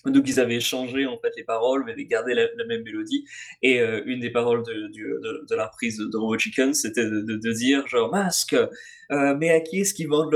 Donc 0.05 0.27
ils 0.27 0.39
avaient 0.39 0.59
changé 0.59 1.05
en 1.05 1.17
fait 1.17 1.31
les 1.35 1.43
paroles, 1.43 1.83
mais 1.85 1.91
avaient 1.91 2.05
gardé 2.05 2.33
la, 2.33 2.47
la 2.55 2.65
même 2.65 2.83
mélodie. 2.83 3.25
Et 3.61 3.81
euh, 3.81 4.01
une 4.05 4.19
des 4.19 4.29
paroles 4.29 4.63
de, 4.63 4.73
de, 4.73 5.21
de, 5.21 5.45
de 5.49 5.55
la 5.55 5.67
reprise 5.67 5.97
de 5.97 6.17
Robot 6.17 6.37
Chicken, 6.37 6.73
c'était 6.73 7.05
de, 7.05 7.51
dire 7.51 7.85
genre 7.87 8.11
masque, 8.11 8.53
euh, 8.53 9.35
mais 9.37 9.49
à 9.49 9.59
qui 9.59 9.81
est-ce 9.81 9.93
qu'ils 9.93 10.07
vendent 10.07 10.33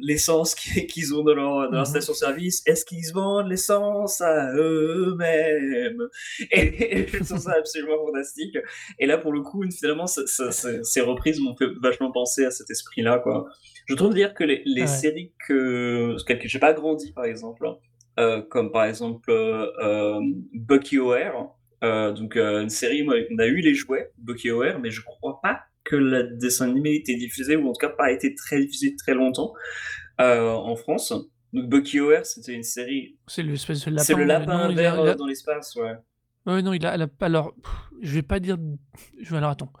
l'essence 0.00 0.56
le, 0.56 0.76
le, 0.80 0.86
qu'ils 0.86 1.14
ont 1.14 1.24
dans 1.24 1.34
leur, 1.34 1.54
dans 1.66 1.70
leur 1.72 1.80
mhm. 1.80 1.86
station-service? 1.86 2.62
Est-ce 2.66 2.84
qu'ils 2.84 3.12
vendent 3.12 3.48
l'essence 3.48 4.20
à 4.20 4.54
eux-mêmes? 4.54 6.02
Et, 6.50 7.00
et, 7.00 7.06
je 7.08 7.24
trouve 7.24 7.38
ça 7.38 7.54
absolument 7.58 8.06
fantastique. 8.06 8.56
Et 8.98 9.06
là 9.06 9.18
pour 9.18 9.32
le 9.32 9.42
coup, 9.42 9.62
finalement, 9.70 10.06
ça, 10.06 10.26
ça, 10.26 10.52
ça, 10.52 10.82
ces 10.82 11.00
reprises 11.00 11.40
m'ont 11.40 11.56
fait 11.56 11.68
vachement 11.82 12.12
penser 12.12 12.44
à 12.44 12.50
cet 12.50 12.70
esprit-là, 12.70 13.18
quoi. 13.18 13.46
Je 13.86 13.94
trouve 13.94 14.14
dire 14.14 14.32
que 14.32 14.44
les, 14.44 14.62
les 14.64 14.82
ouais. 14.82 14.86
séries 14.86 15.32
que, 15.46 16.16
que 16.26 16.48
j'ai 16.48 16.58
pas 16.58 16.72
grandi 16.72 17.12
par 17.12 17.26
exemple. 17.26 17.66
Hein, 17.66 17.76
comme 18.16 18.72
par 18.72 18.84
exemple 18.84 19.30
euh, 19.30 19.66
euh, 19.82 20.20
Bucky 20.52 20.98
O'Hare. 20.98 21.48
donc 21.82 22.36
une 22.36 22.70
série, 22.70 23.02
moi, 23.02 23.16
on 23.32 23.38
a 23.38 23.46
eu 23.46 23.60
les 23.60 23.74
jouets 23.74 24.10
Bucky 24.18 24.50
O'Hare, 24.50 24.78
mais 24.78 24.90
je 24.90 25.02
crois 25.02 25.40
pas 25.42 25.60
que 25.84 25.96
le 25.96 26.36
dessin 26.36 26.70
animé 26.70 26.94
était 26.94 27.16
diffusé, 27.16 27.56
ou 27.56 27.68
en 27.68 27.72
tout 27.72 27.86
cas 27.86 27.90
pas 27.90 28.10
été 28.10 28.34
très 28.34 28.60
diffusé 28.60 28.96
très 28.96 29.14
longtemps 29.14 29.52
en 30.18 30.76
France. 30.76 31.12
Donc 31.52 31.68
Bucky 31.68 32.00
O'Hare, 32.00 32.26
c'était 32.26 32.54
une 32.54 32.62
série. 32.62 33.16
C'est 33.26 33.42
l'espèce 33.42 33.84
de 33.84 33.90
lapin. 33.90 34.02
C'est 34.02 34.14
le 34.14 34.24
lapin 34.24 34.68
non, 34.68 34.74
vert 34.74 35.00
a... 35.00 35.14
dans 35.14 35.26
l'espace, 35.26 35.76
ouais. 35.76 35.94
Ouais, 36.46 36.62
non, 36.62 36.72
il 36.72 36.84
a, 36.84 36.92
a, 36.92 37.06
alors, 37.20 37.54
je 38.02 38.14
vais 38.14 38.22
pas 38.22 38.38
dire, 38.38 38.58
je 39.20 39.30
vais 39.30 39.38
alors 39.38 39.50
attends. 39.50 39.72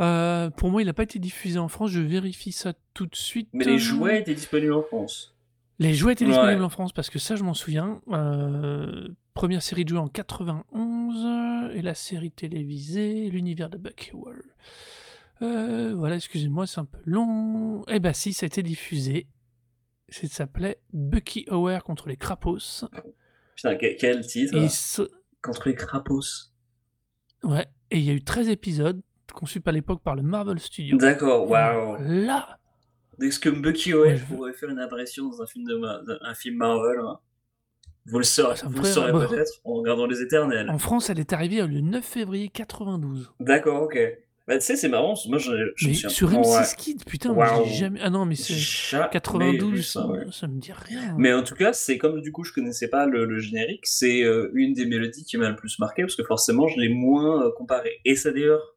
Euh, 0.00 0.50
pour 0.50 0.70
moi, 0.70 0.82
il 0.82 0.86
n'a 0.86 0.92
pas 0.92 1.02
été 1.02 1.18
diffusé 1.18 1.58
en 1.58 1.68
France. 1.68 1.90
Je 1.90 2.00
vérifie 2.00 2.52
ça 2.52 2.72
tout 2.94 3.06
de 3.06 3.16
suite. 3.16 3.48
Mais 3.52 3.64
les 3.64 3.78
jouets 3.78 4.20
étaient 4.20 4.34
disponibles 4.34 4.72
en 4.72 4.82
France. 4.82 5.34
Les 5.78 5.94
jouets 5.94 6.14
étaient 6.14 6.24
disponibles 6.24 6.60
ouais. 6.60 6.64
en 6.64 6.70
France 6.70 6.92
parce 6.92 7.08
que 7.10 7.18
ça, 7.18 7.36
je 7.36 7.44
m'en 7.44 7.54
souviens. 7.54 8.00
Euh, 8.08 9.08
première 9.34 9.62
série 9.62 9.84
de 9.84 9.90
jouets 9.90 10.00
en 10.00 10.08
91 10.08 11.72
et 11.74 11.82
la 11.82 11.94
série 11.94 12.32
télévisée, 12.32 13.30
l'univers 13.30 13.70
de 13.70 13.78
Bucky 13.78 14.12
World. 14.12 14.42
Euh, 15.42 15.94
voilà, 15.94 16.16
excusez-moi, 16.16 16.66
c'est 16.66 16.80
un 16.80 16.84
peu 16.84 16.98
long. 17.04 17.84
Eh 17.88 18.00
ben 18.00 18.12
si, 18.12 18.32
ça 18.32 18.44
a 18.44 18.48
été 18.48 18.62
diffusé. 18.62 19.28
Ça 20.08 20.26
s'appelait 20.26 20.80
Bucky 20.92 21.46
Hour 21.50 21.84
contre 21.84 22.08
les 22.08 22.16
Crapos. 22.16 22.84
Putain, 23.54 23.76
quel 23.76 24.26
titre. 24.26 24.58
Contre 25.42 25.68
les 25.68 25.74
Crapos. 25.74 26.50
Ouais, 27.44 27.66
et 27.92 27.98
il 27.98 28.04
y 28.04 28.10
a 28.10 28.14
eu 28.14 28.24
13 28.24 28.48
épisodes 28.48 29.00
conçus 29.32 29.62
à 29.66 29.72
l'époque 29.72 30.02
par 30.02 30.16
le 30.16 30.22
Marvel 30.22 30.58
Studios. 30.58 30.98
D'accord, 30.98 31.48
waouh. 31.48 31.96
Là, 32.00 32.58
est-ce 33.20 33.40
que 33.40 33.48
Bucky 33.48 33.94
Owen 33.94 34.14
ouais, 34.14 34.20
pourrait 34.28 34.52
faire 34.52 34.68
une 34.68 34.78
apparition 34.78 35.28
dans 35.28 35.42
un 35.42 35.46
film, 35.46 35.64
de 35.64 36.18
un 36.22 36.34
film 36.34 36.56
Marvel 36.56 37.00
hein 37.00 37.18
Vous 38.06 38.18
le 38.18 38.24
saurez, 38.24 38.56
vous 38.64 38.82
le 38.82 38.84
saurez 38.84 39.12
peut-être 39.12 39.52
en 39.64 39.74
regardant 39.74 40.06
Les 40.06 40.22
Éternels. 40.22 40.70
En 40.70 40.78
France, 40.78 41.10
elle 41.10 41.20
est 41.20 41.32
arrivée 41.32 41.66
le 41.66 41.80
9 41.80 42.04
février 42.04 42.48
92. 42.48 43.32
D'accord, 43.40 43.82
ok. 43.82 43.98
Bah, 44.48 44.56
tu 44.56 44.64
sais, 44.64 44.76
c'est 44.76 44.88
marrant, 44.88 45.14
moi 45.28 45.36
je, 45.36 45.52
Mais 45.86 45.92
souviens 45.92 46.08
sur 46.08 46.30
pas, 46.30 46.36
ouais. 46.36 46.62
M6 46.62 46.76
Kids, 46.76 47.04
putain, 47.06 47.34
moi, 47.34 47.64
j'ai 47.66 47.74
jamais. 47.74 48.00
Ah 48.02 48.08
non, 48.08 48.24
mais 48.24 48.34
c'est 48.34 48.54
Jamais 48.54 49.04
vu 49.04 49.10
92, 49.10 49.86
ça, 49.86 50.00
ça, 50.00 50.06
ouais. 50.06 50.24
ça 50.32 50.46
me 50.46 50.58
dit 50.58 50.72
rien. 50.72 51.14
Mais 51.18 51.34
en 51.34 51.42
tout 51.42 51.54
cas, 51.54 51.74
c'est 51.74 51.98
comme 51.98 52.22
du 52.22 52.32
coup 52.32 52.44
je 52.44 52.54
connaissais 52.54 52.88
pas 52.88 53.04
le, 53.04 53.26
le 53.26 53.38
générique, 53.40 53.86
c'est 53.86 54.22
euh, 54.22 54.50
une 54.54 54.72
des 54.72 54.86
mélodies 54.86 55.24
qui 55.24 55.36
m'a 55.36 55.50
le 55.50 55.56
plus 55.56 55.78
marqué 55.78 56.00
parce 56.00 56.16
que 56.16 56.24
forcément 56.24 56.66
je 56.66 56.80
l'ai 56.80 56.88
moins 56.88 57.44
euh, 57.44 57.50
comparé. 57.58 58.00
Et 58.06 58.16
c'est 58.16 58.32
d'ailleurs 58.32 58.74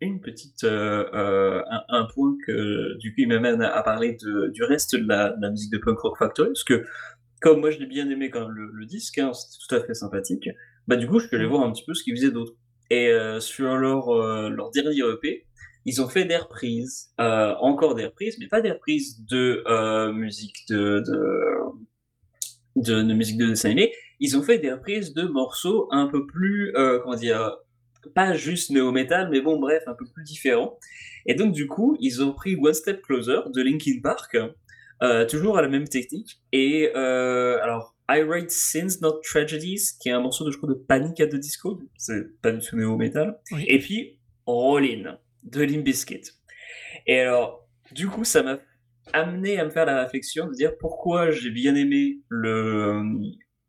une 0.00 0.20
petite 0.20 0.64
euh, 0.64 1.04
euh, 1.14 1.62
un, 1.70 1.82
un 1.88 2.04
point 2.14 2.36
que 2.46 2.96
du 2.98 3.10
coup 3.10 3.20
il 3.20 3.28
m'amène 3.28 3.62
à, 3.62 3.76
à 3.76 3.82
parler 3.82 4.16
de, 4.20 4.48
du 4.48 4.64
reste 4.64 4.96
de 4.96 5.06
la, 5.06 5.30
de 5.30 5.42
la 5.42 5.50
musique 5.50 5.72
de 5.72 5.78
Punk 5.78 5.98
Rock 5.98 6.18
Factory 6.18 6.48
parce 6.48 6.64
que 6.64 6.84
comme 7.40 7.60
moi 7.60 7.70
je 7.70 7.78
l'ai 7.78 7.86
bien 7.86 8.08
aimé 8.08 8.30
quand 8.30 8.40
même 8.40 8.50
le, 8.50 8.70
le 8.72 8.86
disque, 8.86 9.18
hein, 9.18 9.32
c'était 9.32 9.56
tout 9.68 9.74
à 9.74 9.86
fait 9.86 9.94
sympathique. 9.94 10.48
Bah 10.86 10.96
du 10.96 11.06
coup 11.06 11.18
je 11.18 11.26
suis 11.26 11.36
allé 11.36 11.46
voir 11.46 11.62
un 11.62 11.72
petit 11.72 11.84
peu 11.86 11.94
ce 11.94 12.02
qu'ils 12.02 12.16
faisaient 12.16 12.30
d'autre. 12.30 12.54
Et 12.90 13.08
euh, 13.08 13.40
sur 13.40 13.76
leur 13.76 14.08
euh, 14.08 14.48
leur 14.48 14.70
dernier 14.70 15.00
EP, 15.00 15.46
ils 15.84 16.02
ont 16.02 16.08
fait 16.08 16.24
des 16.24 16.36
reprises, 16.36 17.12
encore 17.18 17.94
des 17.94 18.04
reprises, 18.04 18.36
mais 18.38 18.48
pas 18.48 18.60
des 18.60 18.72
reprises 18.72 19.24
de 19.24 20.10
musique 20.12 20.66
de, 20.68 21.02
de, 22.76 23.02
de, 23.02 23.14
musique 23.14 23.38
de 23.38 23.46
dessin 23.46 23.70
animé. 23.70 23.92
Ils 24.18 24.36
ont 24.36 24.42
fait 24.42 24.58
des 24.58 24.70
reprises 24.70 25.14
de 25.14 25.22
morceaux 25.22 25.88
un 25.90 26.06
peu 26.08 26.26
plus, 26.26 26.74
comment 26.74 27.14
dire, 27.14 27.56
pas 28.14 28.34
juste 28.34 28.70
néo-metal, 28.70 29.28
mais 29.30 29.40
bon, 29.40 29.58
bref, 29.58 29.82
un 29.86 29.94
peu 29.94 30.04
plus 30.06 30.24
différents. 30.24 30.78
Et 31.26 31.34
donc, 31.34 31.52
du 31.52 31.66
coup, 31.66 31.96
ils 32.00 32.22
ont 32.22 32.32
pris 32.32 32.56
One 32.56 32.74
Step 32.74 33.02
Closer 33.02 33.40
de 33.54 33.62
Linkin 33.62 34.00
Park, 34.02 34.36
euh, 35.02 35.26
toujours 35.26 35.58
à 35.58 35.62
la 35.62 35.68
même 35.68 35.88
technique. 35.88 36.40
Et 36.52 36.90
euh, 36.94 37.58
alors, 37.62 37.94
I 38.08 38.22
Write 38.22 38.50
Sins, 38.50 39.00
Not 39.02 39.20
Tragedies, 39.22 39.92
qui 40.00 40.08
est 40.08 40.12
un 40.12 40.20
morceau 40.20 40.44
de, 40.44 40.50
je 40.50 40.56
crois, 40.56 40.68
de 40.68 40.74
Panic 40.74 41.20
at 41.20 41.28
the 41.28 41.36
Disco, 41.36 41.80
c'est 41.96 42.40
pas 42.40 42.52
du 42.52 42.66
tout 42.66 42.76
néo-metal. 42.76 43.38
Oui. 43.52 43.64
Et 43.68 43.78
puis, 43.78 44.18
Rollin 44.46 45.18
de 45.42 45.62
Limp 45.62 45.84
Bizkit. 45.84 46.22
Et 47.06 47.20
alors, 47.20 47.68
du 47.92 48.08
coup, 48.08 48.24
ça 48.24 48.42
m'a 48.42 48.58
amené 49.12 49.58
à 49.58 49.64
me 49.64 49.70
faire 49.70 49.86
la 49.86 50.02
réflexion 50.02 50.46
de 50.46 50.52
dire 50.52 50.76
pourquoi 50.78 51.30
j'ai 51.30 51.50
bien 51.50 51.74
aimé 51.74 52.18
le, 52.28 53.02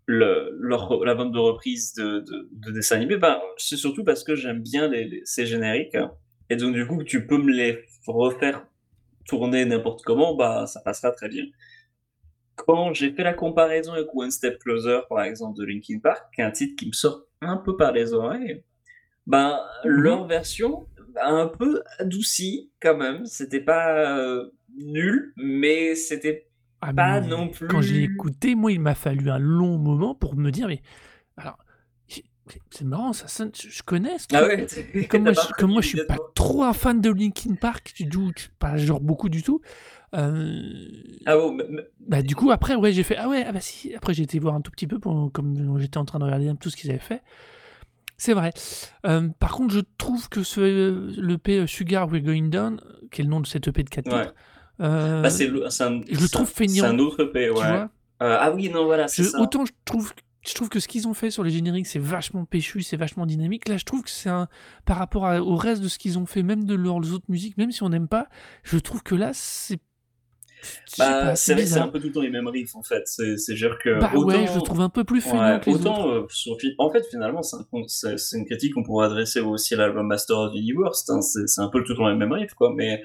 le, 0.06 0.49
leur- 0.60 1.04
la 1.06 1.16
bande 1.16 1.34
de 1.34 1.39
reprise 1.39 1.93
de, 1.93 2.20
de, 2.22 2.49
de 2.52 2.72
dessins 2.72 2.97
animés. 2.97 3.18
Ben, 3.18 3.39
c'est 3.58 3.78
surtout 3.78 4.04
parce 4.04 4.24
que 4.24 4.36
j'aime 4.36 4.62
bien 4.62 4.88
les, 4.88 5.06
les- 5.06 5.22
ces 5.26 5.45
génériques. 5.45 5.97
Et 6.49 6.56
donc, 6.58 6.74
du 6.74 6.86
coup, 6.88 7.04
tu 7.04 7.28
peux 7.28 7.38
me 7.38 7.52
les 7.52 7.86
refaire 8.08 8.66
tourner 9.26 9.66
n'importe 9.66 10.04
comment, 10.04 10.36
bah, 10.36 10.66
ça 10.68 10.82
passera 10.82 11.12
très 11.12 11.30
bien. 11.30 11.45
Quand 12.56 12.93
j'ai 12.93 13.12
fait 13.12 13.24
la 13.24 13.34
comparaison 13.34 13.93
avec 13.93 14.08
One 14.14 14.30
Step 14.32 14.60
Closer, 14.60 15.02
par 15.10 15.24
exemple, 15.24 15.58
de 15.60 15.66
Linkin 15.66 15.99
Park, 15.99 16.24
qui 16.36 16.41
est 16.41 16.43
un 16.43 16.52
titre 16.52 16.76
qui 16.78 16.88
me 16.88 16.93
sort 16.93 17.24
un 17.41 17.58
peu 17.58 17.76
par 17.76 17.91
les 17.91 18.14
oreilles, 18.14 18.64
ben, 19.26 19.60
Mhm. 19.86 19.91
leur 19.91 20.28
version 20.28 20.88
a 21.16 21.30
un 21.32 21.47
peu 21.47 21.84
adouci 21.99 22.72
quand 22.82 22.97
même. 22.97 23.26
C'était 23.26 23.62
pas 23.62 24.18
euh, 24.18 24.52
nul, 24.76 25.34
mais 25.38 25.95
c'était 25.95 26.47
Ah, 26.82 26.93
pas 26.93 27.21
non 27.21 27.47
plus. 27.49 27.67
Quand 27.67 27.82
je 27.82 27.93
l'ai 27.93 28.03
écouté, 28.03 28.55
moi, 28.55 28.71
il 28.71 28.79
m'a 28.79 28.95
fallu 28.95 29.29
un 29.29 29.38
long 29.39 29.77
moment 29.77 30.15
pour 30.15 30.36
me 30.36 30.49
dire, 30.51 30.67
mais 30.67 30.82
alors, 31.38 31.57
c'est- 32.07 32.84
marrant, 32.84 33.13
ça 33.13 33.27
je 33.53 33.84
connais 33.84 34.17
ce 34.17 34.25
Ah 34.34 34.43
ouais, 34.45 34.65
Comme 35.07 35.23
moi, 35.23 35.34
je, 35.34 35.39
comme 35.57 35.71
moi, 35.71 35.82
reconnu 35.82 35.82
je 35.84 35.88
suis 35.88 36.05
pas 36.05 36.17
trop 36.36 36.63
un 36.63 36.73
fan 36.73 36.99
de 36.99 37.09
Linkin 37.11 37.55
Park, 37.55 37.93
du 37.95 38.09
tout, 38.09 38.32
pas 38.59 38.77
genre 38.77 38.99
beaucoup 38.99 39.29
du 39.29 39.43
tout. 39.43 39.61
Euh, 40.15 40.59
Ah 41.25 41.38
bon, 41.38 41.53
mais- 41.53 41.65
bah, 41.99 42.21
du 42.21 42.36
coup, 42.36 42.51
après, 42.51 42.75
ouais, 42.75 42.91
j'ai 42.91 43.03
fait, 43.03 43.15
ah 43.17 43.29
ouais, 43.29 43.43
ah 43.47 43.51
bah 43.51 43.61
si. 43.61 43.93
Après, 43.95 44.13
j'ai 44.13 44.23
été 44.23 44.39
voir 44.39 44.55
un 44.55 44.61
tout 44.61 44.71
petit 44.71 44.88
peu, 44.88 44.99
pour, 44.99 45.32
comme 45.32 45.79
j'étais 45.79 45.97
en 45.99 46.05
train 46.05 46.19
de 46.19 46.25
regarder 46.25 46.51
tout 46.59 46.69
ce 46.69 46.75
qu'ils 46.75 46.89
avaient 46.89 46.99
fait. 46.99 47.21
C'est 48.17 48.34
vrai. 48.34 48.51
Euh, 49.05 49.29
par 49.39 49.51
contre, 49.53 49.73
je 49.73 49.79
trouve 49.97 50.29
que 50.29 50.43
ce, 50.43 51.19
l'EP 51.19 51.65
Sugar 51.65 52.07
We're 52.11 52.21
Going 52.23 52.49
Down, 52.49 52.82
qui 53.11 53.21
est 53.21 53.23
le 53.23 53.29
nom 53.29 53.39
de 53.39 53.47
cet 53.47 53.67
EP 53.67 53.84
de 53.84 53.89
4 53.89 54.11
Ouais. 54.13 54.27
Euh, 54.82 55.21
bah, 55.21 55.29
c'est 55.29 55.47
un, 55.47 56.01
je 56.09 56.19
le 56.21 56.27
trouve 56.29 56.49
feignant, 56.49 56.84
C'est 56.86 56.89
un 56.89 56.99
autre 56.99 57.21
EP, 57.23 57.49
ouais. 57.49 57.63
Euh, 57.63 58.38
ah 58.39 58.51
oui, 58.51 58.69
non, 58.69 58.86
voilà, 58.86 59.07
c'est 59.07 59.23
Je- 59.23 59.29
ça. 59.29 59.39
autant 59.41 59.65
je 59.65 59.71
trouve, 59.86 60.13
je 60.47 60.53
trouve 60.53 60.69
que 60.69 60.79
ce 60.79 60.88
qu'ils 60.88 61.07
ont 61.07 61.13
fait 61.13 61.29
sur 61.32 61.43
les 61.43 61.51
génériques, 61.51 61.88
c'est 61.88 61.99
vachement 61.99 62.45
péchu, 62.45 62.82
c'est 62.84 62.97
vachement 62.97 63.25
dynamique. 63.25 63.67
Là, 63.67 63.77
je 63.77 63.86
trouve 63.86 64.03
que 64.03 64.09
c'est 64.09 64.29
un. 64.29 64.47
Par 64.86 64.97
rapport 64.97 65.25
à- 65.25 65.41
au 65.41 65.55
reste 65.55 65.82
de 65.82 65.88
ce 65.88 65.97
qu'ils 65.99 66.17
ont 66.19 66.25
fait, 66.25 66.43
même 66.43 66.65
de 66.65 66.75
leurs 66.75 66.97
autres 67.13 67.25
musiques, 67.29 67.57
même 67.57 67.71
si 67.71 67.82
on 67.84 67.89
n'aime 67.89 68.07
pas, 68.07 68.27
je 68.63 68.77
trouve 68.77 69.01
que 69.03 69.15
là, 69.15 69.32
c'est. 69.34 69.79
Bah, 70.99 71.36
c'est 71.36 71.73
un 71.77 71.88
peu 71.88 71.99
tout 71.99 72.07
le 72.07 72.13
temps 72.13 72.21
les 72.21 72.29
mêmes 72.29 72.47
riffs 72.47 72.75
en 72.75 72.84
fait. 72.84 73.01
C'est 73.07 73.55
genre 73.55 73.77
que 73.84 73.99
Bah 73.99 74.11
autant, 74.13 74.27
ouais, 74.27 74.45
je 74.47 74.53
le 74.55 74.61
trouve 74.61 74.82
un 74.82 74.89
peu 74.89 75.03
plus 75.03 75.19
feignant 75.21 75.53
ouais, 75.55 75.59
que 75.59 75.71
les 75.71 75.75
autant 75.75 76.07
euh, 76.09 76.21
sur 76.29 76.55
en 76.77 76.91
fait 76.91 77.03
finalement 77.09 77.41
c'est 77.41 77.55
un 77.55 78.15
une 78.39 78.45
critique 78.45 78.75
qu'on 78.75 78.84
pourrait 78.84 79.07
adresser 79.07 79.39
aussi 79.39 79.73
à 79.73 79.77
l'album 79.77 80.05
Master 80.05 80.38
of 80.38 80.51
the 80.53 80.57
Universe. 80.57 81.09
hein. 81.09 81.21
C'est 81.21 81.47
c'est 81.47 81.61
un 81.61 81.69
peu 81.69 81.84
tout 81.84 81.93
le 81.93 81.97
temps 81.97 82.09
les 82.09 82.15
mêmes 82.15 82.32
riffs 82.32 82.53
quoi. 82.53 82.71
Mais 82.75 83.01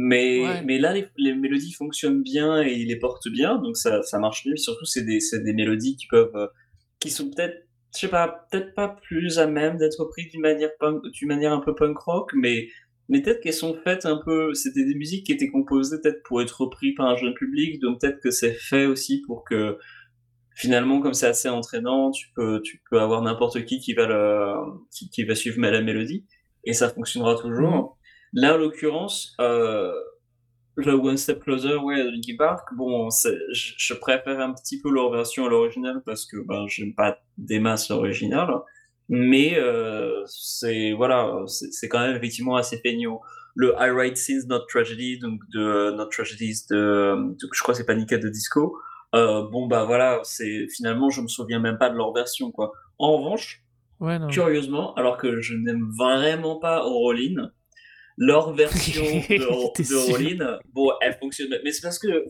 mais 0.00 0.40
Ouais. 0.40 0.62
mais 0.64 0.78
là 0.78 0.92
les, 0.94 1.06
les 1.18 1.34
mélodies 1.34 1.72
fonctionnent 1.72 2.22
bien 2.22 2.62
et 2.62 2.72
ils 2.72 2.86
les 2.88 2.96
portent 2.98 3.28
bien 3.28 3.58
donc 3.58 3.76
ça 3.76 4.02
ça 4.02 4.18
marche 4.18 4.46
mieux. 4.46 4.56
Surtout 4.56 4.84
c'est 4.86 5.04
des 5.04 5.20
c'est 5.20 5.42
des 5.42 5.52
mélodies 5.52 5.96
qui 5.96 6.06
peuvent 6.06 6.34
euh, 6.36 6.46
qui 7.00 7.10
sont 7.10 7.28
peut-être 7.30 7.56
je 7.94 8.00
sais 8.00 8.08
pas 8.08 8.46
peut-être 8.50 8.74
pas 8.74 8.88
plus 8.88 9.38
à 9.38 9.46
même 9.46 9.76
d'être 9.76 10.04
prises 10.06 10.30
d'une 10.30 10.40
manière 10.42 10.70
d'une 11.12 11.28
manière 11.28 11.52
un 11.52 11.60
peu 11.60 11.74
punk 11.74 11.98
rock 11.98 12.30
mais 12.34 12.68
mais 13.10 13.22
peut-être 13.22 13.40
qu'elles 13.40 13.54
sont 13.54 13.74
faites 13.84 14.04
un 14.04 14.20
peu, 14.22 14.52
c'était 14.52 14.84
des 14.84 14.94
musiques 14.94 15.24
qui 15.26 15.32
étaient 15.32 15.48
composées 15.48 15.96
peut-être 16.02 16.22
pour 16.24 16.42
être 16.42 16.60
reprises 16.60 16.94
par 16.94 17.06
un 17.06 17.16
jeune 17.16 17.32
public, 17.32 17.80
donc 17.80 18.00
peut-être 18.02 18.20
que 18.20 18.30
c'est 18.30 18.52
fait 18.52 18.84
aussi 18.84 19.22
pour 19.26 19.44
que 19.44 19.78
finalement, 20.54 21.00
comme 21.00 21.14
c'est 21.14 21.26
assez 21.28 21.48
entraînant, 21.48 22.10
tu 22.10 22.26
peux, 22.34 22.60
tu 22.62 22.82
peux 22.90 23.00
avoir 23.00 23.22
n'importe 23.22 23.64
qui 23.64 23.80
qui 23.80 23.94
va 23.94 24.06
le, 24.06 24.52
qui, 24.94 25.08
qui 25.08 25.24
va 25.24 25.34
suivre 25.34 25.58
la 25.60 25.80
mélodie 25.80 26.26
et 26.64 26.74
ça 26.74 26.90
fonctionnera 26.90 27.34
toujours. 27.40 27.70
Mhm. 27.70 27.97
Là, 28.32 28.54
en 28.54 28.58
l'occurrence, 28.58 29.34
euh, 29.40 29.92
le 30.76 30.92
One 30.92 31.16
Step 31.16 31.42
Closer, 31.42 31.76
ouais, 31.76 32.02
de 32.04 32.10
Linkin 32.10 32.36
Park, 32.38 32.68
bon, 32.76 33.08
je, 33.10 33.72
je 33.76 33.94
préfère 33.94 34.38
un 34.40 34.52
petit 34.52 34.80
peu 34.80 34.90
leur 34.90 35.10
version 35.10 35.46
à 35.46 35.48
l'original 35.48 36.02
parce 36.06 36.24
que 36.26 36.36
ben, 36.46 36.66
j'aime 36.68 36.94
pas 36.94 37.18
des 37.36 37.58
masses 37.58 37.88
l'original. 37.90 38.48
Mais 39.08 39.58
euh, 39.58 40.22
c'est 40.26 40.92
voilà, 40.92 41.34
c'est 41.46 41.88
quand 41.88 42.00
même 42.00 42.14
effectivement 42.16 42.56
assez 42.56 42.78
feignant. 42.78 43.20
Le 43.54 43.72
I 43.80 43.90
Write 43.90 44.16
Sins 44.18 44.46
Not 44.48 44.66
Tragedy, 44.68 45.18
donc 45.18 45.40
de 45.52 45.60
euh, 45.60 45.92
Not 45.92 46.06
Tragedies 46.10 46.66
de, 46.70 47.14
de- 47.32 47.48
je 47.52 47.62
crois 47.62 47.72
que 47.72 47.78
c'est 47.78 47.86
Panic 47.86 48.12
at 48.12 48.18
the 48.18 48.26
Disco. 48.26 48.76
Euh, 49.14 49.48
bon 49.50 49.66
bah 49.66 49.84
voilà, 49.84 50.20
c'est 50.24 50.66
finalement 50.68 51.08
je 51.08 51.22
me 51.22 51.26
souviens 51.28 51.58
même 51.58 51.78
pas 51.78 51.88
de 51.88 51.96
leur 51.96 52.12
version 52.12 52.52
quoi. 52.52 52.72
En 52.98 53.16
revanche, 53.16 53.62
Ouais, 54.00 54.18
non. 54.18 54.28
curieusement, 54.28 54.94
alors 54.94 55.16
que 55.16 55.40
je 55.40 55.54
n'aime 55.56 55.90
vraiment 55.98 56.56
pas 56.60 56.80
Rollin, 56.82 57.50
leur 58.18 58.52
version 58.52 59.02
de, 59.30 59.36
de 59.88 60.10
Rollin, 60.10 60.58
bon, 60.72 60.90
elle 61.00 61.14
fonctionne. 61.14 61.48
Mais 61.64 61.72
c'est 61.72 61.82
parce 61.82 61.98
que, 61.98 62.26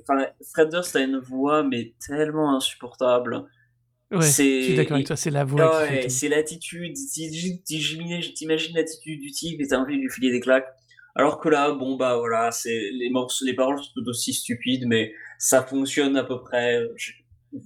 Fred 0.53 0.69
Durst 0.69 0.95
a 0.95 1.01
une 1.01 1.19
voix 1.19 1.65
mais 1.65 1.95
tellement 2.07 2.55
insupportable. 2.55 3.45
Ouais, 4.11 4.23
je 4.23 4.27
suis 4.27 4.65
C'est 4.69 4.75
d'accord 4.75 4.95
avec 4.95 5.07
toi, 5.07 5.17
c'est 5.17 5.31
la 5.31 5.45
voix 5.45 5.83
Ouais, 5.83 6.09
c'est 6.09 6.29
l'attitude. 6.29 6.95
T'imagines 7.13 7.61
t'imagines 8.35 8.77
l'attitude 8.77 9.21
du 9.21 9.31
type 9.31 9.61
et 9.61 9.67
t'as 9.67 9.79
envie 9.79 9.97
de 9.97 10.03
lui 10.03 10.11
filer 10.11 10.31
des 10.31 10.41
claques. 10.41 10.69
Alors 11.15 11.41
que 11.41 11.49
là, 11.49 11.73
bon, 11.73 11.97
bah 11.97 12.17
voilà, 12.17 12.51
c'est 12.53 12.91
les 12.93 13.11
morceaux, 13.11 13.45
les 13.45 13.55
paroles 13.55 13.79
sont 13.79 13.91
tout 13.97 14.09
aussi 14.09 14.33
stupides, 14.33 14.85
mais 14.87 15.13
ça 15.39 15.63
fonctionne 15.63 16.17
à 16.17 16.23
peu 16.25 16.41
près. 16.41 16.81
Je- 16.97 17.13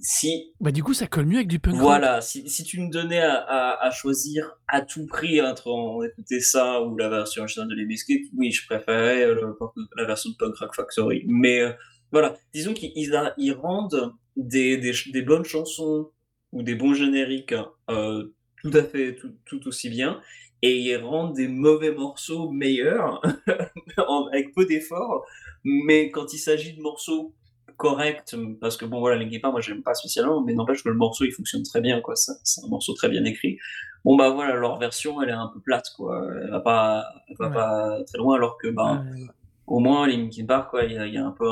Si, 0.01 0.53
Bah, 0.59 0.71
du 0.71 0.81
coup, 0.83 0.93
ça 0.93 1.07
colle 1.07 1.25
mieux 1.25 1.37
avec 1.37 1.47
du 1.47 1.59
punk 1.59 1.73
rock. 1.73 1.81
voilà, 1.83 2.21
si, 2.21 2.49
si 2.49 2.63
tu 2.63 2.79
me 2.79 2.89
donnais 2.89 3.19
à, 3.19 3.35
à, 3.35 3.85
à 3.87 3.91
choisir 3.91 4.57
à 4.67 4.81
tout 4.81 5.05
prix 5.05 5.41
entre 5.41 5.67
en 5.67 6.01
écouter 6.03 6.39
ça 6.39 6.81
ou 6.81 6.97
la 6.97 7.09
version 7.09 7.41
originale 7.43 7.67
de 7.69 7.75
Les 7.75 7.85
Biscuits, 7.85 8.29
oui, 8.37 8.51
je 8.51 8.65
préférais 8.65 9.23
euh, 9.25 9.35
le- 9.35 9.57
la 9.97 10.05
version 10.05 10.29
de 10.29 10.35
Punk 10.37 10.55
Rock 10.55 10.73
Factory. 10.75 11.23
Mais 11.27 11.61
euh, 11.61 11.71
voilà, 12.11 12.35
disons 12.53 12.73
qu'ils 12.73 12.91
ils 12.95 13.13
a- 13.15 13.33
ils 13.37 13.51
rendent 13.53 14.13
des, 14.37 14.77
des, 14.77 14.93
ch- 14.93 15.11
des 15.11 15.21
bonnes 15.21 15.45
chansons 15.45 16.11
ou 16.53 16.63
des 16.63 16.75
bons 16.75 16.93
génériques 16.93 17.55
euh, 17.89 18.25
tout 18.61 18.71
à 18.73 18.83
fait 18.83 19.15
tout, 19.15 19.31
tout 19.45 19.67
aussi 19.67 19.89
bien 19.89 20.21
et 20.61 20.77
ils 20.77 20.95
rendent 20.97 21.35
des 21.35 21.47
mauvais 21.49 21.91
morceaux 21.91 22.49
meilleurs 22.51 23.21
avec 24.31 24.53
peu 24.55 24.65
d'efforts 24.65 25.25
mais 25.63 26.09
quand 26.11 26.33
il 26.33 26.37
s'agit 26.37 26.73
de 26.73 26.81
morceaux 26.81 27.33
corrects 27.77 28.35
parce 28.61 28.77
que 28.77 28.85
bon 28.85 28.99
voilà 28.99 29.17
Linkin 29.17 29.39
Park 29.41 29.53
moi 29.53 29.61
j'aime 29.61 29.83
pas 29.83 29.93
spécialement 29.93 30.41
mais 30.41 30.53
n'empêche 30.53 30.83
que 30.83 30.89
le 30.89 30.95
morceau 30.95 31.25
il 31.25 31.31
fonctionne 31.31 31.63
très 31.63 31.81
bien 31.81 32.01
quoi 32.01 32.15
c'est 32.15 32.33
c'est 32.43 32.63
un 32.63 32.67
morceau 32.69 32.93
très 32.93 33.09
bien 33.09 33.23
écrit 33.25 33.57
bon 34.05 34.15
bah 34.17 34.29
voilà 34.29 34.55
leur 34.55 34.77
version 34.79 35.21
elle 35.21 35.29
est 35.29 35.33
un 35.33 35.49
peu 35.53 35.59
plate 35.59 35.85
quoi 35.95 36.25
elle 36.43 36.49
va 36.51 36.59
pas 36.59 37.03
elle 37.29 37.35
va 37.39 37.47
Ouais. 37.47 37.53
pas 37.53 38.03
très 38.05 38.17
loin 38.17 38.35
alors 38.35 38.57
que 38.57 38.67
bah 38.69 39.03
Ouais. 39.11 39.27
au 39.67 39.79
moins 39.79 40.07
Linkin 40.07 40.45
Park 40.45 40.69
quoi 40.71 40.83
il 40.83 40.93
y 40.93 40.97
a, 40.97 41.05
il 41.07 41.13
y 41.13 41.17
a 41.17 41.25
un 41.25 41.31
peu 41.31 41.45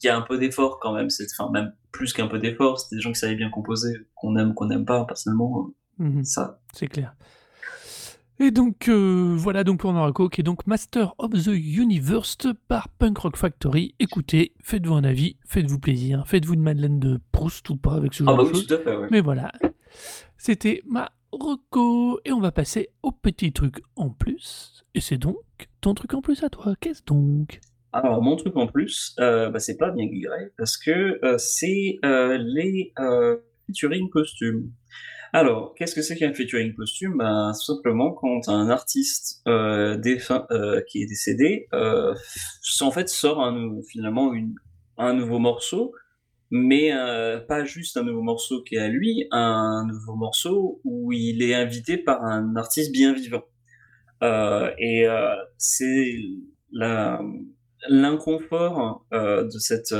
il 0.00 0.06
y 0.06 0.08
a 0.08 0.16
un 0.16 0.22
peu 0.22 0.38
d'effort 0.38 0.78
quand 0.80 0.92
même 0.92 1.10
c'est 1.10 1.26
enfin 1.38 1.50
même 1.52 1.72
plus 1.92 2.12
qu'un 2.12 2.26
peu 2.26 2.38
d'effort 2.38 2.80
c'est 2.80 2.94
des 2.96 3.00
gens 3.02 3.12
qui 3.12 3.18
savaient 3.20 3.34
bien 3.36 3.50
composer 3.50 3.94
qu'on 4.14 4.36
aime 4.36 4.54
qu'on 4.54 4.66
n'aime 4.66 4.84
pas 4.84 5.04
personnellement 5.04 5.68
Mhm. 5.98 6.24
ça 6.24 6.58
C'est 6.72 6.88
clair. 6.88 7.14
Et 8.42 8.50
donc, 8.50 8.88
euh, 8.88 9.36
voilà 9.36 9.62
donc 9.62 9.78
pour 9.78 9.92
Marocco, 9.92 10.28
qui 10.28 10.40
est 10.40 10.42
donc 10.42 10.66
Master 10.66 11.14
of 11.18 11.30
the 11.30 11.52
Universe 11.54 12.38
par 12.66 12.88
Punk 12.88 13.18
Rock 13.18 13.36
Factory. 13.36 13.94
Écoutez, 14.00 14.52
faites-vous 14.60 14.94
un 14.94 15.04
avis, 15.04 15.36
faites-vous 15.46 15.78
plaisir, 15.78 16.24
faites-vous 16.26 16.54
une 16.54 16.62
Madeleine 16.62 16.98
de 16.98 17.20
Proust 17.30 17.70
ou 17.70 17.76
pas 17.76 17.92
avec 17.94 18.14
ce 18.14 18.24
ah 18.24 18.26
genre 18.26 18.38
bah 18.38 18.42
de 18.42 18.48
oui 18.48 18.54
choses. 18.54 18.66
fait 18.66 18.96
ouais. 18.96 19.06
Mais 19.12 19.20
voilà, 19.20 19.52
c'était 20.38 20.82
ma 20.88 21.12
reco 21.30 22.18
et 22.24 22.32
on 22.32 22.40
va 22.40 22.50
passer 22.50 22.88
au 23.04 23.12
petit 23.12 23.52
truc 23.52 23.80
en 23.94 24.10
plus. 24.10 24.82
Et 24.96 25.00
c'est 25.00 25.18
donc 25.18 25.38
ton 25.80 25.94
truc 25.94 26.12
en 26.14 26.20
plus 26.20 26.42
à 26.42 26.50
toi. 26.50 26.74
Qu'est-ce 26.80 27.04
donc? 27.04 27.60
Alors, 27.92 28.20
mon 28.22 28.34
truc 28.34 28.56
en 28.56 28.66
plus, 28.66 29.14
euh, 29.20 29.50
bah, 29.50 29.60
c'est 29.60 29.76
pas 29.76 29.92
bien 29.92 30.06
guiré 30.06 30.48
parce 30.58 30.76
que 30.76 31.24
euh, 31.24 31.38
c'est 31.38 32.00
les 32.02 32.92
featuring 33.68 34.10
costumes. 34.10 34.72
Alors, 35.34 35.74
qu'est-ce 35.74 35.94
que 35.94 36.02
c'est 36.02 36.16
qu'un 36.16 36.34
featuring 36.34 36.74
costume? 36.74 37.16
Bah, 37.16 37.52
Simplement 37.54 38.12
quand 38.12 38.50
un 38.50 38.68
artiste 38.68 39.40
euh, 39.48 39.96
défunt, 39.96 40.46
euh, 40.50 40.82
qui 40.86 41.02
est 41.02 41.06
décédé, 41.06 41.68
euh, 41.72 42.14
en 42.82 42.90
fait, 42.90 43.08
sort 43.08 43.42
un, 43.42 43.80
finalement 43.88 44.34
une, 44.34 44.54
un 44.98 45.14
nouveau 45.14 45.38
morceau, 45.38 45.94
mais 46.50 46.92
euh, 46.92 47.40
pas 47.40 47.64
juste 47.64 47.96
un 47.96 48.02
nouveau 48.02 48.20
morceau 48.20 48.62
qui 48.62 48.74
est 48.74 48.78
à 48.80 48.88
lui, 48.88 49.26
un 49.30 49.86
nouveau 49.86 50.16
morceau 50.16 50.82
où 50.84 51.12
il 51.12 51.42
est 51.42 51.54
invité 51.54 51.96
par 51.96 52.22
un 52.22 52.54
artiste 52.56 52.92
bien 52.92 53.14
vivant. 53.14 53.44
Euh, 54.22 54.70
et 54.78 55.06
euh, 55.08 55.34
c'est 55.56 56.14
l'inconfort 57.88 59.06
de 59.12 59.58
cette 59.58 59.94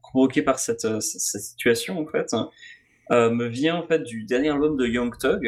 provoqué 0.00 0.42
par 0.42 0.58
cette, 0.58 1.00
cette 1.00 1.42
situation 1.42 1.98
en 1.98 2.06
fait 2.06 2.34
me 3.12 3.46
vient 3.46 3.76
en 3.76 3.86
fait 3.86 4.02
du 4.02 4.24
dernier 4.24 4.50
album 4.50 4.76
de 4.76 4.86
Young 4.86 5.16
Thug. 5.18 5.46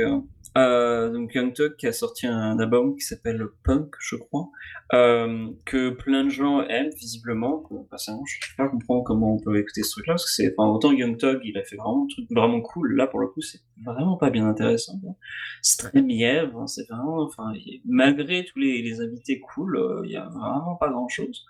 Euh, 0.57 1.11
donc 1.11 1.35
Young 1.35 1.53
Thug 1.53 1.75
qui 1.75 1.89
a 1.89 1.93
sorti 1.93 2.29
un 2.29 2.57
album 2.61 2.95
qui 2.95 3.01
s'appelle 3.01 3.45
Punk, 3.65 3.89
je 3.99 4.15
crois, 4.15 4.51
euh, 4.93 5.49
que 5.65 5.91
plein 5.91 6.23
de 6.25 6.29
gens 6.29 6.63
aiment 6.63 6.93
visiblement. 6.97 7.65
Personnellement, 7.91 8.25
je 8.27 8.37
ne 8.53 8.57
pas 8.57 8.69
comprendre 8.71 9.03
comment 9.03 9.35
on 9.35 9.41
peut 9.41 9.57
écouter 9.59 9.83
ce 9.83 9.91
truc-là 9.93 10.13
parce 10.13 10.27
que 10.27 10.31
c'est, 10.31 10.55
enfin, 10.57 10.71
autant 10.71 10.93
Young 10.93 11.17
Thug, 11.19 11.41
il 11.43 11.59
a 11.59 11.65
fait 11.65 11.75
vraiment 11.75 12.05
un 12.05 12.07
truc 12.07 12.27
vraiment 12.31 12.61
cool. 12.61 12.95
Là, 12.95 13.09
pour 13.09 13.19
le 13.19 13.27
coup, 13.27 13.41
c'est 13.41 13.59
vraiment 13.85 14.17
pas 14.17 14.31
bien 14.31 14.47
intéressant. 14.47 14.93
C'est 15.61 15.89
très 15.91 16.03
mièvre, 16.03 16.61
hein, 16.61 16.67
c'est 16.69 16.87
vraiment, 16.89 17.23
enfin, 17.23 17.53
il- 17.57 17.83
malgré 17.85 18.45
tous 18.45 18.61
les, 18.61 18.81
les 18.83 19.01
invités 19.01 19.41
cool, 19.41 19.77
euh, 19.77 20.03
il 20.05 20.13
y 20.13 20.17
a 20.17 20.27
vraiment 20.27 20.77
pas 20.77 20.89
grand-chose. 20.89 21.45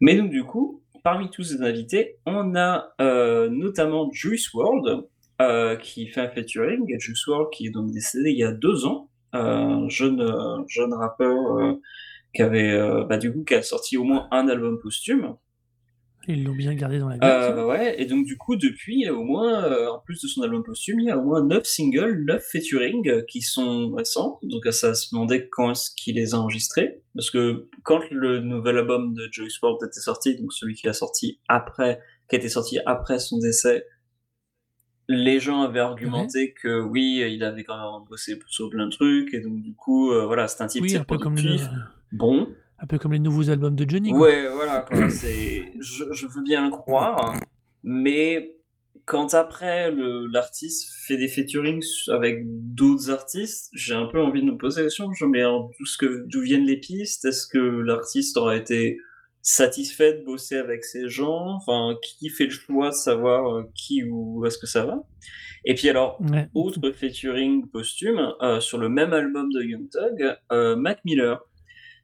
Mais 0.00 0.16
donc 0.16 0.30
du 0.30 0.44
coup, 0.44 0.82
parmi 1.04 1.28
tous 1.30 1.42
ces 1.42 1.60
invités, 1.62 2.16
on 2.24 2.54
a 2.56 2.94
euh, 3.00 3.50
notamment 3.50 4.10
Juice 4.12 4.48
WRLD 4.54 5.04
euh, 5.48 5.76
qui 5.76 6.06
fait 6.08 6.20
un 6.20 6.28
featuring. 6.28 6.84
Juice 6.98 7.26
WRLD 7.26 7.50
qui 7.52 7.66
est 7.66 7.70
donc 7.70 7.90
décédé 7.90 8.30
il 8.30 8.38
y 8.38 8.44
a 8.44 8.52
deux 8.52 8.84
ans, 8.86 9.10
euh, 9.34 9.88
jeune 9.88 10.20
euh, 10.20 10.62
jeune 10.68 10.92
rappeur 10.92 11.58
euh, 11.58 11.80
qui 12.34 12.42
avait 12.42 12.78
bah, 13.08 13.18
du 13.18 13.32
coup 13.32 13.44
qui 13.44 13.54
a 13.54 13.62
sorti 13.62 13.96
au 13.96 14.04
moins 14.04 14.28
un 14.30 14.48
album 14.48 14.78
posthume. 14.80 15.36
Ils 16.28 16.44
l'ont 16.44 16.54
bien 16.54 16.72
gardé 16.74 17.00
dans 17.00 17.08
la 17.08 17.18
glace. 17.18 17.50
Euh, 17.50 17.66
ouais, 17.66 18.00
et 18.00 18.06
donc 18.06 18.24
du 18.24 18.38
coup, 18.38 18.54
depuis, 18.54 18.94
il 18.94 19.00
y 19.00 19.08
a 19.08 19.12
au 19.12 19.24
moins, 19.24 19.88
en 19.88 19.98
plus 19.98 20.22
de 20.22 20.28
son 20.28 20.42
album 20.42 20.62
posthume, 20.62 21.00
il 21.00 21.06
y 21.06 21.10
a 21.10 21.18
au 21.18 21.22
moins 21.22 21.44
9 21.44 21.64
singles, 21.64 22.24
9 22.24 22.40
featuring 22.48 23.24
qui 23.26 23.42
sont 23.42 23.90
récents. 23.90 24.38
Donc 24.44 24.64
ça 24.70 24.94
se 24.94 25.12
demandait 25.12 25.48
quand 25.48 25.72
est-ce 25.72 25.90
qu'il 25.96 26.14
les 26.14 26.34
a 26.34 26.38
enregistrés. 26.38 27.02
Parce 27.14 27.30
que 27.30 27.68
quand 27.82 28.00
le 28.12 28.38
nouvel 28.38 28.78
album 28.78 29.14
de 29.14 29.28
Joey 29.32 29.50
Sport 29.50 29.78
était 29.84 30.00
sorti, 30.00 30.36
donc 30.36 30.52
celui 30.52 30.74
qui 30.74 30.86
a 30.86 30.92
sorti 30.92 31.40
après, 31.48 32.00
qui 32.30 32.36
a 32.36 32.38
été 32.38 32.48
sorti 32.48 32.78
après 32.86 33.18
son 33.18 33.38
décès, 33.38 33.84
les 35.12 35.40
gens 35.40 35.62
avaient 35.62 35.80
argumenté 35.80 36.52
que 36.52 36.80
oui, 36.80 37.24
il 37.28 37.44
avait 37.44 37.64
quand 37.64 37.76
même 37.76 38.08
bossé 38.08 38.38
sur 38.46 38.70
plein 38.70 38.86
de 38.86 38.92
trucs, 38.92 39.34
et 39.34 39.40
donc 39.40 39.60
du 39.62 39.74
coup, 39.74 40.10
euh, 40.10 40.26
voilà, 40.26 40.48
c'est 40.48 40.62
un 40.62 40.66
type 40.66 40.82
oui, 40.82 40.96
un 40.96 41.04
peu, 41.04 41.18
comme 41.18 41.36
les. 41.36 41.60
Bon, 42.12 42.48
un 42.78 42.86
peu 42.86 42.98
comme 42.98 43.12
les 43.12 43.18
nouveaux 43.18 43.48
albums 43.50 43.76
de 43.76 43.88
Johnny. 43.88 44.10
quoi. 44.10 44.20
Ouais, 44.22 44.48
voilà. 44.52 44.86
C'est, 45.10 45.72
je, 45.78 46.04
je 46.12 46.26
veux 46.26 46.42
bien 46.42 46.64
le 46.64 46.70
croire, 46.70 47.34
mais 47.82 48.56
quand 49.04 49.34
après 49.34 49.92
l'artiste 50.32 50.92
fait 51.06 51.16
des 51.16 51.28
featurings 51.28 51.84
avec 52.08 52.42
d'autres 52.44 53.10
artistes, 53.10 53.70
j'ai 53.72 53.94
un 53.94 54.06
peu 54.06 54.20
envie 54.20 54.40
de 54.40 54.46
me 54.46 54.56
poser 54.56 54.80
la 54.80 54.86
question. 54.86 55.12
Je 55.12 55.24
d'où, 56.26 56.40
viennent 56.40 56.66
les 56.66 56.78
pistes? 56.78 57.24
Est-ce 57.24 57.46
que 57.46 57.58
l'artiste 57.58 58.36
aurait 58.36 58.58
été 58.58 58.98
satisfait 59.42 60.14
de 60.18 60.24
bosser 60.24 60.56
avec 60.56 60.84
ces 60.84 61.08
gens? 61.08 61.56
Enfin, 61.56 61.96
qui 62.02 62.28
fait 62.28 62.44
le 62.44 62.50
choix 62.50 62.88
de 62.90 62.94
savoir 62.94 63.52
euh, 63.54 63.62
qui 63.74 64.04
ou 64.04 64.44
est-ce 64.46 64.58
que 64.58 64.66
ça 64.66 64.84
va? 64.86 65.02
Et 65.64 65.74
puis 65.74 65.88
alors, 65.88 66.20
Ouais. 66.20 66.48
autre 66.54 66.90
featuring 66.92 67.68
posthume, 67.68 68.32
euh, 68.40 68.60
sur 68.60 68.78
le 68.78 68.88
même 68.88 69.12
album 69.12 69.48
de 69.52 69.62
Young 69.62 69.88
Thug, 69.90 70.36
euh, 70.52 70.76
Mac 70.76 71.00
Miller. 71.04 71.40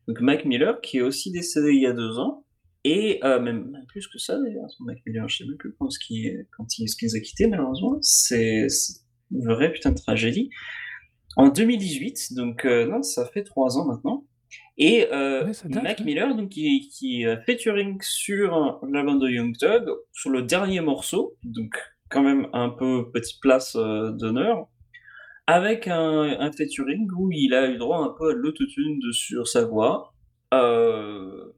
Donc 0.06 0.20
Mac 0.20 0.44
Miller 0.44 0.80
qui 0.80 0.98
est 0.98 1.02
aussi 1.02 1.30
décédé 1.32 1.72
il 1.72 1.82
y 1.82 1.86
a 1.86 1.92
deux 1.92 2.18
ans, 2.18 2.44
et 2.84 3.18
euh, 3.24 3.40
même, 3.40 3.70
même 3.70 3.84
plus 3.88 4.06
que 4.08 4.18
ça 4.18 4.38
d'ailleurs, 4.38 4.68
Mac 4.80 4.98
Miller, 5.06 5.28
je 5.28 5.38
sais 5.38 5.44
même 5.44 5.56
plus 5.58 5.74
quand 5.78 5.90
ce 5.90 5.98
qui 5.98 6.30
quand 6.56 6.78
il, 6.78 6.88
ce 6.88 6.96
qu'il 6.96 7.08
nous 7.08 7.16
a 7.16 7.20
quitté 7.20 7.46
malheureusement, 7.46 7.98
c'est 8.00 8.68
c'est 8.68 9.00
une 9.32 9.44
vraie 9.44 9.70
putain 9.72 9.90
de 9.90 9.96
tragédie. 9.98 10.50
En 11.36 11.48
2018, 11.48 12.34
donc 12.34 12.64
euh, 12.64 12.86
non, 12.86 13.02
ça 13.02 13.26
fait 13.26 13.42
trois 13.44 13.76
ans 13.76 13.86
maintenant, 13.86 14.24
et 14.76 15.08
euh, 15.12 15.44
Ouais, 15.44 15.82
Mac. 15.82 16.00
Miller 16.00 16.34
donc 16.36 16.50
qui, 16.50 16.88
qui 16.88 17.26
a 17.26 17.40
featuring 17.42 17.98
sur 18.00 18.80
l'album 18.90 19.18
de 19.18 19.28
Young 19.28 19.56
Thug, 19.56 19.84
sur 20.12 20.30
le 20.30 20.42
dernier 20.42 20.80
morceau, 20.80 21.36
donc 21.42 21.74
quand 22.08 22.22
même 22.22 22.48
un 22.52 22.70
peu 22.70 23.10
petite 23.10 23.40
place 23.40 23.76
euh, 23.76 24.12
d'honneur, 24.12 24.68
avec 25.46 25.88
un, 25.88 26.38
un 26.38 26.52
featuring 26.52 27.08
où 27.16 27.30
il 27.32 27.54
a 27.54 27.68
eu 27.70 27.76
droit 27.76 27.98
un 27.98 28.14
peu 28.18 28.30
à 28.30 28.32
l'autotune 28.34 29.00
sur 29.12 29.48
sa 29.48 29.64
voix. 29.64 30.14
Euh, 30.54 31.52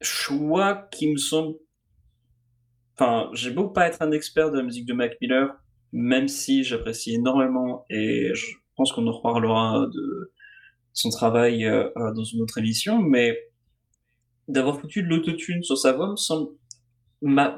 choix 0.00 0.88
qui 0.90 1.12
me 1.12 1.16
semble... 1.16 1.56
Enfin, 2.98 3.30
j'ai 3.32 3.50
beau 3.50 3.68
pas 3.68 3.86
être 3.86 4.02
un 4.02 4.12
expert 4.12 4.50
de 4.50 4.58
la 4.58 4.62
musique 4.62 4.86
de 4.86 4.92
Mac 4.92 5.16
Miller, 5.20 5.54
même 5.92 6.28
si 6.28 6.64
j'apprécie 6.64 7.14
énormément 7.14 7.84
et 7.90 8.34
je 8.34 8.46
pense 8.76 8.92
qu'on 8.92 9.06
en 9.06 9.12
reparlera 9.12 9.86
de 9.92 10.32
son 10.92 11.10
travail 11.10 11.64
euh, 11.64 11.88
euh, 11.96 12.12
dans 12.12 12.24
une 12.24 12.42
autre 12.42 12.58
émission, 12.58 12.98
mais 13.00 13.38
d'avoir 14.48 14.80
foutu 14.80 15.02
de 15.02 15.08
l'autotune 15.08 15.62
sur 15.62 15.78
sa 15.78 15.92
voix 15.92 16.08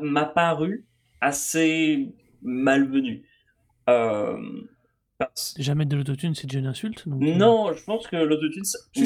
m'a 0.00 0.24
paru 0.26 0.86
assez 1.20 2.12
malvenu. 2.42 3.26
Euh, 3.88 4.36
parce- 5.18 5.54
mettre 5.74 5.90
de 5.90 5.96
l'autotune, 5.96 6.34
c'est 6.34 6.46
déjà 6.46 6.58
une 6.58 6.66
insulte. 6.66 7.08
Donc, 7.08 7.20
non, 7.20 7.72
je 7.72 7.82
pense 7.84 8.06
que 8.06 8.16
l'autotune, 8.16 8.62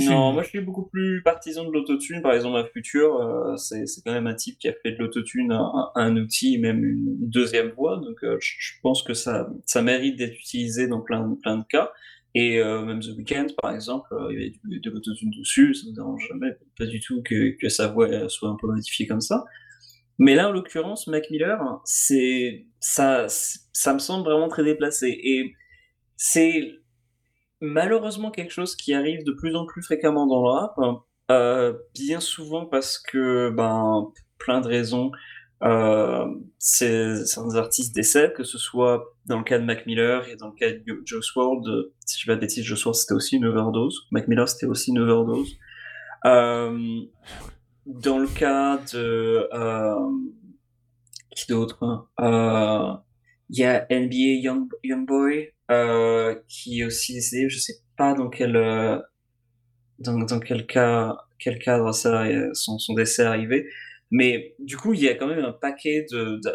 non, 0.09 0.33
moi 0.33 0.43
je 0.43 0.49
suis 0.49 0.61
beaucoup 0.61 0.87
plus 0.87 1.23
partisan 1.23 1.65
de 1.65 1.71
l'autotune. 1.71 2.23
Par 2.23 2.33
exemple, 2.33 2.57
à 2.57 2.65
Future, 2.67 3.17
euh, 3.21 3.57
c'est 3.57 3.85
quand 4.05 4.13
même 4.13 4.27
un 4.27 4.35
type 4.35 4.59
qui 4.59 4.69
a 4.69 4.73
fait 4.83 4.93
de 4.93 4.99
l'autotune 4.99 5.53
un, 5.53 5.91
un 5.95 6.17
outil, 6.17 6.59
même 6.59 6.85
une 6.85 7.17
deuxième 7.29 7.71
voix. 7.71 7.99
Donc 7.99 8.25
euh, 8.25 8.37
je, 8.41 8.53
je 8.59 8.73
pense 8.83 9.03
que 9.03 9.15
ça, 9.15 9.49
ça 9.67 9.83
mérite 9.83 10.17
d'être 10.17 10.35
utilisé 10.39 10.89
dans 10.89 11.01
plein, 11.01 11.37
plein 11.43 11.59
de 11.59 11.65
cas. 11.65 11.93
Et 12.35 12.59
euh, 12.61 12.83
même 12.85 13.01
The 13.01 13.17
Weeknd, 13.17 13.47
par 13.61 13.73
exemple, 13.75 14.09
euh, 14.13 14.29
il 14.31 14.35
y 14.35 14.43
avait 14.43 14.53
du- 14.65 14.81
de 14.81 14.91
l'autotune 14.91 15.31
dessus, 15.31 15.75
ça 15.75 15.89
ne 15.89 15.95
dérange 15.95 16.27
jamais, 16.29 16.57
pas 16.79 16.87
du 16.87 17.01
tout 17.01 17.23
que, 17.23 17.69
sa 17.69 17.89
voix 17.89 18.29
soit 18.29 18.51
un 18.51 18.57
peu 18.61 18.67
modifiée 18.67 19.07
comme 19.07 19.21
ça. 19.21 19.45
Mais 20.19 20.35
là, 20.35 20.49
en 20.49 20.53
l'occurrence, 20.53 21.07
Mac 21.07 21.31
Miller, 21.31 21.61
c'est 21.85 22.67
ça, 22.81 23.27
ça 23.29 23.95
me 23.95 23.99
semble 23.99 24.25
vraiment 24.25 24.49
très 24.49 24.65
déplacé. 24.65 25.19
Et 25.23 25.55
c'est 26.17 26.73
malheureusement 27.61 28.31
quelque 28.31 28.53
chose 28.53 28.77
qui 28.77 28.95
arrive 28.95 29.25
de 29.25 29.33
plus 29.33 29.57
en 29.57 29.67
plus 29.67 29.83
fréquemment 29.83 30.27
dans 30.27 30.43
le 30.43 30.51
rap, 30.51 30.77
euh, 31.31 31.75
bien 31.95 32.21
souvent 32.21 32.67
parce 32.67 32.99
que, 32.99 33.51
ben, 33.51 34.13
plein 34.39 34.61
de 34.61 34.69
raisons, 34.69 35.11
euh, 35.65 36.27
c'est- 36.59 37.25
certains 37.27 37.57
artistes 37.57 37.95
décèdent, 37.95 38.33
que 38.35 38.45
ce 38.45 38.59
soit 38.59 39.05
dans 39.27 39.39
le 39.39 39.45
cas 39.45 39.59
de 39.59 39.65
Mac 39.65 39.87
Miller 39.87 40.29
et 40.29 40.37
dans 40.37 40.49
le 40.49 40.55
cas 40.55 40.71
de 40.73 41.03
Joe 41.05 41.25
Sword, 41.25 41.63
euh, 41.69 41.93
si 42.07 42.19
je 42.19 42.25
dis 42.25 42.27
pas 42.29 42.37
de 42.37 42.41
bêtises, 42.41 42.65
Joe 42.65 42.79
Sword 42.79 42.95
c'était 42.95 43.15
aussi 43.15 43.37
une 43.37 43.47
overdose, 43.47 44.07
Mac 44.13 44.29
Miller 44.29 44.49
c'était 44.49 44.67
aussi 44.67 44.91
une 44.91 44.99
overdose. 45.01 45.57
Euh, 46.27 47.01
dans 47.87 48.19
le 48.19 48.27
cas 48.29 48.79
de 48.93 49.49
euh, 49.53 49.95
qui 51.31 51.47
d'autre 51.49 51.79
hein? 52.19 53.03
Il 53.51 53.59
y 53.61 53.65
a 53.65 53.87
NBA 53.91 54.41
Young 54.43 54.69
Youngboy 54.85 55.53
euh, 55.71 56.35
qui 56.49 56.81
est 56.81 56.85
aussi 56.85 57.15
décédé. 57.15 57.49
Je 57.49 57.59
sais 57.59 57.77
pas 57.97 58.13
dans 58.15 58.29
quel 58.29 58.53
dans, 59.99 60.19
dans 60.19 60.41
quel 60.41 60.67
cas 60.67 61.17
quel 61.39 61.59
cadre 61.59 61.93
ça 61.93 62.25
son 62.53 62.79
décès 62.95 63.23
est 63.23 63.27
arrivé. 63.27 63.67
Mais 64.11 64.55
du 64.59 64.77
coup, 64.77 64.95
il 64.95 65.01
y 65.01 65.09
a 65.09 65.15
quand 65.15 65.27
même 65.27 65.45
un 65.45 65.53
paquet 65.53 66.07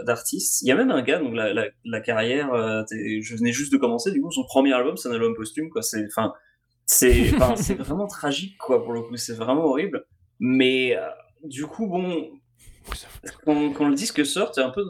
d'artistes. 0.06 0.62
Il 0.64 0.68
y 0.68 0.72
a 0.72 0.76
même 0.76 0.92
un 0.92 1.02
gars, 1.04 1.20
donc 1.20 1.36
la, 1.36 1.54
la, 1.54 1.68
la 1.86 2.02
carrière, 2.02 2.54
euh, 2.54 2.84
je 2.90 3.36
venais 3.36 3.52
juste 3.52 3.72
de 3.72 3.78
commencer. 3.78 4.12
Du 4.12 4.22
coup, 4.22 4.32
son 4.32 4.44
premier 4.46 4.74
album, 4.74 4.98
c'est 4.98 5.10
un 5.10 5.14
album 5.14 5.36
posthume, 5.36 5.70
quoi. 5.70 5.82
C'est, 5.84 6.06
enfin, 6.18 6.34
c'est, 6.86 7.76
vraiment 7.76 8.08
tragique, 8.08 8.58
quoi, 8.58 8.84
pour 8.84 8.94
le 8.94 9.02
coup. 9.02 9.16
C'est 9.18 9.36
vraiment 9.36 9.66
horrible. 9.66 10.06
Mais 10.40 10.98
euh, 10.98 11.08
du 11.44 11.66
coup, 11.68 11.88
bon, 11.88 12.32
quand, 13.46 13.72
quand 13.74 13.88
le 13.88 13.96
disque 13.96 14.26
sort, 14.26 14.52
t'es 14.52 14.62
un 14.62 14.72
peu 14.72 14.84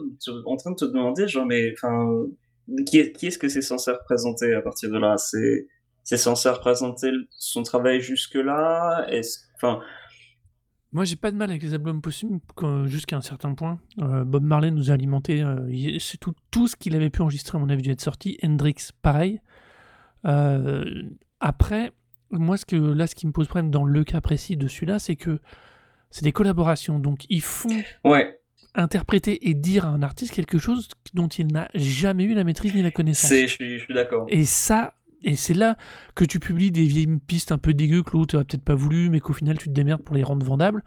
en 0.46 0.56
train 0.56 0.70
de 0.70 0.76
te 0.76 0.84
demander, 0.86 1.28
genre, 1.28 1.46
mais 1.46 1.72
enfin, 1.72 2.24
qui, 2.86 2.98
est- 2.98 3.12
qui 3.12 3.26
est-ce 3.26 3.38
que 3.38 3.48
c'est 3.48 3.62
censé 3.62 3.90
représenter 3.90 4.54
à 4.54 4.62
partir 4.62 4.90
de 4.90 4.98
là? 4.98 5.16
C'est 5.18 5.66
c'est 6.02 6.18
censé 6.18 6.50
représenter 6.50 7.10
son 7.30 7.62
travail 7.62 8.00
jusque-là? 8.00 9.06
Est-ce, 9.08 9.40
enfin, 9.56 9.80
Moi, 10.94 11.04
j'ai 11.04 11.16
pas 11.16 11.30
de 11.32 11.36
mal 11.36 11.50
avec 11.50 11.62
les 11.62 11.74
albums 11.74 12.00
posthumes 12.00 12.38
quand- 12.54 12.86
jusqu'à 12.86 13.16
un 13.16 13.20
certain 13.20 13.52
point. 13.54 13.78
Euh, 14.00 14.24
Bob 14.24 14.44
Marley 14.44 14.70
nous 14.70 14.90
a 14.90 14.94
alimenté. 14.94 15.42
euh, 15.42 15.68
il- 15.70 16.00
c'est 16.00 16.18
tout, 16.18 16.32
tout 16.50 16.68
ce 16.68 16.76
qu'il 16.76 16.94
avait 16.96 17.10
pu 17.10 17.20
enregistrer, 17.20 17.58
à 17.58 17.60
mon 17.60 17.68
avis, 17.68 17.82
dû 17.82 17.90
être 17.90 18.00
sorti. 18.00 18.38
Hendrix, 18.44 18.76
pareil. 19.02 19.40
Euh, 20.24 20.84
après, 21.40 21.92
moi, 22.30 22.56
ce 22.56 22.64
que, 22.64 22.76
là, 22.76 23.06
ce 23.06 23.14
qui 23.14 23.26
me 23.26 23.32
pose 23.32 23.46
problème 23.48 23.70
dans 23.70 23.84
le 23.84 24.04
cas 24.04 24.20
précis 24.20 24.56
de 24.56 24.68
celui-là, 24.68 24.98
c'est 24.98 25.16
que 25.16 25.40
c'est 26.10 26.24
des 26.24 26.32
collaborations. 26.32 26.98
Donc, 26.98 27.26
ils 27.28 27.42
font 27.42 27.82
Ouais, 28.04 28.38
interpréter 28.74 29.48
et 29.50 29.54
dire 29.54 29.86
à 29.86 29.88
un 29.88 30.02
artiste 30.02 30.32
quelque 30.32 30.58
chose 30.58 30.88
dont 31.12 31.28
il 31.28 31.48
n'a 31.48 31.68
jamais 31.74 32.24
eu 32.24 32.34
la 32.34 32.44
maîtrise 32.44 32.74
ni 32.74 32.82
la 32.82 32.90
connaissance. 32.90 33.28
c'est, 33.30 33.48
je 33.48 33.52
suis, 33.52 33.78
je 33.78 33.84
suis 33.84 33.94
d'accord. 33.94 34.26
Et 34.28 34.44
ça, 34.44 34.94
et 35.24 35.36
c'est 35.36 35.54
là 35.54 35.76
que 36.14 36.24
tu 36.24 36.38
publies 36.38 36.70
des 36.70 36.84
vieilles 36.86 37.18
pistes 37.26 37.50
un 37.52 37.58
peu 37.58 37.74
dégueu 37.74 38.02
que 38.02 38.12
l'autre 38.12 38.36
n'a 38.36 38.44
peut-être 38.44 38.62
pas 38.64 38.74
voulu, 38.74 39.10
mais 39.10 39.20
qu'au 39.20 39.32
final 39.32 39.58
tu 39.58 39.68
te 39.68 39.74
démerdes 39.74 40.02
pour 40.02 40.14
les 40.14 40.22
rendre 40.22 40.44
vendables. 40.46 40.82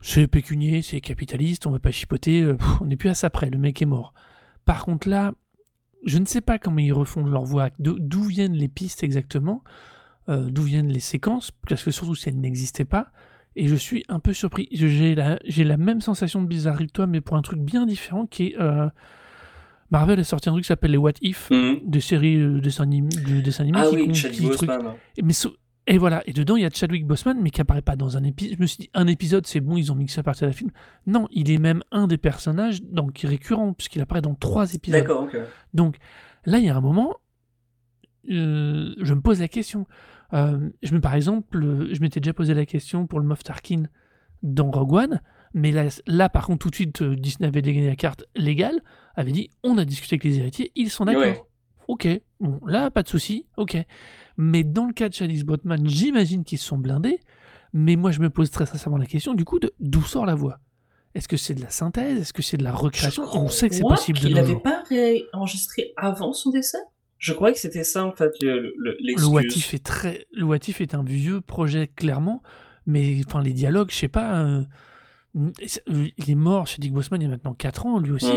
C'est 0.00 0.26
pécunier, 0.28 0.82
c'est 0.82 1.00
capitaliste, 1.00 1.66
on 1.66 1.70
va 1.72 1.80
pas 1.80 1.90
chipoter, 1.90 2.42
euh, 2.42 2.56
on 2.80 2.86
n'est 2.86 2.96
plus 2.96 3.08
à 3.08 3.14
ça 3.14 3.30
près, 3.30 3.50
le 3.50 3.58
mec 3.58 3.82
est 3.82 3.86
mort. 3.86 4.14
Par 4.64 4.84
contre 4.84 5.08
là, 5.08 5.32
je 6.06 6.18
ne 6.18 6.24
sais 6.24 6.40
pas 6.40 6.58
comment 6.58 6.78
ils 6.78 6.92
refont 6.92 7.24
leur 7.26 7.42
voix, 7.44 7.70
d'o- 7.78 7.98
d'où 7.98 8.22
viennent 8.22 8.52
les 8.54 8.68
pistes 8.68 9.02
exactement, 9.02 9.64
euh, 10.28 10.48
d'où 10.50 10.62
viennent 10.62 10.92
les 10.92 11.00
séquences, 11.00 11.50
parce 11.68 11.82
que 11.82 11.90
surtout 11.90 12.14
si 12.14 12.28
elles 12.28 12.38
n'existaient 12.40 12.84
pas, 12.84 13.10
et 13.56 13.66
je 13.66 13.74
suis 13.74 14.04
un 14.08 14.20
peu 14.20 14.32
surpris. 14.32 14.68
Je- 14.72 14.86
J'ai 14.86 15.16
la, 15.16 15.40
j'ai 15.44 15.64
la 15.64 15.76
même 15.76 16.00
sensation 16.00 16.40
de 16.42 16.46
bizarrerie 16.46 16.86
que 16.86 16.92
toi, 16.92 17.06
mais 17.08 17.20
pour 17.20 17.36
un 17.36 17.42
truc 17.42 17.58
bien 17.60 17.84
différent 17.86 18.26
qui 18.26 18.48
est... 18.48 18.60
euh, 18.60 18.88
Marvel 19.90 20.18
a 20.20 20.24
sorti 20.24 20.48
un 20.48 20.52
truc 20.52 20.64
qui 20.64 20.68
s'appelle 20.68 20.90
les 20.90 20.96
What 20.98 21.12
If, 21.22 21.50
Mhm. 21.50 21.80
des 21.84 22.00
séries 22.00 22.36
euh, 22.36 22.60
dessins 22.60 22.84
anim- 22.84 23.08
de 23.08 23.40
dessins 23.40 23.62
animés 23.64 23.78
Ah 23.82 23.88
qui, 23.88 23.96
oui, 23.96 24.14
Chadwick 24.14 24.42
Boseman. 24.48 24.94
et, 25.16 25.22
mais 25.22 25.32
et 25.86 25.96
voilà, 25.96 26.22
et 26.26 26.32
dedans 26.34 26.56
il 26.56 26.62
y 26.62 26.66
a 26.66 26.70
Chadwick 26.70 27.06
Boseman, 27.06 27.38
mais 27.40 27.48
qui 27.50 27.60
apparaît 27.62 27.80
pas 27.82 27.96
dans 27.96 28.16
un 28.18 28.24
épisode. 28.24 28.56
Je 28.56 28.60
me 28.62 28.66
suis 28.66 28.78
dit, 28.78 28.90
un 28.92 29.06
épisode 29.06 29.46
c'est 29.46 29.60
bon, 29.60 29.76
ils 29.78 29.90
ont 29.90 29.94
mixé 29.94 30.20
à 30.20 30.22
partir 30.22 30.46
d'un 30.46 30.52
film. 30.52 30.70
Non, 31.06 31.26
il 31.30 31.50
est 31.50 31.56
même 31.58 31.82
un 31.90 32.06
des 32.06 32.18
personnages 32.18 32.82
donc, 32.82 33.18
récurrent, 33.20 33.72
puisqu'il 33.72 34.02
apparaît 34.02 34.20
dans 34.20 34.34
trois 34.34 34.74
épisodes. 34.74 35.00
D'accord, 35.00 35.22
ok. 35.22 35.38
Donc 35.72 35.96
là, 36.44 36.58
il 36.58 36.64
y 36.66 36.68
a 36.68 36.76
un 36.76 36.80
moment, 36.82 37.14
euh, 38.30 38.94
je 39.00 39.14
me 39.14 39.20
pose 39.20 39.40
la 39.40 39.48
question. 39.48 39.86
Euh, 40.34 40.68
je 40.82 40.92
me, 40.94 41.00
par 41.00 41.14
exemple, 41.14 41.88
je 41.90 42.00
m'étais 42.00 42.20
déjà 42.20 42.34
posé 42.34 42.52
la 42.52 42.66
question 42.66 43.06
pour 43.06 43.20
le 43.20 43.26
Moff 43.26 43.42
Tarkin 43.42 43.84
dans 44.42 44.70
Rogue 44.70 44.92
One, 44.92 45.20
mais 45.54 45.72
là, 45.72 45.84
là 46.06 46.28
par 46.28 46.46
contre, 46.46 46.58
tout 46.60 46.70
de 46.70 46.74
suite, 46.74 47.02
euh, 47.02 47.16
Disney 47.16 47.48
avait 47.48 47.62
dégainé 47.62 47.86
la 47.88 47.96
carte 47.96 48.24
légale, 48.36 48.80
avait 49.14 49.32
dit 49.32 49.50
on 49.62 49.78
a 49.78 49.84
discuté 49.84 50.14
avec 50.14 50.24
les 50.24 50.38
héritiers, 50.38 50.72
ils 50.74 50.90
sont 50.90 51.04
d'accord. 51.04 51.22
Ouais. 51.22 51.42
Ok, 51.88 52.06
bon, 52.38 52.60
là, 52.66 52.90
pas 52.90 53.02
de 53.02 53.08
souci, 53.08 53.46
ok. 53.56 53.78
Mais 54.36 54.62
dans 54.62 54.84
le 54.86 54.92
cas 54.92 55.08
de 55.08 55.14
Chadwick 55.14 55.44
Boseman, 55.44 55.88
j'imagine 55.88 56.44
qu'ils 56.44 56.58
se 56.58 56.66
sont 56.66 56.76
blindés, 56.76 57.18
mais 57.72 57.96
moi, 57.96 58.10
je 58.10 58.20
me 58.20 58.28
pose 58.28 58.50
très 58.50 58.66
sincèrement 58.66 58.98
la 58.98 59.06
question, 59.06 59.32
du 59.34 59.44
coup, 59.46 59.58
d'où 59.80 60.02
sort 60.02 60.26
la 60.26 60.34
voix? 60.34 60.58
Est-ce 61.14 61.28
que 61.28 61.38
c'est 61.38 61.54
de 61.54 61.62
la 61.62 61.70
synthèse? 61.70 62.20
Est-ce 62.20 62.34
que 62.34 62.42
c'est 62.42 62.58
de 62.58 62.62
la 62.64 62.72
recréation? 62.72 63.24
On 63.32 63.48
sait 63.48 63.70
que 63.70 63.74
c'est 63.74 63.80
crois 63.80 63.96
possible 63.96 64.18
de 64.20 64.28
nos 64.28 64.34
n'avait 64.34 64.60
pas 64.60 64.82
ré- 64.90 65.24
enregistré 65.32 65.94
avant 65.96 66.34
son 66.34 66.50
décès? 66.50 66.76
Je 67.16 67.32
croyais 67.32 67.54
que 67.54 67.60
c'était 67.60 67.84
ça, 67.84 68.04
en 68.04 68.12
fait, 68.12 68.32
le- 68.42 68.74
le- 68.76 68.96
est 69.76 69.82
très, 69.82 70.26
le 70.32 70.44
est 70.82 70.94
un 70.94 71.02
vieux 71.02 71.40
projet 71.40 71.88
clairement, 71.88 72.42
mais 72.86 73.20
enfin 73.26 73.42
les 73.42 73.54
dialogues, 73.54 73.90
je 73.90 73.96
sais 73.96 74.08
pas. 74.08 74.44
euh, 74.44 74.62
il 75.86 76.30
est 76.30 76.34
mort 76.34 76.66
chez 76.66 76.80
Dick 76.80 76.92
Bossman 76.92 77.20
il 77.20 77.24
y 77.24 77.26
a 77.26 77.30
maintenant 77.30 77.54
4 77.54 77.86
ans, 77.86 77.98
lui 78.00 78.12
aussi. 78.12 78.30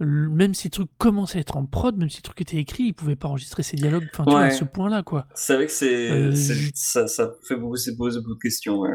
Le- 0.00 0.28
Même 0.28 0.54
si 0.54 0.66
le 0.68 0.72
truc 0.72 0.88
commençait 0.98 1.38
à 1.38 1.40
être 1.42 1.56
en 1.56 1.66
prod, 1.66 1.96
même 1.96 2.10
si 2.10 2.18
le 2.18 2.22
truc 2.22 2.40
était 2.40 2.56
écrit, 2.56 2.84
il 2.84 2.94
pouvait 2.94 3.14
pas 3.14 3.28
enregistrer 3.28 3.62
ses 3.62 3.76
dialogues. 3.76 4.08
Enfin, 4.12 4.24
tu 4.24 4.30
vois, 4.30 4.40
à 4.46 4.50
ce 4.50 4.64
point-là, 4.64 5.02
quoi. 5.04 5.26
C'est 5.34 5.54
vrai 5.54 5.66
que 5.66 5.72
c'est, 5.72 6.10
Euh, 6.10 6.32
je- 6.32 6.70
ça, 6.74 7.06
ça 7.06 7.30
fait 7.46 7.54
beaucoup, 7.56 7.76
poser 7.96 8.20
beaucoup 8.20 8.34
de 8.34 8.40
questions. 8.40 8.80
Ouais. 8.80 8.90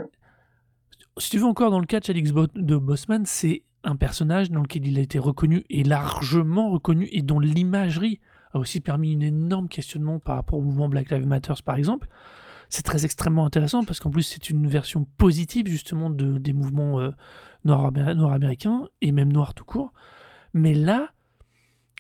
Si 1.17 1.29
tu 1.29 1.37
veux 1.37 1.45
encore 1.45 1.71
dans 1.71 1.79
le 1.79 1.85
Chadwick 1.89 2.31
Bo- 2.33 2.47
de 2.53 2.75
Bossman, 2.77 3.25
c'est 3.25 3.63
un 3.85 3.95
personnage 3.95 4.51
dans 4.51 4.61
lequel 4.61 4.85
il 4.87 4.97
a 4.97 5.01
été 5.01 5.19
reconnu 5.19 5.63
et 5.69 5.83
largement 5.85 6.69
reconnu 6.69 7.07
et 7.13 7.21
dont 7.21 7.39
l'imagerie 7.39 8.19
a 8.53 8.59
aussi 8.59 8.81
permis 8.81 9.15
un 9.15 9.21
énorme 9.21 9.69
questionnement 9.69 10.19
par 10.19 10.35
rapport 10.35 10.59
au 10.59 10.61
mouvement 10.61 10.89
Black 10.89 11.11
Lives 11.11 11.27
Matter 11.27 11.53
par 11.63 11.75
exemple. 11.77 12.09
C'est 12.69 12.83
très 12.83 13.03
extrêmement 13.05 13.45
intéressant 13.45 13.83
parce 13.83 13.99
qu'en 13.99 14.11
plus 14.11 14.23
c'est 14.23 14.49
une 14.49 14.67
version 14.67 15.05
positive 15.17 15.67
justement 15.67 16.09
de, 16.09 16.37
des 16.37 16.53
mouvements 16.53 16.99
euh, 16.99 17.11
nord-amé- 17.65 18.13
nord-américains 18.13 18.87
et 19.01 19.11
même 19.11 19.31
noirs 19.33 19.53
tout 19.55 19.65
court. 19.65 19.91
Mais 20.53 20.73
là, 20.73 21.11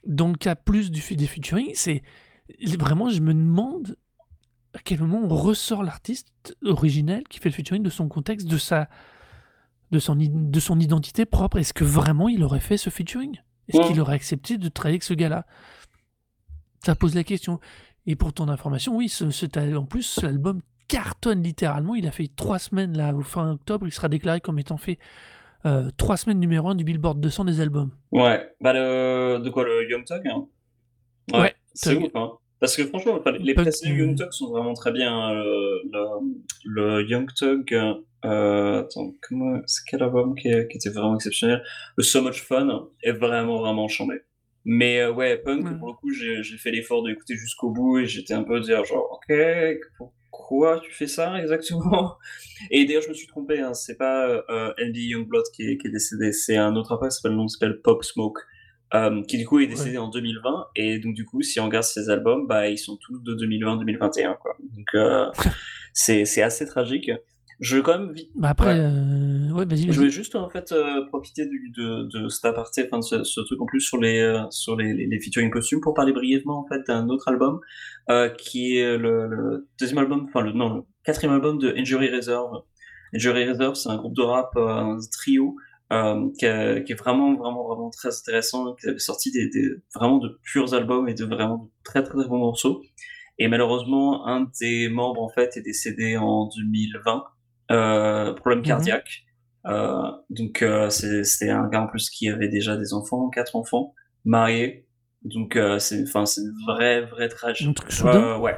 dans 0.05 0.27
le 0.27 0.35
cas 0.35 0.55
plus 0.55 0.91
du, 0.91 1.01
des 1.15 1.27
featuring, 1.27 1.71
c'est 1.73 2.03
vraiment 2.77 3.09
je 3.09 3.19
me 3.21 3.33
demande 3.33 3.97
à 4.75 4.79
quel 4.83 4.99
moment 5.01 5.21
on 5.23 5.35
ressort 5.35 5.81
l'artiste 5.83 6.55
originel 6.63 7.23
qui 7.27 7.39
fait 7.39 7.49
le 7.49 7.55
featuring 7.55 7.81
de 7.81 7.89
son 7.89 8.07
contexte, 8.07 8.47
de 8.47 8.57
sa, 8.57 8.87
de 9.89 9.97
son, 9.97 10.15
de 10.15 10.59
son 10.59 10.79
identité 10.79 11.25
propre. 11.25 11.57
Est-ce 11.57 11.73
que 11.73 11.83
vraiment 11.83 12.29
il 12.29 12.43
aurait 12.43 12.59
fait 12.59 12.77
ce 12.77 12.91
featuring? 12.91 13.37
Est-ce 13.67 13.77
Ouais. 13.77 13.87
qu'il 13.87 13.99
aurait 13.99 14.15
accepté 14.15 14.57
de 14.59 14.69
travailler 14.69 14.93
avec 14.95 15.03
ce 15.03 15.15
gars-là? 15.15 15.45
Ça 16.85 16.95
pose 16.95 17.13
la 17.15 17.23
question. 17.23 17.59
Et 18.11 18.15
pour 18.15 18.33
ton 18.33 18.49
information, 18.49 18.95
oui, 18.97 19.07
ce, 19.07 19.25
al- 19.57 19.77
en 19.77 19.85
plus, 19.85 20.19
l'album 20.23 20.61
cartonne 20.87 21.43
littéralement. 21.43 21.93
Il 21.93 22.07
a 22.07 22.11
fait 22.11 22.27
trois 22.35 22.57
semaines, 22.57 22.97
là, 22.97 23.13
au 23.13 23.21
fin 23.21 23.51
octobre. 23.51 23.85
Il 23.87 23.91
sera 23.91 24.09
déclaré 24.09 24.41
comme 24.41 24.57
étant 24.57 24.77
fait 24.77 24.97
euh, 25.67 25.91
trois 25.95 26.17
semaines 26.17 26.39
numéro 26.39 26.69
un 26.69 26.75
du 26.75 26.83
Billboard 26.83 27.19
200 27.21 27.45
des 27.45 27.61
albums. 27.61 27.91
Ouais, 28.11 28.49
bah 28.61 28.73
le, 28.73 29.37
de 29.43 29.49
quoi, 29.51 29.63
le 29.63 29.87
Young 29.89 30.03
Thug 30.05 30.27
hein 30.27 30.47
Ouais, 31.31 31.53
c'est 31.75 31.95
ouf, 31.95 32.15
hein. 32.15 32.31
Parce 32.59 32.75
que 32.75 32.83
franchement, 32.87 33.19
les 33.39 33.53
précédents 33.53 33.93
euh, 33.93 33.97
Young 33.99 34.17
Thug 34.17 34.31
sont 34.31 34.49
vraiment 34.49 34.73
très 34.73 34.91
bien. 34.91 35.13
hein. 35.15 35.33
Le, 35.35 35.81
le, 35.93 36.01
le 36.99 37.07
Young 37.09 37.29
Thug, 37.35 37.71
euh, 38.25 38.79
attends, 38.81 39.13
comment, 39.21 39.59
c'est 39.67 39.83
quel 39.87 40.01
album 40.01 40.33
qui, 40.35 40.47
est- 40.47 40.67
qui 40.67 40.77
était 40.77 40.89
vraiment 40.89 41.15
exceptionnel? 41.15 41.63
Le 41.95 42.03
So 42.03 42.21
Much 42.23 42.41
Fun 42.41 42.87
est 43.03 43.11
vraiment, 43.11 43.59
vraiment 43.59 43.87
chambé. 43.87 44.15
Mais 44.65 44.99
euh, 45.01 45.11
ouais, 45.11 45.37
Punk, 45.37 45.65
Ouais. 45.65 45.77
pour 45.77 45.87
le 45.87 45.93
coup, 45.93 46.11
j'ai 46.11 46.43
fait 46.57 46.71
l'effort 46.71 47.03
d'écouter 47.03 47.35
jusqu'au 47.35 47.69
bout 47.71 47.99
et 47.99 48.05
j'étais 48.05 48.33
un 48.33 48.43
peu 48.43 48.59
dire 48.59 48.83
genre, 48.85 49.19
ok, 49.29 49.35
pourquoi 50.31 50.79
tu 50.79 50.91
fais 50.91 51.07
ça 51.07 51.39
exactement? 51.39 52.17
Et 52.71 52.85
d'ailleurs, 52.85 53.01
je 53.03 53.09
me 53.09 53.13
suis 53.13 53.27
trompé, 53.27 53.59
hein, 53.61 53.73
c'est 53.73 53.97
pas 53.97 54.27
euh, 54.27 54.73
Andy 54.81 55.07
Youngblood 55.07 55.45
qui 55.55 55.63
est, 55.63 55.77
qui 55.77 55.87
est 55.87 55.91
décédé, 55.91 56.31
c'est 56.33 56.57
un 56.57 56.75
autre 56.75 56.89
rappeur 56.89 57.09
qui 57.09 57.15
s'appelle, 57.15 57.31
le 57.31 57.37
nom 57.37 57.47
s'appelle 57.47 57.79
Pop 57.81 58.03
Smoke, 58.03 58.41
euh, 58.93 59.23
qui 59.23 59.37
du 59.37 59.45
coup 59.45 59.59
est 59.59 59.67
décédé 59.67 59.97
en 59.97 60.09
2020. 60.09 60.67
Et 60.75 60.99
donc, 60.99 61.13
du 61.15 61.25
coup, 61.25 61.41
si 61.41 61.59
on 61.59 61.65
regarde 61.65 61.83
ses 61.85 62.09
albums, 62.09 62.47
bah, 62.47 62.67
ils 62.69 62.77
sont 62.77 62.97
tous 62.97 63.19
de 63.23 63.33
2020-2021, 63.35 64.37
quoi. 64.37 64.55
Donc, 64.75 64.87
euh, 64.95 65.25
c'est 65.93 66.41
assez 66.41 66.65
tragique. 66.65 67.11
Je 67.59 67.75
veux 67.75 67.81
quand 67.81 67.99
même 67.99 68.13
vite. 68.13 68.29
Bah 68.35 68.49
après, 68.49 68.67
Ouais. 68.73 68.79
euh, 68.79 69.51
ouais, 69.51 69.65
vas-y, 69.65 69.81
Je 69.81 69.87
vas-y. 69.87 69.95
voulais 69.97 70.09
juste 70.09 70.35
en 70.35 70.49
fait 70.49 70.71
euh, 70.71 71.05
profiter 71.07 71.45
du, 71.45 71.71
de, 71.75 72.03
de 72.03 72.29
cet 72.29 72.45
aparté, 72.45 72.85
enfin 72.87 72.99
de 72.99 73.03
ce, 73.03 73.23
ce 73.25 73.41
truc 73.41 73.61
en 73.61 73.65
plus 73.65 73.81
sur 73.81 73.97
les 73.97 74.19
euh, 74.21 74.43
sur 74.49 74.77
les, 74.77 74.93
les, 74.93 75.07
les 75.07 75.19
featuring 75.19 75.49
costumes 75.51 75.81
pour 75.81 75.93
parler 75.93 76.13
brièvement 76.13 76.59
en 76.59 76.67
fait 76.67 76.81
d'un 76.87 77.09
autre 77.09 77.27
album 77.27 77.59
euh, 78.09 78.29
qui 78.29 78.77
est 78.77 78.97
le, 78.97 79.27
le 79.27 79.67
deuxième 79.79 79.97
album, 79.99 80.25
enfin 80.29 80.41
le 80.41 80.53
non 80.53 80.73
le 80.73 80.81
quatrième 81.03 81.33
album 81.33 81.57
de 81.57 81.73
Injury 81.75 82.09
Reserve. 82.09 82.61
Injury 83.13 83.49
Reserve, 83.49 83.75
c'est 83.75 83.89
un 83.89 83.97
groupe 83.97 84.15
de 84.15 84.21
rap, 84.21 84.51
euh, 84.55 84.67
un 84.67 84.97
trio 85.11 85.55
euh, 85.91 86.29
qui, 86.39 86.45
a- 86.45 86.79
qui 86.79 86.91
est 86.93 86.95
vraiment 86.95 87.35
vraiment 87.35 87.67
vraiment 87.67 87.89
très 87.89 88.09
intéressant, 88.17 88.73
qui 88.75 88.87
avait 88.87 88.99
sorti 88.99 89.31
des, 89.31 89.49
des 89.49 89.67
vraiment 89.95 90.19
de 90.19 90.39
purs 90.43 90.73
albums 90.73 91.09
et 91.09 91.13
de 91.13 91.25
vraiment 91.25 91.57
de 91.65 91.69
très 91.83 92.03
très, 92.03 92.13
très 92.17 92.27
bons 92.29 92.37
morceaux. 92.37 92.81
Et 93.37 93.47
malheureusement, 93.49 94.27
un 94.27 94.47
des 94.61 94.87
membres 94.89 95.21
en 95.23 95.29
fait 95.29 95.57
est 95.57 95.61
décédé 95.61 96.15
en 96.17 96.47
2020, 96.55 97.17
euh, 97.17 97.21
problème 97.69 98.59
Mhm. 98.59 98.65
cardiaque. 98.65 99.23
Euh, 99.65 100.01
donc 100.29 100.61
euh, 100.61 100.89
c'est- 100.89 101.23
c'était 101.23 101.51
un 101.51 101.67
gars 101.67 101.81
en 101.81 101.87
plus 101.87 102.09
qui 102.09 102.29
avait 102.29 102.47
déjà 102.47 102.77
des 102.77 102.93
enfants, 102.93 103.29
quatre 103.29 103.55
enfants, 103.55 103.93
marié. 104.25 104.85
Donc 105.23 105.55
euh, 105.57 105.79
c'est 105.79 106.01
enfin 106.03 106.25
c'est 106.25 106.41
une 106.41 106.53
vraie 106.65 107.01
vraie 107.01 107.27
tragique. 107.29 107.67
Un 107.67 107.73
truc 107.73 107.91
soudain 107.91 108.21
Euh, 108.35 108.37
ouais. 108.37 108.55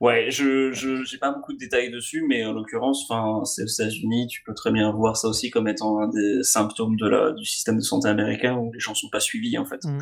Ouais, 0.00 0.30
je 0.30 0.72
je 0.72 1.04
j'ai 1.04 1.16
pas 1.16 1.32
beaucoup 1.32 1.54
de 1.54 1.58
détails 1.58 1.90
dessus, 1.90 2.24
mais 2.28 2.44
en 2.44 2.52
l'occurrence, 2.52 3.08
enfin 3.08 3.44
c'est 3.44 3.62
aux 3.62 3.66
États-Unis, 3.66 4.26
tu 4.26 4.42
peux 4.44 4.52
très 4.52 4.70
bien 4.70 4.90
voir 4.92 5.16
ça 5.16 5.28
aussi 5.28 5.50
comme 5.50 5.68
étant 5.68 6.00
un 6.00 6.08
des 6.08 6.42
symptômes 6.42 6.96
de 6.96 7.08
la 7.08 7.32
du 7.32 7.46
système 7.46 7.76
de 7.76 7.82
santé 7.82 8.08
américain 8.08 8.56
où 8.56 8.70
les 8.72 8.80
gens 8.80 8.94
sont 8.94 9.08
pas 9.10 9.20
suivis 9.20 9.56
en 9.56 9.64
fait. 9.64 9.82
Mm. 9.84 9.98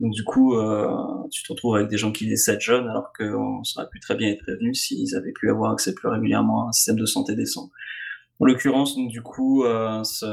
Donc 0.00 0.12
du 0.12 0.22
coup, 0.22 0.54
euh, 0.54 0.86
tu 1.30 1.42
te 1.42 1.52
retrouves 1.52 1.76
avec 1.76 1.88
des 1.88 1.96
gens 1.96 2.12
qui 2.12 2.26
décèdent 2.26 2.60
jeunes 2.60 2.88
alors 2.88 3.12
qu'on 3.16 3.62
aurait 3.76 3.88
pu 3.90 4.00
très 4.00 4.16
bien 4.16 4.28
être 4.28 4.42
prévenu 4.42 4.74
s'ils 4.74 5.16
avaient 5.16 5.32
pu 5.32 5.50
avoir 5.50 5.72
accès 5.72 5.94
plus 5.94 6.08
régulièrement 6.08 6.66
à 6.66 6.68
un 6.68 6.72
système 6.72 6.96
de 6.96 7.06
santé 7.06 7.34
décent. 7.34 7.70
En 8.40 8.44
l'occurrence, 8.44 8.94
donc 8.94 9.10
du 9.10 9.20
coup, 9.20 9.64
euh, 9.64 10.04
ce, 10.04 10.26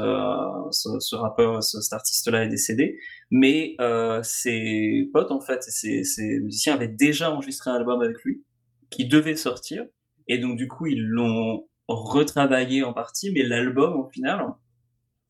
ce, 0.70 1.00
ce 1.00 1.16
rappeur, 1.16 1.60
ce, 1.64 1.80
cet 1.80 1.92
artiste-là 1.94 2.44
est 2.44 2.48
décédé, 2.48 3.00
mais 3.32 3.74
euh, 3.80 4.20
ses 4.22 5.10
potes 5.12 5.32
en 5.32 5.40
fait, 5.40 5.64
ses, 5.64 6.04
ses 6.04 6.38
musiciens 6.38 6.74
avaient 6.74 6.86
déjà 6.86 7.32
enregistré 7.32 7.70
un 7.70 7.74
album 7.74 8.00
avec 8.02 8.22
lui 8.22 8.44
qui 8.90 9.06
devait 9.06 9.36
sortir, 9.36 9.84
et 10.28 10.38
donc 10.38 10.56
du 10.56 10.68
coup 10.68 10.86
ils 10.86 11.02
l'ont 11.02 11.68
retravaillé 11.88 12.82
en 12.84 12.92
partie, 12.92 13.30
mais 13.32 13.42
l'album 13.42 13.94
au 14.00 14.08
final 14.10 14.46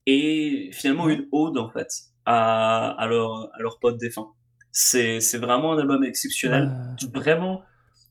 est 0.07 0.73
finalement 0.73 1.09
une 1.09 1.27
ode 1.33 1.59
en 1.59 1.71
fait 1.71 1.89
à, 2.25 2.91
à 2.91 3.07
leur 3.07 3.51
à 3.55 3.61
leur 3.63 3.79
pote 3.81 3.99
défunt. 3.99 4.29
C'est 4.73 5.21
vraiment 5.39 5.73
un 5.73 5.79
album 5.79 6.05
exceptionnel, 6.05 6.77
vraiment. 7.15 7.63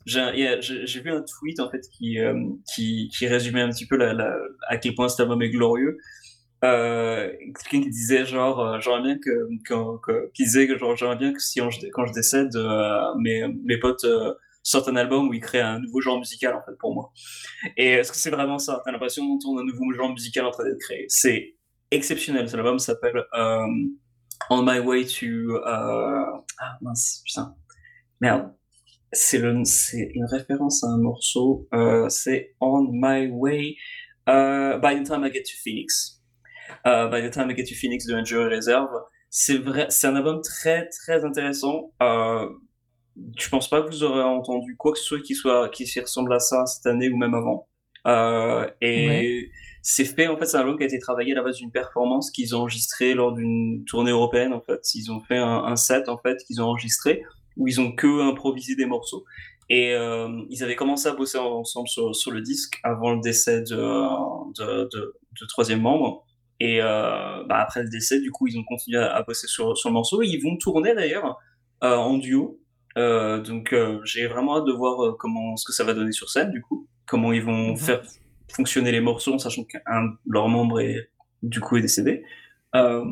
J'ai 0.06 1.02
vu 1.02 1.12
un 1.12 1.22
tweet 1.24 1.60
en 1.60 1.70
fait 1.72 1.82
qui 1.98 2.20
euh, 2.20 2.34
qui 2.74 3.10
qui 3.16 3.28
résumait 3.28 3.62
un 3.62 3.70
petit 3.70 3.88
peu 3.88 3.98
la, 3.98 4.14
la, 4.14 4.36
à 4.68 4.78
quel 4.78 4.96
point 4.96 5.10
cet 5.10 5.22
album 5.22 5.42
est 5.42 5.50
glorieux. 5.50 5.98
euh, 6.64 7.32
quelqu'un 7.70 7.84
qui 7.86 7.90
disait 7.92 8.26
genre 8.26 8.60
euh, 8.62 8.80
j'aimerais 8.80 9.02
bien 9.04 9.18
que, 9.20 9.50
que, 9.66 10.00
que 10.04 10.32
qui 10.34 10.44
disait 10.46 10.68
que 10.68 10.78
genre 10.78 10.96
j'aimerais 10.96 11.18
bien 11.18 11.34
que 11.34 11.40
si 11.42 11.62
on- 11.62 11.70
quand 11.94 12.06
je 12.08 12.14
décède 12.14 12.56
euh, 12.56 13.16
mes 13.20 13.48
mes 13.66 13.78
potes 13.80 14.06
sortent 14.66 14.90
un 14.90 14.96
album 14.96 15.30
où 15.30 15.34
ils 15.34 15.40
créent 15.40 15.62
un 15.62 15.80
nouveau 15.80 16.02
genre 16.02 16.18
musical 16.18 16.56
en 16.56 16.62
fait 16.66 16.76
pour 16.80 16.94
moi. 16.94 17.14
Et 17.78 17.92
est-ce 17.92 18.12
que 18.12 18.18
c'est 18.18 18.32
vraiment 18.32 18.58
ça? 18.58 18.82
T'as 18.84 18.92
l'impression 18.92 19.26
d'entendre 19.26 19.62
un 19.62 19.64
nouveau 19.64 19.94
genre 19.94 20.12
musical 20.12 20.46
en 20.46 20.52
train 20.52 20.66
d'être 20.66 20.80
créé. 20.80 21.06
C'est 21.08 21.56
exceptionnel. 21.92 22.50
Cet 22.50 22.58
album 22.58 22.80
s'appelle 22.80 23.24
euh, 23.36 23.68
On 24.50 24.64
My 24.64 24.80
Way 24.80 25.06
to 25.06 25.28
euh, 25.28 25.62
ah 26.60 26.78
mince 26.82 27.22
putain. 27.26 27.56
Merde. 28.20 28.52
C'est 29.14 29.38
une 29.38 30.26
référence 30.26 30.84
à 30.84 30.88
un 30.88 30.98
morceau 30.98 31.70
euh, 31.74 32.10
c'est 32.10 32.56
On 32.60 32.90
My 32.92 33.30
Way 33.32 33.76
By 34.28 35.00
the 35.00 35.06
Time 35.06 35.24
I 35.24 35.32
Get 35.32 35.44
to 35.44 35.58
Phoenix. 35.64 36.22
By 36.84 37.22
the 37.22 37.32
Time 37.32 37.52
I 37.52 37.56
Get 37.56 37.66
to 37.66 37.76
Phoenix 37.76 38.08
de 38.08 38.16
Injury 38.16 38.56
Reserve. 38.56 38.90
C'est 39.30 40.08
un 40.08 40.16
album 40.16 40.42
très 40.42 40.90
très 40.90 41.24
intéressant. 41.24 41.94
Je 43.38 43.50
pense 43.50 43.70
pas 43.70 43.82
que 43.82 43.88
vous 43.90 44.04
aurez 44.04 44.22
entendu 44.24 44.76
quoi 44.78 44.92
que 44.94 45.00
ce 45.00 45.06
soit 45.06 45.22
qui 45.22 45.36
soit 45.36 45.70
qui 45.70 45.88
s'y 45.88 46.00
ressemble 46.02 46.34
à 46.34 46.40
ça 46.40 46.66
cette 46.66 46.86
année 46.86 47.10
ou 47.10 47.18
même 47.18 47.34
avant? 47.34 47.68
Euh, 48.08 48.70
et 48.82 49.08
Ouais. 49.08 49.50
c'est 49.82 50.06
fait 50.06 50.28
en 50.28 50.38
fait, 50.38 50.46
c'est 50.46 50.58
un 50.58 50.62
album 50.62 50.78
qui 50.78 50.84
a 50.84 50.88
été 50.88 51.00
travaillé 51.00 51.32
à 51.34 51.36
la 51.36 51.44
base 51.44 51.58
d'une 51.58 51.72
performance 51.72 52.30
qu'ils 52.32 52.56
ont 52.56 52.60
enregistrée 52.62 53.14
lors 53.14 53.34
d'une 53.34 53.84
tournée 53.86 54.12
européenne 54.12 54.54
en 54.54 54.62
fait. 54.62 54.82
Ils 54.96 55.12
ont 55.12 55.22
fait 55.22 55.38
un, 55.38 55.64
un 55.66 55.76
set 55.76 56.10
en 56.10 56.18
fait 56.18 56.38
qu'ils 56.46 56.62
ont 56.62 56.66
enregistré 56.66 57.24
où 57.58 57.68
ils 57.68 57.80
ont 57.82 57.92
que 57.94 58.30
improvisé 58.30 58.76
des 58.76 58.86
morceaux. 58.86 59.24
Et 59.70 59.94
euh, 59.94 60.30
ils 60.52 60.64
avaient 60.64 60.76
commencé 60.76 61.08
à 61.08 61.14
bosser 61.14 61.40
ensemble 61.40 61.88
sur, 61.88 62.16
sur 62.16 62.32
le 62.32 62.42
disque 62.42 62.80
avant 62.84 63.14
le 63.14 63.22
décès 63.22 63.62
de, 63.62 63.76
de, 64.54 64.90
de, 64.94 65.14
de 65.42 65.46
troisième 65.48 65.82
membre. 65.82 66.24
Et 66.60 66.82
euh, 66.82 67.44
bah, 67.48 67.58
après 67.62 67.82
le 67.84 67.90
décès, 67.90 68.20
du 68.22 68.30
coup, 68.32 68.48
ils 68.48 68.58
ont 68.60 68.64
continué 68.64 69.00
à, 69.00 69.16
à 69.16 69.24
bosser 69.24 69.48
sur, 69.48 69.76
sur 69.78 69.90
le 69.90 69.94
morceau. 69.94 70.22
Et 70.22 70.28
ils 70.28 70.42
vont 70.44 70.58
tourner 70.58 70.94
d'ailleurs 70.94 71.40
euh, 71.84 71.96
en 71.96 72.18
duo. 72.18 72.60
Euh, 72.98 73.42
donc 73.42 73.74
euh, 73.74 74.00
j'ai 74.06 74.28
vraiment 74.28 74.58
hâte 74.58 74.66
de 74.66 74.72
voir 74.72 75.04
euh, 75.04 75.16
comment 75.20 75.58
ce 75.58 75.66
que 75.66 75.74
ça 75.74 75.84
va 75.84 75.94
donner 75.94 76.12
sur 76.14 76.30
scène, 76.30 76.52
du 76.52 76.62
coup. 76.62 76.88
Comment 77.06 77.34
ils 77.34 77.44
vont 77.44 77.72
Mhm. 77.72 77.78
faire 77.78 78.02
fonctionner 78.54 78.92
les 78.92 79.02
morceaux, 79.02 79.38
sachant 79.38 79.64
qu'un 79.66 80.04
de 80.06 80.12
leurs 80.28 80.48
membres 80.48 80.80
est, 80.80 81.10
du 81.44 81.60
coup 81.60 81.78
est 81.78 81.82
décédé. 81.82 82.24
Euh, 82.76 83.04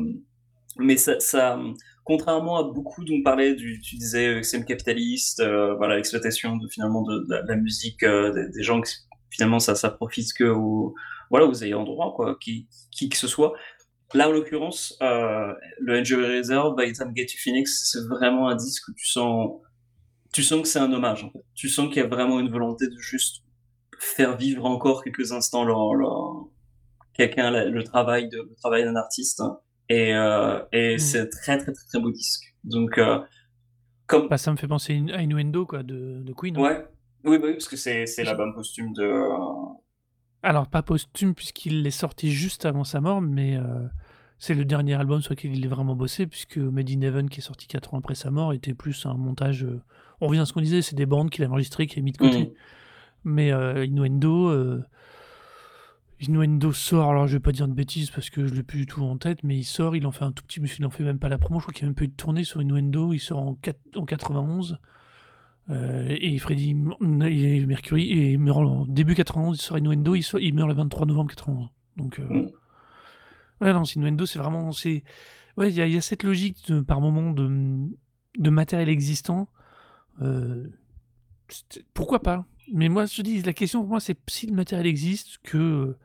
mais 0.78 0.96
ça, 0.96 1.20
ça, 1.20 1.60
contrairement 2.04 2.56
à 2.58 2.62
beaucoup 2.64 3.04
dont 3.04 3.14
on 3.18 3.22
parlait, 3.22 3.54
du, 3.54 3.80
tu 3.80 3.96
disais 3.96 4.26
euh, 4.28 4.42
système 4.42 4.64
capitaliste, 4.64 5.40
euh, 5.40 5.74
voilà, 5.76 5.96
l'exploitation 5.96 6.56
de 6.56 6.66
finalement 6.68 7.02
de, 7.02 7.18
de 7.20 7.30
la, 7.30 7.42
de 7.42 7.48
la 7.48 7.56
musique, 7.56 8.02
euh, 8.02 8.32
des, 8.32 8.48
des 8.50 8.62
gens 8.62 8.80
qui 8.80 8.94
finalement 9.30 9.58
ça, 9.58 9.74
ça 9.74 9.90
profite 9.90 10.32
que 10.32 10.44
aux, 10.44 10.94
voilà, 11.30 11.46
aux 11.46 11.62
ayants 11.64 11.84
droit, 11.84 12.14
quoi, 12.14 12.36
qui, 12.40 12.68
qui 12.90 13.08
que 13.08 13.16
ce 13.16 13.26
soit. 13.28 13.52
Là, 14.14 14.28
en 14.28 14.32
l'occurrence, 14.32 14.96
euh, 15.02 15.52
le 15.80 15.94
Injury 15.94 16.38
Reserve, 16.38 16.76
By 16.76 16.92
Time 16.92 17.12
Get 17.16 17.26
to 17.26 17.32
Phoenix, 17.38 17.90
c'est 17.92 18.06
vraiment 18.08 18.48
un 18.48 18.54
disque 18.54 18.86
où 18.88 18.92
tu 18.94 19.06
sens, 19.08 19.50
tu 20.34 20.42
sens 20.42 20.62
que 20.62 20.68
c'est 20.68 20.80
un 20.80 20.92
hommage. 20.92 21.24
En 21.24 21.30
fait. 21.30 21.44
Tu 21.54 21.68
sens 21.70 21.88
qu'il 21.88 21.98
y 21.98 22.04
a 22.04 22.08
vraiment 22.08 22.40
une 22.40 22.50
volonté 22.50 22.88
de 22.88 22.98
juste 22.98 23.42
faire 23.98 24.36
vivre 24.36 24.66
encore 24.66 25.04
quelques 25.04 25.32
instants 25.32 25.64
leur, 25.64 25.94
leur- 25.94 26.48
quelqu'un 27.14 27.50
le 27.50 27.84
travail 27.84 28.28
de 28.28 28.38
le 28.38 28.54
travail 28.56 28.84
d'un 28.84 28.96
artiste. 28.96 29.42
Et, 29.88 30.14
euh, 30.14 30.60
et 30.72 30.96
Mm. 30.96 30.98
c'est 30.98 31.28
très 31.30 31.58
très 31.58 31.72
très 31.72 31.86
très 31.86 32.00
beau 32.00 32.10
disque. 32.10 32.54
Donc 32.64 32.98
euh, 32.98 33.20
comme 34.06 34.28
Bah, 34.28 34.38
ça 34.38 34.52
me 34.52 34.56
fait 34.56 34.68
penser 34.68 35.02
à 35.14 35.22
Innuendo 35.22 35.66
quoi, 35.66 35.82
de, 35.82 36.22
de 36.22 36.32
Queen. 36.32 36.56
hein. 36.56 36.62
ouais, 36.62 36.86
oui, 37.24 37.38
bah 37.38 37.46
oui, 37.48 37.52
parce 37.54 37.68
que 37.68 37.76
c'est 37.76 38.06
c'est 38.06 38.24
l'album 38.24 38.54
posthume 38.54 38.92
de 38.94 39.04
Alors, 40.42 40.68
pas 40.68 40.82
posthume, 40.82 41.34
puisqu'il 41.34 41.86
est 41.86 41.90
sorti 41.90 42.30
juste 42.32 42.66
avant 42.66 42.84
sa 42.84 43.00
mort, 43.00 43.20
mais 43.22 43.56
euh, 43.56 43.86
c'est 44.38 44.54
le 44.54 44.64
dernier 44.64 44.94
album 44.94 45.22
sur 45.22 45.32
lequel 45.32 45.56
il 45.56 45.64
est 45.64 45.68
vraiment 45.68 45.96
bossé, 45.96 46.26
puisque 46.26 46.58
Made 46.58 46.90
in 46.90 47.00
Heaven, 47.00 47.30
qui 47.30 47.40
est 47.40 47.42
sorti 47.42 47.66
4 47.66 47.94
ans 47.94 47.98
après 47.98 48.14
sa 48.14 48.30
mort, 48.30 48.52
était 48.52 48.74
plus 48.74 49.06
un 49.06 49.14
montage. 49.14 49.66
On 50.20 50.26
revient 50.28 50.40
à 50.40 50.46
ce 50.46 50.52
qu'on 50.52 50.60
disait, 50.60 50.82
c'est 50.82 50.96
des 50.96 51.06
bandes 51.06 51.30
qu'il 51.30 51.44
a 51.44 51.48
enregistrées, 51.48 51.86
qu'il 51.86 51.98
a 52.00 52.02
mis 52.02 52.12
de 52.12 52.18
côté. 52.18 52.44
Mm. 52.44 52.50
Mais 53.24 53.52
euh, 53.52 53.84
Innuendo, 53.84 54.48
euh, 54.48 54.82
Innuendo 56.20 56.72
sort, 56.72 57.10
alors 57.10 57.26
je 57.26 57.34
vais 57.34 57.40
pas 57.40 57.52
dire 57.52 57.66
de 57.68 57.72
bêtises 57.74 58.10
parce 58.10 58.30
que 58.30 58.46
je 58.46 58.54
l'ai 58.54 58.62
plus 58.62 58.78
du 58.80 58.86
tout 58.86 59.02
en 59.02 59.18
tête, 59.18 59.42
mais 59.42 59.56
il 59.56 59.64
sort, 59.64 59.96
il 59.96 60.06
en 60.06 60.12
fait 60.12 60.24
un 60.24 60.32
tout 60.32 60.44
petit, 60.44 60.60
mais 60.60 60.68
il 60.78 60.86
en 60.86 60.90
fait 60.90 61.02
même 61.04 61.18
pas 61.18 61.28
la 61.28 61.38
promo, 61.38 61.58
je 61.58 61.64
crois 61.64 61.74
qu'il 61.74 61.84
n'y 61.84 61.88
a 61.88 61.90
même 61.90 61.96
pas 61.96 62.04
eu 62.04 62.08
de 62.08 62.14
tournée 62.14 62.44
sur 62.44 62.62
Innuendo, 62.62 63.12
il 63.12 63.18
sort 63.18 63.38
en, 63.40 63.58
en 63.96 64.04
91. 64.04 64.78
Euh, 65.70 66.14
et 66.20 66.36
Freddie 66.38 66.70
et 66.72 67.66
Mercury 67.66 68.02
et 68.10 68.32
il 68.32 68.38
meurt 68.38 68.58
en 68.58 68.84
début 68.84 69.14
91 69.14 69.56
il 69.56 69.62
sort 69.62 69.78
Innuendo 69.78 70.14
il, 70.14 70.22
sort- 70.22 70.38
il 70.38 70.52
meurt 70.52 70.68
le 70.68 70.74
23 70.74 71.06
novembre 71.06 71.30
91 71.30 71.68
donc 71.96 72.18
euh, 72.20 72.24
Mm. 72.28 72.50
ouais 73.62 73.72
non 73.72 73.84
Innuendo 73.84 74.26
c'est 74.26 74.38
vraiment 74.38 74.72
c'est 74.72 75.04
ouais 75.56 75.70
il 75.70 75.74
y, 75.74 75.80
a- 75.80 75.86
il 75.86 75.94
y 75.94 75.96
a 75.96 76.02
cette 76.02 76.22
logique 76.22 76.68
de- 76.68 76.82
par 76.82 77.00
moment 77.00 77.30
de, 77.30 77.48
de 78.36 78.50
matériel 78.50 78.90
existant 78.90 79.48
Euh, 80.22 80.64
pourquoi 81.92 82.20
pas? 82.20 82.44
Mais 82.72 82.88
moi 82.88 83.06
je 83.06 83.16
te 83.16 83.22
dis 83.22 83.42
la 83.42 83.52
question 83.52 83.80
pour 83.80 83.90
moi 83.90 84.00
c'est 84.00 84.16
si 84.28 84.46
le 84.46 84.54
matériel 84.54 84.86
existe 84.86 85.38
que 85.42 85.96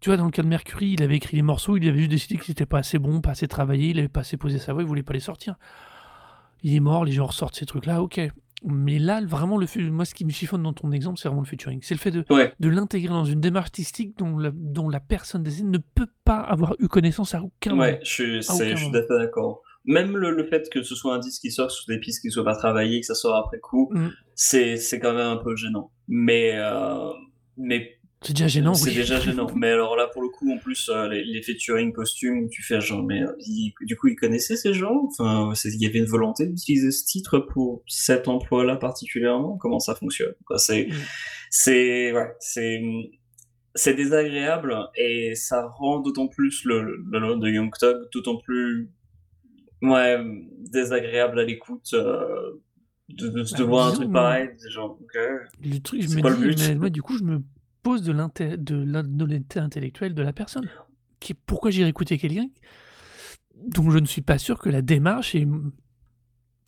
tu 0.00 0.08
vois 0.08 0.16
dans 0.16 0.24
le 0.24 0.30
cas 0.30 0.42
de 0.42 0.48
Mercury 0.48 0.92
il 0.92 1.02
avait 1.02 1.16
écrit 1.16 1.36
les 1.36 1.42
morceaux 1.42 1.76
il 1.76 1.86
avait 1.86 1.98
juste 1.98 2.10
décidé 2.10 2.36
que 2.36 2.46
c'était 2.46 2.64
pas 2.64 2.78
assez 2.78 2.98
bon 2.98 3.20
pas 3.20 3.32
assez 3.32 3.48
travaillé 3.48 3.90
il 3.90 3.98
avait 3.98 4.08
pas 4.08 4.20
assez 4.20 4.38
posé 4.38 4.58
sa 4.58 4.72
voix 4.72 4.82
il 4.82 4.88
voulait 4.88 5.02
pas 5.02 5.12
les 5.12 5.20
sortir 5.20 5.56
il 6.62 6.74
est 6.74 6.80
mort 6.80 7.04
les 7.04 7.12
gens 7.12 7.26
ressortent 7.26 7.56
ces 7.56 7.66
trucs 7.66 7.84
là 7.84 8.02
ok 8.02 8.30
mais 8.62 8.98
là, 8.98 9.22
vraiment, 9.24 9.56
le, 9.56 9.66
moi, 9.90 10.04
ce 10.04 10.14
qui 10.14 10.24
me 10.24 10.30
chiffonne 10.30 10.62
dans 10.62 10.72
ton 10.72 10.92
exemple, 10.92 11.18
c'est 11.18 11.28
vraiment 11.28 11.42
le 11.42 11.46
featuring. 11.46 11.80
C'est 11.82 11.94
le 11.94 12.00
fait 12.00 12.10
de, 12.10 12.24
ouais, 12.30 12.52
de 12.60 12.68
l'intégrer 12.68 13.08
dans 13.08 13.24
une 13.24 13.40
démarche 13.40 13.66
artistique 13.66 14.18
dont 14.18 14.38
la, 14.38 14.50
dont 14.52 14.88
la 14.88 15.00
personne 15.00 15.42
décédée 15.42 15.68
ne 15.68 15.78
peut 15.78 16.08
pas 16.24 16.40
avoir 16.40 16.74
eu 16.78 16.88
connaissance 16.88 17.34
à 17.34 17.42
aucun 17.42 17.70
moment. 17.70 17.82
ouais, 17.82 18.00
je 18.02 18.10
suis 18.10 18.42
je 18.42 19.16
d'accord. 19.18 19.62
Même 19.84 20.16
le, 20.16 20.30
le 20.30 20.46
fait 20.46 20.68
que 20.70 20.82
ce 20.82 20.94
soit 20.94 21.14
un 21.14 21.18
disque 21.18 21.40
qui 21.40 21.50
sort 21.50 21.70
sur 21.70 21.84
des 21.88 21.98
pistes 21.98 22.20
qui 22.20 22.30
soient 22.30 22.44
pas 22.44 22.56
travaillées, 22.56 23.00
que 23.00 23.06
ça 23.06 23.14
sort 23.14 23.36
après 23.36 23.58
coup, 23.60 23.90
Mm. 23.92 24.08
c'est 24.34 24.76
quand 25.00 25.14
même 25.14 25.26
un 25.26 25.36
peu 25.36 25.56
gênant. 25.56 25.90
Mais 26.08 26.52
euh, 26.54 27.10
mais 27.56 27.96
C'est 28.22 28.34
déjà 28.34 28.48
gênant, 28.48 28.74
C'est 28.74 28.90
oui. 28.90 28.96
déjà 28.96 29.18
gênant. 29.18 29.46
Mais 29.56 29.70
alors 29.70 29.96
là, 29.96 30.06
pour 30.12 30.20
le 30.20 30.28
coup, 30.28 30.52
en 30.52 30.58
plus, 30.58 30.90
euh, 30.90 31.08
les, 31.08 31.24
les 31.24 31.40
featuring 31.42 31.90
costumes 31.94 32.40
où 32.44 32.48
tu 32.50 32.62
fais 32.62 32.78
genre, 32.82 33.02
mais 33.02 33.22
euh, 33.22 33.32
du 33.86 33.96
coup, 33.96 34.08
ils 34.08 34.16
connaissaient 34.16 34.56
ces 34.56 34.74
gens? 34.74 35.08
Enfin, 35.08 35.52
il 35.64 35.82
y 35.82 35.86
avait 35.86 36.00
une 36.00 36.04
volonté 36.04 36.46
d'utiliser 36.46 36.90
ce 36.90 37.04
titre 37.06 37.38
pour 37.38 37.82
cet 37.88 38.28
emploi-là 38.28 38.76
particulièrement? 38.76 39.56
Comment 39.56 39.78
ça 39.80 39.94
fonctionne? 39.94 40.34
C'est, 40.58 40.88
Mm. 40.88 40.92
c'est, 41.50 42.12
ouais, 42.12 42.32
c'est, 42.40 42.82
c'est 43.74 43.94
désagréable 43.94 44.76
et 44.96 45.34
ça 45.34 45.66
rend 45.66 46.00
d'autant 46.00 46.28
plus 46.28 46.64
le, 46.66 46.82
le, 46.82 46.96
le 47.18 47.36
de 47.38 47.48
Young 47.48 47.70
Thug 47.78 47.96
d'autant 48.12 48.36
plus, 48.36 48.90
ouais, 49.82 50.18
désagréable 50.70 51.40
à 51.40 51.44
l'écoute. 51.44 51.90
euh, 51.94 52.52
de, 53.08 53.28
de, 53.28 53.42
de 53.42 53.42
Bah, 53.58 53.64
voir 53.64 53.88
un 53.88 53.92
truc 53.92 54.08
moi- 54.08 54.22
pareil, 54.22 54.50
genre, 54.68 54.98
ok. 55.02 55.18
Le 55.64 55.78
truc, 55.80 56.02
je 56.02 56.20
quoi 56.20 56.30
le 56.30 56.36
but 56.36 56.58
mais 56.58 56.74
moi, 56.76 56.90
du 56.90 57.02
coup, 57.02 57.16
je 57.18 57.24
me 57.24 57.42
pose 57.82 58.02
de 58.02 58.12
l'honnêteté 58.12 59.58
intellectuelle 59.58 60.14
de 60.14 60.22
la 60.22 60.32
personne. 60.32 60.68
Qui, 61.18 61.34
pourquoi 61.34 61.70
j'irais 61.70 61.90
écouter 61.90 62.18
quelqu'un 62.18 62.48
dont 63.56 63.90
je 63.90 63.98
ne 63.98 64.06
suis 64.06 64.22
pas 64.22 64.38
sûr 64.38 64.58
que 64.58 64.68
la 64.70 64.80
démarche 64.80 65.34
est 65.34 65.46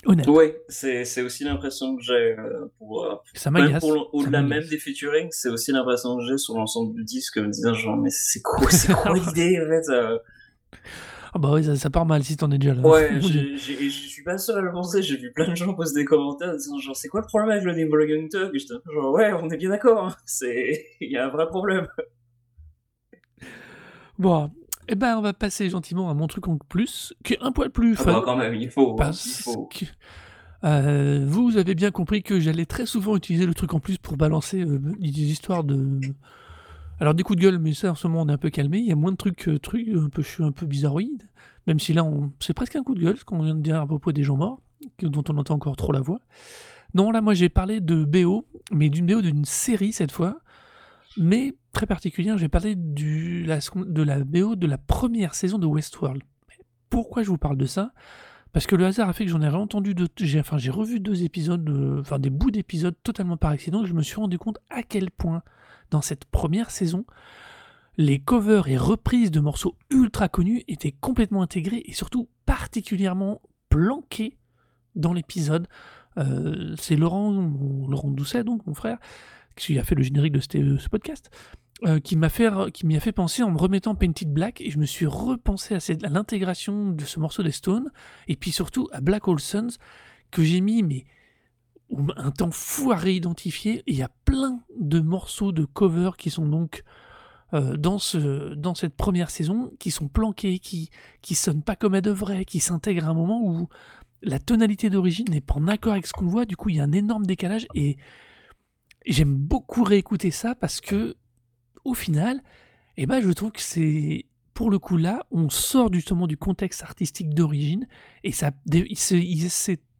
honnête? 0.04 0.26
Oui, 0.26 0.52
c'est 0.68 1.22
aussi 1.22 1.44
l'impression 1.44 1.96
que 1.96 2.02
j'ai 2.02 2.36
euh, 2.38 2.66
pour 2.78 3.04
euh, 3.04 3.14
Ça 3.34 3.50
même 3.50 3.66
m'agace. 3.66 3.80
pour 3.82 4.12
au-delà 4.14 4.42
même 4.42 4.64
des 4.68 4.78
featuring, 4.78 5.28
c'est 5.30 5.48
aussi 5.48 5.70
l'impression 5.72 6.16
que 6.18 6.24
j'ai 6.26 6.38
sur 6.38 6.56
l'ensemble 6.56 6.94
du 6.94 7.04
disque, 7.04 7.38
me 7.38 7.48
disant 7.48 7.72
genre 7.74 7.96
mais 7.96 8.10
c'est 8.10 8.42
quoi 8.42 8.66
quoi 8.94 9.16
l'idée 9.16 9.60
en 9.62 9.68
fait 9.68 9.88
euh? 9.92 10.18
Ah 11.34 11.38
bah 11.38 11.50
ouais, 11.50 11.62
ça, 11.62 11.76
ça 11.76 11.88
part 11.88 12.04
mal 12.04 12.22
si 12.22 12.36
t'en 12.36 12.50
es 12.50 12.58
déjà 12.58 12.74
là. 12.74 12.82
Ouais, 12.86 13.08
je 13.20 13.88
suis 13.88 14.22
pas 14.22 14.36
seul 14.36 14.58
à 14.58 14.60
le 14.60 14.70
penser, 14.72 15.02
j'ai 15.02 15.16
vu 15.16 15.32
plein 15.32 15.48
de 15.48 15.54
gens 15.54 15.72
poser 15.74 15.94
des 16.00 16.04
commentaires 16.04 16.50
en 16.50 16.56
disant 16.56 16.78
genre 16.78 16.96
c'est 16.96 17.08
quoi 17.08 17.20
le 17.20 17.26
problème 17.26 17.50
avec 17.50 17.64
le 17.64 17.72
un 17.72 18.28
peu 18.84 18.92
genre 18.92 19.12
ouais, 19.12 19.32
on 19.32 19.48
est 19.48 19.56
bien 19.56 19.70
d'accord, 19.70 20.06
hein. 20.06 20.16
c'est 20.26 20.84
il 21.00 21.10
y 21.10 21.16
a 21.16 21.26
un 21.26 21.30
vrai 21.30 21.46
problème. 21.46 21.88
Bon, 24.18 24.50
eh 24.88 24.94
ben, 24.94 25.16
on 25.16 25.22
va 25.22 25.32
passer 25.32 25.68
gentiment 25.70 26.10
à 26.10 26.14
mon 26.14 26.26
truc 26.26 26.48
en 26.48 26.58
plus, 26.58 27.14
qui 27.24 27.34
est 27.34 27.42
un 27.42 27.52
poil 27.52 27.70
plus 27.70 27.96
Ah 27.96 28.04
fun. 28.04 28.12
bah, 28.12 28.22
quand 28.24 28.36
même, 28.36 28.54
il 28.54 28.70
faut, 28.70 29.00
hein, 29.02 29.18
il 29.24 29.34
Parce 29.36 29.36
faut. 29.36 29.66
que 29.70 29.84
euh, 30.64 31.24
vous 31.26 31.56
avez 31.56 31.74
bien 31.74 31.90
compris 31.90 32.22
que 32.22 32.40
j'allais 32.40 32.66
très 32.66 32.86
souvent 32.86 33.16
utiliser 33.16 33.46
le 33.46 33.54
truc 33.54 33.74
en 33.74 33.80
plus 33.80 33.98
pour 33.98 34.16
balancer 34.16 34.62
euh, 34.62 34.78
des 34.98 35.08
histoires 35.08 35.64
de. 35.64 36.14
Alors 37.02 37.14
des 37.14 37.24
coups 37.24 37.36
de 37.36 37.42
gueule, 37.42 37.58
mais 37.58 37.74
ça 37.74 37.90
en 37.90 37.94
ce 37.96 38.06
moment 38.06 38.22
on 38.22 38.28
est 38.28 38.32
un 38.32 38.38
peu 38.38 38.48
calmé. 38.48 38.78
Il 38.78 38.86
y 38.86 38.92
a 38.92 38.94
moins 38.94 39.10
de 39.10 39.16
trucs, 39.16 39.48
euh, 39.48 39.58
trucs 39.58 39.88
un 39.88 40.08
peu, 40.08 40.22
je 40.22 40.28
suis 40.28 40.44
un 40.44 40.52
peu 40.52 40.66
bizarroïde. 40.66 41.28
Même 41.66 41.80
si 41.80 41.92
là, 41.92 42.04
on... 42.04 42.30
c'est 42.38 42.54
presque 42.54 42.76
un 42.76 42.84
coup 42.84 42.94
de 42.94 43.00
gueule, 43.00 43.16
ce 43.16 43.24
qu'on 43.24 43.42
vient 43.42 43.56
de 43.56 43.60
dire 43.60 43.80
à 43.80 43.86
propos 43.88 44.12
des 44.12 44.22
gens 44.22 44.36
morts, 44.36 44.60
dont 45.00 45.24
on 45.28 45.36
entend 45.36 45.54
encore 45.54 45.74
trop 45.74 45.90
la 45.90 46.00
voix. 46.00 46.20
Non, 46.94 47.10
là, 47.10 47.20
moi 47.20 47.34
j'ai 47.34 47.48
parlé 47.48 47.80
de 47.80 48.04
BO, 48.04 48.46
mais 48.70 48.88
d'une 48.88 49.06
BO 49.06 49.20
d'une 49.20 49.44
série 49.44 49.92
cette 49.92 50.12
fois, 50.12 50.42
mais 51.16 51.56
très 51.72 51.86
particulière. 51.86 52.36
La, 52.36 53.60
seconde- 53.60 53.92
de 53.92 54.02
la 54.02 54.22
BO 54.22 54.54
de 54.54 54.68
la 54.68 54.78
première 54.78 55.34
saison 55.34 55.58
de 55.58 55.66
Westworld. 55.66 56.22
Pourquoi 56.88 57.24
je 57.24 57.30
vous 57.30 57.38
parle 57.38 57.56
de 57.56 57.66
ça? 57.66 57.90
Parce 58.52 58.68
que 58.68 58.76
le 58.76 58.86
hasard 58.86 59.08
a 59.08 59.12
fait 59.12 59.24
que 59.24 59.30
j'en 59.32 59.42
ai 59.42 59.48
réentendu, 59.48 59.96
de, 59.96 60.06
j'ai, 60.20 60.38
enfin 60.38 60.56
j'ai 60.56 60.70
revu 60.70 61.00
deux 61.00 61.24
épisodes, 61.24 61.68
euh, 61.68 61.98
enfin 61.98 62.20
des 62.20 62.30
bouts 62.30 62.52
d'épisodes 62.52 62.94
totalement 63.02 63.36
par 63.36 63.50
accident, 63.50 63.82
et 63.82 63.88
je 63.88 63.94
me 63.94 64.02
suis 64.02 64.14
rendu 64.14 64.38
compte 64.38 64.60
à 64.70 64.84
quel 64.84 65.10
point 65.10 65.42
dans 65.92 66.02
cette 66.02 66.24
première 66.24 66.70
saison, 66.70 67.04
les 67.96 68.18
covers 68.18 68.68
et 68.68 68.76
reprises 68.76 69.30
de 69.30 69.40
morceaux 69.40 69.76
ultra 69.90 70.28
connus 70.28 70.64
étaient 70.66 70.92
complètement 70.92 71.42
intégrés 71.42 71.82
et 71.84 71.92
surtout 71.92 72.28
particulièrement 72.46 73.42
planqués 73.68 74.38
dans 74.94 75.12
l'épisode. 75.12 75.68
Euh, 76.18 76.74
c'est 76.78 76.96
Laurent, 76.96 77.30
Laurent 77.88 78.10
Doucet, 78.10 78.44
donc 78.44 78.66
mon 78.66 78.74
frère, 78.74 78.98
qui 79.56 79.78
a 79.78 79.84
fait 79.84 79.94
le 79.94 80.02
générique 80.02 80.32
de 80.32 80.40
ce, 80.40 80.88
podcast, 80.88 81.30
euh, 81.84 82.00
qui 82.00 82.16
m'a 82.16 82.30
fait, 82.30 82.50
m'y 82.84 82.96
a 82.96 83.00
fait 83.00 83.12
penser 83.12 83.42
en 83.42 83.50
me 83.50 83.58
remettant 83.58 83.94
Painted 83.94 84.32
Black 84.32 84.62
et 84.62 84.70
je 84.70 84.78
me 84.78 84.86
suis 84.86 85.06
repensé 85.06 85.74
à, 85.74 85.78
à 85.78 86.08
l'intégration 86.08 86.90
de 86.90 87.04
ce 87.04 87.20
morceau 87.20 87.42
des 87.42 87.52
Stones 87.52 87.90
et 88.28 88.36
puis 88.36 88.52
surtout 88.52 88.88
à 88.92 89.02
Black 89.02 89.28
Hole 89.28 89.40
Suns 89.40 89.76
que 90.30 90.42
j'ai 90.42 90.62
mis 90.62 90.82
mais 90.82 91.04
un 92.16 92.30
temps 92.30 92.50
fou 92.50 92.92
à 92.92 92.96
réidentifier. 92.96 93.82
Il 93.86 93.96
y 93.96 94.02
a 94.02 94.10
plein 94.24 94.60
de 94.78 95.00
morceaux 95.00 95.52
de 95.52 95.64
cover 95.64 96.12
qui 96.18 96.30
sont 96.30 96.46
donc 96.46 96.84
euh, 97.54 97.76
dans, 97.76 97.98
ce, 97.98 98.54
dans 98.54 98.74
cette 98.74 98.96
première 98.96 99.30
saison, 99.30 99.72
qui 99.78 99.90
sont 99.90 100.08
planqués, 100.08 100.58
qui 100.58 100.90
qui 101.20 101.34
sonnent 101.34 101.62
pas 101.62 101.76
comme 101.76 101.94
à 101.94 102.00
de 102.00 102.10
vrai, 102.10 102.44
qui 102.44 102.60
s'intègrent 102.60 103.06
à 103.06 103.10
un 103.10 103.14
moment 103.14 103.42
où 103.44 103.68
la 104.22 104.38
tonalité 104.38 104.88
d'origine 104.88 105.28
n'est 105.30 105.40
pas 105.40 105.54
en 105.54 105.68
accord 105.68 105.92
avec 105.92 106.06
ce 106.06 106.12
qu'on 106.12 106.26
voit. 106.26 106.46
Du 106.46 106.56
coup, 106.56 106.70
il 106.70 106.76
y 106.76 106.80
a 106.80 106.84
un 106.84 106.92
énorme 106.92 107.26
décalage 107.26 107.66
et, 107.74 107.96
j'aime 109.04 109.34
beaucoup 109.34 109.82
réécouter 109.82 110.30
ça 110.30 110.54
parce 110.54 110.80
que 110.80 111.16
au 111.84 111.94
final, 111.94 112.40
eh 112.96 113.06
ben, 113.06 113.20
je 113.20 113.30
trouve 113.30 113.50
que 113.50 113.60
c'est 113.60 114.26
pour 114.54 114.70
le 114.70 114.78
coup 114.78 114.96
là, 114.96 115.26
on 115.30 115.50
sort 115.50 115.92
justement 115.92 116.26
du 116.26 116.36
contexte 116.36 116.82
artistique 116.82 117.34
d'origine 117.34 117.88
et 118.22 118.32
ça, 118.32 118.52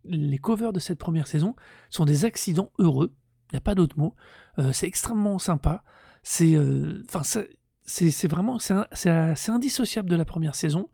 les 0.05 0.39
covers 0.39 0.73
de 0.73 0.81
cette 0.81 0.99
première 0.99 1.27
saison 1.27 1.55
sont 1.91 2.05
des 2.05 2.25
accidents 2.25 2.71
heureux. 2.79 3.13
Il 3.51 3.57
n'y 3.57 3.59
a 3.59 3.61
pas 3.61 3.75
d'autre 3.75 3.99
mot. 3.99 4.15
Euh, 4.59 4.73
c'est 4.73 4.87
extrêmement 4.87 5.39
sympa. 5.39 5.85
C'est, 6.23 6.55
euh, 6.55 7.05
vraiment, 8.25 8.59
c'est 8.59 9.49
indissociable 9.49 10.09
de 10.09 10.17
la 10.17 10.25
première 10.25 10.55
saison, 10.55 10.89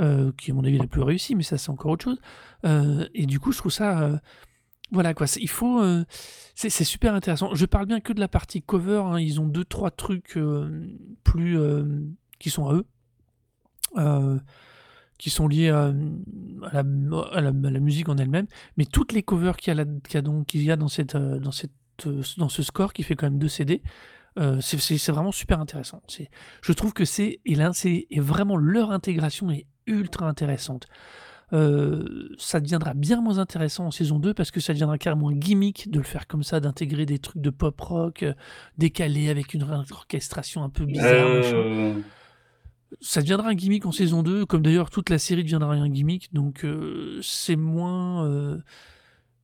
euh, 0.00 0.32
qui 0.36 0.50
à 0.50 0.54
mon 0.54 0.64
avis 0.64 0.78
la 0.78 0.86
plus 0.86 1.02
réussie, 1.02 1.34
mais 1.34 1.42
ça 1.42 1.58
c'est 1.58 1.70
encore 1.70 1.92
autre 1.92 2.04
chose. 2.04 2.20
et 3.14 3.26
du 3.26 3.38
coup, 3.38 3.52
je 3.52 3.58
trouve 3.58 3.72
ça, 3.72 4.20
voilà 4.90 5.14
quoi. 5.14 5.26
Il 5.38 5.48
faut, 5.48 5.82
c'est 6.54 6.70
super 6.70 7.14
intéressant. 7.14 7.54
Je 7.54 7.66
parle 7.66 7.86
bien 7.86 8.00
que 8.00 8.12
de 8.12 8.20
la 8.20 8.28
partie 8.28 8.62
cover. 8.62 9.02
Hein. 9.04 9.20
ils 9.20 9.40
ont 9.40 9.46
deux 9.46 9.64
trois 9.64 9.90
trucs 9.90 10.38
plus 11.22 11.58
qui 12.38 12.50
sont 12.50 12.68
à 12.68 12.74
eux 12.74 14.40
qui 15.18 15.30
sont 15.30 15.48
liés 15.48 15.70
à, 15.70 15.92
la, 16.72 17.52
musique 17.80 18.08
en 18.08 18.16
elle-même, 18.16 18.46
mais 18.76 18.84
toutes 18.84 19.12
les 19.12 19.22
covers 19.22 19.56
qu'il 19.56 19.74
y 19.74 20.70
a, 20.70 20.76
dans, 20.76 20.88
cette, 20.88 21.16
dans, 21.16 21.52
cette, 21.52 21.72
dans 22.36 22.48
ce 22.48 22.62
score 22.62 22.92
qui 22.92 23.02
fait 23.02 23.14
quand 23.14 23.26
même 23.26 23.38
deux 23.38 23.48
CD, 23.48 23.82
euh, 24.38 24.60
c'est 24.60 25.12
vraiment 25.12 25.32
super 25.32 25.60
intéressant. 25.60 26.02
Je 26.62 26.72
trouve 26.72 26.92
que 26.92 27.04
c'est 27.04 27.40
et 27.44 27.56
c'est 27.72 28.06
vraiment 28.16 28.56
leur 28.56 28.90
intégration 28.90 29.50
est 29.50 29.66
ultra 29.86 30.28
intéressante. 30.28 30.86
Euh, 31.52 32.28
ça 32.38 32.58
deviendra 32.58 32.92
bien 32.92 33.20
moins 33.20 33.38
intéressant 33.38 33.86
en 33.86 33.90
saison 33.92 34.18
2 34.18 34.34
parce 34.34 34.50
que 34.50 34.58
ça 34.58 34.72
deviendra 34.72 34.98
carrément 34.98 35.30
gimmick 35.30 35.88
de 35.90 35.98
le 35.98 36.04
faire 36.04 36.26
comme 36.26 36.42
ça, 36.42 36.58
d'intégrer 36.58 37.06
des 37.06 37.20
trucs 37.20 37.40
de 37.40 37.50
pop 37.50 37.80
rock 37.80 38.24
euh, 38.24 38.34
décalés 38.78 39.28
avec 39.28 39.54
une 39.54 39.62
orchestration 39.62 40.64
un 40.64 40.70
peu 40.70 40.84
bizarre. 40.84 41.44
Ça 43.00 43.20
deviendra 43.20 43.48
un 43.48 43.54
gimmick 43.54 43.84
en 43.86 43.92
saison 43.92 44.22
2, 44.22 44.46
comme 44.46 44.62
d'ailleurs 44.62 44.90
toute 44.90 45.10
la 45.10 45.18
série 45.18 45.42
deviendra 45.42 45.74
un 45.74 45.88
gimmick, 45.88 46.32
donc 46.32 46.64
c'est 47.20 47.56
moins, 47.56 48.60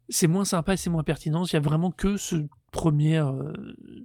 c'est 0.09 0.29
moins 0.29 0.45
sympa 0.45 0.75
et 0.75 0.77
c'est 0.77 0.91
moins 0.91 1.03
pertinent. 1.03 1.45
Il 1.45 1.53
y 1.53 1.57
a 1.57 1.61
vraiment 1.61 1.91
que 1.91 2.17
ce 2.17 2.37
premier, 2.73 3.19
euh, 3.19 3.53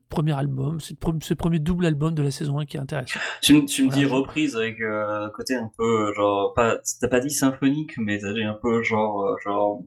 premier 0.10 0.34
album, 0.34 0.80
ce 0.80 1.34
premier 1.34 1.58
double 1.58 1.86
album 1.86 2.14
de 2.14 2.22
la 2.22 2.30
saison 2.30 2.60
1 2.60 2.66
qui 2.66 2.78
est 2.78 2.80
intéressant. 2.80 3.20
Tu, 3.42 3.54
me 3.54 3.90
dis 3.90 4.06
reprise 4.06 4.56
avec 4.56 4.80
euh, 4.82 5.26
un 5.26 5.30
côté 5.32 5.56
un 5.56 5.72
peu 5.76 6.14
genre, 6.14 6.54
pas, 6.54 6.78
t'as 7.00 7.08
pas 7.08 7.20
dit 7.20 7.32
symphonique, 7.32 7.98
mais 7.98 8.20
t'as 8.20 8.34
dit 8.34 8.44
un 8.44 8.54
peu 8.62 8.84
genre. 8.84 9.24
Euh, 9.24 9.36
genre... 9.44 9.82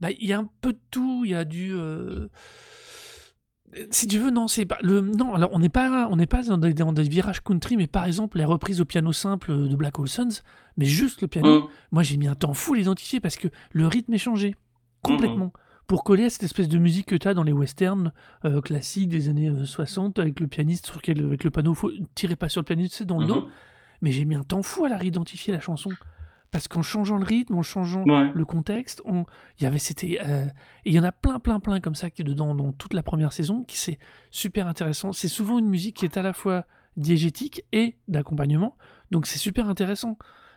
Bah, 0.00 0.10
il 0.10 0.26
y 0.26 0.32
a 0.32 0.38
un 0.38 0.48
peu 0.60 0.72
de 0.72 0.80
tout, 0.90 1.22
il 1.24 1.32
y 1.32 1.34
a 1.34 1.44
du. 1.44 1.74
Si 3.90 4.06
tu 4.06 4.18
veux, 4.18 4.30
non, 4.30 4.48
c'est 4.48 4.64
pas 4.64 4.78
le 4.82 5.00
non. 5.00 5.34
Alors 5.34 5.50
on 5.52 5.58
n'est 5.58 5.68
pas 5.68 6.08
on 6.10 6.16
n'est 6.16 6.26
pas 6.26 6.42
dans 6.42 6.58
des, 6.58 6.72
dans 6.72 6.92
des, 6.92 7.02
virages 7.02 7.42
country, 7.42 7.76
mais 7.76 7.86
par 7.86 8.04
exemple 8.04 8.38
les 8.38 8.44
reprises 8.44 8.80
au 8.80 8.84
piano 8.84 9.12
simple 9.12 9.68
de 9.68 9.76
Black 9.76 9.98
Hole 9.98 10.08
Suns, 10.08 10.42
mais 10.76 10.86
juste 10.86 11.20
le 11.20 11.28
piano. 11.28 11.60
Mm. 11.60 11.68
Moi 11.92 12.02
j'ai 12.02 12.16
mis 12.16 12.26
un 12.26 12.34
temps 12.34 12.54
fou 12.54 12.74
à 12.74 12.76
l'identifier 12.78 13.20
parce 13.20 13.36
que 13.36 13.48
le 13.72 13.86
rythme 13.86 14.14
est 14.14 14.18
changé 14.18 14.54
complètement 15.02 15.52
pour 15.86 16.04
coller 16.04 16.24
à 16.24 16.30
cette 16.30 16.42
espèce 16.42 16.68
de 16.68 16.78
musique 16.78 17.06
que 17.06 17.14
tu 17.14 17.28
as 17.28 17.34
dans 17.34 17.44
les 17.44 17.52
westerns 17.52 18.12
euh, 18.44 18.60
classiques 18.60 19.08
des 19.08 19.28
années 19.28 19.52
60 19.64 20.18
euh, 20.18 20.22
avec 20.22 20.40
le 20.40 20.48
pianiste 20.48 20.86
sur 20.86 20.96
lequel, 20.96 21.24
avec 21.24 21.44
le 21.44 21.50
panneau, 21.50 21.74
faut 21.74 21.92
tirer 22.14 22.36
pas 22.36 22.48
sur 22.48 22.60
le 22.60 22.64
pianiste, 22.64 22.94
c'est 22.94 23.04
dans 23.04 23.20
le 23.20 23.26
dos. 23.26 23.42
Mhm. 23.42 23.50
Mais 24.02 24.12
j'ai 24.12 24.24
mis 24.24 24.34
un 24.34 24.42
temps 24.42 24.62
fou 24.62 24.84
à 24.84 24.88
la 24.88 24.96
réidentifier 24.96 25.52
la 25.52 25.60
chanson 25.60 25.90
parce 26.50 26.68
qu'en 26.68 26.82
changeant 26.82 27.18
le 27.18 27.24
rythme, 27.24 27.56
en 27.56 27.62
changeant 27.62 28.04
le 28.04 28.44
contexte, 28.44 29.02
on... 29.04 29.24
il 29.58 29.64
y 29.64 29.66
avait 29.66 29.78
c'était 29.78 30.18
euh, 30.24 30.46
il 30.84 30.92
y 30.92 31.00
en 31.00 31.04
a 31.04 31.12
plein 31.12 31.38
plein 31.38 31.60
plein 31.60 31.80
comme 31.80 31.94
ça 31.94 32.10
qui 32.10 32.22
est 32.22 32.24
dedans 32.24 32.54
dans 32.54 32.72
toute 32.72 32.94
la 32.94 33.02
première 33.02 33.32
saison 33.32 33.64
qui 33.64 33.78
c'est 33.78 33.98
super 34.30 34.66
intéressant. 34.66 35.12
C'est 35.12 35.28
souvent 35.28 35.58
une 35.58 35.68
musique 35.68 35.96
qui 35.96 36.04
est 36.04 36.16
à 36.16 36.22
la 36.22 36.32
fois 36.32 36.64
diégétique 36.96 37.62
et 37.72 37.96
d'accompagnement, 38.08 38.76
donc 39.10 39.26
c'est 39.26 39.38
super 39.38 39.68
intéressant 39.68 40.16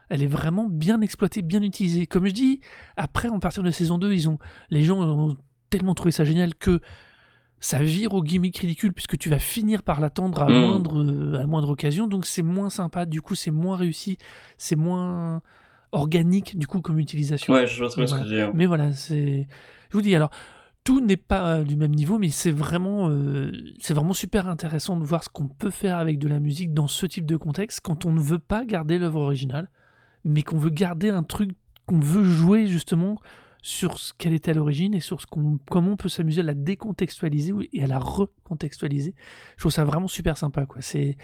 elle 0.09 0.23
est 0.23 0.27
vraiment 0.27 0.67
bien 0.67 1.01
exploitée, 1.01 1.43
bien 1.43 1.61
utilisée. 1.61 2.07
Comme 2.07 2.25
je 2.25 2.33
dis, 2.33 2.61
après, 2.97 3.29
en 3.29 3.39
partir 3.39 3.61
de 3.61 3.69
saison 3.69 3.99
2, 3.99 4.11
ils 4.11 4.27
ont, 4.27 4.39
les 4.71 4.83
gens 4.83 4.99
ont 5.01 5.37
tellement 5.69 5.93
trouvé 5.93 6.11
ça 6.11 6.23
génial 6.23 6.55
que 6.55 6.81
ça 7.59 7.79
vire 7.79 8.13
au 8.13 8.23
gimmick 8.23 8.57
ridicule 8.57 8.93
puisque 8.93 9.17
tu 9.17 9.29
vas 9.29 9.39
finir 9.39 9.83
par 9.83 9.99
l'attendre 9.99 10.41
à, 10.41 10.49
mm. 10.49 10.53
moindre, 10.53 11.39
à 11.39 11.45
moindre 11.45 11.69
occasion. 11.69 12.07
Donc 12.07 12.25
c'est 12.25 12.41
moins 12.41 12.69
sympa, 12.69 13.05
du 13.05 13.21
coup 13.21 13.35
c'est 13.35 13.51
moins 13.51 13.75
réussi, 13.77 14.17
c'est 14.57 14.75
moins 14.75 15.41
organique 15.91 16.57
du 16.57 16.67
coup 16.67 16.81
comme 16.81 16.99
utilisation. 16.99 17.53
Ouais, 17.53 17.67
je 17.67 17.79
vois 17.79 17.89
très 17.89 18.07
ce 18.07 18.15
que 18.15 18.25
je 18.25 18.51
Mais 18.53 18.65
voilà, 18.65 18.93
c'est... 18.93 19.47
Je 19.89 19.97
vous 19.97 20.01
dis 20.01 20.15
alors, 20.15 20.29
tout 20.83 21.01
n'est 21.01 21.17
pas 21.17 21.63
du 21.63 21.75
même 21.75 21.93
niveau, 21.93 22.19
mais 22.19 22.29
c'est 22.29 22.51
vraiment, 22.51 23.09
euh, 23.09 23.51
c'est 23.79 23.93
vraiment 23.93 24.13
super 24.13 24.47
intéressant 24.47 24.97
de 24.97 25.03
voir 25.03 25.23
ce 25.23 25.29
qu'on 25.29 25.47
peut 25.47 25.71
faire 25.71 25.97
avec 25.97 26.19
de 26.19 26.27
la 26.27 26.39
musique 26.39 26.73
dans 26.73 26.87
ce 26.87 27.05
type 27.05 27.25
de 27.25 27.37
contexte 27.37 27.81
quand 27.81 28.05
on 28.05 28.11
ne 28.11 28.21
veut 28.21 28.39
pas 28.39 28.65
garder 28.65 28.97
l'œuvre 28.99 29.21
originale 29.21 29.69
mais 30.23 30.43
qu'on 30.43 30.57
veut 30.57 30.69
garder 30.69 31.09
un 31.09 31.23
truc, 31.23 31.51
qu'on 31.85 31.99
veut 31.99 32.23
jouer 32.23 32.67
justement 32.67 33.19
sur 33.61 33.99
ce 33.99 34.13
qu'elle 34.13 34.33
était 34.33 34.51
à 34.51 34.53
l'origine 34.53 34.93
et 34.93 35.01
sur 35.01 35.19
ce 35.21 35.27
qu'on, 35.27 35.59
comment 35.69 35.91
on 35.91 35.97
peut 35.97 36.09
s'amuser 36.09 36.41
à 36.41 36.45
la 36.45 36.53
décontextualiser 36.53 37.53
et 37.73 37.83
à 37.83 37.87
la 37.87 37.99
recontextualiser. 37.99 39.15
Je 39.57 39.61
trouve 39.61 39.71
ça 39.71 39.83
vraiment 39.83 40.07
super 40.07 40.37
sympa, 40.37 40.65
quoi. 40.65 40.81
C'est, 40.81 41.17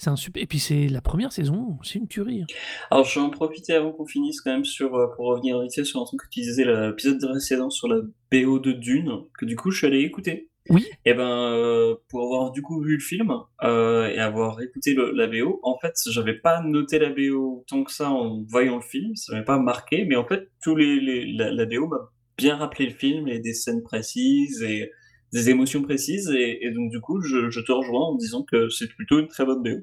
c'est 0.00 0.08
un 0.08 0.16
super. 0.16 0.42
Et 0.42 0.46
puis 0.46 0.58
c'est 0.58 0.88
la 0.88 1.02
première 1.02 1.30
saison, 1.30 1.78
c'est 1.82 1.98
une 1.98 2.08
tuerie. 2.08 2.42
Hein. 2.42 2.46
Alors 2.90 3.04
je 3.04 3.20
vais 3.20 3.24
en 3.24 3.28
profiter 3.28 3.74
avant 3.74 3.92
qu'on 3.92 4.06
finisse 4.06 4.40
quand 4.40 4.50
même 4.50 4.64
sur, 4.64 4.94
euh, 4.94 5.08
pour 5.14 5.26
revenir 5.26 5.60
vite 5.60 5.84
sur 5.84 6.00
un 6.00 6.04
truc 6.04 6.22
que 6.22 6.28
tu 6.30 6.40
disais 6.40 6.64
l'épisode 6.64 7.20
précédent 7.20 7.68
sur 7.68 7.86
la 7.86 8.00
BO 8.32 8.58
de 8.58 8.72
Dune, 8.72 9.24
que 9.38 9.44
du 9.44 9.56
coup 9.56 9.70
je 9.70 9.78
suis 9.78 9.86
allé 9.86 10.00
écouter. 10.00 10.48
Oui. 10.70 10.86
Et 11.04 11.10
eh 11.10 11.14
ben, 11.14 11.28
euh, 11.28 11.96
pour 12.08 12.22
avoir 12.22 12.52
du 12.52 12.62
coup 12.62 12.80
vu 12.80 12.94
le 12.94 13.00
film 13.00 13.32
euh, 13.62 14.08
et 14.08 14.18
avoir 14.18 14.60
écouté 14.62 14.94
la 14.94 15.26
BO, 15.26 15.58
en 15.62 15.78
fait, 15.78 15.94
j'avais 16.10 16.34
pas 16.34 16.62
noté 16.62 16.98
la 16.98 17.10
BO 17.10 17.64
tant 17.66 17.82
que 17.82 17.92
ça 17.92 18.10
en 18.10 18.42
voyant 18.48 18.76
le 18.76 18.82
film, 18.82 19.16
ça 19.16 19.32
m'avait 19.32 19.44
pas 19.44 19.58
marqué, 19.58 20.04
mais 20.04 20.16
en 20.16 20.26
fait, 20.26 20.48
tous 20.62 20.76
les, 20.76 21.26
la, 21.32 21.66
BO 21.66 21.88
m'a 21.88 22.10
bien 22.38 22.56
rappelé 22.56 22.86
le 22.86 22.94
film 22.94 23.26
et 23.26 23.40
des 23.40 23.54
scènes 23.54 23.82
précises 23.82 24.62
et 24.62 24.92
des 25.32 25.50
émotions 25.50 25.82
précises, 25.82 26.28
et, 26.30 26.70
donc 26.72 26.90
du 26.90 27.00
coup, 27.00 27.20
je, 27.20 27.60
te 27.60 27.72
rejoins 27.72 28.06
en 28.06 28.14
disant 28.16 28.42
que 28.42 28.68
c'est 28.68 28.88
plutôt 28.88 29.20
une 29.20 29.28
très 29.28 29.44
bonne 29.44 29.62
BO. 29.62 29.80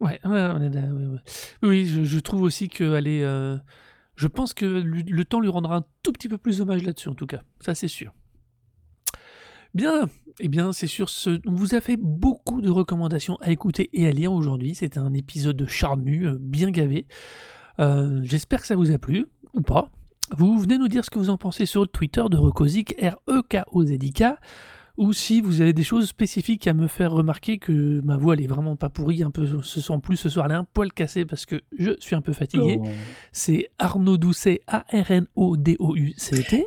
Ouais, 0.00 0.20
on 0.24 0.60
est 0.62 0.70
Oui, 1.62 1.86
je, 1.86 2.18
trouve 2.18 2.42
aussi 2.42 2.68
qu'elle 2.68 3.08
est. 3.08 3.24
Euh, 3.24 3.56
je 4.14 4.26
pense 4.28 4.54
que 4.54 4.66
le 4.66 5.24
temps 5.24 5.40
lui 5.40 5.48
rendra 5.48 5.76
un 5.76 5.84
tout 6.02 6.12
petit 6.12 6.28
peu 6.28 6.38
plus 6.38 6.60
hommage 6.60 6.82
là-dessus, 6.82 7.08
en 7.08 7.14
tout 7.14 7.26
cas. 7.26 7.42
Ça, 7.60 7.74
c'est 7.74 7.88
sûr. 7.88 8.12
Bien, 9.76 10.08
eh 10.40 10.48
bien, 10.48 10.72
c'est 10.72 10.86
sur 10.86 11.10
ce. 11.10 11.38
On 11.46 11.52
vous 11.52 11.74
a 11.74 11.82
fait 11.82 11.98
beaucoup 11.98 12.62
de 12.62 12.70
recommandations 12.70 13.36
à 13.42 13.50
écouter 13.50 13.90
et 13.92 14.06
à 14.06 14.10
lire 14.10 14.32
aujourd'hui. 14.32 14.74
C'était 14.74 14.98
un 14.98 15.12
épisode 15.12 15.66
charnu, 15.68 16.26
euh, 16.26 16.38
bien 16.40 16.70
gavé. 16.70 17.06
Euh, 17.78 18.20
j'espère 18.22 18.62
que 18.62 18.66
ça 18.66 18.74
vous 18.74 18.90
a 18.90 18.96
plu, 18.96 19.26
ou 19.52 19.60
pas. 19.60 19.90
Vous 20.30 20.58
venez 20.58 20.76
nous 20.76 20.88
dire 20.88 21.04
ce 21.04 21.10
que 21.10 21.18
vous 21.18 21.30
en 21.30 21.38
pensez 21.38 21.66
sur 21.66 21.88
Twitter 21.88 22.24
de 22.28 22.36
Recosic, 22.36 22.96
R-E-K-O-Z-I-K 23.00 24.24
ou 24.96 25.12
si 25.12 25.40
vous 25.40 25.60
avez 25.60 25.72
des 25.72 25.82
choses 25.82 26.06
spécifiques 26.06 26.66
à 26.66 26.74
me 26.74 26.86
faire 26.86 27.12
remarquer 27.12 27.58
que 27.58 28.00
ma 28.02 28.16
voix 28.16 28.34
elle 28.34 28.42
est 28.42 28.46
vraiment 28.46 28.76
pas 28.76 28.88
pourrie, 28.88 29.22
un 29.22 29.30
peu 29.30 29.46
ce 29.62 29.80
sent 29.80 29.98
plus 30.02 30.16
ce 30.16 30.28
soir 30.28 30.46
elle 30.46 30.52
est 30.52 30.56
un 30.56 30.64
poil 30.64 30.92
cassée 30.92 31.24
parce 31.24 31.46
que 31.46 31.60
je 31.78 31.92
suis 32.00 32.16
un 32.16 32.20
peu 32.20 32.32
fatigué. 32.32 32.78
Oh. 32.80 32.86
C'est 33.32 33.68
Arnaud 33.78 34.16
Doucet, 34.16 34.60
A-R-N-O-D-O-U-C-T. 34.66 35.26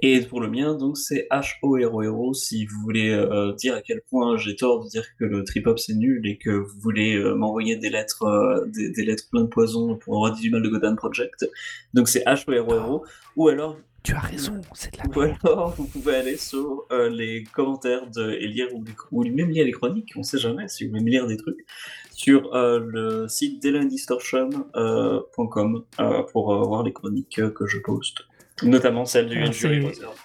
Et 0.01 0.21
pour 0.21 0.41
le 0.41 0.49
mien, 0.49 0.75
donc 0.75 0.97
c'est 0.97 1.27
H-O-R-O-R-O 1.31 2.33
si 2.33 2.65
vous 2.65 2.79
voulez 2.81 3.09
euh, 3.09 3.53
dire 3.53 3.75
à 3.75 3.81
quel 3.81 4.01
point 4.01 4.37
j'ai 4.37 4.55
tort 4.55 4.83
de 4.83 4.89
dire 4.89 5.05
que 5.17 5.25
le 5.25 5.43
trip-hop 5.43 5.79
c'est 5.79 5.95
nul 5.95 6.25
et 6.27 6.37
que 6.37 6.51
vous 6.51 6.79
voulez 6.79 7.15
euh, 7.15 7.35
m'envoyer 7.35 7.75
des 7.75 7.89
lettres, 7.89 8.23
euh, 8.23 8.65
des, 8.67 9.05
lettres 9.05 9.25
pleines 9.29 9.45
de 9.45 9.49
poison 9.49 9.97
pour 9.97 10.15
avoir 10.15 10.33
dit 10.33 10.41
du 10.41 10.49
mal 10.49 10.61
de 10.61 10.69
Godan 10.69 10.95
Project. 10.95 11.47
Donc 11.93 12.09
c'est 12.09 12.23
H-O-R-O-R-O. 12.25 13.03
Ou 13.35 13.47
alors 13.47 13.77
Tu 14.03 14.13
as 14.15 14.19
raison, 14.19 14.61
c'est 14.73 14.93
de 14.93 14.99
la 14.99 15.05
Ou 15.17 15.21
alors, 15.43 15.73
vous 15.75 15.83
pouvez 15.85 16.15
aller 16.15 16.37
sur 16.37 16.85
euh, 16.91 17.09
les 17.09 17.43
commentaires 17.43 18.09
de, 18.09 18.31
et 18.31 18.47
lire 18.47 18.67
ou, 18.73 18.83
ou 19.11 19.23
même 19.25 19.49
lire 19.49 19.65
les 19.65 19.71
chroniques, 19.71 20.13
on 20.15 20.23
sait 20.23 20.37
jamais 20.37 20.67
si 20.69 20.87
vous 20.87 20.97
voulez 20.97 21.11
lire 21.11 21.27
des 21.27 21.35
trucs, 21.37 21.65
sur 22.11 22.53
euh, 22.55 22.79
le 22.79 23.27
site 23.27 23.61
DelanDistortion.com 23.61 25.83
euh, 25.99 26.23
pour 26.31 26.67
voir 26.67 26.83
les 26.83 26.93
chroniques 26.93 27.41
que 27.53 27.67
je 27.67 27.77
poste. 27.79 28.19
Notamment 28.63 29.03
celle 29.05 29.27
du 29.27 29.43
Ah, 29.43 29.51
c'est- 29.51 29.67
Reserve. 29.79 30.15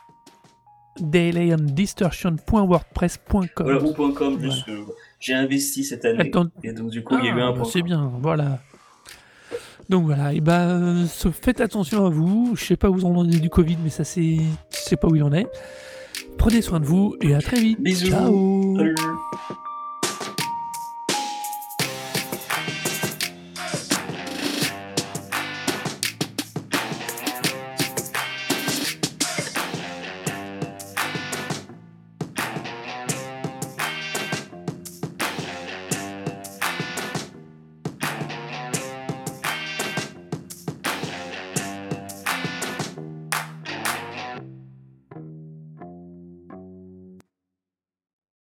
dailyandistortion.wordpress.com. 1.01 3.49
Voilà, 3.59 3.83
ou 3.83 3.93
.com, 4.13 4.39
j'ai 5.21 5.35
investi 5.35 5.85
cette 5.85 6.05
année. 6.05 6.29
Attends. 6.29 6.47
Et 6.63 6.73
donc, 6.73 6.91
du 6.91 7.03
coup, 7.03 7.17
il 7.19 7.25
y 7.25 7.29
a 7.29 7.33
eu 7.37 7.41
Ah, 7.41 7.47
un 7.49 7.53
point 7.53 7.65
C'est 7.65 7.83
bien, 7.83 8.13
voilà. 8.21 8.61
Donc 9.89 10.05
voilà, 10.06 10.32
et 10.32 10.40
ben 10.40 11.06
se- 11.06 11.28
faites 11.31 11.61
attention 11.61 12.06
à 12.06 12.09
vous. 12.11 12.52
Je 12.56 12.65
sais 12.65 12.77
pas 12.77 12.89
où 12.89 12.94
vous 12.94 13.05
en 13.05 13.24
est 13.28 13.39
du 13.40 13.51
Covid, 13.51 13.77
mais 13.82 13.90
ça 13.90 14.05
c'est, 14.05 14.36
je 14.36 14.77
sais 14.77 14.97
pas 14.97 15.09
où 15.09 15.16
il 15.16 15.23
en 15.23 15.32
est. 15.32 15.47
Prenez 16.39 16.62
soin 16.62 16.81
de 16.81 16.85
vous 16.86 17.16
et 17.20 17.35
à 17.35 17.40
très 17.40 17.61
vite. 17.61 17.81
Bisous. 17.82 18.06
Ciao. 18.09 18.77
Salut. 18.77 18.94